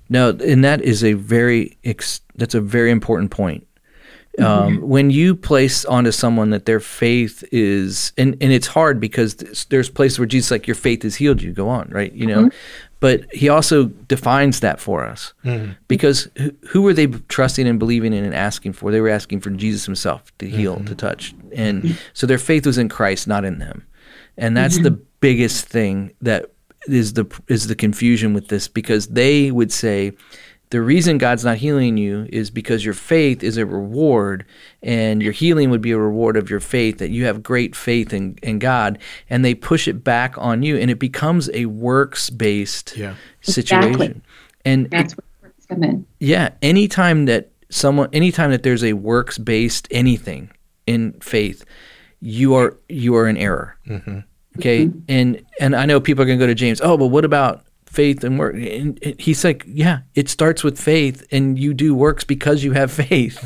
No, 0.09 0.31
and 0.31 0.65
that 0.65 0.83
is 0.83 1.05
a 1.05 1.13
very 1.13 1.79
ex- 1.85 2.21
that's 2.35 2.55
a 2.55 2.61
very 2.61 2.91
important 2.91 3.31
point. 3.31 3.67
Um, 4.39 4.45
mm-hmm. 4.45 4.87
when 4.87 5.11
you 5.11 5.35
place 5.35 5.85
onto 5.85 6.13
someone 6.13 6.51
that 6.51 6.65
their 6.65 6.79
faith 6.79 7.43
is, 7.51 8.13
and, 8.17 8.37
and 8.41 8.53
it's 8.53 8.69
hard 8.69 9.01
because 9.01 9.35
there's, 9.35 9.65
there's 9.67 9.91
places 9.91 10.21
where 10.21 10.27
Jesus 10.27 10.53
like 10.53 10.69
your 10.69 10.77
faith 10.77 11.05
is 11.05 11.17
healed 11.17 11.43
you. 11.43 11.53
Go 11.53 11.69
on 11.69 11.89
right? 11.91 12.13
You 12.13 12.27
know, 12.27 12.39
mm-hmm. 12.45 12.57
but 13.01 13.33
he 13.35 13.49
also 13.49 13.87
defines 13.87 14.61
that 14.61 14.79
for 14.79 15.05
us. 15.05 15.35
Mm-hmm. 15.45 15.73
Because 15.89 16.29
who, 16.39 16.53
who 16.69 16.83
were 16.83 16.95
they 16.95 17.09
trusting 17.09 17.67
and 17.67 17.79
believing 17.79 18.13
in 18.13 18.25
and 18.25 18.35
asking 18.35 18.75
for? 18.75 18.93
They 18.93 19.01
were 19.01 19.09
asking 19.09 19.41
for 19.41 19.51
Jesus 19.51 19.85
himself 19.85 20.37
to 20.39 20.49
heal, 20.49 20.77
to 20.85 20.95
touch, 20.95 21.35
and 21.53 21.99
so 22.15 22.27
their 22.27 22.39
faith 22.39 22.67
was 22.67 22.79
in 22.79 22.89
Christ, 22.89 23.27
not 23.27 23.45
in 23.45 23.59
them, 23.59 23.85
and 24.37 24.57
that's 24.57 24.79
the 24.79 24.93
biggest 24.93 25.67
thing 25.67 26.15
that 26.23 26.53
is 26.93 27.15
the 27.15 27.27
is 27.49 27.67
the 27.69 27.75
confusion 27.75 28.35
with 28.35 28.49
this 28.49 28.69
because 28.69 29.09
they 29.09 29.51
would 29.51 29.73
say 29.73 30.13
the 30.71 30.81
reason 30.81 31.19
God's 31.19 31.45
not 31.45 31.57
healing 31.57 31.97
you 31.97 32.29
is 32.31 32.49
because 32.51 32.85
your 32.85 32.95
faith 32.95 33.43
is 33.43 33.57
a 33.57 33.67
reward 33.67 34.45
and 34.85 35.21
your 35.21 35.33
healing 35.33 35.69
would 35.71 35.81
be 35.83 35.91
a 35.91 35.99
reward 35.99 36.37
of 36.37 36.49
your 36.49 36.61
faith 36.61 36.99
that 36.99 37.11
you 37.11 37.25
have 37.25 37.43
great 37.43 37.75
faith 37.75 38.13
in, 38.13 38.39
in 38.43 38.61
God 38.61 38.99
and 39.29 39.45
they 39.45 39.53
push 39.55 39.89
it 39.89 40.05
back 40.05 40.39
on 40.39 40.63
you 40.63 40.77
and 40.77 40.89
it 40.89 41.01
becomes 41.01 41.51
a 41.55 41.67
works 41.67 42.31
based 42.31 42.97
Yeah. 42.97 43.15
situation 43.41 43.91
Exactly. 44.01 44.23
and 44.65 44.91
That's 44.91 45.15
where 45.15 45.51
it's 45.57 45.67
come 45.67 45.83
in. 45.83 46.07
yeah, 46.21 46.51
anytime 46.63 47.25
that 47.27 47.51
someone 47.69 48.09
anytime 48.13 48.51
that 48.53 48.63
there's 48.63 48.85
a 48.85 48.93
works 48.93 49.39
based 49.39 49.89
anything 49.91 50.51
in 50.87 51.15
faith, 51.21 51.65
you 52.21 52.55
are 52.55 52.77
you 52.89 53.17
are 53.17 53.27
in 53.29 53.37
error. 53.37 53.77
Mm-hmm. 53.89 54.21
Okay? 54.59 54.91
And 55.09 55.45
and 55.61 55.77
I 55.77 55.87
know 55.87 56.01
people 56.01 56.23
are 56.23 56.27
going 56.27 56.39
to 56.39 56.43
go 56.43 56.47
to 56.49 56.55
James, 56.55 56.81
"Oh, 56.81 56.97
but 56.97 57.07
what 57.07 57.25
about 57.25 57.65
faith 57.87 58.25
and 58.25 58.39
work?" 58.39 58.55
And 58.57 58.99
he's 59.19 59.45
like, 59.45 59.65
"Yeah, 59.67 60.01
it 60.15 60.29
starts 60.29 60.63
with 60.65 60.79
faith 60.81 61.27
and 61.31 61.59
you 61.59 61.73
do 61.75 61.95
works 61.95 62.25
because 62.25 62.63
you 62.65 62.73
have 62.73 62.91
faith." 62.91 63.39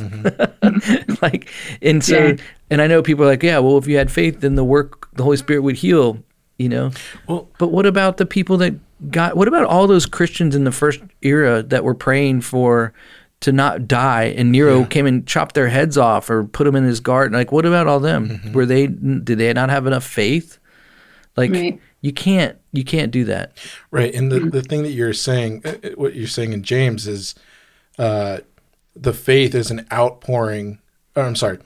like 1.22 1.48
and 1.82 2.02
so 2.04 2.18
Yeah. 2.28 2.36
and 2.70 2.80
I 2.82 2.86
know 2.86 3.02
people 3.02 3.24
are 3.24 3.28
like, 3.28 3.42
"Yeah, 3.42 3.58
well, 3.58 3.78
if 3.78 3.86
you 3.86 3.96
had 3.96 4.10
faith 4.10 4.40
then 4.40 4.54
the 4.54 4.64
work 4.64 5.08
the 5.14 5.22
Holy 5.22 5.36
Spirit 5.36 5.60
would 5.62 5.76
heal." 5.76 6.18
You 6.56 6.68
know, 6.68 6.92
Well, 7.26 7.48
but 7.58 7.72
what 7.72 7.84
about 7.84 8.16
the 8.18 8.26
people 8.26 8.56
that 8.58 8.74
got? 9.10 9.36
What 9.36 9.48
about 9.48 9.64
all 9.64 9.88
those 9.88 10.06
Christians 10.06 10.54
in 10.54 10.62
the 10.62 10.70
first 10.70 11.00
era 11.20 11.64
that 11.64 11.82
were 11.82 11.96
praying 11.96 12.42
for 12.42 12.92
to 13.40 13.50
not 13.50 13.88
die, 13.88 14.32
and 14.36 14.52
Nero 14.52 14.84
came 14.84 15.04
and 15.04 15.26
chopped 15.26 15.56
their 15.56 15.66
heads 15.66 15.98
off 15.98 16.30
or 16.30 16.44
put 16.44 16.62
them 16.62 16.76
in 16.76 16.84
his 16.84 17.00
garden? 17.00 17.36
Like, 17.36 17.50
what 17.50 17.66
about 17.66 17.88
all 17.88 17.98
them? 17.98 18.28
Mm-hmm. 18.28 18.52
Were 18.52 18.66
they? 18.66 18.86
Did 18.86 19.26
they 19.38 19.52
not 19.52 19.68
have 19.68 19.88
enough 19.88 20.04
faith? 20.04 20.58
Like, 21.36 21.50
Right. 21.50 21.80
you 22.00 22.12
can't. 22.12 22.58
You 22.72 22.84
can't 22.84 23.10
do 23.10 23.24
that. 23.24 23.56
Right, 23.90 24.14
and 24.14 24.30
the, 24.30 24.40
the 24.40 24.62
thing 24.62 24.82
that 24.82 24.92
you're 24.92 25.12
saying, 25.12 25.62
uh, 25.64 25.74
uh, 25.82 25.88
what 25.96 26.14
you're 26.14 26.26
saying 26.28 26.52
in 26.52 26.62
James 26.62 27.06
is, 27.06 27.34
uh, 27.98 28.38
the 28.96 29.12
faith 29.12 29.54
is 29.54 29.70
an 29.70 29.86
outpouring. 29.92 30.78
Or 31.16 31.22
I'm 31.24 31.36
sorry, 31.36 31.58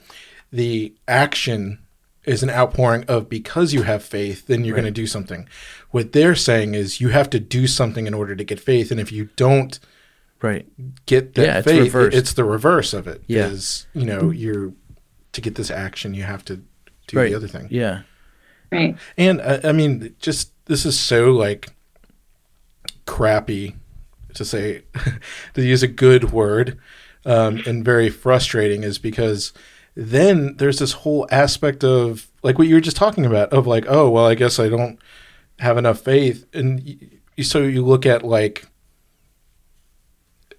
the 0.51 0.93
action 1.07 1.79
is 2.25 2.43
an 2.43 2.49
outpouring 2.49 3.03
of 3.07 3.29
because 3.29 3.73
you 3.73 3.83
have 3.83 4.03
faith, 4.03 4.45
then 4.47 4.63
you're 4.63 4.75
going 4.75 4.85
to 4.85 4.91
do 4.91 5.07
something. 5.07 5.47
What 5.91 6.11
they're 6.11 6.35
saying 6.35 6.75
is 6.75 7.01
you 7.01 7.09
have 7.09 7.29
to 7.31 7.39
do 7.39 7.65
something 7.65 8.05
in 8.07 8.13
order 8.13 8.35
to 8.35 8.43
get 8.43 8.59
faith, 8.59 8.91
and 8.91 8.99
if 8.99 9.11
you 9.11 9.29
don't 9.35 9.79
Right. 10.41 10.65
get 11.05 11.33
that 11.35 11.45
Yeah, 11.45 11.57
it's 11.59 11.67
faith, 11.67 11.81
reversed. 11.93 12.17
it's 12.17 12.33
the 12.33 12.43
reverse 12.43 12.93
of 12.93 13.07
it. 13.07 13.23
Yeah. 13.27 13.47
is, 13.47 13.87
you 13.93 14.05
know 14.05 14.29
you're 14.31 14.73
to 15.33 15.41
get 15.41 15.55
this 15.55 15.69
action, 15.71 16.13
you 16.13 16.23
have 16.23 16.45
to 16.45 16.57
do 17.07 17.17
Right. 17.17 17.29
the 17.29 17.35
other 17.35 17.47
thing. 17.47 17.67
Yeah. 17.71 18.01
Right. 18.71 18.95
And 19.17 19.41
uh, 19.41 19.59
I 19.63 19.71
mean, 19.71 20.15
just 20.19 20.51
this 20.65 20.85
is 20.85 20.99
so 20.99 21.31
like 21.31 21.69
crappy 23.05 23.75
to 24.35 24.45
say, 24.45 24.83
to 25.55 25.61
use 25.63 25.81
a 25.83 25.87
good 25.87 26.31
word, 26.31 26.77
um, 27.25 27.61
and 27.65 27.83
very 27.83 28.09
frustrating 28.09 28.83
is 28.83 28.97
because 28.99 29.51
then 29.95 30.55
there's 30.57 30.79
this 30.79 30.91
whole 30.93 31.27
aspect 31.31 31.83
of 31.83 32.29
like 32.43 32.57
what 32.57 32.67
you 32.67 32.75
were 32.75 32.81
just 32.81 32.95
talking 32.97 33.25
about 33.25 33.51
of 33.51 33.65
like, 33.67 33.85
oh, 33.89 34.09
well, 34.09 34.25
I 34.27 34.35
guess 34.35 34.59
I 34.59 34.69
don't 34.69 34.99
have 35.59 35.77
enough 35.77 35.99
faith. 35.99 36.45
And 36.53 36.81
y- 36.85 37.43
so 37.43 37.63
you 37.63 37.83
look 37.83 38.05
at 38.05 38.23
like 38.23 38.67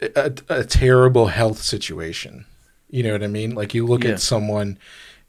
a, 0.02 0.32
a 0.48 0.64
terrible 0.64 1.26
health 1.26 1.58
situation. 1.62 2.44
You 2.90 3.02
know 3.04 3.12
what 3.12 3.22
I 3.22 3.28
mean? 3.28 3.54
Like 3.54 3.72
you 3.74 3.86
look 3.86 4.04
Yeah. 4.04 4.12
at 4.12 4.20
someone 4.20 4.78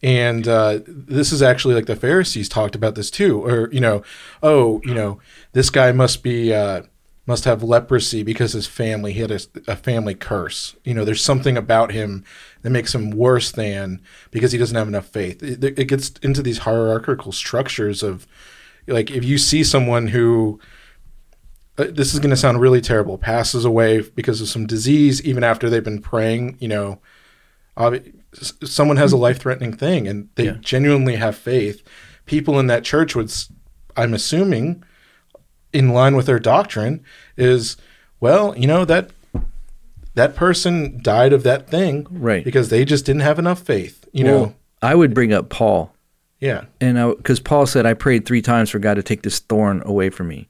and 0.03 0.47
uh, 0.47 0.79
this 0.87 1.31
is 1.31 1.41
actually 1.41 1.75
like 1.75 1.85
the 1.85 1.95
Pharisees 1.95 2.49
talked 2.49 2.75
about 2.75 2.95
this 2.95 3.11
too, 3.11 3.43
or 3.45 3.71
you 3.71 3.79
know, 3.79 4.03
oh, 4.41 4.81
you 4.83 4.93
know, 4.93 5.19
this 5.53 5.69
guy 5.69 5.91
must 5.91 6.23
be 6.23 6.53
uh, 6.53 6.83
must 7.27 7.45
have 7.45 7.61
leprosy 7.61 8.23
because 8.23 8.53
his 8.53 8.65
family 8.65 9.13
he 9.13 9.21
had 9.21 9.31
a, 9.31 9.39
a 9.67 9.75
family 9.75 10.15
curse. 10.15 10.75
You 10.83 10.93
know, 10.93 11.05
there's 11.05 11.23
something 11.23 11.55
about 11.55 11.91
him 11.91 12.25
that 12.63 12.71
makes 12.71 12.95
him 12.95 13.11
worse 13.11 13.51
than 13.51 14.01
because 14.31 14.51
he 14.51 14.57
doesn't 14.57 14.75
have 14.75 14.87
enough 14.87 15.07
faith. 15.07 15.43
It, 15.43 15.63
it 15.63 15.85
gets 15.85 16.11
into 16.23 16.41
these 16.41 16.59
hierarchical 16.59 17.31
structures 17.31 18.01
of 18.01 18.25
like 18.87 19.11
if 19.11 19.23
you 19.23 19.37
see 19.37 19.63
someone 19.63 20.07
who 20.07 20.59
uh, 21.77 21.85
this 21.89 22.13
is 22.13 22.19
going 22.19 22.31
to 22.31 22.37
sound 22.37 22.59
really 22.59 22.81
terrible 22.81 23.17
passes 23.17 23.65
away 23.65 24.01
because 24.01 24.41
of 24.41 24.47
some 24.47 24.65
disease 24.65 25.21
even 25.23 25.43
after 25.43 25.69
they've 25.69 25.83
been 25.83 26.01
praying 26.01 26.57
you 26.59 26.67
know 26.67 26.99
s- 28.39 28.53
someone 28.63 28.97
has 28.97 29.13
a 29.13 29.15
hmm. 29.15 29.23
life-threatening 29.23 29.73
thing 29.73 30.07
and 30.07 30.29
they 30.35 30.45
Yeah. 30.45 30.57
genuinely 30.61 31.15
have 31.15 31.35
faith 31.35 31.83
people 32.25 32.59
in 32.59 32.67
that 32.67 32.83
church 32.83 33.15
would 33.15 33.31
I'm 33.97 34.13
assuming 34.13 34.83
in 35.73 35.89
line 35.89 36.15
with 36.15 36.25
their 36.25 36.39
doctrine 36.39 37.03
is 37.37 37.77
well 38.19 38.55
you 38.57 38.67
know 38.67 38.85
that 38.85 39.11
that 40.13 40.35
person 40.35 40.99
died 41.01 41.33
of 41.33 41.43
that 41.43 41.69
thing 41.69 42.07
Right. 42.09 42.43
because 42.43 42.69
they 42.69 42.85
just 42.85 43.05
didn't 43.05 43.21
have 43.21 43.39
enough 43.39 43.59
faith 43.59 44.05
you 44.11 44.25
Well, 44.25 44.39
know 44.39 44.55
I 44.81 44.95
would 44.95 45.13
bring 45.13 45.33
up 45.33 45.49
Paul. 45.49 45.93
yeah 46.39 46.65
and 46.79 47.15
because 47.17 47.39
Paul 47.39 47.65
said, 47.65 47.85
"I 47.85 47.93
prayed 47.93 48.25
three 48.25 48.41
times 48.41 48.69
for 48.69 48.79
God 48.79 48.95
to 48.95 49.03
take 49.03 49.21
this 49.21 49.39
thorn 49.39 49.83
away 49.85 50.09
from 50.09 50.27
me." 50.27 50.47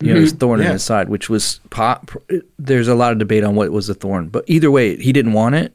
You 0.00 0.12
know, 0.12 0.20
this 0.20 0.30
mm-hmm. 0.30 0.38
thorn 0.38 0.60
in 0.60 0.66
his 0.66 0.82
side, 0.82 1.08
which 1.08 1.30
was 1.30 1.60
pop. 1.70 2.10
there's 2.58 2.88
a 2.88 2.94
lot 2.94 3.12
of 3.12 3.18
debate 3.18 3.44
on 3.44 3.54
what 3.54 3.70
was 3.70 3.86
the 3.86 3.94
thorn, 3.94 4.28
but 4.28 4.44
either 4.48 4.70
way, 4.70 4.96
he 4.96 5.12
didn't 5.12 5.32
want 5.32 5.54
it. 5.54 5.72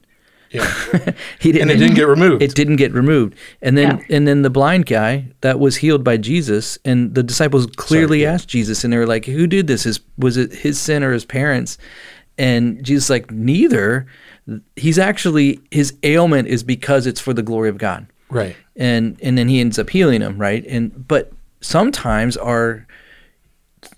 Yeah 0.51 0.63
He 1.39 1.51
didn't. 1.51 1.69
and 1.69 1.71
it 1.71 1.77
didn't 1.77 1.95
get 1.95 2.07
removed 2.07 2.41
It 2.41 2.55
didn't 2.55 2.77
get 2.77 2.91
removed, 2.93 3.35
and 3.61 3.77
then 3.77 3.97
Yeah. 4.09 4.15
and 4.17 4.27
then 4.27 4.41
the 4.41 4.49
blind 4.49 4.85
guy 4.85 5.27
that 5.41 5.59
was 5.59 5.77
healed 5.77 6.03
by 6.03 6.17
Jesus, 6.17 6.77
and 6.83 7.13
the 7.15 7.23
disciples 7.23 7.65
clearly 7.75 8.21
yeah. 8.23 8.33
asked 8.33 8.49
Jesus, 8.49 8.83
and 8.83 8.91
they 8.91 8.97
were 8.97 9.07
like, 9.07 9.25
"Who 9.25 9.47
did 9.47 9.67
this? 9.67 9.85
Is 9.85 9.99
was 10.17 10.37
it 10.37 10.51
his 10.53 10.79
sin 10.79 11.03
or 11.03 11.11
his 11.13 11.25
parents?" 11.25 11.77
And 12.37 12.83
Jesus 12.83 13.09
like, 13.09 13.29
"Neither." 13.31 14.05
He's 14.75 14.97
actually 14.97 15.59
his 15.69 15.93
ailment 16.01 16.47
is 16.47 16.63
because 16.63 17.05
it's 17.05 17.19
for 17.21 17.33
the 17.33 17.43
glory 17.43 17.69
of 17.69 17.77
God 17.77 18.07
right 18.31 18.55
and 18.75 19.15
and 19.21 19.37
then 19.37 19.47
he 19.47 19.59
ends 19.59 19.77
up 19.77 19.89
healing 19.91 20.21
him 20.21 20.37
right 20.39 20.65
and 20.67 21.07
but 21.07 21.31
sometimes 21.61 22.35
our 22.37 22.87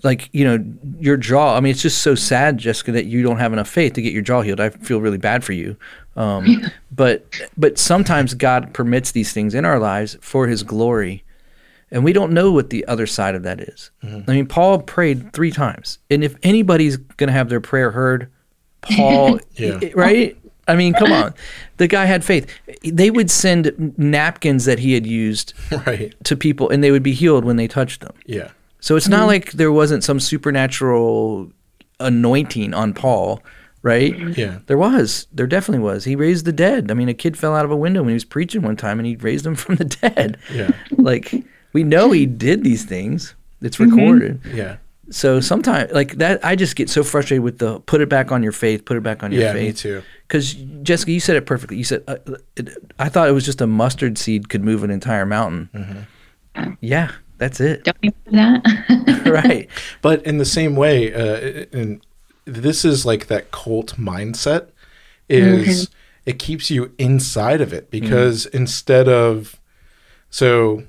like 0.03 0.29
you 0.33 0.43
know 0.45 0.63
your 0.99 1.17
jaw 1.17 1.55
i 1.55 1.59
mean 1.59 1.71
it's 1.71 1.81
just 1.81 1.99
so 2.01 2.15
sad 2.15 2.57
jessica 2.57 2.91
that 2.91 3.05
you 3.05 3.23
don't 3.23 3.37
have 3.39 3.51
enough 3.53 3.67
faith 3.69 3.93
to 3.93 4.01
get 4.01 4.13
your 4.13 4.21
jaw 4.21 4.41
healed 4.41 4.59
i 4.59 4.69
feel 4.69 5.01
really 5.01 5.17
bad 5.17 5.43
for 5.43 5.53
you 5.53 5.75
um, 6.15 6.69
but 6.91 7.25
but 7.57 7.77
sometimes 7.77 8.33
god 8.33 8.73
permits 8.73 9.11
these 9.11 9.31
things 9.33 9.53
in 9.55 9.65
our 9.65 9.79
lives 9.79 10.17
for 10.21 10.47
his 10.47 10.63
glory 10.63 11.23
and 11.89 12.03
we 12.03 12.13
don't 12.13 12.31
know 12.31 12.51
what 12.51 12.69
the 12.69 12.85
other 12.85 13.05
side 13.07 13.35
of 13.35 13.43
that 13.43 13.59
is. 13.61 13.91
i 14.03 14.33
mean 14.33 14.45
paul 14.45 14.79
prayed 14.79 15.31
three 15.33 15.51
times 15.51 15.99
and 16.09 16.23
if 16.23 16.35
anybody's 16.43 16.97
going 16.97 17.27
to 17.27 17.33
have 17.33 17.49
their 17.49 17.61
prayer 17.61 17.91
heard 17.91 18.29
paul 18.81 19.39
Yeah. 19.55 19.79
right? 19.95 20.37
I 20.67 20.75
mean 20.75 20.93
come 20.93 21.11
on. 21.11 21.33
The 21.77 21.87
guy 21.87 22.05
had 22.05 22.23
faith. 22.23 22.47
They 22.83 23.09
would 23.11 23.29
send 23.31 23.93
napkins 23.97 24.65
that 24.65 24.79
he 24.79 24.93
had 24.93 25.05
used 25.05 25.53
right. 25.87 26.13
to 26.23 26.37
people 26.37 26.69
and 26.69 26.83
they 26.83 26.91
would 26.91 27.03
be 27.03 27.13
healed 27.13 27.43
when 27.45 27.55
they 27.57 27.67
touched 27.67 28.01
them. 28.01 28.13
Yeah. 28.25 28.51
So 28.79 28.95
it's 28.95 29.07
not 29.09 29.25
like 29.27 29.51
there 29.53 29.71
wasn't 29.71 30.03
some 30.03 30.19
supernatural 30.19 31.51
anointing 31.99 32.73
on 32.73 32.93
Paul, 32.93 33.41
right? 33.83 34.15
yeah 34.37 34.59
There 34.67 34.77
was. 34.77 35.27
There 35.33 35.47
definitely 35.47 35.83
was. 35.83 36.03
He 36.05 36.15
raised 36.15 36.45
the 36.45 36.53
dead. 36.53 36.91
I 36.91 36.93
mean, 36.93 37.09
a 37.09 37.13
kid 37.13 37.37
fell 37.37 37.55
out 37.55 37.65
of 37.65 37.71
a 37.71 37.75
window 37.75 38.01
when 38.01 38.09
he 38.09 38.13
was 38.13 38.25
preaching 38.25 38.61
one 38.61 38.75
time 38.75 38.99
and 38.99 39.05
he 39.07 39.15
raised 39.15 39.43
them 39.45 39.55
from 39.63 39.75
the 39.75 39.85
dead. 39.85 40.37
yeah 40.51 40.71
Like, 40.97 41.33
we 41.73 41.83
know 41.83 42.11
he 42.11 42.25
did 42.25 42.63
these 42.63 42.83
things. 42.85 43.35
It's 43.61 43.79
recorded. 43.79 44.41
yeah 44.53 44.77
So 45.09 45.39
sometimes, 45.39 45.91
like 45.91 46.17
that, 46.17 46.43
I 46.43 46.55
just 46.55 46.75
get 46.75 46.89
so 46.89 47.03
frustrated 47.03 47.43
with 47.43 47.59
the 47.59 47.79
put 47.81 48.01
it 48.01 48.09
back 48.09 48.31
on 48.31 48.41
your 48.43 48.51
faith, 48.53 48.85
put 48.85 48.97
it 48.97 49.03
back 49.03 49.23
on 49.23 49.31
your 49.31 49.41
yeah 49.43 49.53
me 49.53 49.67
faith. 49.67 49.77
too 49.77 50.03
Because 50.27 50.53
Jessica, 50.83 51.11
you 51.11 51.19
said 51.19 51.35
it 51.35 51.45
perfectly. 51.45 51.77
You 51.77 51.83
said, 51.83 52.03
uh, 52.07 52.15
it, 52.55 52.69
I 52.97 53.09
thought 53.09 53.27
it 53.29 53.33
was 53.33 53.45
just 53.45 53.61
a 53.61 53.67
mustard 53.67 54.17
seed 54.17 54.49
could 54.49 54.63
move 54.63 54.83
an 54.83 54.89
entire 54.91 55.25
mountain. 55.25 55.69
Mm-hmm. 55.75 56.73
Yeah, 56.81 57.11
that's 57.37 57.59
it. 57.59 57.83
Don't 57.83 57.97
you 58.01 58.11
do 58.25 58.31
that? 58.31 59.23
right. 59.45 59.67
But 60.01 60.25
in 60.25 60.37
the 60.37 60.45
same 60.45 60.75
way, 60.75 61.13
uh, 61.13 61.65
and 61.71 62.01
this 62.45 62.83
is 62.83 63.05
like 63.05 63.27
that 63.27 63.51
cult 63.51 63.95
mindset 63.97 64.69
is 65.29 65.89
it 66.25 66.39
keeps 66.39 66.69
you 66.69 66.93
inside 66.97 67.61
of 67.61 67.73
it 67.73 67.89
mm-hmm. 67.89 68.03
because 68.03 68.45
instead 68.47 69.07
of 69.07 69.59
so 70.29 70.83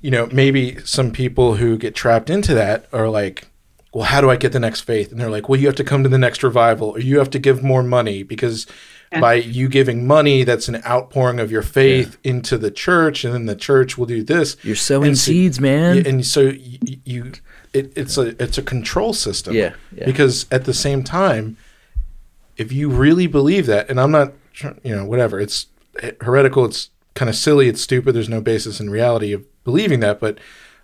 you 0.00 0.10
know 0.10 0.26
maybe 0.32 0.78
some 0.84 1.10
people 1.10 1.56
who 1.56 1.76
get 1.76 1.94
trapped 1.94 2.30
into 2.30 2.54
that 2.54 2.86
are 2.92 3.08
like 3.08 3.48
well 3.92 4.04
how 4.04 4.20
do 4.20 4.30
i 4.30 4.36
get 4.36 4.52
the 4.52 4.60
next 4.60 4.80
faith? 4.82 5.12
And 5.12 5.20
they're 5.20 5.30
like 5.30 5.48
well 5.48 5.60
you 5.60 5.66
have 5.66 5.76
to 5.76 5.84
come 5.84 6.02
to 6.02 6.08
the 6.08 6.18
next 6.18 6.42
revival 6.42 6.90
or 6.90 7.00
you 7.00 7.18
have 7.18 7.30
to 7.30 7.38
give 7.38 7.62
more 7.62 7.82
money 7.82 8.22
because 8.22 8.66
by 9.20 9.34
you 9.34 9.68
giving 9.68 10.06
money 10.06 10.42
that's 10.44 10.68
an 10.68 10.82
outpouring 10.86 11.38
of 11.38 11.50
your 11.50 11.62
faith 11.62 12.16
into 12.24 12.56
the 12.56 12.70
church 12.70 13.24
and 13.24 13.34
then 13.34 13.46
the 13.46 13.54
church 13.54 13.98
will 13.98 14.06
do 14.06 14.22
this. 14.22 14.56
You're 14.62 14.76
sowing 14.76 15.08
And 15.08 15.18
so- 15.18 15.32
seeds, 15.32 15.60
man. 15.60 16.06
and 16.06 16.24
so 16.24 16.40
you, 16.40 16.78
you 17.04 17.32
it, 17.72 17.92
it's 17.96 18.18
a 18.18 18.42
it's 18.42 18.58
a 18.58 18.62
control 18.62 19.12
system. 19.12 19.54
Yeah, 19.54 19.74
yeah. 19.94 20.04
Because 20.04 20.46
at 20.50 20.64
the 20.64 20.74
same 20.74 21.02
time, 21.02 21.56
if 22.56 22.72
you 22.72 22.88
really 22.90 23.26
believe 23.26 23.66
that, 23.66 23.90
and 23.90 24.00
I'm 24.00 24.10
not, 24.10 24.32
you 24.82 24.94
know, 24.94 25.04
whatever, 25.04 25.40
it's 25.40 25.66
heretical, 26.20 26.64
it's 26.64 26.90
kind 27.14 27.28
of 27.28 27.36
silly, 27.36 27.68
it's 27.68 27.80
stupid. 27.80 28.14
There's 28.14 28.28
no 28.28 28.40
basis 28.40 28.80
in 28.80 28.90
reality 28.90 29.32
of 29.32 29.44
believing 29.64 30.00
that. 30.00 30.20
But 30.20 30.38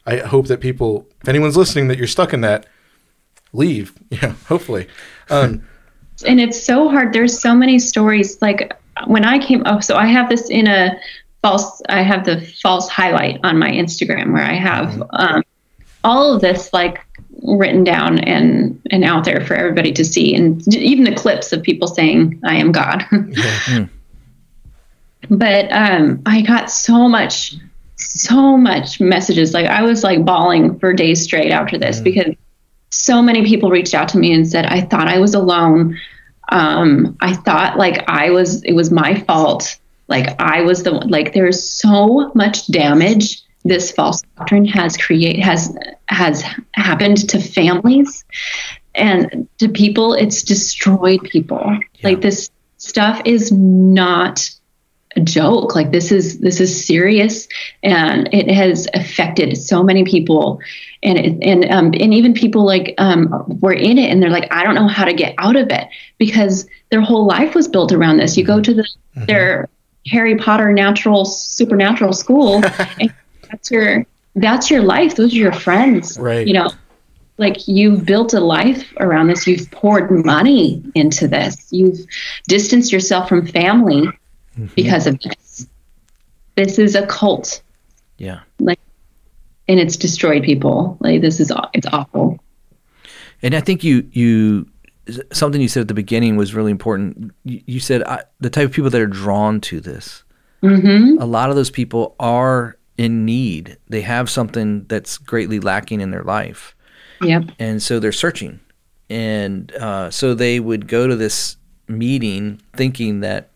I 0.06 0.19
hope 0.19 0.47
that 0.47 0.60
people, 0.60 1.06
if 1.23 1.28
anyone's 1.28 1.56
listening, 1.56 1.89
that 1.89 1.98
you're 1.98 2.06
stuck 2.06 2.32
in 2.32 2.40
that, 2.43 2.66
leave. 3.52 3.93
Yeah, 4.10 4.35
hopefully. 4.47 4.89
Um, 5.28 5.62
and 6.27 6.40
it's 6.40 6.62
so 6.62 6.89
hard 6.89 7.12
there's 7.12 7.39
so 7.39 7.55
many 7.55 7.78
stories 7.78 8.40
like 8.43 8.73
when 9.06 9.24
i 9.24 9.39
came 9.39 9.62
oh 9.66 9.81
so 9.81 9.97
i 9.97 10.06
have 10.06 10.28
this 10.28 10.51
in 10.51 10.66
a 10.66 10.98
false 11.43 11.82
i 11.89 12.02
have 12.02 12.24
the 12.24 12.40
false 12.62 12.89
highlight 12.89 13.39
on 13.44 13.59
my 13.59 13.70
instagram 13.70 14.32
where 14.32 14.43
i 14.43 14.55
have 14.55 15.02
um, 15.10 15.43
all 16.04 16.34
of 16.34 16.40
this 16.40 16.72
like 16.72 17.04
written 17.42 17.84
down 17.84 18.18
and 18.20 18.80
and 18.90 19.04
out 19.04 19.24
there 19.24 19.44
for 19.44 19.54
everybody 19.54 19.92
to 19.92 20.04
see. 20.04 20.34
And 20.34 20.66
even 20.74 21.04
the 21.04 21.14
clips 21.14 21.52
of 21.52 21.62
people 21.62 21.88
saying 21.88 22.40
i 22.44 22.56
am 22.56 22.72
god. 22.72 23.04
But 25.30 25.70
um 25.72 26.22
i 26.26 26.42
got 26.42 26.70
so 26.70 27.08
much 27.08 27.54
so 27.96 28.56
much 28.56 29.00
messages. 29.00 29.52
Like 29.52 29.66
i 29.66 29.82
was 29.82 30.02
like 30.02 30.24
bawling 30.24 30.78
for 30.78 30.92
days 30.92 31.22
straight 31.22 31.50
after 31.52 31.76
this 31.78 32.00
because 32.00 32.34
so 32.90 33.20
many 33.20 33.44
people 33.44 33.70
reached 33.70 33.94
out 33.94 34.08
to 34.10 34.18
me 34.18 34.32
and 34.32 34.48
said 34.48 34.64
i 34.66 34.80
thought 34.80 35.08
i 35.08 35.18
was 35.18 35.34
alone. 35.34 35.98
Um 36.50 37.16
i 37.20 37.34
thought 37.34 37.76
like 37.76 38.08
i 38.08 38.30
was 38.30 38.62
it 38.64 38.72
was 38.72 38.90
my 38.90 39.20
fault. 39.20 39.76
Like 40.06 40.40
i 40.40 40.62
was 40.62 40.82
the 40.82 40.94
one 40.94 41.08
like 41.08 41.34
there's 41.34 41.62
so 41.62 42.32
much 42.34 42.66
damage 42.68 43.42
this 43.69 43.93
false 43.93 44.23
doctrine 44.36 44.65
has 44.65 44.97
create 44.97 45.40
has 45.40 45.77
has 46.07 46.43
happened 46.73 47.28
to 47.28 47.40
families 47.40 48.24
and 48.95 49.49
to 49.59 49.69
people 49.69 50.15
it's 50.15 50.43
destroyed 50.43 51.23
people. 51.24 51.78
Like 52.03 52.20
this 52.20 52.51
stuff 52.78 53.20
is 53.24 53.53
not 53.53 54.51
a 55.16 55.20
joke. 55.20 55.74
Like 55.74 55.93
this 55.93 56.12
is 56.12 56.39
this 56.40 56.61
is 56.61 56.86
serious 56.86 57.49
and 57.82 58.28
it 58.32 58.51
has 58.51 58.89
affected 58.95 59.57
so 59.57 59.82
many 59.82 60.05
people. 60.05 60.61
And 61.03 61.19
it, 61.19 61.39
and 61.43 61.65
um, 61.70 61.86
and 61.99 62.12
even 62.15 62.35
people 62.35 62.65
like 62.65 62.95
um, 62.99 63.28
were 63.61 63.73
in 63.73 63.99
it 63.99 64.11
and 64.11 64.23
they're 64.23 64.31
like 64.31 64.53
I 64.53 64.65
don't 64.65 64.74
know 64.74 64.89
how 64.89 65.05
to 65.05 65.12
get 65.12 65.35
out 65.39 65.57
of 65.57 65.70
it 65.70 65.89
because 66.19 66.66
their 66.90 67.01
whole 67.01 67.27
life 67.27 67.55
was 67.55 67.69
built 67.69 67.93
around 67.93 68.19
this. 68.19 68.36
You 68.36 68.45
go 68.45 68.61
to 68.61 68.74
the 68.74 68.89
their 69.15 69.69
Harry 70.07 70.36
Potter 70.36 70.73
natural 70.73 71.24
supernatural 71.24 72.12
school 72.12 72.62
and 73.01 73.12
that's 73.50 73.70
your 73.70 74.06
that's 74.36 74.70
your 74.70 74.82
life 74.82 75.16
those 75.16 75.32
are 75.34 75.38
your 75.38 75.52
friends 75.52 76.18
Right. 76.18 76.46
you 76.46 76.54
know 76.54 76.70
like 77.38 77.68
you've 77.68 78.04
built 78.04 78.34
a 78.34 78.40
life 78.40 78.92
around 78.98 79.28
this 79.28 79.46
you've 79.46 79.70
poured 79.70 80.10
money 80.24 80.82
into 80.94 81.28
this 81.28 81.66
you've 81.70 81.98
distanced 82.48 82.92
yourself 82.92 83.28
from 83.28 83.46
family 83.46 84.08
because 84.74 85.06
of 85.06 85.18
this 85.20 85.66
this 86.56 86.78
is 86.78 86.94
a 86.94 87.06
cult 87.06 87.62
yeah. 88.18 88.40
like 88.58 88.80
and 89.68 89.78
it's 89.78 89.96
destroyed 89.96 90.42
people 90.42 90.96
like 91.00 91.20
this 91.20 91.38
is 91.40 91.52
it's 91.74 91.86
awful 91.92 92.38
And 93.42 93.54
I 93.54 93.60
think 93.60 93.84
you 93.84 94.08
you 94.12 94.66
something 95.32 95.60
you 95.60 95.68
said 95.68 95.82
at 95.82 95.88
the 95.88 95.94
beginning 95.94 96.36
was 96.36 96.54
really 96.54 96.70
important. 96.72 97.32
You, 97.44 97.62
you 97.66 97.80
said 97.80 98.02
I, 98.02 98.24
the 98.40 98.50
type 98.50 98.66
of 98.66 98.72
people 98.72 98.90
that 98.90 99.00
are 99.00 99.06
drawn 99.06 99.60
to 99.62 99.80
this. 99.80 100.24
mm-hmm. 100.62 101.20
A 101.20 101.26
lot 101.26 101.50
of 101.50 101.56
those 101.56 101.70
people 101.70 102.16
are 102.18 102.76
in 102.98 103.24
need. 103.24 103.78
They 103.88 104.02
have 104.02 104.28
something 104.28 104.84
that's 104.84 105.16
greatly 105.16 105.60
lacking 105.60 106.00
in 106.00 106.10
their 106.10 106.24
life, 106.24 106.76
yep 107.22 107.44
and 107.58 107.82
so 107.82 107.98
they're 107.98 108.12
searching. 108.12 108.60
And 109.10 109.72
uh, 109.72 110.10
so 110.10 110.34
they 110.34 110.60
would 110.60 110.86
go 110.86 111.06
to 111.06 111.16
this 111.16 111.56
meeting 111.86 112.60
thinking 112.76 113.20
that, 113.20 113.50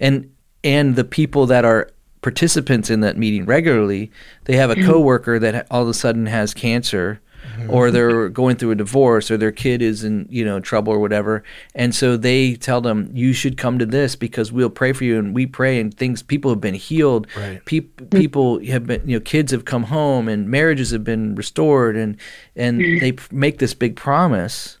and 0.00 0.32
and 0.62 0.96
the 0.96 1.04
people 1.04 1.44
that 1.46 1.66
are 1.66 1.90
participants 2.22 2.88
in 2.88 3.00
that 3.00 3.18
meeting 3.18 3.44
regularly, 3.44 4.10
they 4.44 4.56
have 4.56 4.70
a 4.70 4.76
coworker 4.82 5.38
that 5.38 5.66
all 5.70 5.82
of 5.82 5.88
a 5.88 5.94
sudden 5.94 6.24
has 6.24 6.54
cancer, 6.54 7.20
or 7.68 7.90
they're 7.90 8.28
going 8.28 8.56
through 8.56 8.70
a 8.72 8.74
divorce, 8.74 9.30
or 9.30 9.36
their 9.36 9.52
kid 9.52 9.82
is 9.82 10.04
in 10.04 10.26
you 10.30 10.44
know 10.44 10.60
trouble 10.60 10.92
or 10.92 10.98
whatever, 10.98 11.42
and 11.74 11.94
so 11.94 12.16
they 12.16 12.54
tell 12.54 12.80
them 12.80 13.10
you 13.12 13.32
should 13.32 13.56
come 13.56 13.78
to 13.78 13.86
this 13.86 14.16
because 14.16 14.52
we'll 14.52 14.70
pray 14.70 14.92
for 14.92 15.04
you, 15.04 15.18
and 15.18 15.34
we 15.34 15.46
pray, 15.46 15.80
and 15.80 15.94
things 15.96 16.22
people 16.22 16.50
have 16.50 16.60
been 16.60 16.74
healed, 16.74 17.26
Right. 17.36 17.64
Peop 17.64 18.10
people 18.10 18.64
have 18.66 18.86
been 18.86 19.02
you 19.08 19.16
know 19.16 19.20
kids 19.20 19.52
have 19.52 19.64
come 19.64 19.84
home, 19.84 20.28
and 20.28 20.48
marriages 20.48 20.90
have 20.90 21.04
been 21.04 21.34
restored, 21.34 21.96
and 21.96 22.16
and 22.56 22.80
mm-hmm. 22.80 23.00
they 23.00 23.12
p- 23.12 23.24
make 23.30 23.58
this 23.58 23.74
big 23.74 23.96
promise, 23.96 24.78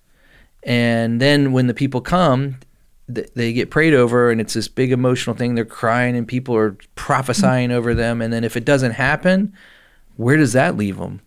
and 0.62 1.20
then 1.20 1.52
when 1.52 1.66
the 1.66 1.74
people 1.74 2.00
come 2.00 2.56
they 3.06 3.52
get 3.52 3.68
prayed 3.70 3.92
over 3.92 4.30
and 4.30 4.40
it's 4.40 4.54
this 4.54 4.66
big 4.66 4.90
emotional 4.90 5.36
thing. 5.36 5.54
They're 5.54 5.66
crying 5.66 6.16
and 6.16 6.26
people 6.26 6.56
are 6.56 6.74
prophesying 6.94 7.70
over 7.70 7.92
them. 7.92 8.22
And 8.22 8.32
then 8.32 8.44
if 8.44 8.56
it 8.56 8.64
doesn't 8.64 8.92
happen 8.92 9.52
where 10.16 10.36
does 10.36 10.52
that 10.52 10.76
leave 10.76 10.98
them 10.98 11.20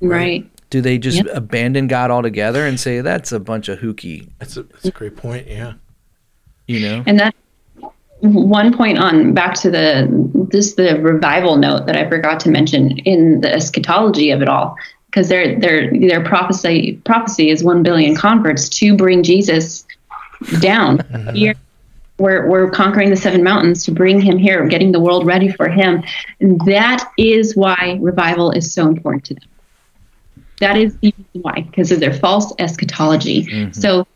right 0.00 0.48
do 0.74 0.80
they 0.80 0.98
just 0.98 1.18
Yep. 1.18 1.26
abandon 1.32 1.86
god 1.86 2.10
altogether 2.10 2.66
and 2.66 2.80
say 2.80 3.00
that's 3.00 3.30
a 3.30 3.38
bunch 3.38 3.68
of 3.68 3.78
hooky 3.78 4.28
that's 4.40 4.56
a 4.56 4.64
that's 4.64 4.86
a 4.86 4.90
great 4.90 5.16
point. 5.16 5.46
Yeah. 5.46 5.74
you 6.66 6.80
know 6.80 7.04
and 7.06 7.20
that 7.20 7.32
one 8.22 8.76
point 8.76 8.98
on 8.98 9.34
back 9.34 9.54
to 9.54 9.70
the 9.70 10.08
this 10.50 10.74
the 10.74 11.00
revival 11.00 11.56
note 11.56 11.86
that 11.86 11.96
I 11.96 12.08
forgot 12.08 12.40
to 12.40 12.50
mention 12.50 12.98
in 12.98 13.40
the 13.40 13.52
eschatology 13.52 14.32
of 14.32 14.42
it 14.42 14.48
all 14.48 14.74
because 15.06 15.28
their 15.28 15.60
their 15.60 15.92
their 15.92 16.24
prophecy 16.24 17.00
prophecy 17.04 17.50
is 17.50 17.62
one 17.62 17.84
billion 17.84 18.16
converts 18.16 18.68
to 18.70 18.96
bring 18.96 19.22
Jesus 19.22 19.86
down 20.58 20.98
mm-hmm. 20.98 21.36
here. 21.36 21.54
We're, 22.16 22.48
we're 22.48 22.70
conquering 22.70 23.10
the 23.10 23.16
seven 23.16 23.42
mountains 23.42 23.84
to 23.86 23.90
bring 23.90 24.20
him 24.20 24.38
here, 24.38 24.64
getting 24.68 24.92
the 24.92 25.00
world 25.00 25.26
ready 25.26 25.50
for 25.50 25.68
him. 25.68 26.04
And 26.38 26.60
that 26.60 27.10
is 27.18 27.56
why 27.56 27.98
revival 28.00 28.52
is 28.52 28.72
so 28.72 28.86
important 28.86 29.24
to 29.24 29.34
them. 29.34 29.48
That 30.64 30.76
is 30.76 30.96
the 30.98 31.14
reason 31.16 31.42
why, 31.42 31.62
because 31.62 31.92
of 31.92 32.00
their 32.00 32.14
false 32.14 32.52
eschatology. 32.58 33.70
So 33.72 34.06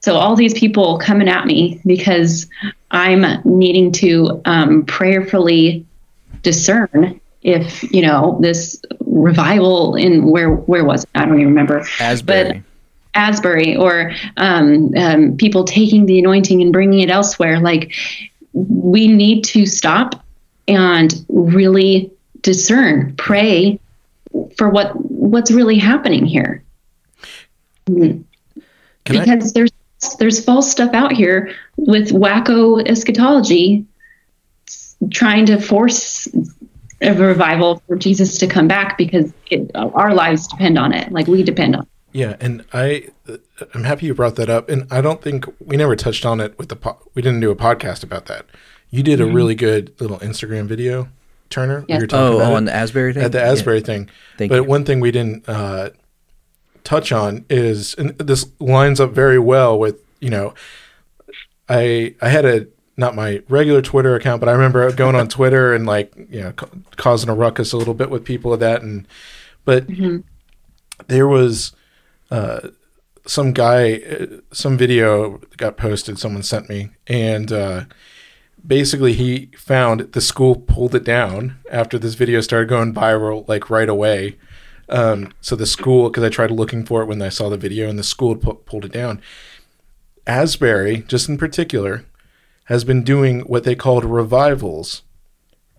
so 0.00 0.14
all 0.14 0.36
these 0.36 0.54
people 0.54 0.98
coming 0.98 1.28
at 1.28 1.46
me 1.46 1.80
because 1.84 2.48
I'm 2.90 3.42
needing 3.44 3.92
to 3.92 4.40
um, 4.44 4.84
prayerfully 4.84 5.84
discern 6.42 7.20
if 7.42 7.82
you 7.92 8.02
know 8.02 8.38
this 8.40 8.80
revival 9.00 9.96
in 9.96 10.26
where 10.26 10.50
where 10.50 10.84
was 10.84 11.04
it? 11.04 11.10
I 11.14 11.24
don't 11.24 11.34
even 11.34 11.48
remember. 11.48 11.84
asbury 12.00 12.62
Asbury 13.14 13.76
or 13.76 14.12
um, 14.36 14.94
um, 14.96 15.36
people 15.36 15.64
taking 15.64 16.06
the 16.06 16.18
anointing 16.18 16.62
and 16.62 16.72
bringing 16.72 17.00
it 17.00 17.10
elsewhere. 17.10 17.58
Like 17.58 17.92
we 18.52 19.08
need 19.08 19.42
to 19.44 19.66
stop 19.66 20.24
and 20.68 21.24
really 21.28 22.12
discern, 22.42 23.16
pray 23.16 23.80
for 24.56 24.68
what 24.68 24.92
what's 25.10 25.50
really 25.50 25.78
happening 25.78 26.26
here. 26.26 26.64
Mm-hmm. 27.86 28.22
Can 29.04 29.16
I- 29.16 29.24
because 29.24 29.52
there's 29.52 29.70
there's 30.18 30.44
false 30.44 30.70
stuff 30.70 30.94
out 30.94 31.12
here 31.12 31.54
with 31.76 32.10
wacko 32.10 32.86
eschatology 32.88 33.84
trying 35.10 35.46
to 35.46 35.60
force 35.60 36.28
a 37.00 37.14
revival 37.14 37.82
for 37.86 37.96
Jesus 37.96 38.38
to 38.38 38.46
come 38.46 38.68
back 38.68 38.98
because 38.98 39.32
it, 39.50 39.70
our 39.74 40.14
lives 40.14 40.46
depend 40.48 40.78
on 40.78 40.92
it. 40.92 41.12
Like 41.12 41.26
we 41.26 41.42
depend 41.42 41.76
on 41.76 41.82
it. 41.82 41.88
Yeah, 42.12 42.36
and 42.40 42.64
I 42.72 43.08
I'm 43.74 43.84
happy 43.84 44.06
you 44.06 44.14
brought 44.14 44.36
that 44.36 44.48
up, 44.48 44.68
and 44.68 44.90
I 44.90 45.00
don't 45.00 45.22
think 45.22 45.44
we 45.64 45.76
never 45.76 45.94
touched 45.94 46.24
on 46.24 46.40
it 46.40 46.58
with 46.58 46.68
the 46.68 46.76
po- 46.76 46.98
we 47.14 47.22
didn't 47.22 47.40
do 47.40 47.50
a 47.50 47.56
podcast 47.56 48.02
about 48.02 48.26
that. 48.26 48.46
You 48.90 49.02
did 49.02 49.20
a 49.20 49.24
mm-hmm. 49.24 49.36
really 49.36 49.54
good 49.54 50.00
little 50.00 50.18
Instagram 50.20 50.66
video, 50.66 51.08
Turner. 51.50 51.80
where 51.80 51.84
Yes. 51.88 51.96
you 51.98 52.02
were 52.02 52.06
talking 52.08 52.24
oh 52.34 52.36
about 52.36 52.48
oh 52.48 52.52
it 52.54 52.56
on 52.56 52.64
the 52.66 52.74
asbury 52.74 53.12
thing 53.14 53.22
at 53.24 53.32
the 53.32 53.38
Yeah. 53.38 53.50
Asbury 53.52 53.80
thing. 53.80 54.08
Thank 54.36 54.50
but 54.50 54.56
you. 54.56 54.64
one 54.64 54.84
thing 54.84 55.00
we 55.00 55.10
didn't 55.10 55.48
uh, 55.48 55.90
touch 56.84 57.12
on 57.12 57.44
is, 57.50 57.94
and 57.94 58.10
this 58.18 58.46
lines 58.60 59.00
up 59.00 59.12
very 59.12 59.38
well 59.38 59.78
with 59.78 59.96
you 60.20 60.30
know, 60.30 60.54
I 61.68 62.14
I 62.20 62.28
had 62.28 62.44
a 62.44 62.66
not 62.96 63.14
my 63.14 63.42
regular 63.48 63.80
Twitter 63.80 64.14
account, 64.16 64.40
but 64.40 64.48
I 64.48 64.52
remember 64.52 64.90
going 64.92 65.14
on 65.14 65.28
Twitter 65.28 65.72
and 65.74 65.86
like 65.86 66.12
you 66.30 66.40
know 66.40 66.52
ca- 66.52 66.68
causing 66.96 67.28
a 67.30 67.34
ruckus 67.34 67.72
a 67.72 67.76
little 67.76 67.94
bit 67.94 68.10
with 68.10 68.24
people 68.24 68.52
of 68.52 68.60
that, 68.60 68.82
and 68.82 69.06
but 69.64 69.86
there 71.06 71.28
was 71.28 71.72
uh, 72.30 72.68
some 73.26 73.52
guy, 73.52 73.94
uh, 74.10 74.26
some 74.52 74.76
video 74.76 75.40
got 75.56 75.76
posted. 75.76 76.18
Someone 76.18 76.42
sent 76.42 76.68
me, 76.68 76.90
and 77.06 77.52
uh, 77.52 77.84
basically 78.66 79.12
he 79.12 79.50
found 79.56 80.12
the 80.12 80.20
school 80.20 80.56
pulled 80.56 80.94
it 80.94 81.04
down 81.04 81.58
after 81.70 81.98
this 81.98 82.14
video 82.14 82.40
started 82.40 82.68
going 82.68 82.94
viral, 82.94 83.46
like 83.48 83.70
right 83.70 83.88
away. 83.88 84.36
Um, 84.88 85.32
so 85.40 85.54
the 85.56 85.66
school, 85.66 86.08
because 86.08 86.24
I 86.24 86.28
tried 86.28 86.50
looking 86.50 86.84
for 86.84 87.02
it 87.02 87.06
when 87.06 87.20
I 87.20 87.28
saw 87.28 87.48
the 87.48 87.56
video, 87.56 87.88
and 87.88 87.98
the 87.98 88.04
school 88.04 88.36
pu- 88.36 88.54
pulled 88.54 88.84
it 88.84 88.92
down. 88.92 89.20
Asbury, 90.26 91.04
just 91.08 91.28
in 91.28 91.38
particular, 91.38 92.04
has 92.64 92.84
been 92.84 93.02
doing 93.02 93.40
what 93.40 93.64
they 93.64 93.74
called 93.74 94.04
revivals 94.04 95.02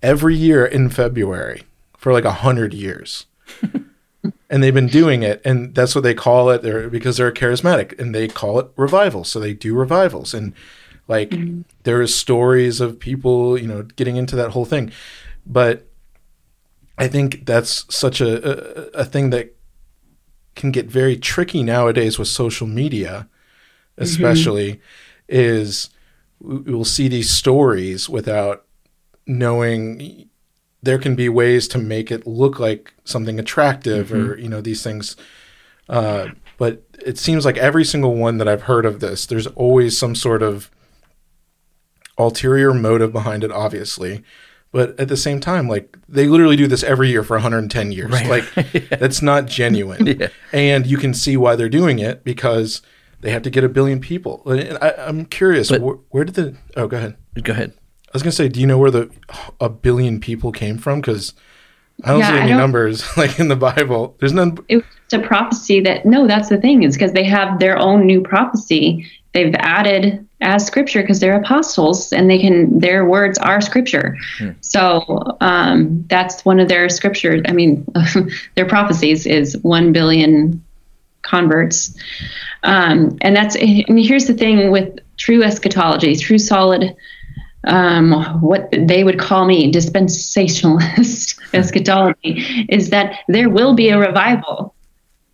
every 0.02 0.36
year 0.36 0.66
in 0.66 0.90
February 0.90 1.64
for 1.98 2.14
like 2.14 2.26
a 2.26 2.32
hundred 2.32 2.74
years. 2.74 3.26
and 4.50 4.64
they've 4.64 4.74
been 4.74 4.88
doing 4.88 5.24
it, 5.24 5.42
and 5.46 5.76
that's 5.76 5.96
what 5.96 6.04
they 6.04 6.14
call 6.14 6.50
it. 6.50 6.62
They're 6.62 6.90
because 6.90 7.18
they're 7.18 7.32
charismatic, 7.32 7.98
and 8.00 8.14
they 8.14 8.28
call 8.28 8.60
it 8.60 8.72
revivals. 8.76 9.30
So 9.30 9.40
they 9.40 9.54
do 9.54 9.76
revivals, 9.76 10.34
and 10.34 10.54
like 11.10 11.32
mm-hmm. 11.32 11.62
there 11.84 12.02
is 12.02 12.16
stories 12.16 12.80
of 12.80 13.00
people, 13.00 13.58
you 13.58 13.68
know, 13.68 13.82
getting 13.82 14.16
into 14.16 14.36
that 14.38 14.52
whole 14.52 14.64
thing. 14.64 14.92
But 15.46 15.88
I 16.98 17.08
think 17.08 17.46
that's 17.46 17.94
such 17.94 18.22
a, 18.22 18.98
a, 18.98 19.02
a 19.02 19.06
thing 19.06 19.32
that 19.32 19.56
can 20.56 20.72
get 20.72 20.86
very 20.86 21.18
tricky 21.18 21.64
nowadays 21.64 22.20
with 22.20 22.28
social 22.28 22.68
media, 22.68 23.28
mm-hmm. 23.28 24.04
especially, 24.04 24.74
mm-hmm. 24.74 24.80
is 25.30 25.90
we 26.40 26.74
will 26.74 26.86
see 26.86 27.08
these 27.08 27.32
stories 27.32 28.08
without 28.08 28.66
knowing 29.26 30.30
there 30.82 31.00
can 31.00 31.16
be 31.16 31.28
ways 31.28 31.68
to 31.70 31.78
make 31.78 32.12
it 32.12 32.26
look 32.26 32.60
like 32.60 32.94
something 33.04 33.40
attractive 33.40 34.10
mm-hmm. 34.10 34.32
or 34.32 34.38
you 34.38 34.48
know 34.48 34.62
these 34.62 34.82
things 34.82 35.18
uh, 35.90 36.28
but 36.58 36.84
it 37.06 37.18
seems 37.18 37.46
like 37.46 37.58
every 37.58 37.84
single 37.84 38.16
one 38.16 38.38
that 38.38 38.48
i've 38.48 38.64
heard 38.64 38.86
of 38.86 39.02
this 39.02 39.26
there's 39.26 39.48
always 39.48 39.98
some 39.98 40.16
sort 40.16 40.42
of 40.42 40.72
ulterior 42.20 42.74
motive 42.74 43.12
behind 43.12 43.44
it 43.44 43.52
obviously 43.52 44.24
but 44.72 45.00
at 45.00 45.08
the 45.08 45.18
same 45.18 45.40
time 45.40 45.68
like 45.68 45.98
they 46.08 46.28
literally 46.28 46.56
do 46.56 46.68
this 46.68 46.84
every 46.84 47.10
year 47.10 47.24
for 47.24 47.36
110 47.36 47.92
years 47.92 48.12
right. 48.12 48.28
like 48.28 48.74
yeah. 48.74 48.98
that's 48.98 49.22
not 49.22 49.46
genuine 49.46 50.06
yeah. 50.20 50.28
and 50.54 50.86
you 50.86 50.98
can 50.98 51.14
see 51.14 51.38
why 51.38 51.56
they're 51.56 51.70
doing 51.70 51.98
it 51.98 52.24
because 52.24 52.82
they 53.22 53.32
have 53.32 53.42
to 53.42 53.50
get 53.50 53.64
a 53.64 53.70
billion 53.70 54.00
people 54.00 54.44
I, 54.46 54.94
am 54.98 55.26
curious 55.26 55.70
but, 55.70 55.82
where, 55.82 55.96
where 56.10 56.24
did 56.26 56.36
the 56.36 56.58
oh 56.76 56.88
go 56.88 56.98
ahead 56.98 57.18
go 57.42 57.54
ahead 57.54 57.74
I 58.10 58.12
was 58.14 58.24
gonna 58.24 58.32
say, 58.32 58.50
do 58.50 58.60
you 58.60 58.66
know 58.66 58.80
where 58.80 58.90
the 58.90 59.12
a 59.62 59.70
billion 59.70 60.20
people 60.20 60.52
came 60.52 60.80
from? 60.80 61.00
Because 61.00 61.34
I 62.04 62.12
don't 62.12 62.20
yeah, 62.20 62.32
see 62.32 62.38
any 62.38 62.50
don't, 62.50 62.58
numbers 62.58 63.06
like 63.18 63.40
in 63.40 63.48
the 63.48 63.56
Bible. 63.56 64.16
There's 64.20 64.34
none. 64.34 64.58
It's 64.68 64.86
a 65.14 65.20
prophecy 65.20 65.82
that 65.82 66.06
no, 66.06 66.28
that's 66.28 66.50
the 66.50 66.58
thing 66.58 66.84
is 66.84 66.96
because 66.96 67.14
they 67.14 67.24
have 67.24 67.60
their 67.60 67.78
own 67.78 68.06
new 68.06 68.22
prophecy. 68.22 69.08
They've 69.34 69.54
added 69.56 70.28
as 70.42 70.66
scripture 70.66 71.02
because 71.02 71.20
they're 71.20 71.40
apostles 71.40 72.14
and 72.14 72.30
they 72.30 72.40
can 72.40 72.80
their 72.80 73.06
words 73.06 73.38
are 73.40 73.62
scripture. 73.62 74.18
Hmm. 74.38 74.52
So 74.62 75.38
um, 75.42 76.06
that's 76.08 76.46
one 76.46 76.60
of 76.60 76.70
their 76.70 76.90
scriptures. 76.90 77.42
I 77.48 77.52
mean, 77.52 77.86
their 78.56 78.66
prophecies 78.66 79.26
is 79.26 79.58
one 79.58 79.92
billion 79.92 80.64
converts, 81.22 81.96
um, 82.64 83.18
and 83.22 83.36
that's. 83.36 83.56
I 83.56 83.86
mean, 83.90 84.06
here's 84.06 84.26
the 84.26 84.34
thing 84.34 84.72
with 84.72 85.00
true 85.18 85.44
eschatology, 85.44 86.16
true 86.16 86.38
solid 86.38 86.96
um, 87.66 88.42
what 88.42 88.70
they 88.72 89.04
would 89.04 89.20
call 89.20 89.46
me 89.46 89.72
dispensationalist 89.72 91.40
eschatology 91.54 92.66
is 92.70 92.90
that 92.90 93.20
there 93.28 93.50
will 93.50 93.74
be 93.74 93.90
a 93.90 94.00
revival. 94.00 94.74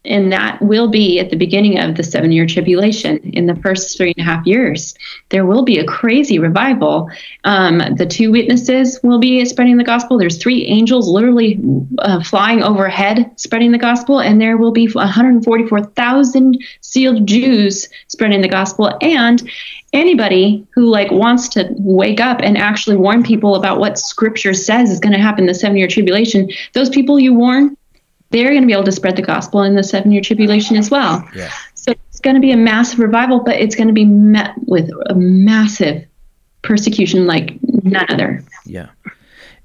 And 0.07 0.31
that 0.31 0.61
will 0.61 0.88
be 0.88 1.19
at 1.19 1.31
the 1.31 1.35
beginning 1.35 1.80
of 1.80 1.95
the 1.95 2.03
seven 2.03 2.31
year 2.31 2.45
tribulation. 2.45 3.18
In 3.18 3.47
the 3.47 3.56
first 3.56 3.97
three 3.97 4.14
and 4.15 4.26
a 4.26 4.30
half 4.30 4.45
years 4.45 4.93
there 5.30 5.45
will 5.47 5.64
be 5.64 5.80
a 5.80 5.85
crazy 5.85 6.38
revival. 6.38 7.10
Um, 7.43 7.80
the 7.95 8.06
two 8.06 8.31
witnesses 8.31 8.99
will 9.02 9.19
be 9.19 9.43
spreading 9.45 9.77
the 9.77 9.84
gospel. 9.84 10.19
There's 10.19 10.38
three 10.38 10.65
angels 10.65 11.07
literally 11.07 11.60
uh, 11.99 12.22
flying 12.23 12.61
overhead 12.61 13.31
spreading 13.39 13.72
the 13.72 13.80
gospel. 13.80 14.19
And 14.19 14.39
there 14.39 14.57
will 14.57 14.72
be 14.72 14.88
144000 14.88 16.64
sealed 16.81 17.26
jews 17.26 17.89
spreading 18.07 18.41
the 18.41 18.47
gospel. 18.47 18.95
And 19.02 19.41
anybody 19.95 20.65
who 20.72 20.85
like 20.85 21.11
wants 21.11 21.49
to 21.49 21.67
wake 21.77 22.19
up 22.19 22.39
and 22.41 22.57
actually 22.57 22.95
warn 22.95 23.23
people 23.23 23.55
about 23.55 23.80
what 23.80 23.97
scripture 23.97 24.53
says 24.53 24.91
is 24.91 24.99
going 24.99 25.13
to 25.13 25.22
happen 25.22 25.41
in 25.41 25.47
the 25.47 25.53
seven 25.53 25.77
year 25.77 25.88
tribulation 25.88 26.49
those 26.73 26.89
people 26.89 27.19
you 27.19 27.34
warn 27.34 27.76
they're 28.31 28.49
going 28.49 28.61
to 28.61 28.67
be 28.67 28.73
able 28.73 28.84
to 28.84 28.91
spread 28.91 29.15
the 29.15 29.22
gospel 29.22 29.61
in 29.63 29.76
the 29.76 29.84
seven 29.84 30.11
year 30.11 30.22
tribulation 30.22 30.76
as 30.76 30.91
well 30.91 31.27
yeah. 31.35 31.51
so 31.73 31.91
it's 31.91 32.19
going 32.19 32.35
to 32.35 32.41
be 32.41 32.51
a 32.51 32.57
massive 32.57 32.99
revival 32.99 33.39
but 33.39 33.55
it's 33.55 33.76
going 33.76 33.88
to 33.88 33.93
be 33.93 34.05
met 34.05 34.53
with 34.67 34.89
a 35.07 35.15
massive 35.15 36.05
persecution 36.61 37.26
like 37.26 37.57
none 37.84 38.05
other 38.09 38.43
yeah 38.65 38.89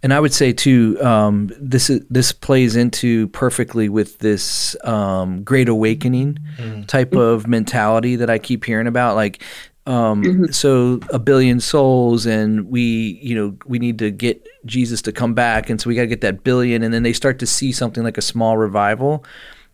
and 0.02 0.15
I 0.15 0.20
would 0.20 0.32
say 0.32 0.52
too, 0.52 0.97
um, 1.02 1.51
this 1.61 1.90
is, 1.90 2.02
this 2.09 2.32
plays 2.32 2.74
into 2.74 3.28
perfectly 3.28 3.89
with 3.89 4.19
this 4.20 4.74
um, 4.85 5.43
great 5.43 5.69
awakening 5.69 6.39
mm. 6.57 6.86
type 6.86 7.15
of 7.15 7.47
mentality 7.47 8.16
that 8.16 8.31
I 8.31 8.39
keep 8.39 8.65
hearing 8.65 8.86
about. 8.86 9.15
Like 9.15 9.43
um, 9.91 10.23
mm-hmm. 10.23 10.45
So 10.53 11.01
a 11.12 11.19
billion 11.19 11.59
souls, 11.59 12.25
and 12.25 12.71
we, 12.71 13.19
you 13.21 13.35
know, 13.35 13.57
we 13.67 13.81
need 13.81 13.99
to 13.99 14.12
get 14.12 14.47
Jesus 14.65 15.03
to 15.03 15.11
come 15.11 15.35
back, 15.35 15.69
and 15.69 15.81
so 15.81 15.89
we 15.89 15.97
got 15.97 16.03
to 16.03 16.07
get 16.07 16.21
that 16.21 16.45
billion, 16.45 16.85
and 16.85 16.95
then 16.95 17.03
they 17.03 17.12
start 17.12 17.41
to 17.41 17.47
see 17.47 17.73
something 17.73 18.05
like 18.05 18.17
a 18.17 18.23
small 18.23 18.57
revival, 18.57 19.25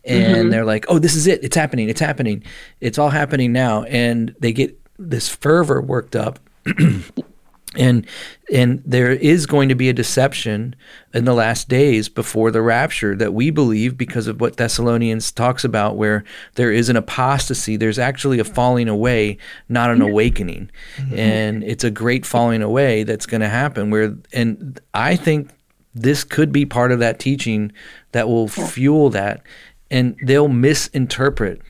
and 0.05 0.37
mm-hmm. 0.37 0.49
they're 0.49 0.65
like, 0.65 0.87
"Oh, 0.89 0.99
this 0.99 1.15
is 1.15 1.27
it! 1.27 1.45
It's 1.45 1.55
happening! 1.55 1.91
It's 1.91 2.01
happening! 2.01 2.43
It's 2.81 2.97
all 2.97 3.11
happening 3.11 3.53
now!" 3.53 3.83
And 3.83 4.35
they 4.41 4.55
get 4.55 4.81
this 4.99 5.29
fervor 5.29 5.83
worked 5.83 6.17
up. 6.17 6.41
and 7.77 8.07
and 8.53 8.83
there 8.87 9.11
is 9.11 9.47
going 9.47 9.69
to 9.69 9.75
be 9.75 9.89
a 9.89 9.93
deception 9.93 10.77
in 11.13 11.25
the 11.25 11.35
last 11.35 11.69
days 11.69 12.09
before 12.09 12.51
the 12.51 12.63
rapture 12.63 13.17
that 13.17 13.35
we 13.35 13.51
believe 13.51 13.97
because 13.97 14.27
of 14.27 14.41
what 14.41 14.57
Thessalonians 14.57 15.33
talks 15.33 15.65
about 15.65 15.97
where 15.97 16.25
there 16.55 16.71
is 16.71 16.89
an 16.89 16.97
apostasy. 16.97 17.77
There's 17.77 17.99
actually 17.99 18.39
a 18.39 18.45
falling 18.45 18.89
away 18.89 19.39
not 19.69 19.91
an 19.91 20.01
awakening. 20.03 20.71
Mm-hmm. 20.97 21.19
and 21.19 21.65
it's 21.65 21.85
a 21.85 21.91
great 21.91 22.25
falling 22.25 22.63
away 22.63 23.03
that's 23.03 23.27
going 23.27 23.41
to 23.41 23.49
happen 23.49 23.91
where 23.91 24.17
and 24.33 24.81
I 24.95 25.17
think 25.17 25.51
this 25.97 26.25
could 26.25 26.53
be 26.53 26.67
part 26.67 26.93
of 26.93 26.99
that 26.99 27.19
teaching 27.19 27.73
that 28.13 28.29
will 28.29 28.49
fuel 28.49 29.11
that. 29.11 29.43
And 29.91 30.17
they'll 30.23 30.49
misinterpret. 30.49 31.63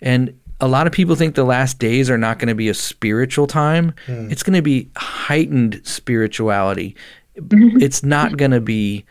And 0.00 0.38
a 0.60 0.68
lot 0.68 0.86
of 0.86 0.92
people 0.92 1.14
think 1.14 1.34
the 1.34 1.44
last 1.44 1.78
days 1.78 2.08
are 2.08 2.18
not 2.18 2.38
going 2.38 2.48
to 2.48 2.54
be 2.54 2.68
a 2.68 2.74
spiritual 2.74 3.46
time. 3.46 3.94
Mm. 4.06 4.32
It's 4.32 4.42
going 4.42 4.54
to 4.54 4.62
be 4.62 4.90
heightened 4.96 5.80
spirituality. 5.84 6.96
Mm-hmm. 7.36 7.82
It's 7.82 8.02
not 8.02 8.36
going 8.36 8.52
to 8.52 8.60
be 8.60 9.04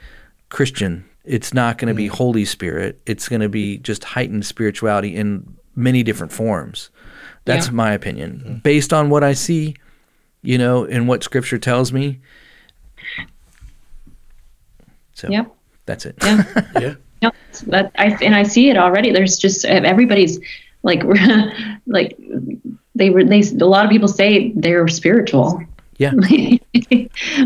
Christian. 0.49 1.05
It's 1.23 1.53
not 1.53 1.77
going 1.77 1.87
to 1.87 1.93
mm. 1.93 1.97
be 1.97 2.07
hmm. 2.07 2.15
Holy 2.15 2.45
Spirit. 2.45 2.99
It's 3.05 3.27
going 3.27 3.41
to 3.41 3.49
be 3.49 3.77
just 3.79 4.03
heightened 4.03 4.45
spirituality 4.45 5.15
in 5.15 5.55
many 5.75 6.03
different 6.03 6.31
forms. 6.31 6.89
That's 7.45 7.67
yeah. 7.67 7.73
my 7.73 7.91
opinion. 7.93 8.43
Mm. 8.45 8.63
Based 8.63 8.93
on 8.93 9.09
what 9.09 9.23
I 9.23 9.33
see, 9.33 9.75
you 10.41 10.57
know, 10.57 10.85
and 10.85 11.07
what 11.07 11.23
scripture 11.23 11.57
tells 11.57 11.91
me. 11.91 12.19
So 15.13 15.29
yep. 15.29 15.55
that's 15.85 16.05
it. 16.05 16.15
Yeah. 16.21 16.43
yeah. 16.79 16.93
Yep. 17.21 17.35
That 17.67 17.91
I 17.95 18.17
and 18.21 18.35
I 18.35 18.43
see 18.43 18.69
it 18.69 18.77
already. 18.77 19.11
There's 19.11 19.37
just 19.37 19.63
everybody's 19.65 20.39
like 20.85 21.03
like 21.87 22.17
they 22.93 23.09
were 23.09 23.25
they 23.25 23.41
a 23.41 23.65
lot 23.65 23.83
of 23.83 23.91
people 23.91 24.07
say 24.07 24.53
they're 24.55 24.87
spiritual. 24.87 25.61
Yeah. 25.97 26.13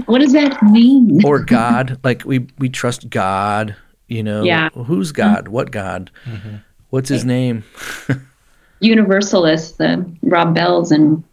What 0.06 0.20
does 0.20 0.34
that 0.34 0.62
mean? 0.64 1.24
Or 1.24 1.40
god 1.40 2.00
like 2.04 2.26
we 2.26 2.48
we 2.58 2.70
trust 2.70 3.10
god 3.10 3.76
you 4.08 4.24
know? 4.24 4.44
Yeah. 4.44 4.70
Who's 4.70 5.12
god? 5.12 5.46
Mm-hmm. 5.46 5.54
what 5.54 5.72
god? 5.72 6.12
Mm-hmm. 6.26 6.56
what's 6.90 7.10
his 7.10 7.26
name? 7.26 7.64
Universalists 8.80 9.78
the 9.78 10.10
rob 10.22 10.56
bells 10.56 10.92
and 10.92 11.24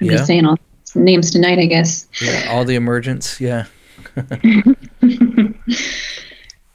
i'm 0.00 0.06
yeah. 0.06 0.12
just 0.12 0.26
saying 0.26 0.46
all 0.46 0.58
names 0.94 1.30
tonight 1.30 1.58
i 1.58 1.66
guess. 1.66 2.06
Yeah 2.22 2.48
all 2.50 2.64
the 2.64 2.74
emergence 2.74 3.38
yeah 3.40 3.66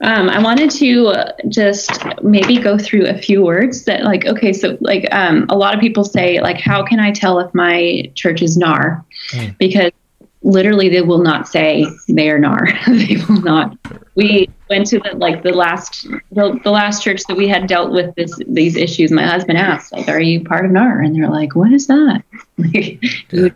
Um, 0.02 0.28
I 0.28 0.42
wanted 0.42 0.70
to 0.72 1.14
just 1.48 1.90
maybe 2.22 2.58
go 2.58 2.76
through 2.76 3.06
a 3.06 3.16
few 3.16 3.42
words 3.42 3.84
that, 3.84 4.02
like, 4.02 4.26
okay, 4.26 4.52
so 4.52 4.76
like 4.80 5.06
um, 5.12 5.46
a 5.48 5.56
lot 5.56 5.74
of 5.74 5.80
people 5.80 6.04
say, 6.04 6.40
like, 6.40 6.60
how 6.60 6.84
can 6.84 6.98
I 6.98 7.12
tell 7.12 7.38
if 7.38 7.54
my 7.54 8.10
church 8.14 8.42
is 8.42 8.56
NAR? 8.56 9.04
Mm. 9.30 9.56
Because 9.58 9.92
literally 10.42 10.88
they 10.88 11.02
will 11.02 11.22
not 11.22 11.46
say 11.46 11.86
they 12.08 12.30
are 12.30 12.38
NAR. 12.38 12.66
they 12.88 13.16
will 13.28 13.42
not. 13.42 13.76
We 14.14 14.50
went 14.68 14.86
to 14.88 14.98
the, 14.98 15.16
like 15.16 15.42
the 15.42 15.52
last 15.52 16.06
the, 16.32 16.58
the 16.64 16.70
last 16.70 17.02
church 17.02 17.22
that 17.28 17.36
we 17.36 17.48
had 17.48 17.66
dealt 17.66 17.92
with 17.92 18.14
this 18.16 18.38
these 18.46 18.76
issues. 18.76 19.10
My 19.12 19.24
husband 19.24 19.58
asked, 19.58 19.92
like, 19.92 20.08
"Are 20.08 20.20
you 20.20 20.44
part 20.44 20.64
of 20.64 20.72
NAR?" 20.72 21.00
And 21.00 21.14
they're 21.14 21.30
like, 21.30 21.54
"What 21.54 21.72
is 21.72 21.86
that?" 21.86 22.22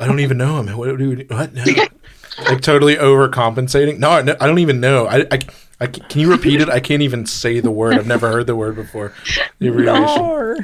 I 0.00 0.06
don't 0.06 0.20
even 0.20 0.38
know 0.38 0.60
him. 0.60 0.76
What 0.76 0.98
what? 1.30 1.54
No 1.54 1.64
like 2.44 2.60
totally 2.60 2.96
overcompensating. 2.96 3.98
No, 3.98 4.10
I 4.10 4.22
don't 4.22 4.58
even 4.58 4.80
know. 4.80 5.06
I, 5.06 5.26
I, 5.30 5.38
I 5.80 5.86
can 5.86 6.20
you 6.20 6.30
repeat 6.30 6.60
it? 6.60 6.68
I 6.68 6.80
can't 6.80 7.02
even 7.02 7.26
say 7.26 7.60
the 7.60 7.70
word. 7.70 7.94
I've 7.94 8.06
never 8.06 8.28
heard 8.30 8.46
the 8.46 8.56
word 8.56 8.74
before. 8.76 9.12
The 9.58 9.68
abbreviation. 9.68 10.22
Nar. 10.22 10.56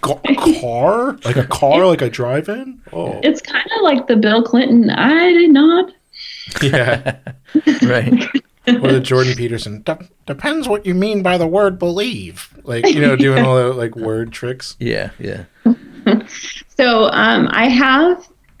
Car? 0.00 1.18
Like 1.24 1.36
a 1.36 1.46
car? 1.46 1.84
Like 1.86 2.02
a 2.02 2.08
drive-in? 2.08 2.80
Oh, 2.92 3.20
It's 3.22 3.42
kind 3.42 3.66
of 3.76 3.82
like 3.82 4.06
the 4.06 4.16
Bill 4.16 4.42
Clinton. 4.42 4.90
I 4.90 5.30
did 5.32 5.50
not. 5.50 5.92
yeah. 6.62 7.18
Right. 7.82 8.12
Or 8.68 8.92
the 8.92 9.00
Jordan 9.00 9.34
Peterson. 9.34 9.80
"Dep- 9.82 10.04
depends 10.26 10.68
what 10.68 10.84
you 10.84 10.94
mean 10.94 11.22
by 11.22 11.38
the 11.38 11.46
word 11.46 11.78
believe. 11.78 12.52
Like 12.64 12.86
you 12.86 13.00
know, 13.00 13.16
doing 13.16 13.42
all 13.44 13.56
the 13.56 13.72
like 13.72 13.96
word 13.96 14.30
tricks. 14.32 14.76
Yeah. 14.78 15.10
Yeah. 15.18 15.44
So 16.76 17.08
um, 17.10 17.48
I 17.50 17.68
have 17.68 18.28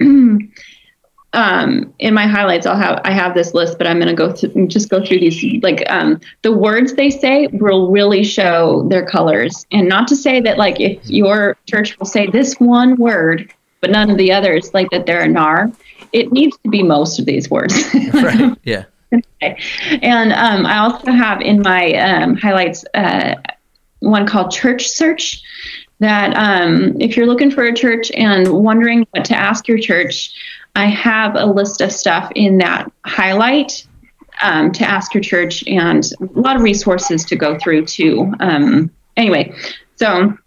um, 1.32 1.92
in 1.98 2.14
my 2.14 2.26
highlights. 2.26 2.66
I'll 2.66 2.76
have 2.76 3.00
I 3.04 3.12
have 3.12 3.34
this 3.34 3.54
list, 3.54 3.78
but 3.78 3.86
I'm 3.86 3.98
going 3.98 4.08
to 4.08 4.14
go 4.14 4.32
through 4.32 4.66
just 4.68 4.88
go 4.88 5.04
through 5.04 5.20
these. 5.20 5.62
Like 5.62 5.84
um, 5.90 6.20
the 6.42 6.52
words 6.52 6.94
they 6.94 7.10
say 7.10 7.48
will 7.52 7.90
really 7.90 8.24
show 8.24 8.86
their 8.88 9.06
colors, 9.06 9.66
and 9.70 9.88
not 9.88 10.08
to 10.08 10.16
say 10.16 10.40
that 10.40 10.58
like 10.58 10.80
if 10.80 11.04
your 11.06 11.56
church 11.66 11.98
will 11.98 12.06
say 12.06 12.26
this 12.26 12.54
one 12.58 12.96
word, 12.96 13.52
but 13.80 13.90
none 13.90 14.10
of 14.10 14.16
the 14.16 14.32
others, 14.32 14.72
like 14.74 14.90
that 14.90 15.06
they're 15.06 15.22
a 15.22 15.28
nar. 15.28 15.70
It 16.12 16.32
needs 16.32 16.56
to 16.64 16.70
be 16.70 16.82
most 16.82 17.18
of 17.18 17.26
these 17.26 17.50
words. 17.50 17.74
Right. 18.14 18.56
Yeah. 18.64 18.84
Okay. 19.12 19.60
And 20.02 20.32
um, 20.32 20.66
I 20.66 20.78
also 20.78 21.12
have 21.12 21.40
in 21.40 21.62
my 21.62 21.92
um, 21.94 22.34
highlights 22.36 22.84
uh, 22.94 23.34
one 24.00 24.26
called 24.26 24.50
Church 24.50 24.88
Search. 24.88 25.42
That 26.00 26.36
um, 26.36 27.00
if 27.00 27.16
you're 27.16 27.26
looking 27.26 27.50
for 27.50 27.64
a 27.64 27.74
church 27.74 28.10
and 28.12 28.52
wondering 28.52 29.04
what 29.10 29.24
to 29.26 29.36
ask 29.36 29.66
your 29.66 29.78
church, 29.78 30.32
I 30.78 30.86
have 30.86 31.34
a 31.34 31.44
list 31.44 31.80
of 31.80 31.90
stuff 31.90 32.30
in 32.36 32.58
that 32.58 32.90
highlight 33.04 33.84
um, 34.42 34.70
to 34.70 34.84
ask 34.88 35.12
your 35.12 35.24
church 35.24 35.66
and 35.66 36.08
a 36.20 36.38
lot 36.38 36.54
of 36.54 36.62
resources 36.62 37.24
to 37.24 37.34
go 37.36 37.58
through 37.58 37.86
too. 37.86 38.32
Um, 38.38 38.88
anyway, 39.16 39.52
so 39.96 40.38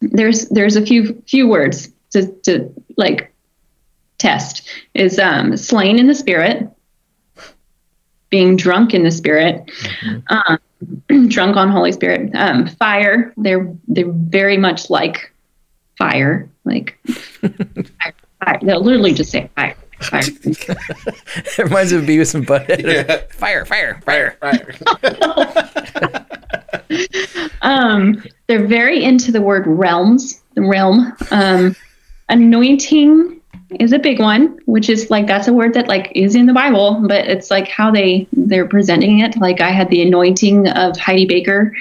there's 0.00 0.48
there's 0.48 0.76
a 0.76 0.82
few 0.82 1.22
few 1.26 1.46
words 1.46 1.92
to, 2.12 2.26
to 2.44 2.72
like 2.96 3.30
test 4.16 4.66
is 4.94 5.18
um, 5.18 5.58
slain 5.58 5.98
in 5.98 6.06
the 6.06 6.14
spirit 6.14 6.70
being 8.30 8.56
drunk 8.56 8.94
in 8.94 9.02
the 9.02 9.10
spirit, 9.10 9.70
um, 10.28 10.58
drunk 11.28 11.56
on 11.56 11.68
Holy 11.68 11.92
Spirit, 11.92 12.34
um, 12.34 12.66
fire. 12.66 13.34
They're 13.36 13.70
they're 13.88 14.10
very 14.10 14.56
much 14.56 14.88
like 14.88 15.30
fire, 15.98 16.48
like 16.64 16.98
fire, 17.04 18.14
fire. 18.44 18.58
They'll 18.62 18.82
literally 18.82 19.14
just 19.14 19.30
say 19.30 19.50
fire. 19.54 19.76
Fire. 20.00 20.22
It 21.36 21.58
reminds 21.58 21.92
me 21.92 21.98
of 21.98 22.04
Beavis 22.04 22.34
and 22.34 22.46
Butthead. 22.46 22.82
Yeah. 22.82 23.22
Fire, 23.30 23.64
fire, 23.64 24.00
fire. 24.04 24.36
Um, 27.62 28.22
they're 28.46 28.66
very 28.66 29.02
into 29.02 29.32
the 29.32 29.42
word 29.42 29.66
realms, 29.66 30.40
the 30.54 30.62
realm. 30.62 31.12
Um, 31.32 31.74
anointing 32.28 33.40
is 33.80 33.92
a 33.92 33.98
big 33.98 34.20
one, 34.20 34.58
which 34.66 34.88
is 34.88 35.10
like 35.10 35.26
that's 35.26 35.48
a 35.48 35.52
word 35.52 35.74
that 35.74 35.88
like 35.88 36.12
is 36.14 36.34
in 36.36 36.46
the 36.46 36.52
Bible, 36.52 37.02
but 37.08 37.26
it's 37.26 37.50
like 37.50 37.66
how 37.66 37.90
they 37.90 38.28
they're 38.32 38.68
presenting 38.68 39.20
it. 39.20 39.36
Like 39.38 39.60
I 39.60 39.70
had 39.70 39.90
the 39.90 40.02
anointing 40.02 40.68
of 40.68 40.96
Heidi 40.96 41.26
Baker. 41.26 41.74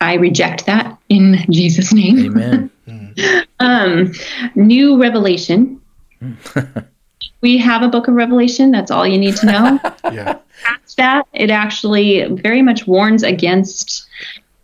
I 0.00 0.14
reject 0.14 0.66
that 0.66 0.96
in 1.08 1.44
Jesus' 1.50 1.92
name. 1.92 2.26
Amen. 2.26 2.70
Um, 3.60 4.12
new 4.56 5.00
revelation. 5.00 5.80
we 7.40 7.58
have 7.58 7.82
a 7.82 7.88
book 7.88 8.08
of 8.08 8.14
Revelation. 8.14 8.70
That's 8.70 8.90
all 8.90 9.06
you 9.06 9.18
need 9.18 9.36
to 9.36 9.46
know. 9.46 9.80
Yeah. 10.12 10.38
Past 10.62 10.96
that, 10.98 11.26
it 11.32 11.50
actually 11.50 12.24
very 12.30 12.62
much 12.62 12.86
warns 12.86 13.22
against 13.22 14.06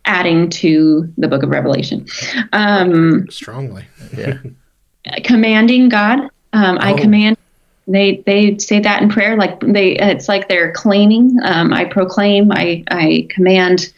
adding 0.05 0.49
to 0.51 1.11
the 1.17 1.27
book 1.27 1.43
of 1.43 1.49
Revelation. 1.49 2.05
Um, 2.53 3.27
Strongly. 3.29 3.85
Yeah. 4.15 4.37
commanding 5.23 5.89
God. 5.89 6.19
Um, 6.53 6.77
I 6.79 6.93
Oh. 6.93 6.97
command. 6.97 7.37
They 7.87 8.23
they 8.25 8.57
say 8.59 8.79
that 8.79 9.01
in 9.01 9.09
prayer, 9.09 9.35
like 9.35 9.59
they. 9.61 9.93
It's 9.97 10.29
like 10.29 10.47
they're 10.47 10.71
claiming. 10.71 11.37
Um, 11.43 11.73
I 11.73 11.85
proclaim. 11.85 12.51
I 12.51 12.83
I 12.91 13.27
command. 13.31 13.91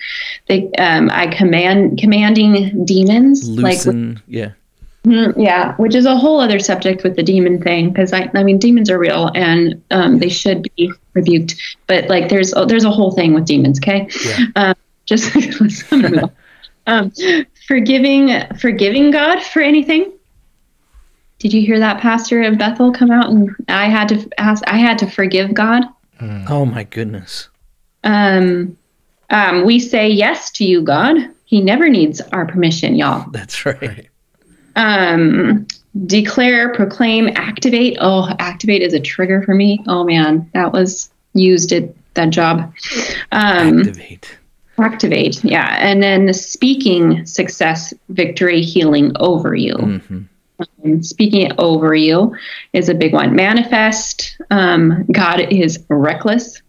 They. 0.48 0.72
Um, 0.78 1.10
I 1.12 1.28
command 1.28 2.00
commanding 2.00 2.86
demons. 2.86 3.48
Like 3.48 3.80
yeah. 4.28 4.52
Mm, 5.06 5.34
yeah, 5.38 5.76
which 5.76 5.96
is 5.96 6.06
a 6.06 6.16
whole 6.16 6.40
other 6.40 6.60
subject 6.60 7.04
with 7.04 7.18
the 7.18 7.24
demon 7.24 7.62
thing 7.62 7.90
because 7.90 8.14
I, 8.14 8.32
I 8.34 8.44
mean 8.44 8.58
demons 8.58 8.90
are 8.90 8.98
real 8.98 9.30
and 9.36 9.84
um, 9.92 10.20
they 10.20 10.30
should 10.30 10.66
be 10.78 10.94
rebuked, 11.14 11.56
but 11.88 12.08
like 12.08 12.30
there's 12.30 12.54
there's 12.68 12.86
a 12.86 12.92
whole 12.92 13.12
thing 13.12 13.34
with 13.34 13.46
demons. 13.46 13.80
Okay, 13.80 14.08
Yeah. 14.26 14.38
um, 14.56 14.76
just 15.06 15.30
um, 16.88 17.12
forgiving 17.68 18.32
forgiving 18.58 19.12
God 19.12 19.44
for 19.44 19.62
anything. 19.62 20.10
Did 21.40 21.52
you 21.52 21.62
hear 21.62 21.80
that 21.80 22.00
pastor 22.00 22.42
of 22.44 22.58
Bethel 22.58 22.94
come 22.94 23.12
out 23.12 23.30
and 23.30 23.54
I 23.68 23.90
had 23.90 24.08
to 24.10 24.30
ask 24.38 24.64
I 24.68 24.78
had 24.78 24.98
to 25.00 25.10
forgive 25.10 25.54
God. 25.54 25.84
Oh 26.48 26.64
my 26.66 26.86
goodness. 26.86 27.50
Um, 28.06 28.78
um, 29.30 29.66
we 29.66 29.80
say 29.80 30.08
yes 30.08 30.50
to 30.52 30.64
you, 30.64 30.82
God. 30.82 31.18
He 31.44 31.60
never 31.60 31.90
needs 31.90 32.22
our 32.32 32.46
permission, 32.46 32.96
y'all. 32.96 33.30
That's 33.32 33.66
right. 33.66 34.08
Um 34.76 35.68
declare 36.06 36.74
proclaim 36.74 37.30
activate. 37.36 37.98
Oh 38.02 38.28
activate 38.40 38.82
is 38.82 38.94
a 38.94 39.00
trigger 39.00 39.44
for 39.44 39.54
me. 39.54 39.84
Oh 39.88 40.04
man. 40.04 40.50
That 40.54 40.74
was 40.74 41.12
used 41.34 41.72
at 41.72 41.94
that 42.16 42.32
job. 42.32 42.74
Um 43.32 43.80
Activate. 43.80 44.38
activate 44.80 45.44
yeah. 45.44 45.78
And 45.80 46.02
then 46.02 46.34
speaking 46.34 47.26
success 47.26 47.94
victory 48.10 48.62
healing 48.62 49.12
over 49.20 49.54
you. 49.56 49.76
Mm-hmm. 49.76 50.22
And 50.84 51.06
speaking 51.06 51.42
it 51.42 51.54
over 51.58 51.94
you 51.94 52.36
is 52.74 52.90
a 52.90 52.96
big 52.96 53.14
one. 53.14 53.36
Manifest 53.36 54.38
um 54.50 55.06
god 55.12 55.40
is 55.52 55.84
reckless. 55.90 56.62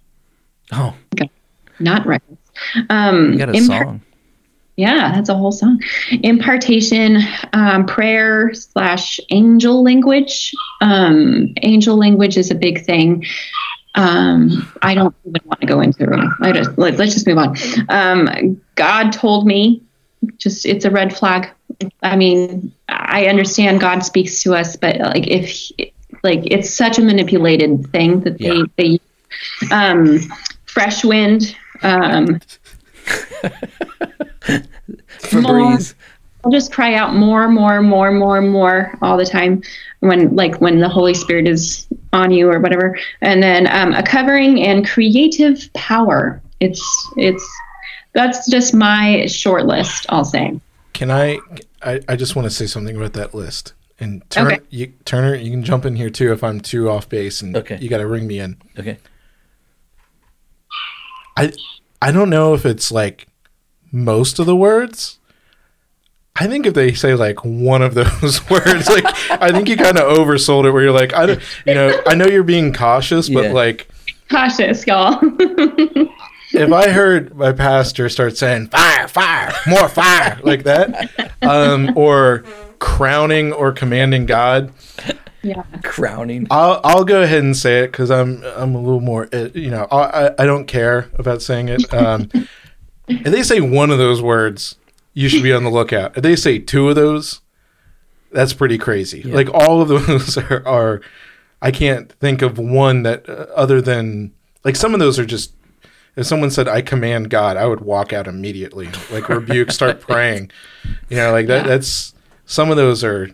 Oh, 0.73 0.95
not 1.79 2.07
reckless. 2.07 2.39
Um 2.91 3.33
you 3.33 3.39
got 3.39 3.49
a 3.49 3.53
impar- 3.53 3.85
song. 3.85 4.03
Yeah, 4.77 5.13
that's 5.13 5.29
a 5.29 5.35
whole 5.35 5.53
song. 5.53 5.81
Impartation, 6.23 7.19
um, 7.53 7.87
prayer 7.87 8.53
slash 8.55 9.21
angel 9.31 9.85
language. 9.85 10.53
Um, 10.81 11.55
angel 11.63 11.97
language 11.97 12.37
is 12.37 12.51
a 12.51 12.55
big 12.57 12.85
thing. 12.85 13.25
Um, 13.95 14.69
I 14.83 14.95
don't 14.97 15.15
even 15.25 15.41
want 15.45 15.61
to 15.61 15.67
go 15.67 15.81
into 15.81 16.03
it. 16.03 16.29
I 16.41 16.51
just, 16.51 16.77
let, 16.77 16.97
let's 16.97 17.15
just 17.15 17.27
move 17.27 17.39
on. 17.39 17.57
Um, 17.89 18.61
God 18.75 19.13
told 19.13 19.47
me, 19.47 19.81
just 20.39 20.67
it's 20.67 20.85
a 20.85 20.91
red 20.91 21.17
flag. 21.17 21.51
I 22.03 22.17
mean, 22.17 22.73
I 22.89 23.27
understand 23.27 23.81
God 23.81 24.01
speaks 24.01 24.43
to 24.43 24.55
us, 24.55 24.75
but 24.75 24.99
like 24.99 25.27
if 25.29 25.71
like 26.23 26.41
it's 26.45 26.75
such 26.75 26.99
a 26.99 27.03
manipulated 27.03 27.87
thing 27.93 28.21
that 28.21 28.39
they 28.39 28.47
Yeah. 28.47 28.65
they 28.77 29.01
um, 29.71 30.19
fresh 30.67 31.05
wind. 31.05 31.55
Febreze. 35.19 35.95
I'll 36.45 36.51
just 36.51 36.73
cry 36.73 36.95
out 36.95 37.15
more, 37.15 37.49
more, 37.49 37.81
more, 37.81 38.12
more, 38.12 38.41
more 38.43 38.99
all 39.01 39.16
the 39.16 39.25
time 39.25 39.62
when, 40.01 40.37
like, 40.37 40.61
when 40.61 40.79
the 40.79 40.89
Holy 40.89 41.15
Spirit 41.15 41.49
is 41.49 41.87
on 42.12 42.31
you 42.31 42.51
or 42.51 42.61
whatever. 42.61 42.99
And 43.23 43.43
then 43.43 43.66
um, 43.69 43.95
a 43.95 44.03
covering 44.03 44.62
and 44.62 44.87
creative 44.87 45.73
power. 45.73 46.43
It's, 46.61 46.83
it's, 47.16 47.43
that's 48.12 48.49
just 48.51 48.75
my 48.75 49.25
short 49.27 49.65
list. 49.65 50.05
I'll 50.11 50.25
say. 50.25 50.61
Can 50.93 51.11
I, 51.11 51.39
I? 51.83 52.01
I 52.09 52.16
just 52.16 52.37
want 52.37 52.45
to 52.47 52.51
say 52.51 52.66
something 52.66 52.95
about 52.97 53.15
that 53.15 53.35
list. 53.35 53.73
And 53.99 54.29
Turner, 54.29 54.53
Okay. 54.53 54.62
you, 54.71 54.87
Turner, 55.05 55.35
you 55.35 55.51
can 55.51 55.65
jump 55.65 55.85
in 55.87 55.97
here 55.97 56.11
too 56.11 56.33
if 56.33 56.45
I'm 56.45 56.61
too 56.61 56.91
off 56.91 57.09
base, 57.09 57.41
and 57.43 57.57
Okay. 57.57 57.79
you 57.81 57.89
got 57.89 57.99
to 57.99 58.07
ring 58.07 58.27
me 58.27 58.39
in. 58.41 58.57
Okay. 58.79 58.99
I 61.37 61.53
I 62.03 62.12
don't 62.12 62.31
know 62.31 62.55
if 62.55 62.66
it's 62.66 62.93
like 62.93 63.27
most 63.95 64.39
of 64.39 64.47
the 64.47 64.57
words. 64.57 65.19
I 66.37 66.49
think 66.49 66.66
if 66.66 66.75
they 66.75 66.93
say 66.93 67.15
like 67.15 67.45
one 67.45 67.81
of 67.81 67.95
those 67.95 68.49
words, 68.51 68.89
like 68.89 69.05
I 69.31 69.53
think 69.53 69.69
you 69.69 69.77
kind 69.77 69.97
of 69.99 70.19
oversold 70.19 70.65
it. 70.66 70.73
Where 70.73 70.83
you're 70.83 70.93
like, 70.93 71.15
I 71.15 71.27
don't, 71.27 71.41
you 71.65 71.75
know, 71.75 72.03
I 72.07 72.15
know 72.16 72.27
you're 72.27 72.43
being 72.43 72.73
cautious, 72.73 73.29
but 73.29 73.45
Yeah. 73.45 73.53
like 73.53 73.89
Cautious, 74.31 74.85
y'all. 74.87 75.19
if 76.53 76.73
I 76.73 76.89
heard 76.91 77.37
my 77.37 77.53
pastor 77.53 78.09
start 78.09 78.37
saying 78.37 78.69
fire, 78.69 79.07
fire, 79.07 79.53
more 79.66 79.89
fire, 79.89 80.41
like 80.43 80.65
that, 80.65 81.33
um, 81.43 81.97
or 81.97 82.43
crowning 82.81 83.53
or 83.53 83.71
commanding 83.71 84.27
God, 84.27 84.73
yeah. 85.43 85.62
Crowning. 85.85 86.47
I'll 86.51 86.81
I'll 86.83 87.05
go 87.05 87.23
ahead 87.23 87.45
and 87.45 87.55
say 87.57 87.81
it 87.85 87.93
because 87.93 88.11
I'm 88.11 88.43
I'm 88.57 88.75
a 88.75 88.81
little 88.81 89.01
more 89.03 89.29
uh, 89.33 89.51
you 89.55 89.71
know 89.71 89.87
I 89.93 90.27
I, 90.29 90.31
I 90.43 90.47
don't 90.47 90.65
care 90.66 91.11
about 91.16 91.43
saying 91.43 91.69
it. 91.69 91.93
Um, 91.95 92.31
if 93.09 93.25
they 93.33 93.43
say 93.43 93.61
one 93.61 93.91
of 93.91 93.99
those 93.99 94.23
words, 94.23 94.77
you 95.13 95.29
should 95.29 95.43
be 95.43 95.53
on 95.53 95.65
the 95.65 95.71
lookout. 95.71 96.17
If 96.17 96.23
they 96.23 96.37
say 96.37 96.59
two 96.59 96.89
of 96.89 96.97
those, 96.97 97.41
that's 98.33 98.53
pretty 98.53 98.79
crazy. 98.79 99.23
Yeah. 99.25 99.35
Like 99.35 99.49
all 99.53 99.81
of 99.83 99.89
those 99.89 100.37
are, 100.39 100.67
are 100.67 101.01
I 101.63 101.71
can't 101.71 102.11
think 102.13 102.43
of 102.43 102.59
one 102.59 103.03
that 103.05 103.29
uh, 103.29 103.47
other 103.55 103.81
than 103.81 104.33
like 104.65 104.77
some 104.77 104.93
of 104.95 105.01
those 105.01 105.19
are 105.19 105.27
just 105.27 105.53
if 106.17 106.27
someone 106.27 106.51
said 106.51 106.69
I 106.69 106.81
command 106.81 107.31
God, 107.31 107.57
I 107.57 107.67
would 107.67 107.81
walk 107.81 108.13
out 108.13 108.27
immediately, 108.29 108.89
like 109.11 109.29
rebuke, 109.29 109.71
start 109.73 110.01
praying. 110.09 110.51
You 111.09 111.17
know, 111.17 111.33
like 111.33 111.47
that. 111.49 111.67
That's 111.67 112.15
some 112.47 112.71
of 112.71 112.77
those 112.77 113.03
are 113.05 113.31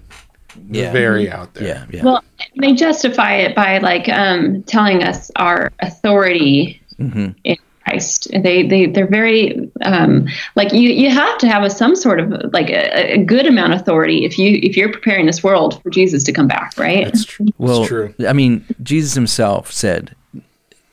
Yeah. 0.69 0.91
very 0.93 1.31
out 1.31 1.55
there. 1.55 1.67
Yeah, 1.69 1.87
yeah. 1.91 2.05
Well, 2.05 2.25
they 2.59 2.73
justify 2.73 3.37
it 3.37 3.55
by 3.55 3.79
like 3.79 4.09
um, 4.09 4.63
telling 4.65 5.03
us 5.03 5.31
our 5.37 5.71
authority 5.81 6.81
Mhm. 6.99 7.35
in 7.45 7.57
Christ. 7.85 8.29
They 8.33 8.67
they 8.67 8.87
they're 8.87 9.07
very 9.07 9.71
um, 9.83 10.27
like 10.55 10.73
you 10.73 10.91
you 10.91 11.11
have 11.11 11.39
to 11.39 11.49
have 11.49 11.63
a, 11.63 11.71
some 11.71 11.97
sort 11.97 12.21
of 12.21 12.53
like 12.53 12.69
a, 12.71 13.15
a 13.15 13.25
good 13.25 13.47
amount 13.47 13.73
of 13.73 13.81
authority 13.81 14.25
if 14.25 14.39
you 14.39 14.59
if 14.63 14.77
you're 14.77 14.93
preparing 14.93 15.27
this 15.27 15.43
world 15.43 15.83
for 15.83 15.91
Jesus 15.91 16.23
to 16.25 16.33
come 16.33 16.47
back, 16.47 16.75
right? 16.77 17.05
That's 17.07 17.25
true. 17.25 17.47
Well, 17.59 17.79
That's 17.79 17.89
true. 17.89 18.15
I 18.29 18.33
mean, 18.33 18.65
Jesus 18.83 19.15
himself 19.15 19.73
said, 19.73 20.15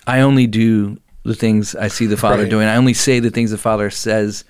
"I 0.07 0.22
only 0.22 0.47
do 0.47 0.97
the 1.23 1.35
things 1.35 1.76
I 1.76 1.89
see 1.89 2.05
the 2.05 2.18
Father 2.18 2.43
Right. 2.43 2.49
doing. 2.49 2.68
I 2.68 2.77
only 2.77 2.93
say 2.93 3.19
the 3.19 3.31
things 3.31 3.51
the 3.51 3.57
Father 3.57 3.89
says 3.89 4.45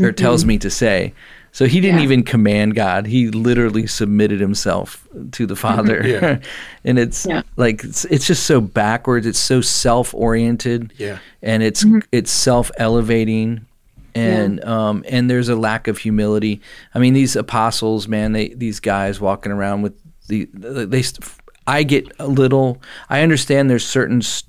or 0.00 0.12
tells 0.12 0.44
me 0.44 0.58
to 0.58 0.70
say." 0.70 1.14
So 1.58 1.66
he 1.66 1.80
didn't 1.80 1.98
Yeah. 1.98 2.04
even 2.04 2.22
command 2.22 2.76
God. 2.76 3.04
He 3.08 3.30
literally 3.32 3.88
submitted 3.88 4.38
himself 4.38 5.04
to 5.32 5.44
the 5.44 5.56
Father. 5.66 6.06
Yeah. 6.06 6.38
and 6.84 7.00
it's 7.00 7.26
Yeah. 7.26 7.42
like 7.56 7.82
it's, 7.82 8.04
it's 8.04 8.28
just 8.28 8.44
so 8.44 8.60
backwards. 8.60 9.26
It's 9.26 9.40
so 9.40 9.60
self-oriented. 9.60 10.92
Yeah. 10.98 11.18
And 11.42 11.64
it's 11.64 11.84
it's 12.12 12.30
self-elevating 12.30 13.66
and 14.14 14.64
um 14.64 15.04
and 15.08 15.28
there's 15.28 15.48
a 15.48 15.56
lack 15.56 15.88
of 15.88 15.98
humility. 15.98 16.60
I 16.94 17.00
mean, 17.00 17.12
these 17.12 17.34
apostles, 17.34 18.06
man, 18.06 18.34
they 18.34 18.50
these 18.50 18.78
guys 18.78 19.20
walking 19.20 19.50
around 19.50 19.82
with 19.82 19.94
the 20.28 20.48
they 20.54 21.02
I 21.66 21.82
get 21.82 22.06
a 22.20 22.28
little 22.28 22.80
I 23.10 23.22
understand 23.22 23.68
there's 23.68 23.84
certain 23.84 24.18
s 24.18 24.44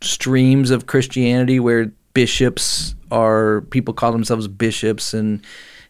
streams 0.00 0.70
of 0.70 0.86
Christianity 0.86 1.58
where 1.58 1.90
bishops 2.14 2.94
are 3.10 3.62
people 3.70 3.94
call 3.94 4.12
themselves 4.12 4.46
bishops 4.46 5.12
and 5.12 5.42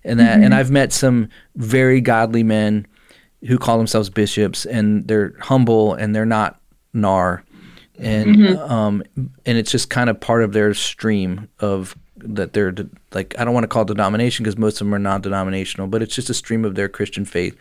and 0.04 0.20
that 0.20 0.40
and 0.40 0.54
I've 0.54 0.70
met 0.70 0.92
some 0.92 1.28
very 1.56 2.00
godly 2.00 2.42
men 2.42 2.86
who 3.46 3.58
call 3.58 3.78
themselves 3.78 4.10
bishops 4.10 4.64
and 4.64 5.06
they're 5.08 5.34
humble 5.40 5.94
and 5.94 6.14
they're 6.14 6.26
not 6.26 6.60
nar 6.92 7.44
and 7.98 8.56
um 8.58 9.02
and 9.16 9.58
it's 9.58 9.70
just 9.70 9.90
kind 9.90 10.10
of 10.10 10.20
part 10.20 10.42
of 10.42 10.52
their 10.52 10.74
stream 10.74 11.48
of 11.60 11.96
that 12.16 12.52
they're 12.52 12.72
de- 12.72 12.88
like 13.12 13.34
I 13.38 13.44
don't 13.44 13.54
want 13.54 13.64
to 13.64 13.68
call 13.68 13.82
it 13.82 13.88
denomination 13.88 14.44
because 14.44 14.56
most 14.56 14.80
of 14.80 14.86
them 14.86 14.94
are 14.94 14.98
non-denominational 14.98 15.88
but 15.88 16.02
it's 16.02 16.14
just 16.14 16.30
a 16.30 16.34
stream 16.34 16.64
of 16.64 16.74
their 16.74 16.88
Christian 16.88 17.24
faith. 17.24 17.56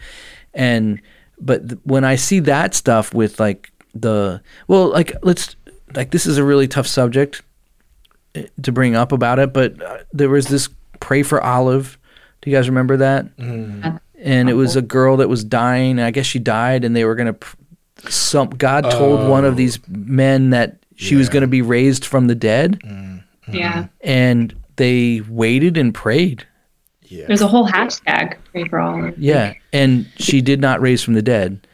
And 0.53 1.01
but 1.39 1.69
th- 1.69 1.81
when 1.83 2.03
I 2.03 2.15
see 2.15 2.39
that 2.41 2.75
stuff 2.75 3.13
with 3.13 3.39
like 3.39 3.71
the 3.93 4.41
well 4.67 4.89
like 4.89 5.13
let's 5.23 5.55
like 5.95 6.11
this 6.11 6.25
is 6.25 6.37
a 6.37 6.43
really 6.43 6.67
tough 6.67 6.87
subject 6.87 7.41
eh, 8.35 8.45
to 8.61 8.71
bring 8.71 8.95
up 8.95 9.11
about 9.11 9.39
it 9.39 9.51
but 9.51 9.81
uh, 9.81 9.97
there 10.13 10.29
was 10.29 10.47
this 10.47 10.69
pray 10.99 11.23
for 11.23 11.43
olive 11.43 11.97
do 12.41 12.49
you 12.49 12.55
guys 12.55 12.67
remember 12.67 12.97
that? 12.97 13.37
Mm-hmm. 13.37 13.85
Uh, 13.85 13.99
and 14.17 14.49
it 14.49 14.53
was 14.53 14.75
a 14.75 14.81
girl 14.81 15.17
that 15.17 15.29
was 15.29 15.43
dying 15.43 15.91
and 15.91 16.01
i 16.01 16.11
guess 16.11 16.27
she 16.27 16.37
died 16.37 16.85
and 16.85 16.95
they 16.95 17.05
were 17.05 17.15
going 17.15 17.33
to 17.33 18.11
some 18.11 18.49
god 18.49 18.89
told 18.91 19.27
one 19.27 19.45
of 19.45 19.57
these 19.57 19.79
oh. 19.79 19.81
men 19.89 20.51
that 20.51 20.81
she 21.01 21.15
was 21.15 21.29
going 21.29 21.41
to 21.41 21.47
be 21.47 21.63
raised 21.63 22.05
from 22.05 22.27
the 22.27 22.35
dead. 22.35 22.79
Mm-hmm. 22.79 23.17
Yeah. 23.55 23.87
and 24.01 24.55
they 24.75 25.21
waited 25.27 25.75
and 25.75 25.93
prayed. 25.93 26.47
Yeah. 27.01 27.25
There's 27.25 27.41
a 27.41 27.47
whole 27.47 27.67
hashtag 27.67 28.37
pray 28.51 28.65
for 28.65 28.79
all. 28.79 29.11
yeah 29.17 29.53
and 29.73 30.07
she 30.17 30.41
did 30.41 30.61
not 30.61 30.79
raise 30.79 31.03
from 31.03 31.15
the 31.15 31.21
dead. 31.21 31.67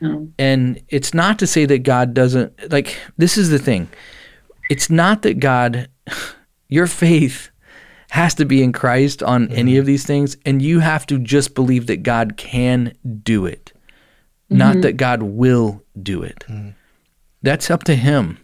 No. 0.00 0.28
and 0.36 0.82
it's 0.88 1.14
not 1.14 1.38
to 1.38 1.46
say 1.46 1.64
that 1.64 1.84
god 1.84 2.12
doesn't 2.12 2.72
like 2.72 2.98
this 3.16 3.38
is 3.38 3.50
the 3.50 3.58
thing. 3.58 3.88
It's 4.68 4.90
not 4.90 5.22
that 5.22 5.38
god 5.38 5.88
your 6.68 6.88
faith 6.88 7.51
has 8.12 8.34
to 8.34 8.44
be 8.44 8.62
in 8.62 8.72
christ 8.72 9.22
on 9.22 9.46
mm-hmm. 9.46 9.58
any 9.58 9.76
of 9.76 9.86
these 9.86 10.04
things 10.04 10.36
and 10.44 10.62
you 10.62 10.80
have 10.80 11.06
to 11.06 11.18
just 11.18 11.54
believe 11.54 11.86
that 11.86 12.02
god 12.02 12.36
can 12.36 12.92
do 13.22 13.46
it 13.46 13.72
not 14.48 14.72
mm-hmm. 14.72 14.82
that 14.82 14.96
god 14.96 15.22
will 15.22 15.82
do 16.02 16.22
it 16.22 16.44
mm-hmm. 16.48 16.70
that's 17.42 17.70
up 17.70 17.84
to 17.84 17.94
him 17.94 18.38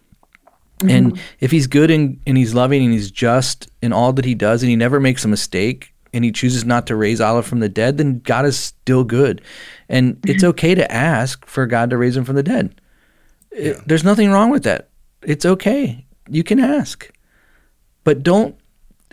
and 0.86 1.18
if 1.40 1.50
he's 1.50 1.66
good 1.66 1.90
and, 1.90 2.20
and 2.26 2.36
he's 2.36 2.54
loving 2.54 2.84
and 2.84 2.92
he's 2.92 3.10
just 3.10 3.68
in 3.82 3.92
all 3.92 4.12
that 4.12 4.24
he 4.24 4.34
does 4.34 4.62
and 4.62 4.70
he 4.70 4.76
never 4.76 5.00
makes 5.00 5.24
a 5.24 5.28
mistake 5.28 5.92
and 6.12 6.24
he 6.24 6.32
chooses 6.32 6.64
not 6.64 6.86
to 6.86 6.96
raise 6.96 7.20
Olive 7.20 7.46
from 7.46 7.60
the 7.60 7.68
dead, 7.68 7.98
then 7.98 8.20
God 8.20 8.46
is 8.46 8.58
still 8.58 9.04
good. 9.04 9.42
And 9.88 10.18
it's 10.26 10.44
okay 10.44 10.74
to 10.74 10.90
ask 10.90 11.44
for 11.46 11.66
God 11.66 11.90
to 11.90 11.96
raise 11.96 12.16
him 12.16 12.24
from 12.24 12.36
the 12.36 12.42
dead. 12.42 12.80
It- 13.50 13.86
there's 13.86 14.04
nothing 14.04 14.30
wrong 14.30 14.50
with 14.50 14.62
that. 14.64 14.88
It's 15.22 15.44
okay. 15.44 16.04
You 16.28 16.44
can 16.44 16.60
ask. 16.60 17.10
But 18.04 18.22
don't 18.22 18.54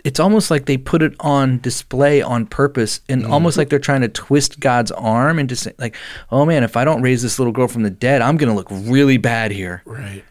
it's 0.06 0.20
almost 0.20 0.52
like 0.52 0.66
they 0.66 0.76
put 0.76 1.02
it 1.02 1.14
on 1.18 1.58
display 1.58 2.22
on 2.22 2.46
purpose 2.46 3.00
and 3.08 3.26
almost 3.26 3.56
like 3.58 3.70
they're 3.70 3.80
trying 3.80 4.02
to 4.02 4.08
twist 4.08 4.60
God's 4.60 4.92
arm 4.92 5.40
into 5.40 5.56
say 5.56 5.72
like, 5.78 5.96
oh 6.30 6.46
man, 6.46 6.62
if 6.62 6.76
I 6.76 6.84
don't 6.84 7.02
raise 7.02 7.22
this 7.22 7.40
little 7.40 7.52
girl 7.52 7.66
from 7.66 7.82
the 7.82 7.90
dead, 7.90 8.22
I'm 8.22 8.36
gonna 8.36 8.54
look 8.54 8.68
really 8.70 9.16
bad 9.16 9.50
here 9.50 9.82
Right. 9.84 10.22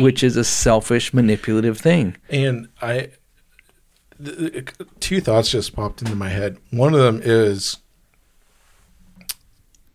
which 0.00 0.24
is 0.24 0.36
a 0.36 0.42
selfish, 0.42 1.14
manipulative 1.14 1.78
thing. 1.78 2.16
And 2.28 2.68
I, 2.82 3.10
th- 4.24 4.66
two 4.98 5.20
thoughts 5.20 5.48
just 5.50 5.76
popped 5.76 6.02
into 6.02 6.16
my 6.16 6.28
head. 6.28 6.58
One 6.72 6.92
of 6.92 6.98
them 7.00 7.20
is 7.22 7.76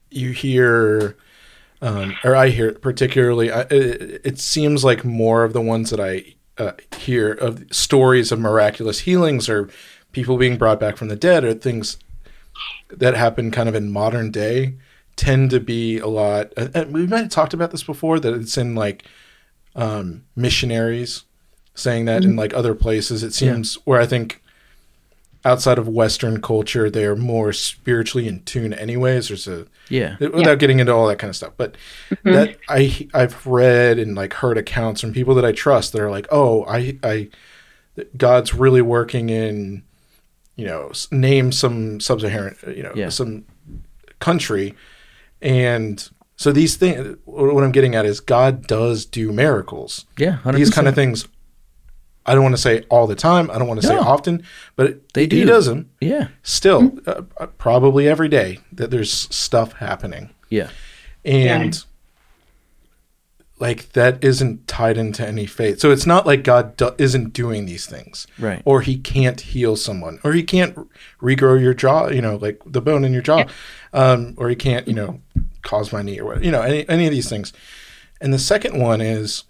you 0.10 0.32
hear, 0.32 1.18
um, 1.82 2.16
or 2.24 2.36
I 2.38 2.50
hear 2.50 2.72
particularly, 2.72 3.52
I, 3.52 3.62
it, 3.64 4.22
it 4.24 4.40
seems 4.40 4.86
like 4.86 5.04
more 5.04 5.44
of 5.44 5.52
the 5.52 5.60
ones 5.62 5.90
that 5.90 6.00
I 6.00 6.36
uh, 6.58 6.72
hear 6.98 7.32
of 7.32 7.66
stories 7.72 8.32
of 8.32 8.40
miraculous 8.40 9.00
healings 9.00 9.50
or 9.50 9.70
people 10.12 10.38
being 10.38 10.58
brought 10.58 10.80
back 10.80 10.98
from 10.98 11.10
the 11.10 11.16
dead 11.16 11.44
or 11.44 11.54
things 11.54 11.98
that 12.90 13.16
happen 13.16 13.52
kind 13.52 13.68
of 13.68 13.76
in 13.76 13.92
modern 13.92 14.32
day 14.32 14.76
tend 15.16 15.50
to 15.50 15.60
be 15.60 15.98
a 16.00 16.08
lot. 16.08 16.54
And 16.56 16.76
and 16.76 16.94
we 16.94 17.08
might 17.08 17.20
have 17.20 17.30
talked 17.30 17.54
about 17.54 17.72
this 17.72 17.84
before 17.84 18.20
that 18.20 18.34
it's 18.34 18.58
in 18.58 18.76
like 18.76 19.06
um, 19.76 20.24
missionaries 20.36 21.24
saying 21.74 22.06
that 22.06 22.24
in 22.24 22.36
like 22.38 22.54
other 22.54 22.74
places. 22.74 23.24
It 23.24 23.34
seems 23.34 23.76
where 23.86 24.00
I 24.00 24.06
think 24.06 24.42
outside 25.46 25.78
of 25.78 25.88
Western 25.88 26.42
culture, 26.42 26.90
they 26.90 27.06
are 27.06 27.16
more 27.16 27.54
spiritually 27.54 28.28
in 28.28 28.42
tune. 28.44 28.74
Anyways, 28.74 29.28
there's 29.30 29.48
a 29.48 29.68
Yeah. 29.90 30.18
without 30.20 30.60
getting 30.60 30.80
into 30.80 30.92
all 30.94 31.08
that 31.08 31.20
kind 31.20 31.30
of 31.30 31.36
stuff. 31.36 31.54
But 31.56 31.76
mm-hmm. 32.10 32.32
that 32.34 32.58
I 32.68 33.08
I've 33.14 33.46
read 33.46 34.00
and 34.00 34.16
like 34.16 34.34
heard 34.34 34.58
accounts 34.58 35.02
from 35.02 35.14
people 35.14 35.36
that 35.36 35.46
I 35.46 35.52
trust 35.52 35.94
that 35.94 36.02
are 36.02 36.10
like, 36.12 36.28
oh, 36.32 36.66
I 36.66 36.98
I 37.04 37.30
God's 38.18 38.54
really 38.54 38.82
working 38.82 39.30
in 39.30 39.84
you 40.58 40.66
know 40.66 40.92
name 41.12 41.52
some 41.52 42.00
sub-Saharan 42.00 42.56
you 42.76 42.84
know 42.84 42.92
Yeah. 42.96 43.10
some 43.10 43.46
country 44.20 44.74
and 45.42 46.10
so 46.38 46.52
these 46.52 46.76
things 46.78 47.18
what 47.26 47.64
I'm 47.64 47.72
getting 47.74 47.94
at 47.96 48.06
is 48.06 48.20
God 48.22 48.66
does 48.68 49.06
do 49.06 49.32
miracles 49.32 50.06
Yeah. 50.18 50.38
100%. 50.44 50.56
these 50.56 50.70
kind 50.70 50.88
of 50.88 50.96
things 50.96 51.28
I 52.26 52.34
don't 52.34 52.44
want 52.44 52.56
to 52.56 52.62
say 52.62 52.84
all 52.90 53.06
the 53.08 53.16
time 53.16 53.52
I 53.52 53.58
don't 53.60 53.68
want 53.68 53.82
to 53.82 53.88
say 53.88 53.96
often 53.96 54.44
but 54.76 54.86
it, 54.88 55.14
They 55.14 55.28
he 55.28 55.46
does 55.46 55.66
them 55.68 55.90
Yeah. 56.02 56.28
still 56.44 56.92
uh, 57.06 57.22
uh, 57.40 57.48
probably 57.58 58.08
every 58.08 58.28
day 58.30 58.60
that 58.72 58.90
there's 58.92 59.12
stuff 59.36 59.74
happening. 59.74 60.32
Yeah. 60.50 60.70
and 61.24 61.84
like 63.58 63.94
that 63.94 64.22
isn't 64.22 64.68
tied 64.68 64.98
into 64.98 65.26
any 65.26 65.46
faith. 65.46 65.80
So 65.80 65.92
it's 65.92 66.06
not 66.06 66.26
like 66.26 66.44
god 66.44 66.76
do- 66.76 66.96
isn't 66.98 67.32
doing 67.34 67.66
these 67.66 67.86
things. 67.86 68.28
Right. 68.38 68.62
or 68.66 68.82
he 68.82 68.98
can't 68.98 69.40
heal 69.40 69.76
someone. 69.78 70.20
Or 70.24 70.34
he 70.34 70.44
can't 70.44 70.76
regrow 71.22 71.62
your 71.62 71.74
jaw 71.74 72.08
you 72.10 72.22
know 72.22 72.36
like 72.36 72.60
the 72.66 72.82
bone 72.82 73.06
in 73.06 73.14
your 73.14 73.22
jaw. 73.22 73.46
Um, 73.94 74.34
or 74.38 74.50
he 74.50 74.56
can't 74.56 74.88
you 74.88 74.94
know 74.94 75.22
cause 75.62 75.94
my 75.94 76.02
knee 76.02 76.20
or 76.20 76.26
what 76.26 76.44
you 76.44 76.52
know 76.52 76.62
any, 76.62 76.88
any 76.90 77.06
of 77.06 77.12
these 77.12 77.30
things. 77.30 77.54
And 78.20 78.34
the 78.34 78.40
second 78.40 78.80
one 78.80 79.00
is 79.02 79.44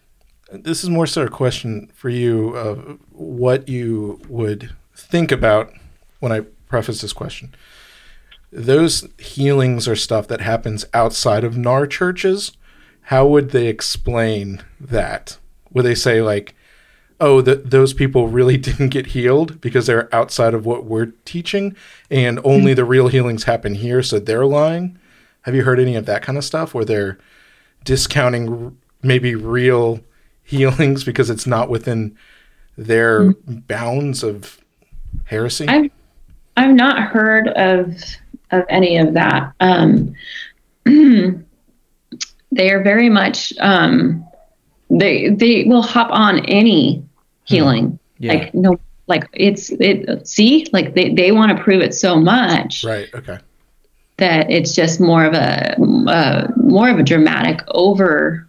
this 0.52 0.84
is 0.84 0.90
more 0.90 1.08
so 1.08 1.24
a 1.24 1.30
question 1.30 1.92
for 1.94 2.10
you 2.10 2.50
of 2.50 3.00
what 3.12 3.68
you 3.68 4.22
would 4.28 4.72
think 4.96 5.32
about 5.32 5.74
when 6.20 6.32
i 6.32 6.42
preface 6.68 7.02
this 7.02 7.14
question 7.14 7.54
those 8.56 9.06
healings 9.18 9.86
are 9.86 9.98
stuff 9.98 10.28
that 10.30 10.40
happens 10.40 10.86
outside 10.94 11.44
of 11.44 11.58
NAR 11.58 11.86
churches. 11.86 12.54
How 13.02 13.28
would 13.28 13.52
they 13.52 13.68
explain 13.68 14.64
that? 14.80 15.38
Would 15.74 15.84
they 15.84 15.94
say 15.94 16.22
like, 16.22 16.56
"Oh, 17.20 17.42
that 17.42 17.72
those 17.72 17.94
people 17.94 18.30
really 18.30 18.56
didn't 18.70 18.90
get 18.90 19.08
healed 19.08 19.60
because 19.60 19.88
they're 19.88 20.14
outside 20.16 20.54
of 20.54 20.66
what 20.66 20.86
we're 20.86 21.12
teaching, 21.26 21.76
and 22.10 22.40
only 22.46 22.74
the 22.74 22.86
real 22.86 23.10
healings 23.10 23.44
happen 23.44 23.76
here, 23.76 24.02
so 24.02 24.20
they're 24.20 24.46
lying"? 24.46 24.98
Have 25.42 25.54
you 25.54 25.64
heard 25.64 25.80
any 25.80 25.96
of 25.96 26.06
that 26.06 26.22
kind 26.22 26.38
of 26.38 26.46
stuff 26.46 26.74
where 26.74 26.86
they're 26.86 27.18
discounting 27.84 28.66
r- 28.68 28.72
maybe 29.04 29.36
real 29.36 30.00
healings 30.46 31.04
because 31.04 31.30
it's 31.30 31.46
not 31.46 31.70
within 31.70 32.18
their 32.78 33.34
bounds 33.46 34.24
of 34.24 34.60
heresy? 35.26 35.68
I've 35.68 35.92
I've 36.58 36.74
not 36.76 37.00
heard 37.02 37.50
of 37.50 38.02
of 38.52 38.64
any 38.70 38.98
of 38.98 39.14
that. 39.16 39.54
Um, 39.60 40.16
they 40.86 42.72
are 42.72 42.82
very 42.84 43.10
much 43.10 43.54
um, 43.60 44.26
they 44.90 45.30
they 45.30 45.64
will 45.66 45.82
hop 45.82 46.10
on 46.12 46.40
any 46.46 47.04
healing 47.46 48.00
Yeah. 48.20 48.34
Like 48.34 48.54
no, 48.54 48.80
like 49.08 49.28
it's 49.34 49.72
it. 49.72 50.28
See, 50.28 50.66
like 50.72 50.94
they 50.96 51.14
they 51.14 51.32
want 51.32 51.58
to 51.58 51.64
prove 51.64 51.82
it 51.82 51.94
so 51.94 52.20
much 52.20 52.84
Right. 52.84 53.10
Okay. 53.14 53.38
that 54.18 54.50
it's 54.50 54.74
just 54.74 55.00
more 55.00 55.26
of 55.26 55.34
a 55.34 55.76
uh, 56.10 56.48
more 56.56 56.90
of 56.90 57.00
a 57.00 57.04
dramatic 57.04 57.62
over 57.70 58.48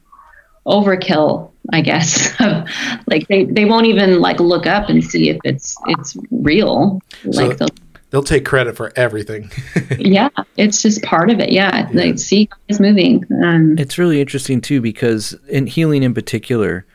overkill 0.67 1.51
i 1.73 1.81
guess 1.81 2.39
like 3.07 3.27
they, 3.29 3.45
they 3.45 3.65
won't 3.65 3.87
even 3.87 4.21
like 4.21 4.41
look 4.41 4.67
up 4.67 4.89
and 4.89 5.03
see 5.05 5.29
if 5.31 5.39
it's 5.45 5.77
it's 5.87 6.17
real 6.31 7.01
So- 7.31 7.31
like 7.47 7.59
they'll, 7.59 7.69
They'll 8.11 8.23
take 8.23 8.45
credit 8.47 8.77
for 8.77 8.93
everything. 8.95 9.51
yeah 9.99 10.29
it's 10.57 10.81
just 10.81 11.03
part 11.03 11.29
of 11.29 11.41
it 11.41 11.51
yeah, 11.51 11.89
like 11.93 12.19
see 12.21 12.49
it's 12.69 12.79
moving 12.79 13.25
um 13.45 13.77
It's 13.79 13.99
really 13.99 14.21
interesting 14.21 14.61
too 14.61 14.81
because 14.81 15.35
in 15.49 15.67
healing 15.67 16.05
in 16.05 16.15
particular, 16.15 16.87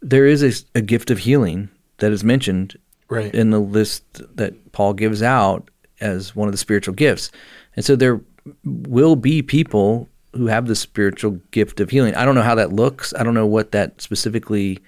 there 0.00 0.26
is 0.26 0.42
a, 0.42 0.78
a 0.78 0.80
gift 0.80 1.10
of 1.10 1.18
healing 1.18 1.68
that 1.98 2.12
is 2.12 2.24
mentioned 2.24 2.78
right. 3.10 3.32
in 3.34 3.50
the 3.50 3.60
list 3.60 4.04
that 4.36 4.72
Paul 4.72 4.94
gives 4.94 5.22
out 5.22 5.70
as 6.00 6.34
one 6.34 6.48
of 6.48 6.52
the 6.52 6.58
spiritual 6.58 6.94
gifts. 6.94 7.30
And 7.76 7.84
so 7.84 7.94
there 7.94 8.20
will 8.64 9.16
be 9.16 9.42
people 9.42 10.08
who 10.34 10.46
have 10.46 10.66
the 10.66 10.74
spiritual 10.74 11.32
gift 11.50 11.80
of 11.80 11.90
healing. 11.90 12.14
I 12.14 12.24
don't 12.24 12.34
know 12.34 12.42
how 12.42 12.56
that 12.56 12.72
looks. 12.72 13.14
I 13.14 13.22
don't 13.22 13.34
know 13.34 13.46
what 13.46 13.72
that 13.72 14.00
specifically 14.00 14.80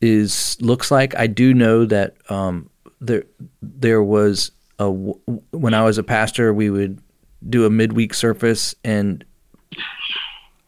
is 0.00 0.56
looks 0.60 0.90
like. 0.90 1.14
I 1.16 1.26
do 1.26 1.52
know 1.54 1.84
that 1.84 2.16
um, 2.30 2.70
there 3.00 3.24
there 3.62 4.02
was 4.02 4.50
a 4.78 4.90
when 4.90 5.74
I 5.74 5.84
was 5.84 5.98
a 5.98 6.02
pastor, 6.02 6.52
we 6.54 6.70
would 6.70 7.00
do 7.48 7.66
a 7.66 7.70
midweek 7.70 8.14
service 8.14 8.74
and 8.82 9.24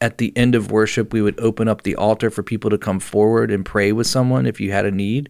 at 0.01 0.19
the 0.19 0.33
end 0.37 0.55
of 0.55 0.71
worship 0.71 1.13
we 1.13 1.21
would 1.21 1.39
open 1.41 1.69
up 1.69 1.83
the 1.83 1.97
altar 1.97 2.31
for 2.31 2.43
people 2.43 2.71
to 2.71 2.79
come 2.79 3.01
forward 3.01 3.51
and 3.51 3.65
pray 3.67 3.93
with 3.93 4.07
someone 4.07 4.47
if 4.47 4.61
you 4.61 4.71
had 4.71 4.87
a 4.87 4.91
need 4.91 5.29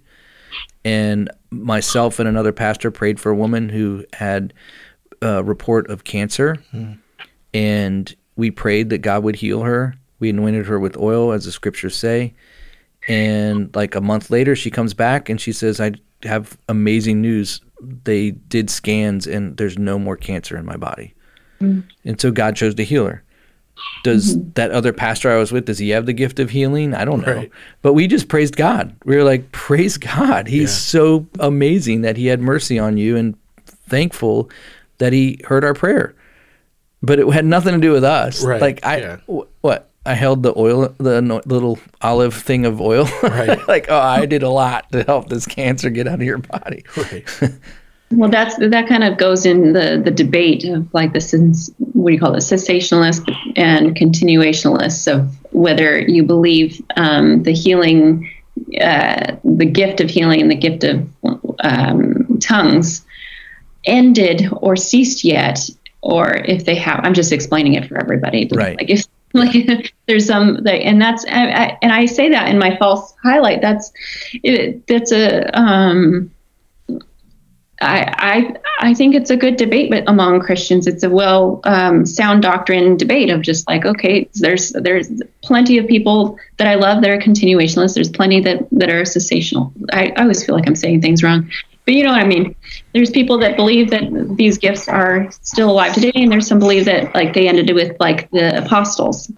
and 0.85 1.31
myself 1.51 2.19
and 2.19 2.29
another 2.29 2.53
pastor 2.53 2.91
prayed 2.91 3.19
for 3.19 3.31
a 3.31 3.35
woman 3.35 3.69
who 3.69 4.05
had 4.13 4.53
a 5.23 5.43
report 5.43 5.89
of 5.89 6.05
cancer 6.05 6.57
and 7.55 8.15
we 8.37 8.51
prayed 8.51 8.91
that 8.91 8.99
god 8.99 9.23
would 9.23 9.37
heal 9.37 9.63
her 9.63 9.95
we 10.19 10.31
anointed 10.31 10.67
her 10.67 10.79
with 10.79 10.97
oil 10.97 11.33
as 11.33 11.45
the 11.45 11.53
scriptures 11.53 11.97
say 11.97 12.33
and 13.09 13.75
like 13.75 13.95
a 13.95 14.01
month 14.01 14.31
later 14.31 14.55
she 14.55 14.71
comes 14.71 14.95
back 14.95 15.29
and 15.29 15.41
she 15.41 15.53
says 15.53 15.81
i 15.81 15.93
have 16.23 16.59
amazing 16.69 17.21
news 17.21 17.61
they 18.05 18.31
did 18.31 18.69
scans 18.69 19.27
and 19.27 19.57
there's 19.57 19.79
no 19.79 19.99
more 19.99 20.17
cancer 20.17 20.57
in 20.57 20.67
my 20.67 20.77
body 20.77 21.15
mm-hmm. 21.61 21.81
and 22.05 22.21
so 22.21 22.31
god 22.31 22.55
chose 22.55 22.75
to 22.75 22.85
heal 22.85 23.07
her 23.07 23.23
does 24.03 24.37
mm-hmm. 24.37 24.51
that 24.55 24.71
other 24.71 24.93
pastor 24.93 25.31
I 25.31 25.37
was 25.37 25.53
with, 25.53 25.67
does 25.67 25.79
he 25.79 25.91
have 25.91 26.07
the 26.07 26.13
gift 26.13 26.39
of 26.39 26.51
healing? 26.51 26.95
I 26.95 27.05
don't 27.05 27.27
know. 27.27 27.35
Right. 27.35 27.51
But 27.83 27.95
we 27.95 28.07
just 28.07 28.29
praised 28.29 28.57
God. 28.57 28.95
We 29.05 29.17
were 29.17 29.25
like, 29.25 29.53
praise 29.53 29.97
God. 29.97 30.47
He's 30.47 30.77
so 30.77 31.27
amazing 31.39 32.03
that 32.03 32.17
he 32.17 32.27
had 32.27 32.41
mercy 32.41 32.79
on 32.79 32.97
you 32.97 33.17
and 33.17 33.37
thankful 33.67 34.51
that 34.99 35.13
he 35.13 35.41
heard 35.45 35.65
our 35.65 35.75
prayer. 35.75 36.15
But 37.03 37.19
it 37.19 37.29
had 37.33 37.45
nothing 37.45 37.73
to 37.75 37.81
do 37.81 37.93
with 37.93 38.05
us. 38.05 38.45
Right, 38.45 38.61
Like 38.61 38.85
I 38.85 38.97
yeah. 38.99 39.17
wh- 39.27 39.47
what? 39.63 39.89
I 40.07 40.15
held 40.15 40.43
the 40.43 40.55
oil 40.57 40.95
the 40.99 41.19
ano- 41.19 41.43
little 41.45 41.79
olive 42.01 42.35
thing 42.35 42.65
of 42.67 42.81
oil. 42.81 43.07
Right. 43.23 43.59
like, 43.69 43.87
oh, 43.91 43.99
I 43.99 44.27
did 44.27 44.43
a 44.43 44.49
lot 44.49 44.91
to 44.93 45.03
help 45.05 45.29
this 45.29 45.47
cancer 45.47 45.91
get 45.91 46.07
out 46.09 46.15
of 46.15 46.23
your 46.23 46.39
body. 46.39 46.85
Right. 46.97 47.25
well 48.13 48.29
that's 48.29 48.57
that 48.59 48.89
kind 48.89 49.05
of 49.05 49.17
goes 49.19 49.47
in 49.47 49.73
the 49.73 50.01
the 50.05 50.11
debate 50.11 50.65
of 50.65 50.93
like 50.93 51.13
the 51.13 51.21
sens- 51.21 51.71
what 51.79 52.11
do 52.11 52.15
you 52.15 52.19
call 52.21 52.35
it 52.35 52.39
cessationalists 52.39 53.23
and 53.57 53.95
continuationalists 53.95 55.07
of 55.13 55.33
whether 55.53 56.01
you 56.01 56.23
believe 56.25 56.81
um, 56.97 57.43
the 57.45 57.53
healing 57.53 58.29
uh, 58.81 59.37
the 59.45 59.65
gift 59.65 60.01
of 60.01 60.11
healing 60.11 60.41
and 60.41 60.51
the 60.51 60.57
gift 60.57 60.83
of 60.83 61.09
um, 61.61 62.39
tongues 62.41 63.05
ended 63.85 64.49
or 64.57 64.77
ceased 64.77 65.25
yet 65.25 65.71
or 66.03 66.35
if 66.35 66.65
they 66.65 66.75
have 66.75 67.01
i'm 67.05 67.15
just 67.15 67.33
explaining 67.33 67.75
it 67.75 67.89
for 67.89 67.99
everybody 67.99 68.49
Right. 68.53 68.77
like 68.77 68.91
if 68.91 69.05
like 69.33 69.95
there's 70.09 70.27
some 70.27 70.65
that, 70.65 70.75
and 70.75 71.01
that's 71.01 71.25
I, 71.27 71.51
I, 71.51 71.79
and 71.83 71.93
i 71.93 72.07
say 72.07 72.31
that 72.31 72.49
in 72.49 72.59
my 72.59 72.77
false 72.79 73.15
highlight 73.23 73.61
that's 73.61 73.93
it, 74.43 74.87
that's 74.87 75.13
a 75.13 75.57
um 75.57 76.31
I, 77.83 78.55
I 78.81 78.89
I 78.91 78.95
think 78.95 79.15
it's 79.15 79.31
a 79.31 79.37
good 79.37 79.57
debate 79.57 79.91
but 79.91 80.05
among 80.07 80.41
Christians. 80.41 80.87
It's 80.87 81.03
a 81.03 81.09
well 81.09 81.61
um, 81.65 82.05
sound 82.05 82.43
doctrine 82.43 82.97
debate 82.97 83.31
of 83.31 83.41
just 83.41 83.67
like 83.69 83.87
okay, 83.87 84.29
there's 84.35 84.71
there's 84.71 85.11
plenty 85.43 85.79
of 85.79 85.87
people 85.87 86.39
that 86.59 86.67
I 86.67 86.75
love 86.75 87.03
that 87.03 87.11
are 87.11 87.19
continuationalists. 87.19 87.95
There's 87.95 88.11
plenty 88.11 88.41
that 88.41 88.69
that 88.73 88.91
are 88.91 89.03
cessational. 89.03 89.73
I, 89.93 90.13
I 90.17 90.23
always 90.23 90.45
feel 90.45 90.55
like 90.55 90.67
I'm 90.67 90.77
saying 90.77 91.01
things 91.01 91.23
wrong, 91.23 91.51
but 91.91 91.97
you 91.97 92.05
know 92.05 92.13
what 92.13 92.21
I 92.21 92.25
mean. 92.25 92.55
There's 92.95 93.11
people 93.11 93.37
that 93.39 93.57
believe 93.57 93.91
that 93.91 94.37
these 94.37 94.59
gifts 94.59 94.87
are 94.87 95.29
still 95.43 95.73
alive 95.73 95.93
today, 95.93 96.13
and 96.15 96.31
there's 96.31 96.47
some 96.47 96.61
believe 96.61 96.85
that 96.85 97.13
like 97.17 97.35
they 97.35 97.49
ended 97.49 97.75
with 97.75 97.97
like 97.99 98.31
the 98.31 98.65
apostles 98.65 99.29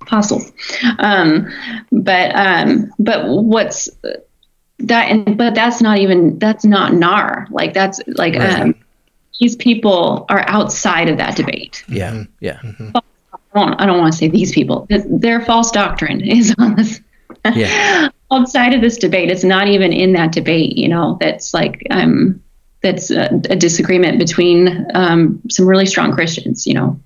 apostles. 0.00 0.52
Um, 1.00 1.52
but 1.90 2.32
um, 2.36 2.92
but 3.00 3.26
what's 3.26 3.88
that? 4.78 5.10
And 5.10 5.36
but 5.36 5.56
that's 5.56 5.80
not 5.80 5.98
even 5.98 6.38
that's 6.38 6.64
not 6.64 6.94
nar. 6.94 7.48
Like 7.50 7.74
that's 7.74 8.00
like 8.06 8.34
Right. 8.36 8.60
um, 8.60 8.76
these 9.40 9.56
people 9.56 10.26
are 10.28 10.44
outside 10.46 11.08
of 11.08 11.16
that 11.16 11.34
debate. 11.34 11.82
Yeah. 11.88 12.22
Yeah. 12.38 12.60
I 12.94 13.00
don't, 13.52 13.80
I 13.80 13.84
don't 13.86 13.98
want 13.98 14.12
to 14.12 14.16
say 14.16 14.28
these 14.28 14.52
people. 14.52 14.86
Their 14.88 15.40
false 15.40 15.72
doctrine 15.72 16.20
is 16.20 16.54
on 16.56 16.76
this. 16.76 17.00
Yeah. 17.52 18.10
outside 18.32 18.72
of 18.74 18.80
this 18.80 18.96
debate, 18.98 19.30
it's 19.30 19.44
not 19.44 19.68
even 19.68 19.92
in 19.92 20.12
that 20.14 20.32
debate. 20.32 20.76
You 20.76 20.88
know, 20.88 21.16
that's 21.20 21.52
like 21.54 21.86
um, 21.90 22.40
that's 22.82 23.10
a, 23.10 23.26
a 23.50 23.56
disagreement 23.56 24.18
between 24.18 24.86
um, 24.94 25.40
some 25.50 25.66
really 25.66 25.86
strong 25.86 26.12
Christians. 26.12 26.66
You 26.66 26.74
know. 26.74 27.00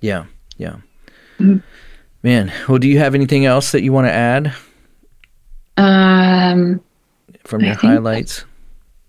Yeah. 0.00 0.24
Yeah. 0.58 0.76
Man, 2.22 2.52
well, 2.68 2.78
do 2.78 2.86
you 2.88 2.98
have 2.98 3.14
anything 3.16 3.46
else 3.46 3.72
that 3.72 3.82
you 3.82 3.92
want 3.92 4.06
to 4.06 4.12
add 4.12 4.52
Um, 5.76 6.80
from 7.44 7.62
your 7.62 7.74
highlights? 7.74 8.44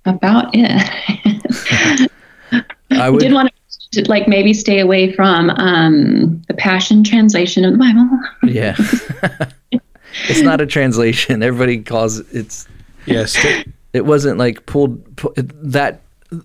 about 0.06 0.50
it. 0.54 0.70
I 2.52 2.64
I 2.92 3.10
would. 3.10 3.20
did 3.20 3.32
want 3.34 3.52
to 3.94 4.10
like 4.10 4.28
maybe 4.28 4.54
stay 4.54 4.80
away 4.80 5.14
from 5.14 5.50
um, 5.52 6.42
the 6.48 6.54
Passion 6.56 7.04
translation 7.04 7.64
of 7.66 7.72
the 7.74 7.78
Bible. 7.78 8.10
Yeah. 8.44 8.76
it's 10.30 10.42
not 10.42 10.62
a 10.62 10.66
translation. 10.66 11.42
Everybody 11.44 11.80
calls 11.84 12.20
it, 12.20 12.28
it's 12.32 12.68
Yes. 13.06 13.34
sta- 13.34 13.66
it 13.94 14.06
wasn't 14.06 14.38
like 14.38 14.66
pulled 14.66 15.16
pu- 15.18 15.34
that 15.38 16.02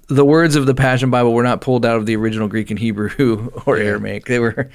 the 0.08 0.24
words 0.24 0.54
of 0.56 0.66
the 0.66 0.74
Passion 0.74 1.10
Bible 1.10 1.32
were 1.32 1.42
not 1.42 1.60
pulled 1.60 1.86
out 1.86 1.96
of 1.96 2.06
the 2.06 2.14
original 2.16 2.48
Greek 2.48 2.70
and 2.70 2.78
Hebrew 2.78 3.50
or 3.66 3.76
Aramaic. 3.78 4.26
They 4.26 4.38
were 4.38 4.68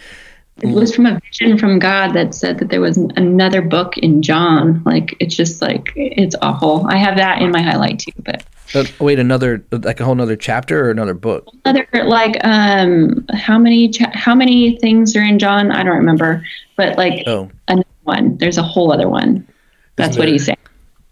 It 0.62 0.68
was 0.70 0.96
from 0.96 1.06
a 1.08 1.20
vision 1.20 1.58
from 1.58 1.78
God 1.80 2.14
that 2.14 2.34
said 2.34 2.60
that 2.60 2.70
there 2.70 2.82
was 2.82 2.98
another 2.98 3.62
book 3.62 3.98
in 3.98 4.22
John. 4.22 4.82
Like 4.86 5.16
it's 5.20 5.36
just 5.36 5.62
like 5.62 5.92
it's 5.96 6.36
awful. 6.42 6.86
I 6.88 6.98
have 6.98 7.18
that 7.18 7.42
in 7.42 7.52
my 7.52 7.62
highlight 7.62 8.00
too, 8.00 8.12
but 8.24 8.44
uh, 8.76 8.86
wait 9.00 9.20
another 9.20 9.64
like 9.72 10.00
a 10.00 10.06
whole 10.06 10.16
nother 10.16 10.36
chapter 10.36 10.84
or 10.86 10.90
another 10.90 11.14
book. 11.14 11.48
other 11.66 11.86
like 12.06 12.38
um 12.44 13.24
how 13.34 13.60
many 13.60 13.90
cha- 13.90 14.12
how 14.14 14.34
many 14.34 14.78
things 14.80 15.16
are 15.16 15.24
in 15.24 15.38
John? 15.38 15.70
I 15.72 15.84
don't 15.84 15.98
remember, 15.98 16.44
but 16.76 16.98
like 16.98 17.24
Oh, 17.28 17.52
another 17.68 17.86
one. 18.04 18.38
There's 18.38 18.58
a 18.58 18.64
whole 18.64 18.92
other 18.94 19.10
one. 19.10 19.48
That's 19.96 20.12
Isn't 20.12 20.20
what 20.20 20.26
there- 20.26 20.34
he's 20.34 20.46
saying. 20.46 20.58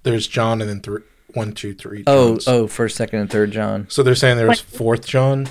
There's 0.03 0.25
John 0.27 0.61
and 0.61 0.69
then 0.69 0.79
three, 0.81 1.01
one, 1.35 1.53
two, 1.53 1.73
three. 1.75 2.03
oh, 2.07 2.31
Johns. 2.31 2.47
oh, 2.47 2.67
first, 2.67 2.95
second, 2.97 3.19
and 3.19 3.29
third 3.29 3.51
John. 3.51 3.85
So 3.89 4.01
they're 4.03 4.15
saying 4.15 4.37
there's 4.37 4.47
was 4.49 4.61
fourth 4.61 5.05
John. 5.05 5.47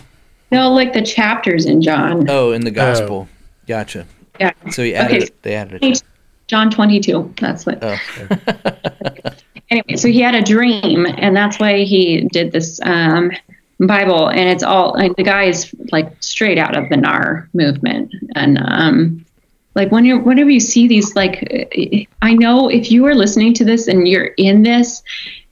No, 0.50 0.72
like 0.72 0.92
the 0.92 1.02
chapters 1.02 1.66
in 1.66 1.80
John. 1.82 2.28
Oh, 2.28 2.50
in 2.50 2.62
the 2.62 2.72
gospel. 2.72 3.28
Gotcha. 3.68 4.06
Yeah. 4.40 4.50
So 4.70 4.82
he 4.82 4.94
added 4.96 5.16
Okay. 5.16 5.24
it. 5.26 5.42
They 5.42 5.54
added 5.54 5.84
it. 5.84 6.02
John 6.48 6.68
22. 6.70 7.34
That's 7.40 7.64
what. 7.64 7.78
Oh, 7.82 7.96
anyway, 9.70 9.94
so 9.96 10.08
he 10.08 10.20
had 10.20 10.34
a 10.34 10.42
dream, 10.42 11.06
and 11.06 11.36
that's 11.36 11.60
why 11.60 11.84
he 11.84 12.22
did 12.32 12.50
this 12.50 12.80
um, 12.82 13.30
Bible, 13.78 14.28
and 14.28 14.48
it's 14.48 14.62
all 14.64 14.92
like 14.94 15.14
the 15.16 15.22
guy 15.22 15.44
is 15.44 15.72
like 15.92 16.12
straight 16.20 16.58
out 16.58 16.76
of 16.76 16.88
the 16.88 16.96
NAR 16.96 17.48
movement, 17.54 18.12
and 18.34 18.58
um, 18.60 19.24
like 19.74 19.92
when 19.92 20.04
you 20.04 20.18
whenever 20.18 20.50
you 20.50 20.60
see 20.60 20.88
these, 20.88 21.14
like 21.14 22.08
I 22.22 22.34
know 22.34 22.68
if 22.68 22.90
you 22.90 23.06
are 23.06 23.14
listening 23.14 23.54
to 23.54 23.64
this 23.64 23.86
and 23.88 24.06
you're 24.06 24.32
in 24.36 24.62
this, 24.62 25.02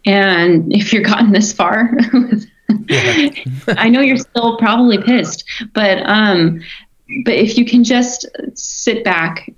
and 0.07 0.73
if 0.73 0.93
you're 0.93 1.03
gotten 1.03 1.33
this 1.33 1.53
far. 1.53 1.97
I 2.91 3.89
know 3.89 4.01
you're 4.01 4.19
still 4.19 4.59
probably 4.59 5.03
pissed, 5.03 5.45
but 5.73 5.99
um, 6.05 6.61
but 7.25 7.35
if 7.35 7.57
you 7.57 7.65
can 7.65 7.85
just 7.85 8.27
sit 8.55 9.05
back 9.05 9.51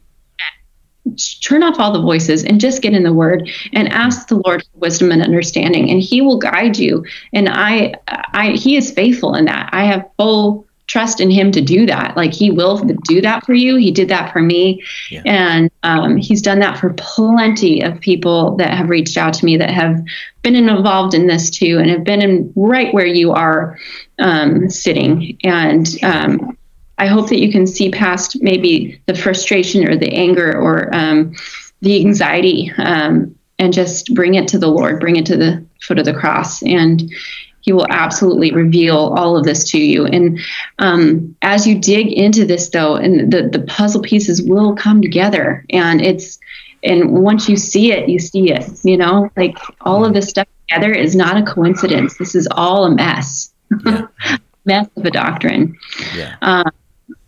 turn 1.42 1.62
off 1.62 1.78
all 1.78 1.92
the 1.92 2.00
voices 2.00 2.44
and 2.44 2.60
just 2.60 2.82
get 2.82 2.92
in 2.92 3.02
the 3.02 3.12
word 3.12 3.48
and 3.72 3.88
ask 3.88 4.28
the 4.28 4.36
lord 4.44 4.62
for 4.62 4.78
wisdom 4.78 5.10
and 5.10 5.22
understanding 5.22 5.90
and 5.90 6.00
he 6.00 6.20
will 6.20 6.38
guide 6.38 6.78
you 6.78 7.04
and 7.32 7.48
i 7.48 7.92
i 8.06 8.50
he 8.50 8.76
is 8.76 8.92
faithful 8.92 9.34
in 9.34 9.46
that 9.46 9.68
i 9.72 9.84
have 9.84 10.08
full 10.16 10.66
trust 10.90 11.20
in 11.20 11.30
him 11.30 11.52
to 11.52 11.60
do 11.60 11.86
that. 11.86 12.16
Like 12.16 12.34
he 12.34 12.50
will 12.50 12.78
do 12.78 13.20
that 13.20 13.46
for 13.46 13.54
you. 13.54 13.76
He 13.76 13.92
did 13.92 14.08
that 14.08 14.32
for 14.32 14.42
me. 14.42 14.82
Yeah. 15.08 15.22
And 15.24 15.70
um, 15.84 16.16
he's 16.16 16.42
done 16.42 16.58
that 16.58 16.78
for 16.78 16.92
plenty 16.94 17.80
of 17.80 18.00
people 18.00 18.56
that 18.56 18.74
have 18.74 18.90
reached 18.90 19.16
out 19.16 19.32
to 19.34 19.44
me 19.44 19.56
that 19.56 19.70
have 19.70 20.02
been 20.42 20.56
involved 20.56 21.14
in 21.14 21.28
this 21.28 21.48
too 21.48 21.78
and 21.78 21.88
have 21.90 22.02
been 22.02 22.20
in 22.20 22.52
right 22.56 22.92
where 22.92 23.06
you 23.06 23.30
are 23.30 23.78
um, 24.18 24.68
sitting. 24.68 25.38
And 25.44 25.86
um, 26.02 26.58
I 26.98 27.06
hope 27.06 27.28
that 27.28 27.38
you 27.38 27.52
can 27.52 27.68
see 27.68 27.92
past 27.92 28.42
maybe 28.42 29.00
the 29.06 29.14
frustration 29.14 29.88
or 29.88 29.96
the 29.96 30.12
anger 30.12 30.58
or 30.60 30.92
um, 30.92 31.36
the 31.82 32.00
anxiety 32.00 32.72
um, 32.78 33.38
and 33.60 33.72
just 33.72 34.12
bring 34.12 34.34
it 34.34 34.48
to 34.48 34.58
the 34.58 34.66
Lord, 34.66 34.98
bring 34.98 35.14
it 35.14 35.26
to 35.26 35.36
the 35.36 35.64
foot 35.80 36.00
of 36.00 36.04
the 36.04 36.14
cross. 36.14 36.64
And 36.64 37.12
he 37.60 37.72
will 37.72 37.86
absolutely 37.90 38.52
reveal 38.52 38.96
all 38.96 39.36
of 39.36 39.44
this 39.44 39.64
to 39.70 39.78
you. 39.78 40.06
And 40.06 40.40
um, 40.78 41.36
as 41.42 41.66
you 41.66 41.78
dig 41.78 42.12
into 42.12 42.44
this, 42.44 42.70
though, 42.70 42.96
and 42.96 43.32
the, 43.32 43.48
the 43.48 43.60
puzzle 43.60 44.02
pieces 44.02 44.42
will 44.42 44.74
come 44.74 45.02
together. 45.02 45.64
And 45.70 46.00
it's, 46.00 46.38
and 46.82 47.12
once 47.12 47.48
you 47.48 47.56
see 47.56 47.92
it, 47.92 48.08
you 48.08 48.18
see 48.18 48.50
it, 48.50 48.66
you 48.84 48.96
know, 48.96 49.30
like 49.36 49.56
all 49.82 50.04
of 50.04 50.14
this 50.14 50.28
stuff 50.28 50.48
together 50.68 50.92
is 50.92 51.14
not 51.14 51.36
a 51.36 51.42
coincidence. 51.42 52.16
This 52.16 52.34
is 52.34 52.48
all 52.50 52.86
a 52.86 52.94
mess, 52.94 53.52
Yeah. 53.84 54.06
mess 54.64 54.88
of 54.96 55.04
a 55.04 55.10
doctrine. 55.10 55.78
Yeah. 56.14 56.36
Um, 56.42 56.70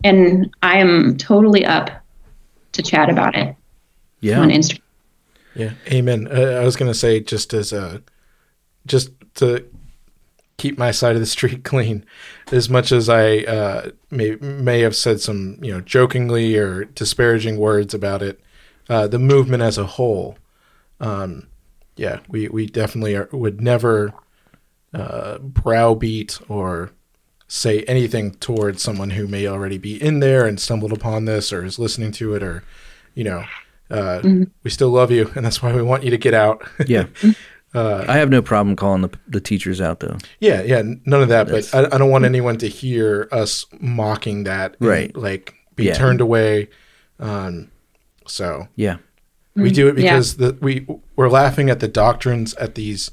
and 0.03 0.55
I 0.63 0.77
am 0.77 1.17
totally 1.17 1.65
up 1.65 1.91
to 2.73 2.81
chat 2.81 3.09
about 3.09 3.35
it 3.35 3.55
yeah. 4.21 4.39
on 4.39 4.49
Instagram. 4.49 4.79
Yeah, 5.55 5.71
amen. 5.91 6.27
Uh, 6.27 6.59
I 6.61 6.65
was 6.65 6.75
gonna 6.75 6.95
say 6.95 7.19
just 7.19 7.53
as 7.53 7.71
a, 7.71 8.01
just 8.87 9.11
to 9.35 9.63
keep 10.57 10.77
my 10.77 10.91
side 10.91 11.15
of 11.15 11.21
the 11.21 11.25
street 11.25 11.63
clean, 11.63 12.05
as 12.51 12.69
much 12.69 12.91
as 12.91 13.09
I 13.09 13.39
uh, 13.39 13.91
may 14.11 14.35
may 14.35 14.81
have 14.81 14.95
said 14.95 15.21
some 15.21 15.57
you 15.61 15.73
know 15.73 15.81
jokingly 15.81 16.57
or 16.57 16.85
disparaging 16.85 17.57
words 17.57 17.93
about 17.93 18.21
it, 18.21 18.39
uh, 18.89 19.07
the 19.07 19.19
movement 19.19 19.63
as 19.63 19.77
a 19.77 19.85
whole, 19.85 20.37
um, 20.99 21.47
yeah, 21.95 22.19
we 22.27 22.47
we 22.49 22.65
definitely 22.65 23.15
are, 23.15 23.29
would 23.31 23.61
never 23.61 24.13
uh, 24.93 25.39
browbeat 25.39 26.39
or 26.47 26.91
say 27.47 27.83
anything 27.83 28.31
towards 28.35 28.81
someone 28.81 29.11
who 29.11 29.27
may 29.27 29.45
already 29.45 29.77
be 29.77 30.01
in 30.01 30.19
there 30.19 30.47
and 30.47 30.59
stumbled 30.59 30.91
upon 30.91 31.25
this 31.25 31.53
or 31.53 31.63
is 31.63 31.77
listening 31.77 32.11
to 32.11 32.33
it 32.33 32.41
or 32.41 32.63
you 33.13 33.23
know 33.23 33.43
uh, 33.91 34.21
we 34.63 34.71
still 34.71 34.89
love 34.89 35.11
you 35.11 35.31
and 35.35 35.45
that's 35.45 35.61
why 35.61 35.73
we 35.73 35.81
want 35.81 36.03
you 36.03 36.09
to 36.09 36.17
get 36.17 36.33
out. 36.33 36.67
Yeah. 36.87 37.05
Uh, 37.75 38.05
I 38.07 38.17
have 38.17 38.29
no 38.29 38.41
problem 38.41 38.75
calling 38.75 39.01
the, 39.01 39.09
the 39.27 39.41
teachers 39.41 39.81
out 39.81 39.99
though. 39.99 40.17
yeah 40.39 40.61
yeah 40.61 40.81
none 41.05 41.21
of 41.21 41.29
that 41.29 41.47
That's- 41.47 41.71
but 41.71 41.91
I, 41.91 41.95
I 41.95 41.97
don't 41.97 42.09
want 42.11 42.25
anyone 42.25 42.57
to 42.57 42.67
hear 42.67 43.27
us 43.31 43.65
mocking 43.79 44.43
that 44.43 44.75
and, 44.79 44.87
Right. 44.89 45.15
like 45.15 45.53
be 45.75 45.85
Yeah. 45.85 45.93
turned 45.95 46.21
away 46.21 46.69
um, 47.19 47.71
so 48.27 48.67
Yeah. 48.75 48.97
we 49.55 49.71
do 49.71 49.87
it 49.87 49.97
Yeah. 49.97 50.13
because 50.13 50.37
the 50.37 50.57
we 50.61 50.85
we're 51.15 51.29
laughing 51.29 51.69
at 51.69 51.79
the 51.79 51.87
doctrines 51.87 52.53
at 52.55 52.75
these 52.75 53.11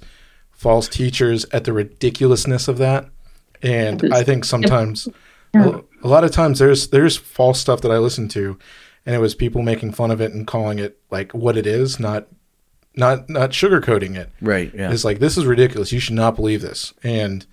false 0.52 0.88
teachers 0.88 1.46
at 1.52 1.64
the 1.64 1.72
ridiculousness 1.72 2.68
of 2.68 2.76
that 2.78 3.08
and 3.62 4.12
i 4.12 4.22
think 4.22 4.44
sometimes 4.44 5.08
a, 5.54 5.80
a 6.02 6.08
lot 6.08 6.22
of 6.24 6.30
times 6.32 6.58
there's 6.58 6.88
there's 6.88 7.16
false 7.16 7.58
stuff 7.58 7.80
that 7.80 7.90
i 7.90 7.96
listen 7.98 8.28
to 8.28 8.58
and 9.06 9.14
it 9.14 9.18
was 9.20 9.34
people 9.34 9.62
making 9.62 9.90
fun 9.92 10.10
of 10.10 10.20
it 10.20 10.32
and 10.32 10.46
calling 10.46 10.78
it 10.78 10.98
like 11.10 11.32
what 11.32 11.56
it 11.56 11.66
is 11.66 11.98
not 11.98 12.26
not 12.96 13.28
not 13.30 13.50
sugarcoating 13.50 14.16
it 14.16 14.30
Right. 14.40 14.72
Yeah. 14.74 14.92
it's 14.92 15.04
like 15.04 15.18
this 15.20 15.36
is 15.38 15.44
ridiculous 15.46 15.92
you 15.92 16.00
should 16.00 16.14
not 16.16 16.36
believe 16.36 16.62
this 16.62 16.92
and 17.02 17.46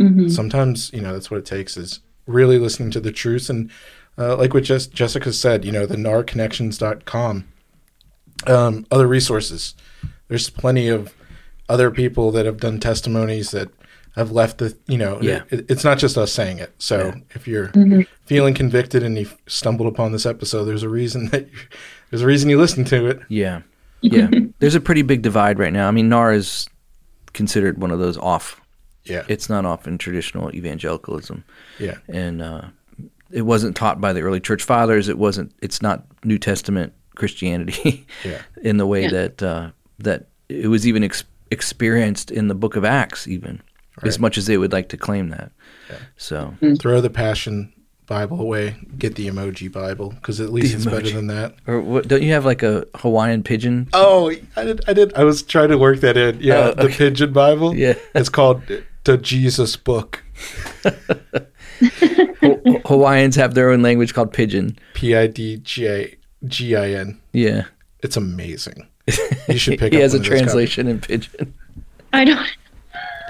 Mm-hmm. 0.00 0.28
sometimes 0.28 0.90
you 0.92 1.00
know 1.02 1.12
that's 1.12 1.30
what 1.30 1.36
it 1.38 1.46
takes 1.46 1.76
is 1.76 2.00
really 2.26 2.58
listening 2.58 2.90
to 2.92 2.98
the 3.00 3.12
truth 3.12 3.48
and 3.50 3.70
uh, 4.18 4.36
like 4.36 4.52
what 4.54 4.64
Jess- 4.64 4.86
jessica 4.86 5.32
said 5.32 5.64
you 5.64 5.70
know 5.70 5.84
the 5.86 5.96
narconnections.com 5.96 7.44
um, 8.46 8.86
other 8.90 9.06
resources 9.06 9.74
there's 10.28 10.50
plenty 10.50 10.88
of 10.88 11.14
other 11.68 11.90
people 11.90 12.30
that 12.32 12.46
have 12.46 12.58
done 12.58 12.80
testimonies 12.80 13.50
that 13.52 13.68
have 14.16 14.30
left 14.32 14.58
the 14.58 14.76
you 14.88 14.98
know 14.98 15.18
Yeah. 15.20 15.42
it, 15.50 15.70
it's 15.70 15.84
not 15.84 15.98
just 15.98 16.18
us 16.18 16.32
saying 16.32 16.58
it 16.58 16.72
so 16.78 17.06
Yeah. 17.06 17.14
if 17.34 17.46
you're 17.46 17.68
Mm-hmm. 17.68 18.00
feeling 18.24 18.54
convicted 18.54 19.02
and 19.02 19.16
you 19.18 19.28
stumbled 19.46 19.92
upon 19.92 20.12
this 20.12 20.26
episode 20.26 20.64
there's 20.64 20.82
a 20.82 20.88
reason 20.88 21.26
that 21.32 21.46
you, 21.52 21.58
there's 22.10 22.22
a 22.22 22.26
reason 22.26 22.50
you 22.50 22.58
listen 22.58 22.84
to 22.86 23.06
it 23.06 23.20
Yeah. 23.28 23.62
Yeah. 24.02 24.28
There's 24.58 24.74
a 24.74 24.80
pretty 24.80 25.02
big 25.02 25.22
divide 25.22 25.58
right 25.58 25.72
now. 25.72 25.88
I 25.88 25.90
mean, 25.90 26.08
NAR 26.08 26.32
is 26.32 26.68
considered 27.32 27.78
one 27.80 27.90
of 27.90 27.98
those 27.98 28.18
off. 28.18 28.60
yeah 29.04 29.24
It's 29.28 29.48
not 29.48 29.64
off 29.64 29.86
in 29.86 29.96
traditional 29.98 30.54
evangelicalism. 30.54 31.44
yeah 31.78 31.96
And 32.08 32.42
uh, 32.42 32.62
it 33.30 33.42
wasn't 33.42 33.74
taught 33.76 34.00
by 34.00 34.12
the 34.12 34.20
early 34.20 34.40
church 34.40 34.62
fathers. 34.62 35.08
It 35.08 35.18
wasn't, 35.18 35.52
it's 35.62 35.80
not 35.82 36.04
New 36.24 36.38
Testament 36.38 36.92
Christianity 37.14 38.06
yeah 38.24 38.42
in 38.62 38.76
the 38.76 38.86
way 38.86 39.02
Yeah. 39.04 39.10
that, 39.10 39.42
uh, 39.42 39.70
that 39.98 40.26
it 40.48 40.68
was 40.68 40.86
even 40.86 41.04
ex- 41.04 41.24
experienced 41.50 42.30
in 42.30 42.48
the 42.48 42.54
book 42.54 42.76
of 42.76 42.84
Acts, 42.84 43.26
even 43.28 43.62
as 44.02 44.18
much 44.18 44.36
as 44.38 44.46
they 44.46 44.56
would 44.58 44.72
like 44.72 44.88
to 44.88 44.96
claim 44.96 45.28
that. 45.30 45.52
So, 46.16 46.54
throw 46.78 47.00
the 47.00 47.10
passion 47.10 47.72
bible 48.06 48.40
away 48.40 48.74
get 48.98 49.14
the 49.14 49.28
emoji 49.28 49.70
bible 49.70 50.10
because 50.10 50.40
at 50.40 50.52
least 50.52 50.72
The 50.72 50.76
it's 50.76 50.84
better 50.86 51.10
than 51.16 51.28
that 51.28 51.54
or 51.66 51.80
what, 51.80 52.08
don't 52.08 52.22
you 52.22 52.32
have 52.32 52.44
like 52.44 52.62
a 52.62 52.84
Hawaiian 52.96 53.42
pidgin? 53.42 53.88
Oh, 53.92 54.30
I 54.56 54.64
did. 54.64 54.80
I 54.88 54.92
did. 54.92 55.14
I 55.14 55.24
was 55.24 55.42
trying 55.42 55.68
to 55.68 55.78
work 55.78 56.00
that 56.00 56.16
in. 56.16 56.38
Yeah, 56.40 56.72
Oh, 56.76 56.82
the. 56.82 56.88
Pidgin 56.88 57.32
Bible. 57.32 57.74
Yeah. 57.76 57.94
it's 58.14 58.28
called 58.28 58.62
the 59.04 59.16
Jesus 59.18 59.76
Book. 59.76 60.22
Hawaiians 62.86 63.36
have 63.36 63.54
their 63.54 63.70
own 63.70 63.82
language 63.82 64.14
called 64.14 64.32
pidgin. 64.32 64.76
P 64.94 65.14
I 65.16 65.26
D 65.26 65.56
J 65.58 66.16
G 66.46 66.76
I 66.76 66.90
N. 66.90 67.20
Yeah. 67.32 67.64
It's 68.00 68.16
amazing. 68.16 68.88
You 69.48 69.58
should 69.58 69.78
pick. 69.78 69.92
he 69.92 69.98
up 69.98 70.02
has 70.02 70.14
a 70.14 70.18
one 70.18 70.24
of 70.26 70.30
those 70.30 70.38
translation 70.40 70.88
in 70.88 71.00
pidgin. 71.00 71.54
I 72.12 72.24
don't. 72.24 72.46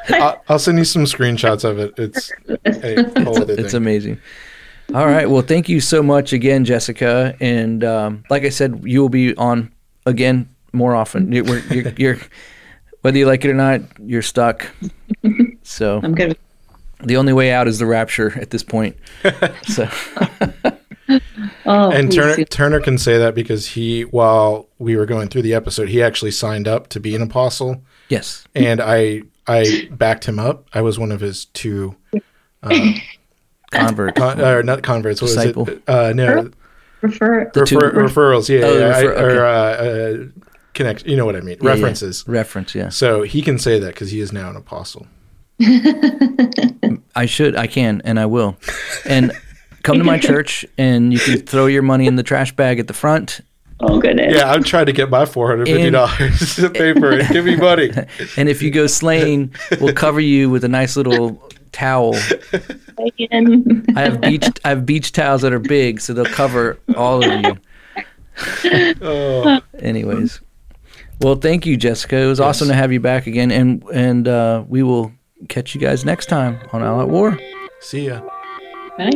I'll, 0.08 0.42
I'll 0.48 0.58
send 0.58 0.78
you 0.78 0.84
some 0.84 1.04
screenshots 1.04 1.62
of 1.64 1.78
it. 1.78 1.94
It's 1.96 2.32
a 2.66 3.22
whole 3.22 3.40
other 3.40 3.54
It's 3.54 3.70
thing. 3.72 3.76
amazing. 3.76 4.20
All 4.94 5.06
right. 5.06 5.28
Well, 5.28 5.42
thank 5.42 5.68
you 5.68 5.80
so 5.80 6.02
much 6.02 6.32
again, 6.32 6.64
Jessica. 6.64 7.34
And 7.40 7.82
um, 7.82 8.24
like 8.28 8.44
I 8.44 8.50
said, 8.50 8.82
you 8.84 9.00
will 9.00 9.08
be 9.08 9.34
on 9.36 9.72
again 10.06 10.48
more 10.72 10.94
often. 10.94 11.32
You're, 11.32 11.58
you're, 11.72 11.92
you're 11.96 12.18
whether 13.00 13.16
you 13.18 13.26
like 13.26 13.44
it 13.44 13.50
or 13.50 13.54
not, 13.54 13.80
you're 14.00 14.22
stuck. 14.22 14.66
So 15.64 16.00
I'm 16.02 16.14
good. 16.14 16.36
the 17.04 17.16
only 17.16 17.32
way 17.32 17.52
out 17.52 17.68
is 17.68 17.78
the 17.78 17.86
rapture 17.86 18.36
at 18.38 18.50
this 18.50 18.64
point. 18.64 18.96
So 19.62 19.88
Oh, 21.64 21.90
and 21.90 22.10
Turner 22.10 22.36
do. 22.36 22.44
Turner 22.44 22.80
can 22.80 22.98
say 22.98 23.18
that 23.18 23.34
because 23.34 23.66
he, 23.68 24.02
while 24.02 24.68
we 24.78 24.96
were 24.96 25.06
going 25.06 25.28
through 25.28 25.42
the 25.42 25.54
episode, 25.54 25.88
he 25.88 26.02
actually 26.02 26.30
signed 26.32 26.66
up 26.66 26.88
to 26.88 27.00
be 27.00 27.14
an 27.14 27.22
apostle, 27.22 27.82
yes, 28.08 28.44
and 28.54 28.80
I 28.80 29.22
I 29.46 29.88
backed 29.92 30.24
him 30.24 30.38
up. 30.38 30.66
I 30.74 30.80
was 30.80 30.98
one 30.98 31.12
of 31.12 31.20
his 31.20 31.44
two. 31.46 31.94
Uh, 32.62 32.92
convert. 33.72 34.14
con- 34.14 34.40
or 34.40 34.62
not 34.62 34.82
converts. 34.82 35.20
What 35.20 35.28
Disciple. 35.28 35.64
was 35.64 35.74
it? 35.74 35.82
Uh, 35.88 36.12
no, 36.14 36.50
refer. 37.00 37.50
The 37.52 37.60
Refer, 37.62 37.92
referrals, 37.92 38.48
yeah, 38.48 38.64
Oh, 38.66 38.78
yeah, 38.78 38.98
refer- 39.00 39.16
I- 39.16 39.22
or 39.22 39.44
uh, 39.44 39.52
uh, 39.52 40.42
connect. 40.74 41.06
You 41.06 41.16
know 41.16 41.26
what 41.26 41.36
I 41.36 41.40
mean? 41.40 41.58
Yeah, 41.60 41.68
yeah. 41.68 41.74
References. 41.74 42.24
Reference. 42.28 42.74
Yeah. 42.74 42.88
So 42.90 43.22
he 43.22 43.42
can 43.42 43.58
say 43.58 43.78
that 43.78 43.94
because 43.94 44.10
he 44.10 44.20
is 44.20 44.32
now 44.32 44.50
an 44.50 44.56
apostle. 44.56 45.06
I 47.14 47.26
should. 47.26 47.56
I 47.56 47.66
can, 47.66 48.00
and 48.04 48.18
I 48.18 48.26
will. 48.26 48.56
And 49.04 49.32
come 49.82 49.98
to 49.98 50.04
my 50.04 50.18
church, 50.28 50.64
and 50.78 51.12
you 51.12 51.18
can 51.18 51.40
throw 51.40 51.66
your 51.66 51.82
money 51.82 52.06
in 52.06 52.16
the 52.16 52.22
trash 52.22 52.54
bag 52.54 52.78
at 52.78 52.86
the 52.88 52.94
front. 52.94 53.40
Oh 53.80 53.98
goodness. 54.00 54.34
Yeah, 54.36 54.50
I'm 54.50 54.62
trying 54.62 54.86
to 54.86 54.92
get 54.92 55.10
my 55.10 55.26
four 55.26 55.48
hundred 55.48 55.66
fifty 55.66 55.90
dollars 55.90 56.56
to 56.56 56.70
pay 56.70 56.94
for 56.94 57.12
it. 57.12 57.28
Give 57.30 57.44
me 57.44 57.56
money. 57.56 57.90
And 58.36 58.48
if 58.48 58.62
you 58.62 58.70
go 58.70 58.86
sleighing, 58.86 59.52
we'll 59.80 59.92
cover 59.94 60.20
you 60.20 60.48
with 60.50 60.62
a 60.64 60.68
nice 60.68 60.96
little 60.96 61.42
towel. 61.72 62.14
I 62.98 64.00
have 64.00 64.20
beach. 64.20 64.48
I 64.64 64.68
have 64.70 64.86
beach 64.86 65.12
towels 65.12 65.42
that 65.42 65.52
are 65.52 65.58
big, 65.58 66.00
so 66.00 66.12
they'll 66.12 66.24
cover 66.26 66.78
all 66.96 67.24
of 67.24 67.44
you. 67.44 67.56
Oh, 69.02 69.60
Anyways, 69.78 70.40
well, 71.20 71.34
thank 71.36 71.66
you, 71.66 71.76
Jessica. 71.76 72.16
It 72.16 72.26
was 72.26 72.40
awesome 72.40 72.68
to 72.68 72.74
have 72.74 72.90
you 72.90 72.98
back 72.98 73.26
again, 73.26 73.50
and 73.50 73.82
and 73.92 74.26
uh, 74.26 74.64
we 74.68 74.82
will 74.82 75.12
catch 75.48 75.74
you 75.74 75.80
guys 75.80 76.04
next 76.04 76.26
time 76.26 76.58
on 76.72 76.82
All 76.82 77.00
Out 77.00 77.10
War. 77.10 77.38
see 77.80 78.06
ya. 78.06 78.22
Bye. 78.96 79.10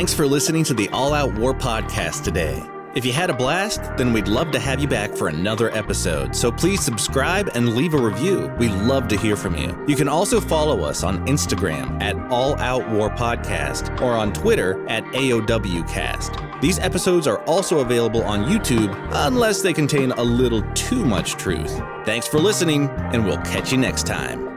Thanks 0.00 0.14
for 0.14 0.26
listening 0.26 0.64
to 0.64 0.72
the 0.72 0.88
All 0.94 1.12
Out 1.12 1.34
War 1.34 1.52
podcast 1.52 2.24
today. 2.24 2.66
If 2.94 3.04
you 3.04 3.12
had 3.12 3.28
a 3.28 3.34
blast, 3.34 3.82
then 3.98 4.14
we'd 4.14 4.28
love 4.28 4.50
to 4.52 4.58
have 4.58 4.80
you 4.80 4.88
back 4.88 5.14
for 5.14 5.28
another 5.28 5.70
episode. 5.76 6.34
So 6.34 6.50
please 6.50 6.80
subscribe 6.80 7.50
and 7.54 7.76
leave 7.76 7.92
a 7.92 7.98
review. 7.98 8.50
We 8.58 8.70
love 8.70 9.08
to 9.08 9.18
hear 9.18 9.36
from 9.36 9.58
you. 9.58 9.78
You 9.86 9.96
can 9.96 10.08
also 10.08 10.40
follow 10.40 10.80
us 10.84 11.02
on 11.02 11.26
Instagram 11.26 12.00
at 12.00 12.16
All 12.32 12.58
Out 12.60 12.88
War 12.88 13.10
Podcast 13.10 14.00
or 14.00 14.14
on 14.14 14.32
Twitter 14.32 14.88
at 14.88 15.04
AOWcast. 15.04 16.62
These 16.62 16.78
episodes 16.78 17.26
are 17.26 17.44
also 17.44 17.80
available 17.80 18.22
on 18.22 18.46
YouTube 18.46 18.96
unless 19.12 19.60
they 19.60 19.74
contain 19.74 20.12
a 20.12 20.22
little 20.22 20.62
too 20.72 21.04
much 21.04 21.32
truth. 21.32 21.78
Thanks 22.06 22.26
for 22.26 22.38
listening, 22.38 22.88
and 23.12 23.26
we'll 23.26 23.42
catch 23.42 23.70
you 23.70 23.76
next 23.76 24.06
time. 24.06 24.49